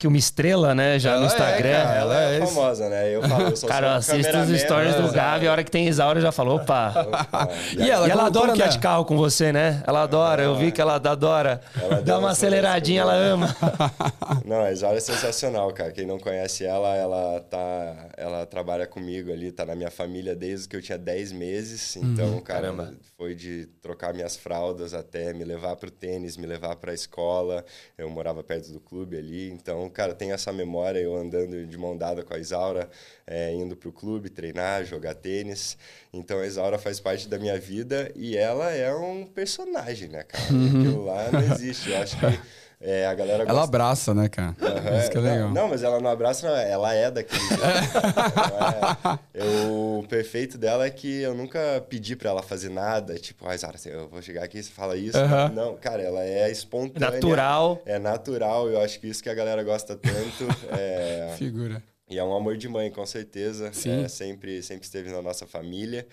Que 0.01 0.07
uma 0.07 0.17
estrela, 0.17 0.73
né? 0.73 0.97
Já 0.97 1.11
no 1.11 1.17
Ela 1.17 1.23
é, 1.25 1.27
Instagram. 1.27 1.83
cara. 1.83 1.99
Ela 1.99 2.23
é, 2.23 2.37
é 2.39 2.45
famosa, 2.47 2.89
né? 2.89 3.15
Eu 3.15 3.21
falo, 3.21 3.43
eu 3.43 3.55
sou 3.55 3.69
Cara, 3.69 3.95
assisto 3.97 4.35
os 4.35 4.59
stories 4.61 4.95
do 4.95 5.03
mas, 5.03 5.11
Gabi, 5.11 5.47
a 5.47 5.51
hora 5.51 5.63
que 5.63 5.69
tem 5.69 5.87
Isaura 5.87 6.19
já 6.19 6.31
falou, 6.31 6.55
opa. 6.55 6.91
E 7.77 7.87
ela, 7.87 8.07
E 8.07 8.09
ela 8.11 8.23
como- 8.23 8.27
adora 8.27 8.47
que 8.53 8.61
andar 8.61 8.65
é? 8.65 8.69
de 8.69 8.79
carro 8.79 9.05
com 9.05 9.15
você, 9.15 9.53
né? 9.53 9.83
Ela 9.85 10.01
adora, 10.01 10.41
eu 10.41 10.55
vi 10.55 10.71
que 10.71 10.81
ela 10.81 10.95
adora. 10.95 11.61
Ela 11.79 12.01
Dá 12.01 12.17
uma 12.17 12.31
aceleradinha, 12.31 13.01
ela 13.01 13.13
ama. 13.13 13.55
Não, 14.43 14.61
a 14.61 14.71
Isaura 14.71 14.97
é 14.97 14.99
sensacional, 14.99 15.71
cara. 15.71 15.91
Quem 15.91 16.07
não 16.07 16.17
conhece 16.17 16.65
ela, 16.65 16.95
ela 16.95 17.39
tá, 17.41 17.95
ela 18.17 18.45
trabalha 18.47 18.87
comigo 18.87 19.31
ali, 19.31 19.51
tá 19.51 19.65
na 19.65 19.75
minha 19.75 19.91
família 19.91 20.35
desde 20.35 20.67
que 20.67 20.75
eu 20.75 20.81
tinha 20.81 20.97
10 20.97 21.31
meses. 21.31 21.95
Então, 21.95 22.39
cara, 22.41 22.61
caramba. 22.61 22.93
Foi 23.21 23.35
de 23.35 23.67
trocar 23.83 24.15
minhas 24.15 24.35
fraldas 24.35 24.95
até 24.95 25.31
me 25.31 25.43
levar 25.43 25.75
pro 25.75 25.91
tênis, 25.91 26.37
me 26.37 26.47
levar 26.47 26.75
pra 26.77 26.91
escola. 26.91 27.63
Eu 27.95 28.09
morava 28.09 28.43
perto 28.43 28.71
do 28.71 28.79
clube 28.79 29.15
ali. 29.15 29.51
Então, 29.51 29.87
cara, 29.91 30.15
tem 30.15 30.31
essa 30.31 30.51
memória 30.51 30.97
eu 30.97 31.15
andando 31.15 31.67
de 31.67 31.77
mão 31.77 31.95
dada 31.95 32.23
com 32.23 32.33
a 32.33 32.39
Isaura, 32.39 32.89
é, 33.27 33.53
indo 33.53 33.77
pro 33.77 33.91
clube 33.91 34.27
treinar, 34.31 34.85
jogar 34.85 35.13
tênis. 35.13 35.77
Então, 36.11 36.39
a 36.39 36.47
Isaura 36.47 36.79
faz 36.79 36.99
parte 36.99 37.29
da 37.29 37.37
minha 37.37 37.59
vida 37.59 38.11
e 38.15 38.35
ela 38.35 38.71
é 38.71 38.91
um 38.91 39.27
personagem, 39.27 40.09
né, 40.09 40.23
cara? 40.23 40.43
Aquilo 40.45 41.05
lá 41.05 41.31
não 41.31 41.41
existe. 41.53 41.91
Eu 41.91 41.97
acho 41.97 42.17
que 42.17 42.25
é, 42.81 43.05
a 43.05 43.13
galera 43.13 43.43
Ela 43.43 43.51
gosta 43.53 43.63
abraça, 43.63 44.13
né, 44.13 44.27
cara? 44.27 44.55
Isso 44.99 45.11
que 45.11 45.17
é 45.17 45.21
não, 45.21 45.31
legal. 45.31 45.51
Não, 45.51 45.67
mas 45.69 45.83
ela 45.83 45.99
não 45.99 46.09
abraça, 46.09 46.47
não, 46.49 46.55
ela 46.57 46.93
é 46.93 47.11
daquele 47.11 47.39
jeito. 47.47 47.61
Não 47.61 49.11
é- 49.13 49.19
eu- 49.33 49.99
o 49.99 50.05
perfeito 50.07 50.57
dela 50.57 50.85
é 50.85 50.89
que 50.89 51.21
eu 51.21 51.33
nunca 51.35 51.59
pedi 51.87 52.15
pra 52.15 52.31
ela 52.31 52.41
fazer 52.41 52.69
nada, 52.69 53.15
tipo, 53.19 53.47
ai, 53.47 53.57
Zara, 53.57 53.77
eu 53.85 54.09
vou 54.09 54.21
chegar 54.21 54.43
aqui 54.43 54.57
e 54.57 54.63
você 54.63 54.71
fala 54.71 54.97
isso. 54.97 55.17
Aham. 55.17 55.49
Não, 55.49 55.75
cara, 55.77 56.01
ela 56.01 56.23
é 56.23 56.49
espontânea. 56.49 57.11
Natural. 57.11 57.81
É 57.85 57.99
natural, 57.99 58.67
eu 58.69 58.81
acho 58.81 58.99
que 58.99 59.07
isso 59.07 59.21
que 59.21 59.29
a 59.29 59.33
galera 59.35 59.63
gosta 59.63 59.95
tanto. 59.95 60.47
é, 60.77 61.35
Figura. 61.37 61.83
e 62.09 62.17
é 62.17 62.23
um 62.23 62.35
amor 62.35 62.57
de 62.57 62.67
mãe, 62.67 62.89
com 62.89 63.05
certeza. 63.05 63.71
Sim. 63.73 64.03
É, 64.03 64.07
sempre, 64.07 64.61
sempre 64.63 64.85
esteve 64.85 65.11
na 65.11 65.21
nossa 65.21 65.45
família. 65.45 66.07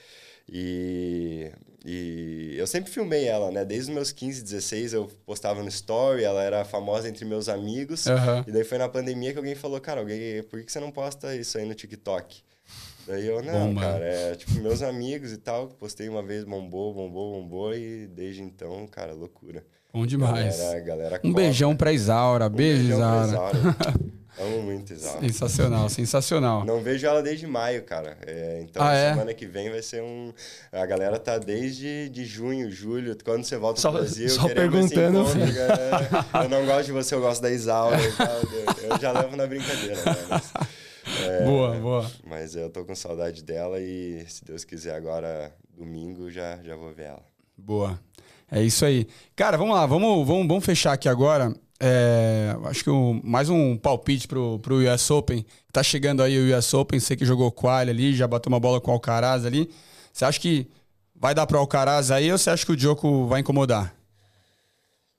E, 0.51 1.51
e 1.91 2.55
eu 2.59 2.67
sempre 2.67 2.91
filmei 2.91 3.25
ela, 3.25 3.51
né? 3.51 3.65
Desde 3.65 3.89
os 3.91 3.95
meus 3.95 4.13
15, 4.13 4.43
16 4.43 4.93
eu 4.93 5.09
postava 5.25 5.63
no 5.63 5.69
story, 5.69 6.23
ela 6.25 6.43
era 6.43 6.65
famosa 6.65 7.09
entre 7.09 7.25
meus 7.25 7.49
amigos. 7.49 8.07
Aham. 8.07 8.45
E 8.47 8.53
daí 8.53 8.65
foi 8.65 8.77
na 8.79 8.89
pandemia 8.89 9.33
que 9.33 9.39
alguém 9.39 9.55
falou, 9.55 9.81
cara, 9.81 10.01
alguém, 10.01 10.43
por 10.45 10.63
que 10.63 10.71
você 10.71 10.79
não 10.81 10.91
posta 10.91 11.35
isso 11.35 11.57
aí 11.57 11.65
no 11.65 11.75
TikTok? 11.75 12.43
Daí 13.07 13.27
eu, 13.27 13.43
não, 13.43 13.69
Bomba. 13.69 13.81
cara, 13.81 14.05
é 14.05 14.35
tipo 14.35 14.53
meus 14.61 14.83
amigos 14.83 15.33
e 15.33 15.39
tal. 15.39 15.69
Postei 15.69 16.09
uma 16.11 16.23
vez, 16.23 16.45
bombou, 16.45 16.93
bombou, 16.93 17.41
bombou. 17.41 17.75
E 17.75 18.07
desde 18.07 18.43
então, 18.43 18.87
cara, 18.87 19.15
loucura. 19.15 19.65
Bom 19.91 20.05
demais. 20.05 20.59
Galera, 20.59 20.81
galera 20.81 21.17
Um 21.25 21.31
cobra. 21.31 21.43
beijão 21.45 21.75
pra 21.75 21.91
Isaura. 21.93 22.47
Um 22.47 22.51
Beijo, 22.51 22.83
beijão 22.83 22.99
pra 22.99 23.27
Isaura. 23.27 23.59
Amo 24.41 24.63
muito 24.63 24.93
Isaura. 24.93 25.21
Sensacional, 25.21 25.89
sensacional. 25.89 26.65
Não 26.65 26.81
vejo 26.81 27.07
ela 27.07 27.23
desde 27.23 27.47
maio, 27.47 27.83
cara. 27.83 28.17
É, 28.27 28.61
então, 28.63 28.83
Ah, 28.83 28.95
é? 28.95 29.11
semana 29.11 29.35
que 29.35 29.47
vem 29.47 29.71
vai 29.71 29.83
ser 29.83 30.03
um. 30.03 30.33
A 30.73 30.87
galera 30.87 31.19
tá 31.19 31.39
desde 31.39 32.09
de 32.09 32.25
junho, 32.25 32.71
julho, 32.71 33.17
quando 33.25 33.45
você 33.45 33.57
volta 33.57 33.81
Só- 33.81 33.91
pro 33.91 34.01
Brasil. 34.01 34.29
só 34.29 34.49
perguntando. 34.49 35.21
encontro, 35.23 35.55
cara. 35.55 36.27
Eu 36.45 36.49
não 36.49 36.65
gosto 36.67 36.87
de 36.87 36.93
você, 36.93 37.15
eu 37.15 37.21
gosto 37.21 37.43
da 37.43 37.51
Isaura. 37.51 37.97
Eu 38.83 38.99
já 39.01 39.13
levo 39.13 39.37
na 39.37 39.47
brincadeira, 39.47 39.97
né? 39.97 40.17
Mas, 40.29 40.53
é, 41.27 41.45
Boa, 41.45 41.75
boa. 41.77 42.11
mas 42.27 42.55
eu 42.55 42.69
tô 42.71 42.85
com 42.85 42.95
saudade 42.95 43.43
dela 43.43 43.81
e, 43.81 44.25
se 44.29 44.45
Deus 44.45 44.63
quiser, 44.65 44.95
agora, 44.95 45.53
domingo, 45.77 46.31
já, 46.31 46.59
já 46.63 46.77
vou 46.77 46.93
ver 46.93 47.05
ela. 47.07 47.23
Boa. 47.57 47.99
É 48.51 48.63
isso 48.63 48.85
aí. 48.85 49.07
Cara, 49.35 49.57
vamos 49.57 49.75
lá, 49.75 49.85
vamos, 49.87 50.27
vamos, 50.27 50.47
vamos 50.47 50.65
fechar 50.65 50.93
aqui 50.93 51.09
agora. 51.09 51.53
É, 51.81 52.57
acho 52.65 52.83
que 52.83 52.91
o- 52.91 53.21
mais 53.25 53.49
um 53.49 53.77
palpite 53.77 54.27
pro, 54.27 54.59
pro 54.61 54.77
US 54.77 55.11
Open. 55.13 55.45
Tá 55.73 55.83
chegando 55.83 56.23
aí 56.23 56.37
o 56.39 56.57
US 56.59 56.75
Open, 56.75 56.99
você 56.99 57.17
que 57.17 57.25
jogou 57.25 57.53
quali 57.53 57.91
ali, 57.91 58.15
já 58.15 58.27
bateu 58.27 58.51
uma 58.51 58.59
bola 58.61 58.81
com 58.81 58.91
o 58.91 58.95
Alcaraz 58.95 59.45
ali. 59.47 59.71
Você 60.13 60.25
acha 60.25 60.41
que 60.41 60.67
vai 61.15 61.35
dar 61.35 61.47
pro 61.47 61.59
Alcaraz 61.59 62.11
aí 62.11 62.31
ou 62.33 62.39
você 62.39 62.51
acha 62.51 62.65
que 62.67 62.73
o 62.73 62.77
Djoko 62.77 63.27
vai 63.27 63.41
incomodar? 63.41 63.95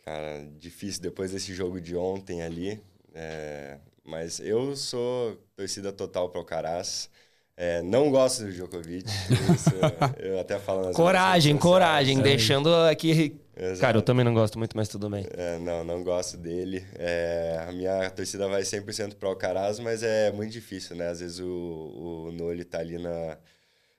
Cara, 0.03 0.45
difícil 0.57 1.01
depois 1.01 1.31
desse 1.31 1.53
jogo 1.53 1.79
de 1.79 1.95
ontem 1.95 2.41
ali. 2.41 2.81
é, 3.13 3.79
mas 4.03 4.39
eu 4.39 4.75
sou 4.75 5.35
torcida 5.55 5.91
total 5.93 6.29
pro 6.29 6.39
Alcaraz. 6.39 7.09
É, 7.55 7.81
não 7.81 8.09
gosto 8.09 8.43
do 8.45 8.51
Djokovic. 8.51 9.29
Isso, 9.31 9.75
eu 10.17 10.39
até 10.39 10.59
falo 10.59 10.83
nas 10.85 10.95
Coragem, 10.95 11.57
coragem. 11.57 12.21
é. 12.21 12.21
Deixando 12.21 12.73
aqui. 12.85 13.35
Exato. 13.59 13.81
Cara, 13.81 13.97
eu 13.97 14.01
também 14.01 14.23
não 14.23 14.33
gosto 14.33 14.57
muito, 14.57 14.75
mas 14.75 14.87
tudo 14.87 15.09
bem. 15.09 15.25
É, 15.31 15.59
não, 15.59 15.83
não 15.83 16.01
gosto 16.01 16.37
dele. 16.37 16.85
É, 16.95 17.65
a 17.67 17.71
minha 17.73 18.09
torcida 18.09 18.47
vai 18.47 18.61
100% 18.61 19.15
pro 19.15 19.27
Alcaraz, 19.27 19.79
mas 19.79 20.01
é 20.01 20.31
muito 20.31 20.51
difícil, 20.51 20.95
né? 20.95 21.09
Às 21.09 21.19
vezes 21.19 21.39
o, 21.39 21.47
o 22.27 22.31
Noli 22.31 22.63
tá 22.63 22.79
ali 22.79 22.97
na, 22.97 23.37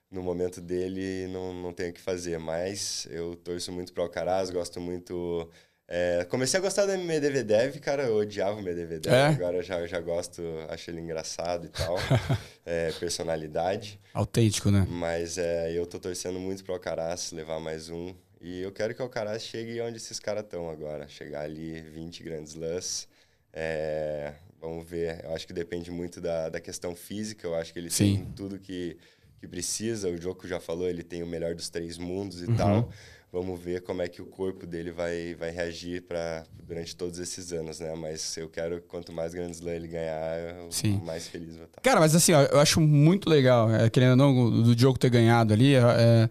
no 0.09 0.23
momento 0.23 0.59
dele 0.59 1.25
e 1.25 1.27
não, 1.27 1.53
não 1.53 1.73
tem 1.73 1.91
o 1.91 1.93
que 1.93 2.01
fazer. 2.01 2.39
Mas 2.39 3.07
eu 3.11 3.35
torço 3.35 3.71
muito 3.71 3.93
pro 3.93 4.01
Alcaraz, 4.01 4.49
gosto 4.49 4.81
muito... 4.81 5.47
é, 5.87 6.25
comecei 6.27 6.59
a 6.59 6.63
gostar 6.63 6.87
do 6.87 6.97
Medvedev, 6.97 7.77
cara, 7.79 8.03
eu 8.05 8.15
odiava 8.15 8.59
o 8.59 8.63
Medvedev. 8.63 9.13
É? 9.13 9.27
Agora 9.27 9.61
já, 9.61 9.85
já 9.85 9.99
gosto, 9.99 10.41
acho 10.69 10.89
ele 10.89 11.01
engraçado 11.01 11.67
e 11.67 11.69
tal. 11.69 11.97
é, 12.65 12.91
personalidade. 12.93 13.99
Autêntico, 14.11 14.71
né? 14.71 14.87
Mas 14.89 15.37
é, 15.37 15.71
eu 15.71 15.85
tô 15.85 15.99
torcendo 15.99 16.39
muito 16.39 16.63
pro 16.63 16.73
Alcaraz 16.73 17.31
levar 17.31 17.59
mais 17.59 17.87
um. 17.87 18.15
E 18.41 18.61
eu 18.61 18.71
quero 18.71 18.93
que 18.95 19.01
o 19.01 19.03
Alcaraz 19.03 19.43
chegue 19.43 19.79
onde 19.81 19.97
esses 19.97 20.19
caras 20.19 20.43
estão 20.43 20.69
agora. 20.69 21.07
Chegar 21.07 21.41
ali 21.43 21.79
20 21.81 22.23
grandes 22.23 22.55
lãs. 22.55 23.07
É, 23.53 24.33
vamos 24.59 24.87
ver. 24.89 25.23
Eu 25.23 25.33
acho 25.35 25.45
que 25.45 25.53
depende 25.53 25.91
muito 25.91 26.19
da, 26.19 26.49
da 26.49 26.59
questão 26.59 26.95
física. 26.95 27.45
Eu 27.45 27.55
acho 27.55 27.71
que 27.71 27.77
ele 27.79 27.89
Sim. 27.91 28.15
tem 28.15 28.25
tudo 28.33 28.57
que, 28.57 28.97
que 29.39 29.47
precisa. 29.47 30.09
O 30.09 30.19
Joko 30.19 30.47
já 30.47 30.59
falou, 30.59 30.89
ele 30.89 31.03
tem 31.03 31.21
o 31.21 31.27
melhor 31.27 31.53
dos 31.53 31.69
três 31.69 31.97
mundos 31.97 32.41
e 32.41 32.47
Uhum. 32.47 32.55
tal. 32.55 32.89
Vamos 33.31 33.61
ver 33.61 33.81
como 33.83 34.01
é 34.01 34.09
que 34.09 34.21
o 34.21 34.25
corpo 34.25 34.65
dele 34.67 34.91
vai, 34.91 35.35
vai 35.35 35.51
reagir 35.51 36.01
pra, 36.01 36.43
durante 36.63 36.93
todos 36.93 37.17
esses 37.17 37.53
anos, 37.53 37.79
né? 37.79 37.93
Mas 37.95 38.35
eu 38.35 38.49
quero 38.49 38.81
que 38.81 38.87
quanto 38.89 39.13
mais 39.13 39.33
grandes 39.33 39.61
lãs 39.61 39.75
ele 39.75 39.87
ganhar, 39.87 40.37
eu 40.57 40.69
Sim. 40.69 40.99
mais 41.05 41.29
feliz 41.29 41.55
vou 41.55 41.63
estar. 41.65 41.79
Cara, 41.79 42.01
mas 42.01 42.13
assim, 42.13 42.33
ó, 42.33 42.41
eu 42.41 42.59
acho 42.59 42.81
muito 42.81 43.29
legal, 43.29 43.73
é, 43.73 43.89
querendo 43.89 44.19
ou 44.21 44.33
não, 44.33 44.63
do 44.63 44.75
Diogo 44.75 44.99
ter 44.99 45.09
ganhado 45.09 45.53
ali, 45.53 45.75
é, 45.75 46.29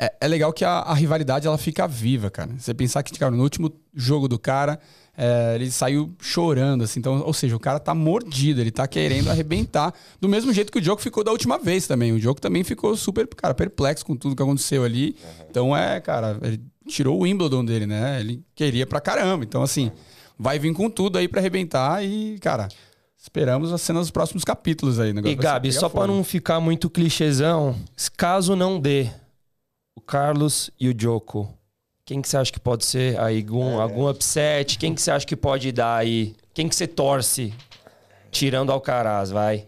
é, 0.00 0.14
é 0.18 0.26
legal 0.26 0.50
que 0.50 0.64
a, 0.64 0.78
a 0.78 0.94
rivalidade 0.94 1.46
ela 1.46 1.58
fica 1.58 1.86
viva, 1.86 2.30
cara. 2.30 2.50
Você 2.56 2.72
pensar 2.72 3.02
que, 3.02 3.16
cara, 3.18 3.30
no 3.30 3.42
último 3.42 3.70
jogo 3.94 4.26
do 4.26 4.38
cara, 4.38 4.80
é, 5.14 5.54
ele 5.56 5.70
saiu 5.70 6.14
chorando, 6.18 6.82
assim, 6.84 7.00
então, 7.00 7.20
ou 7.20 7.34
seja, 7.34 7.54
o 7.54 7.60
cara 7.60 7.78
tá 7.78 7.94
mordido, 7.94 8.62
ele 8.62 8.70
tá 8.70 8.88
querendo 8.88 9.28
arrebentar, 9.30 9.92
do 10.18 10.26
mesmo 10.26 10.54
jeito 10.54 10.72
que 10.72 10.78
o 10.78 10.80
Diogo 10.80 11.02
ficou 11.02 11.22
da 11.22 11.30
última 11.30 11.58
vez 11.58 11.86
também. 11.86 12.12
O 12.12 12.18
Diogo 12.18 12.40
também 12.40 12.64
ficou 12.64 12.96
super, 12.96 13.26
cara, 13.28 13.52
perplexo 13.52 14.06
com 14.06 14.16
tudo 14.16 14.34
que 14.34 14.42
aconteceu 14.42 14.84
ali. 14.84 15.14
Então, 15.50 15.76
é, 15.76 16.00
cara, 16.00 16.38
ele 16.40 16.62
tirou 16.88 17.18
o 17.18 17.22
Wimbledon 17.24 17.62
dele, 17.62 17.86
né? 17.86 18.20
Ele 18.20 18.42
queria 18.54 18.86
pra 18.86 19.02
caramba. 19.02 19.44
Então, 19.44 19.62
assim, 19.62 19.92
vai 20.38 20.58
vir 20.58 20.72
com 20.72 20.88
tudo 20.88 21.18
aí 21.18 21.28
pra 21.28 21.40
arrebentar 21.40 22.02
e, 22.02 22.38
cara, 22.38 22.68
esperamos 23.18 23.70
as 23.70 23.82
cenas 23.82 24.04
dos 24.04 24.10
próximos 24.10 24.44
capítulos 24.44 24.98
aí. 24.98 25.10
o 25.10 25.14
negócio 25.14 25.34
E 25.34 25.36
vai 25.36 25.44
ser 25.44 25.52
Gabi, 25.52 25.72
só 25.72 25.90
pra 25.90 26.02
fogo. 26.02 26.14
não 26.14 26.24
ficar 26.24 26.58
muito 26.58 26.88
clichêzão, 26.88 27.76
caso 28.16 28.56
não 28.56 28.80
dê 28.80 29.10
o 29.94 30.00
Carlos 30.00 30.70
e 30.78 30.88
o 30.88 30.94
Joko, 30.98 31.52
quem 32.04 32.20
que 32.22 32.28
você 32.28 32.36
acha 32.36 32.52
que 32.52 32.60
pode 32.60 32.84
ser 32.84 33.18
aí? 33.20 33.40
Algum, 33.40 33.80
algum 33.80 34.08
upset? 34.08 34.78
Quem 34.78 34.94
que 34.94 35.00
você 35.02 35.10
acha 35.10 35.26
que 35.26 35.36
pode 35.36 35.70
dar 35.72 35.96
aí? 35.96 36.34
Quem 36.54 36.68
que 36.68 36.74
você 36.74 36.86
torce? 36.86 37.54
Tirando 38.30 38.72
Alcaraz, 38.72 39.30
vai. 39.30 39.66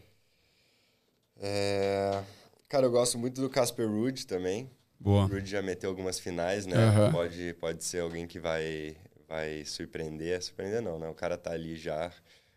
É, 1.36 2.22
Cara, 2.68 2.86
eu 2.86 2.90
gosto 2.90 3.18
muito 3.18 3.40
do 3.40 3.50
Casper 3.50 3.88
Ruud 3.88 4.26
também. 4.26 4.70
Boa. 5.00 5.24
O 5.28 5.34
Ruud 5.34 5.48
já 5.48 5.62
meteu 5.62 5.90
algumas 5.90 6.18
finais, 6.18 6.66
né? 6.66 6.88
Aham. 6.88 7.10
Pode, 7.10 7.54
pode 7.54 7.84
ser 7.84 8.00
alguém 8.00 8.26
que 8.26 8.38
vai, 8.40 8.96
vai 9.28 9.64
surpreender. 9.64 10.42
Surpreender 10.42 10.80
não, 10.82 10.98
né? 10.98 11.08
O 11.08 11.14
cara 11.14 11.36
tá 11.38 11.52
ali 11.52 11.76
já. 11.76 12.12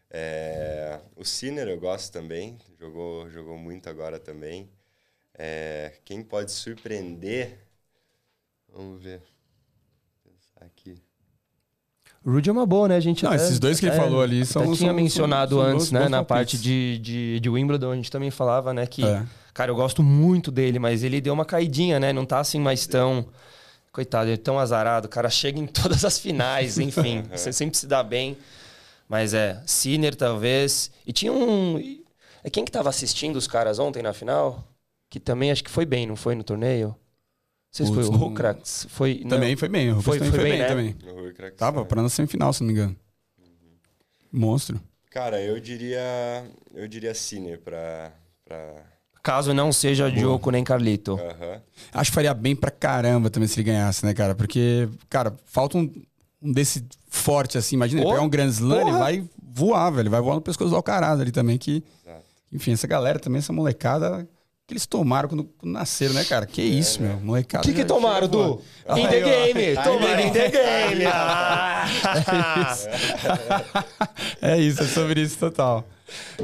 É, 0.10 1.00
O 1.16 1.26
Sinner 1.26 1.68
eu 1.68 1.80
gosto 1.80 2.12
também. 2.14 2.58
Jogou, 2.80 3.30
jogou 3.30 3.58
muito 3.58 3.90
agora 3.90 4.20
também. 4.20 4.70
É, 5.38 5.94
Quem 6.06 6.24
pode 6.24 6.52
surpreender? 6.52 7.58
Vamos 8.74 9.02
ver. 9.04 9.22
Pensar 10.24 10.66
aqui. 10.66 10.96
Rude 12.26 12.50
é 12.50 12.52
uma 12.54 12.66
boa, 12.66 12.88
né? 12.88 12.96
A 12.96 13.00
gente 13.00 13.24
Não, 13.24 13.32
até- 13.32 13.44
esses 13.44 13.60
dois 13.60 13.80
que 13.80 13.86
ele 13.86 13.94
até- 13.96 14.02
falou 14.04 14.22
ali 14.22 14.46
são- 14.46 14.64
até 14.64 14.72
tinha 14.74 14.90
são- 14.90 14.96
mencionado 14.96 15.56
são- 15.56 15.64
são 15.64 15.72
antes, 15.72 15.86
bons- 15.88 15.92
né? 15.92 16.00
bons 16.02 16.10
na 16.10 16.24
parte 16.24 16.58
de, 16.58 16.98
de, 17.00 17.40
de 17.40 17.50
Wimbledon, 17.50 17.92
a 17.92 17.96
gente 17.96 18.10
também 18.10 18.32
falava, 18.32 18.74
né? 18.74 18.88
Que, 18.88 19.06
É. 19.06 19.24
cara, 19.54 19.70
eu 19.72 19.76
gosto 19.76 20.02
muito 20.02 20.50
dele, 20.52 20.80
mas 20.80 21.04
ele 21.04 21.22
deu 21.22 21.34
uma 21.34 21.46
caidinha, 21.46 22.00
né? 22.00 22.12
Não 22.12 22.26
tá 22.26 22.40
assim 22.40 22.60
mais 22.60 22.88
tão. 22.88 23.28
Coitado, 23.92 24.26
ele 24.26 24.34
é 24.34 24.38
tão 24.38 24.60
azarado. 24.60 25.06
O 25.06 25.10
cara 25.10 25.30
chega 25.30 25.60
em 25.60 25.68
todas 26.02 26.04
as 26.04 26.18
finais, 26.18 26.80
enfim. 26.80 27.24
você 27.32 27.54
sempre 27.54 27.78
se 27.78 27.86
dá 27.88 28.02
bem. 28.04 28.38
Mas 29.08 29.34
é, 29.34 29.62
Sinner 29.66 30.16
talvez. 30.16 30.90
E 31.06 31.14
tinha 31.14 31.32
um. 31.32 31.78
É 32.44 32.50
quem 32.50 32.66
que 32.66 32.72
tava 32.72 32.90
assistindo 32.90 33.36
os 33.36 33.48
caras 33.48 33.78
ontem 33.80 34.02
na 34.02 34.14
final? 34.14 34.68
Que 35.16 35.20
também 35.22 35.50
acho 35.50 35.64
que 35.64 35.70
foi 35.72 35.86
bem, 35.86 36.06
não 36.06 36.18
foi 36.18 36.36
no 36.36 36.44
torneio? 36.44 36.90
Não 36.90 36.96
sei 37.72 37.86
se 37.86 37.94
foi 37.94 38.04
o 38.04 38.14
Hukrax. 38.14 38.86
Foi, 38.90 39.22
não. 39.24 39.30
Também 39.30 39.56
foi 39.56 39.70
bem. 39.70 39.90
O 39.94 40.02
Foi- 40.02 40.20
foi, 40.20 40.28
também 40.28 40.32
foi 40.32 40.40
foi 40.42 40.50
bem, 40.50 40.52
bem, 40.52 40.62
né? 40.62 40.68
também. 40.68 41.26
Hurkacz, 41.26 41.56
Tava 41.56 41.80
é. 41.80 41.84
pra 41.86 42.02
na 42.02 42.10
semifinal, 42.10 42.52
se 42.52 42.60
não 42.60 42.68
me 42.68 42.74
engano. 42.74 42.94
Monstro. 44.30 44.78
Cara, 45.10 45.42
eu 45.42 45.58
diria. 45.58 46.44
Eu 46.74 46.86
diria 46.86 47.14
Cine 47.14 47.56
pra. 47.56 48.12
pra... 48.44 48.74
Caso 49.24 49.54
não 49.54 49.72
seja 49.72 50.12
Diogo 50.12 50.52
nem 50.52 50.66
Carlito. 50.66 51.14
Aham. 51.14 51.62
Acho 51.94 52.12
que 52.12 52.16
faria 52.16 52.34
bem 52.34 52.54
pra 52.54 52.70
caramba 52.70 53.30
também 53.30 53.48
se 53.48 53.56
ele 53.58 53.68
ganhasse, 53.68 54.06
né, 54.06 54.14
cara? 54.14 54.36
Porque, 54.36 54.90
cara, 55.10 55.34
falta 55.46 55.78
um, 55.78 55.90
um 56.42 56.52
desse 56.52 56.86
forte 57.08 57.58
assim. 57.58 57.78
Imagina 57.78 58.02
ele 58.02 58.06
Porra, 58.06 58.18
pegar 58.18 58.26
um 58.28 58.30
Grand 58.30 58.50
Slam, 58.50 58.82
ele 58.82 58.92
vai 58.92 59.30
voar, 59.42 59.92
velho. 59.92 60.12
Vai 60.12 60.20
voar 60.20 60.36
no 60.36 60.42
pescoço 60.42 60.72
do 60.72 60.76
Alcaraz 60.76 61.22
ali 61.22 61.32
também. 61.32 61.58
Que, 61.58 61.82
Exato. 62.06 62.26
enfim, 62.52 62.74
essa 62.74 62.86
galera 62.86 63.18
também, 63.18 63.40
essa 63.40 63.54
molecada 63.54 64.28
que 64.68 64.74
eles 64.74 64.88
tomaram 64.88 65.30
quando, 65.30 65.44
quando 65.44 65.74
nasceram, 65.74 66.16
né, 66.16 66.24
cara? 66.24 66.48
Que 66.48 66.62
isso, 66.62 67.00
meu. 67.00 67.20
Molecada. 67.20 67.64
O 67.64 67.68
que, 67.68 67.74
que 67.74 67.82
já 67.82 67.86
tomaram, 67.86 68.28
voando. 68.28 68.62
Du? 68.88 69.00
In 69.00 69.08
the 69.08 69.22
game. 69.22 69.76
Tomaram 69.76 70.22
in 70.22 70.32
the 70.32 70.50
game. 70.50 71.06
Ah. 71.06 71.86
É 74.42 74.60
isso, 74.60 74.82
é 74.84 74.88
sobre 74.88 75.22
isso 75.22 75.38
total. 75.38 75.88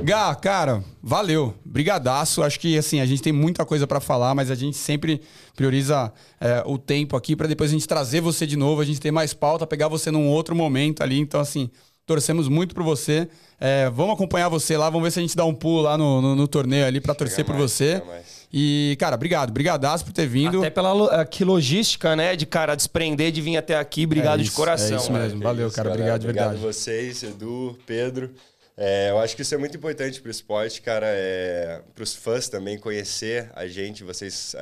Gá, 0.03 0.35
cara, 0.35 0.83
valeu. 1.01 1.55
Brigadaço. 1.65 2.43
Acho 2.43 2.59
que 2.59 2.77
assim, 2.77 2.99
a 2.99 3.07
gente 3.07 3.23
tem 3.23 3.33
muita 3.33 3.65
coisa 3.65 3.87
pra 3.87 3.99
falar, 3.99 4.35
mas 4.35 4.51
a 4.51 4.55
gente 4.55 4.77
sempre 4.77 5.19
prioriza 5.55 6.13
é, 6.39 6.61
o 6.63 6.77
tempo 6.77 7.17
aqui 7.17 7.35
pra 7.35 7.47
depois 7.47 7.71
a 7.71 7.73
gente 7.73 7.87
trazer 7.87 8.21
você 8.21 8.45
de 8.45 8.55
novo, 8.55 8.81
a 8.81 8.85
gente 8.85 8.99
ter 8.99 9.11
mais 9.11 9.33
pauta, 9.33 9.65
pegar 9.65 9.87
você 9.87 10.11
num 10.11 10.27
outro 10.27 10.55
momento 10.55 11.01
ali. 11.01 11.19
Então, 11.19 11.41
assim, 11.41 11.71
torcemos 12.11 12.47
muito 12.49 12.75
por 12.75 12.83
você. 12.83 13.27
É, 13.59 13.89
vamos 13.89 14.15
acompanhar 14.15 14.49
você 14.49 14.75
lá, 14.75 14.89
vamos 14.89 15.03
ver 15.03 15.11
se 15.11 15.19
a 15.19 15.21
gente 15.21 15.35
dá 15.37 15.45
um 15.45 15.53
pulo 15.53 15.83
lá 15.83 15.97
no, 15.97 16.19
no- 16.21 16.35
no 16.35 16.47
torneio 16.47 16.85
ali 16.85 16.99
pra 16.99 17.13
torcer 17.15 17.45
por 17.45 17.55
mais, 17.55 17.71
você. 17.71 17.93
chega 17.93 18.05
mais. 18.05 18.41
E, 18.53 18.97
cara, 18.99 19.15
obrigado. 19.15 19.51
Brigadaço 19.53 20.03
por 20.03 20.11
ter 20.11 20.27
vindo. 20.27 20.59
Até 20.59 20.69
pela 20.69 21.21
eh, 21.21 21.25
que 21.25 21.45
logística, 21.45 22.15
né? 22.17 22.35
De 22.35 22.45
cara 22.45 22.75
desprender 22.75 23.31
de 23.31 23.39
vir 23.39 23.55
até 23.55 23.77
aqui. 23.77 24.03
Obrigado 24.03 24.39
É 24.39 24.43
de 24.43 24.49
isso, 24.49 24.55
coração. 24.57 24.97
é 24.97 24.99
isso 24.99 25.13
mesmo. 25.13 25.41
Valeu, 25.41 25.71
cara. 25.71 25.89
Obrigado 25.89 26.19
de 26.19 26.25
verdade. 26.27 26.47
Obrigado 26.55 26.73
vocês, 26.73 27.23
Edu, 27.23 27.77
Pedro. 27.85 28.31
É, 28.75 29.11
eu 29.11 29.19
acho 29.19 29.35
que 29.35 29.41
isso 29.43 29.53
é 29.55 29.57
muito 29.57 29.77
importante 29.77 30.19
para 30.19 30.27
o 30.27 30.31
esporte, 30.31 30.81
cara. 30.81 31.05
É, 31.07 31.81
para 31.95 32.03
os 32.03 32.13
fãs 32.15 32.49
também 32.49 32.77
conhecer 32.77 33.49
a 33.55 33.67
gente. 33.67 34.03
Vocês. 34.03 34.53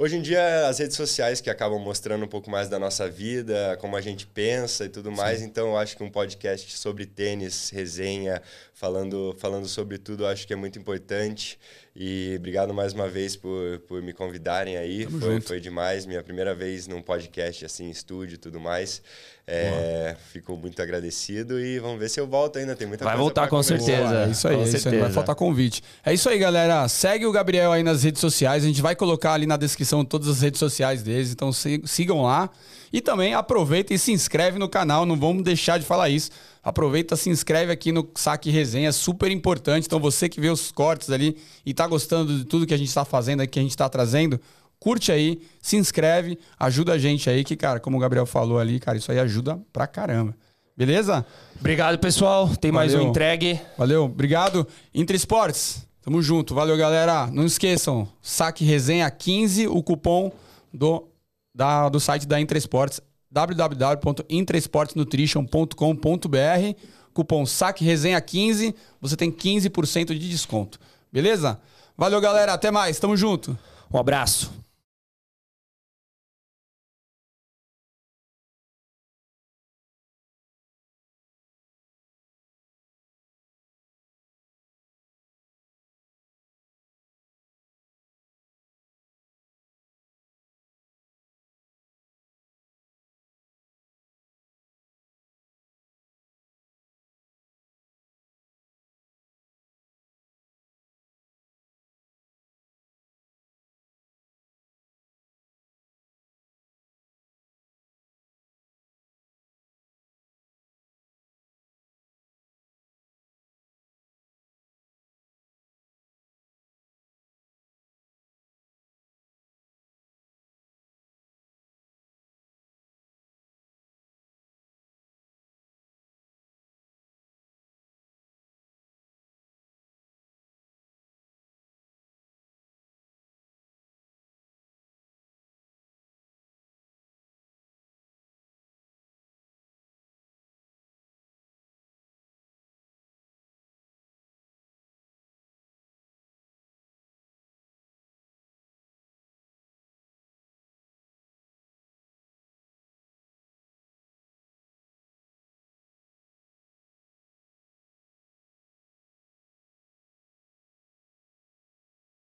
Hoje 0.00 0.16
em 0.16 0.22
dia, 0.22 0.66
as 0.66 0.78
redes 0.78 0.96
sociais 0.96 1.42
que 1.42 1.50
acabam 1.50 1.78
mostrando 1.78 2.24
um 2.24 2.28
pouco 2.28 2.50
mais 2.50 2.70
da 2.70 2.78
nossa 2.78 3.06
vida, 3.06 3.76
como 3.82 3.96
a 3.96 4.00
gente 4.00 4.26
pensa 4.26 4.86
e 4.86 4.88
tudo 4.88 5.12
mais. 5.12 5.42
Então, 5.42 5.68
eu 5.68 5.76
acho 5.76 5.94
que 5.94 6.02
um 6.02 6.10
podcast 6.10 6.78
sobre 6.78 7.04
tênis, 7.04 7.68
resenha, 7.68 8.40
falando, 8.72 9.36
falando 9.38 9.68
sobre 9.68 9.98
tudo, 9.98 10.26
acho 10.26 10.46
que 10.46 10.54
é 10.54 10.56
muito 10.56 10.78
importante. 10.78 11.58
E 12.02 12.34
obrigado 12.38 12.72
mais 12.72 12.94
uma 12.94 13.06
vez 13.06 13.36
por, 13.36 13.78
por 13.80 14.00
me 14.00 14.14
convidarem 14.14 14.78
aí. 14.78 15.04
Tamo 15.04 15.20
Foi, 15.20 15.34
junto. 15.34 15.46
foi 15.48 15.60
demais. 15.60 16.06
Minha 16.06 16.22
primeira 16.22 16.54
vez 16.54 16.86
num 16.88 17.02
podcast 17.02 17.62
assim, 17.66 17.88
em 17.88 17.90
estúdio 17.90 18.36
e 18.36 18.38
tudo 18.38 18.58
mais. 18.58 19.02
É, 19.46 20.16
fico 20.32 20.56
muito 20.56 20.80
agradecido 20.80 21.60
e 21.60 21.78
vamos 21.78 21.98
ver 21.98 22.08
se 22.08 22.18
eu 22.18 22.26
volto 22.26 22.58
ainda. 22.58 22.74
Tem 22.74 22.86
muita 22.86 23.04
Vai 23.04 23.12
coisa 23.12 23.22
voltar 23.22 23.40
pra 23.42 23.50
com 23.50 23.62
certeza. 23.62 24.08
Boa, 24.08 24.24
é 24.24 24.30
isso 24.30 24.48
aí, 24.48 24.56
Com 24.56 24.62
é 24.62 24.64
isso 24.64 24.76
aí. 24.76 24.82
Não 24.84 24.90
vai 24.92 24.98
certeza. 25.00 25.10
faltar 25.10 25.34
convite. 25.34 25.82
É 26.02 26.14
isso 26.14 26.26
aí, 26.30 26.38
galera. 26.38 26.88
Segue 26.88 27.26
o 27.26 27.32
Gabriel 27.32 27.70
aí 27.70 27.82
nas 27.82 28.02
redes 28.02 28.20
sociais. 28.22 28.64
A 28.64 28.66
gente 28.66 28.80
vai 28.80 28.96
colocar 28.96 29.34
ali 29.34 29.44
na 29.46 29.58
descrição 29.58 30.02
todas 30.02 30.28
as 30.28 30.40
redes 30.40 30.58
sociais 30.58 31.02
deles. 31.02 31.30
Então 31.32 31.52
si- 31.52 31.82
sigam 31.84 32.22
lá. 32.22 32.48
E 32.92 33.00
também 33.00 33.34
aproveita 33.34 33.94
e 33.94 33.98
se 33.98 34.12
inscreve 34.12 34.58
no 34.58 34.68
canal. 34.68 35.06
Não 35.06 35.16
vamos 35.16 35.42
deixar 35.42 35.78
de 35.78 35.84
falar 35.84 36.08
isso. 36.08 36.30
Aproveita, 36.62 37.16
se 37.16 37.30
inscreve 37.30 37.72
aqui 37.72 37.92
no 37.92 38.08
Saque 38.14 38.50
Resenha. 38.50 38.88
É 38.88 38.92
super 38.92 39.30
importante. 39.30 39.86
Então 39.86 40.00
você 40.00 40.28
que 40.28 40.40
vê 40.40 40.48
os 40.48 40.72
cortes 40.72 41.10
ali 41.10 41.36
e 41.64 41.72
tá 41.72 41.86
gostando 41.86 42.36
de 42.36 42.44
tudo 42.44 42.66
que 42.66 42.74
a 42.74 42.76
gente 42.76 42.92
tá 42.92 43.04
fazendo 43.04 43.40
aqui, 43.40 43.52
que 43.52 43.58
a 43.58 43.62
gente 43.62 43.76
tá 43.76 43.88
trazendo, 43.88 44.40
curte 44.78 45.12
aí, 45.12 45.40
se 45.60 45.76
inscreve, 45.76 46.38
ajuda 46.58 46.94
a 46.94 46.98
gente 46.98 47.28
aí, 47.28 47.44
que, 47.44 47.54
cara, 47.54 47.78
como 47.78 47.96
o 47.96 48.00
Gabriel 48.00 48.26
falou 48.26 48.58
ali, 48.58 48.80
cara, 48.80 48.96
isso 48.96 49.12
aí 49.12 49.18
ajuda 49.18 49.60
pra 49.72 49.86
caramba. 49.86 50.34
Beleza? 50.76 51.26
Obrigado, 51.58 51.98
pessoal. 51.98 52.48
Tem 52.56 52.72
mais 52.72 52.94
um 52.94 52.98
Valeu. 52.98 53.10
entregue. 53.10 53.60
Valeu, 53.76 54.04
obrigado. 54.04 54.66
Inter 54.94 55.14
Esportes, 55.14 55.86
tamo 56.02 56.22
junto. 56.22 56.54
Valeu, 56.54 56.76
galera. 56.76 57.26
Não 57.26 57.44
esqueçam, 57.44 58.08
saque 58.22 58.64
resenha 58.64 59.10
15, 59.10 59.68
o 59.68 59.82
cupom 59.82 60.32
do, 60.72 61.06
da, 61.60 61.90
do 61.90 62.00
site 62.00 62.26
da 62.26 62.40
Inter 62.40 62.56
Esportes. 62.56 63.02
Cupom 67.12 67.44
saque 67.44 67.84
resenha 67.84 68.18
15, 68.18 68.74
você 68.98 69.14
tem 69.14 69.30
15% 69.30 70.06
de 70.06 70.30
desconto. 70.30 70.80
Beleza? 71.12 71.60
Valeu, 71.98 72.20
galera. 72.20 72.54
Até 72.54 72.70
mais. 72.70 72.98
Tamo 72.98 73.14
junto. 73.14 73.58
Um 73.92 73.98
abraço. 73.98 74.50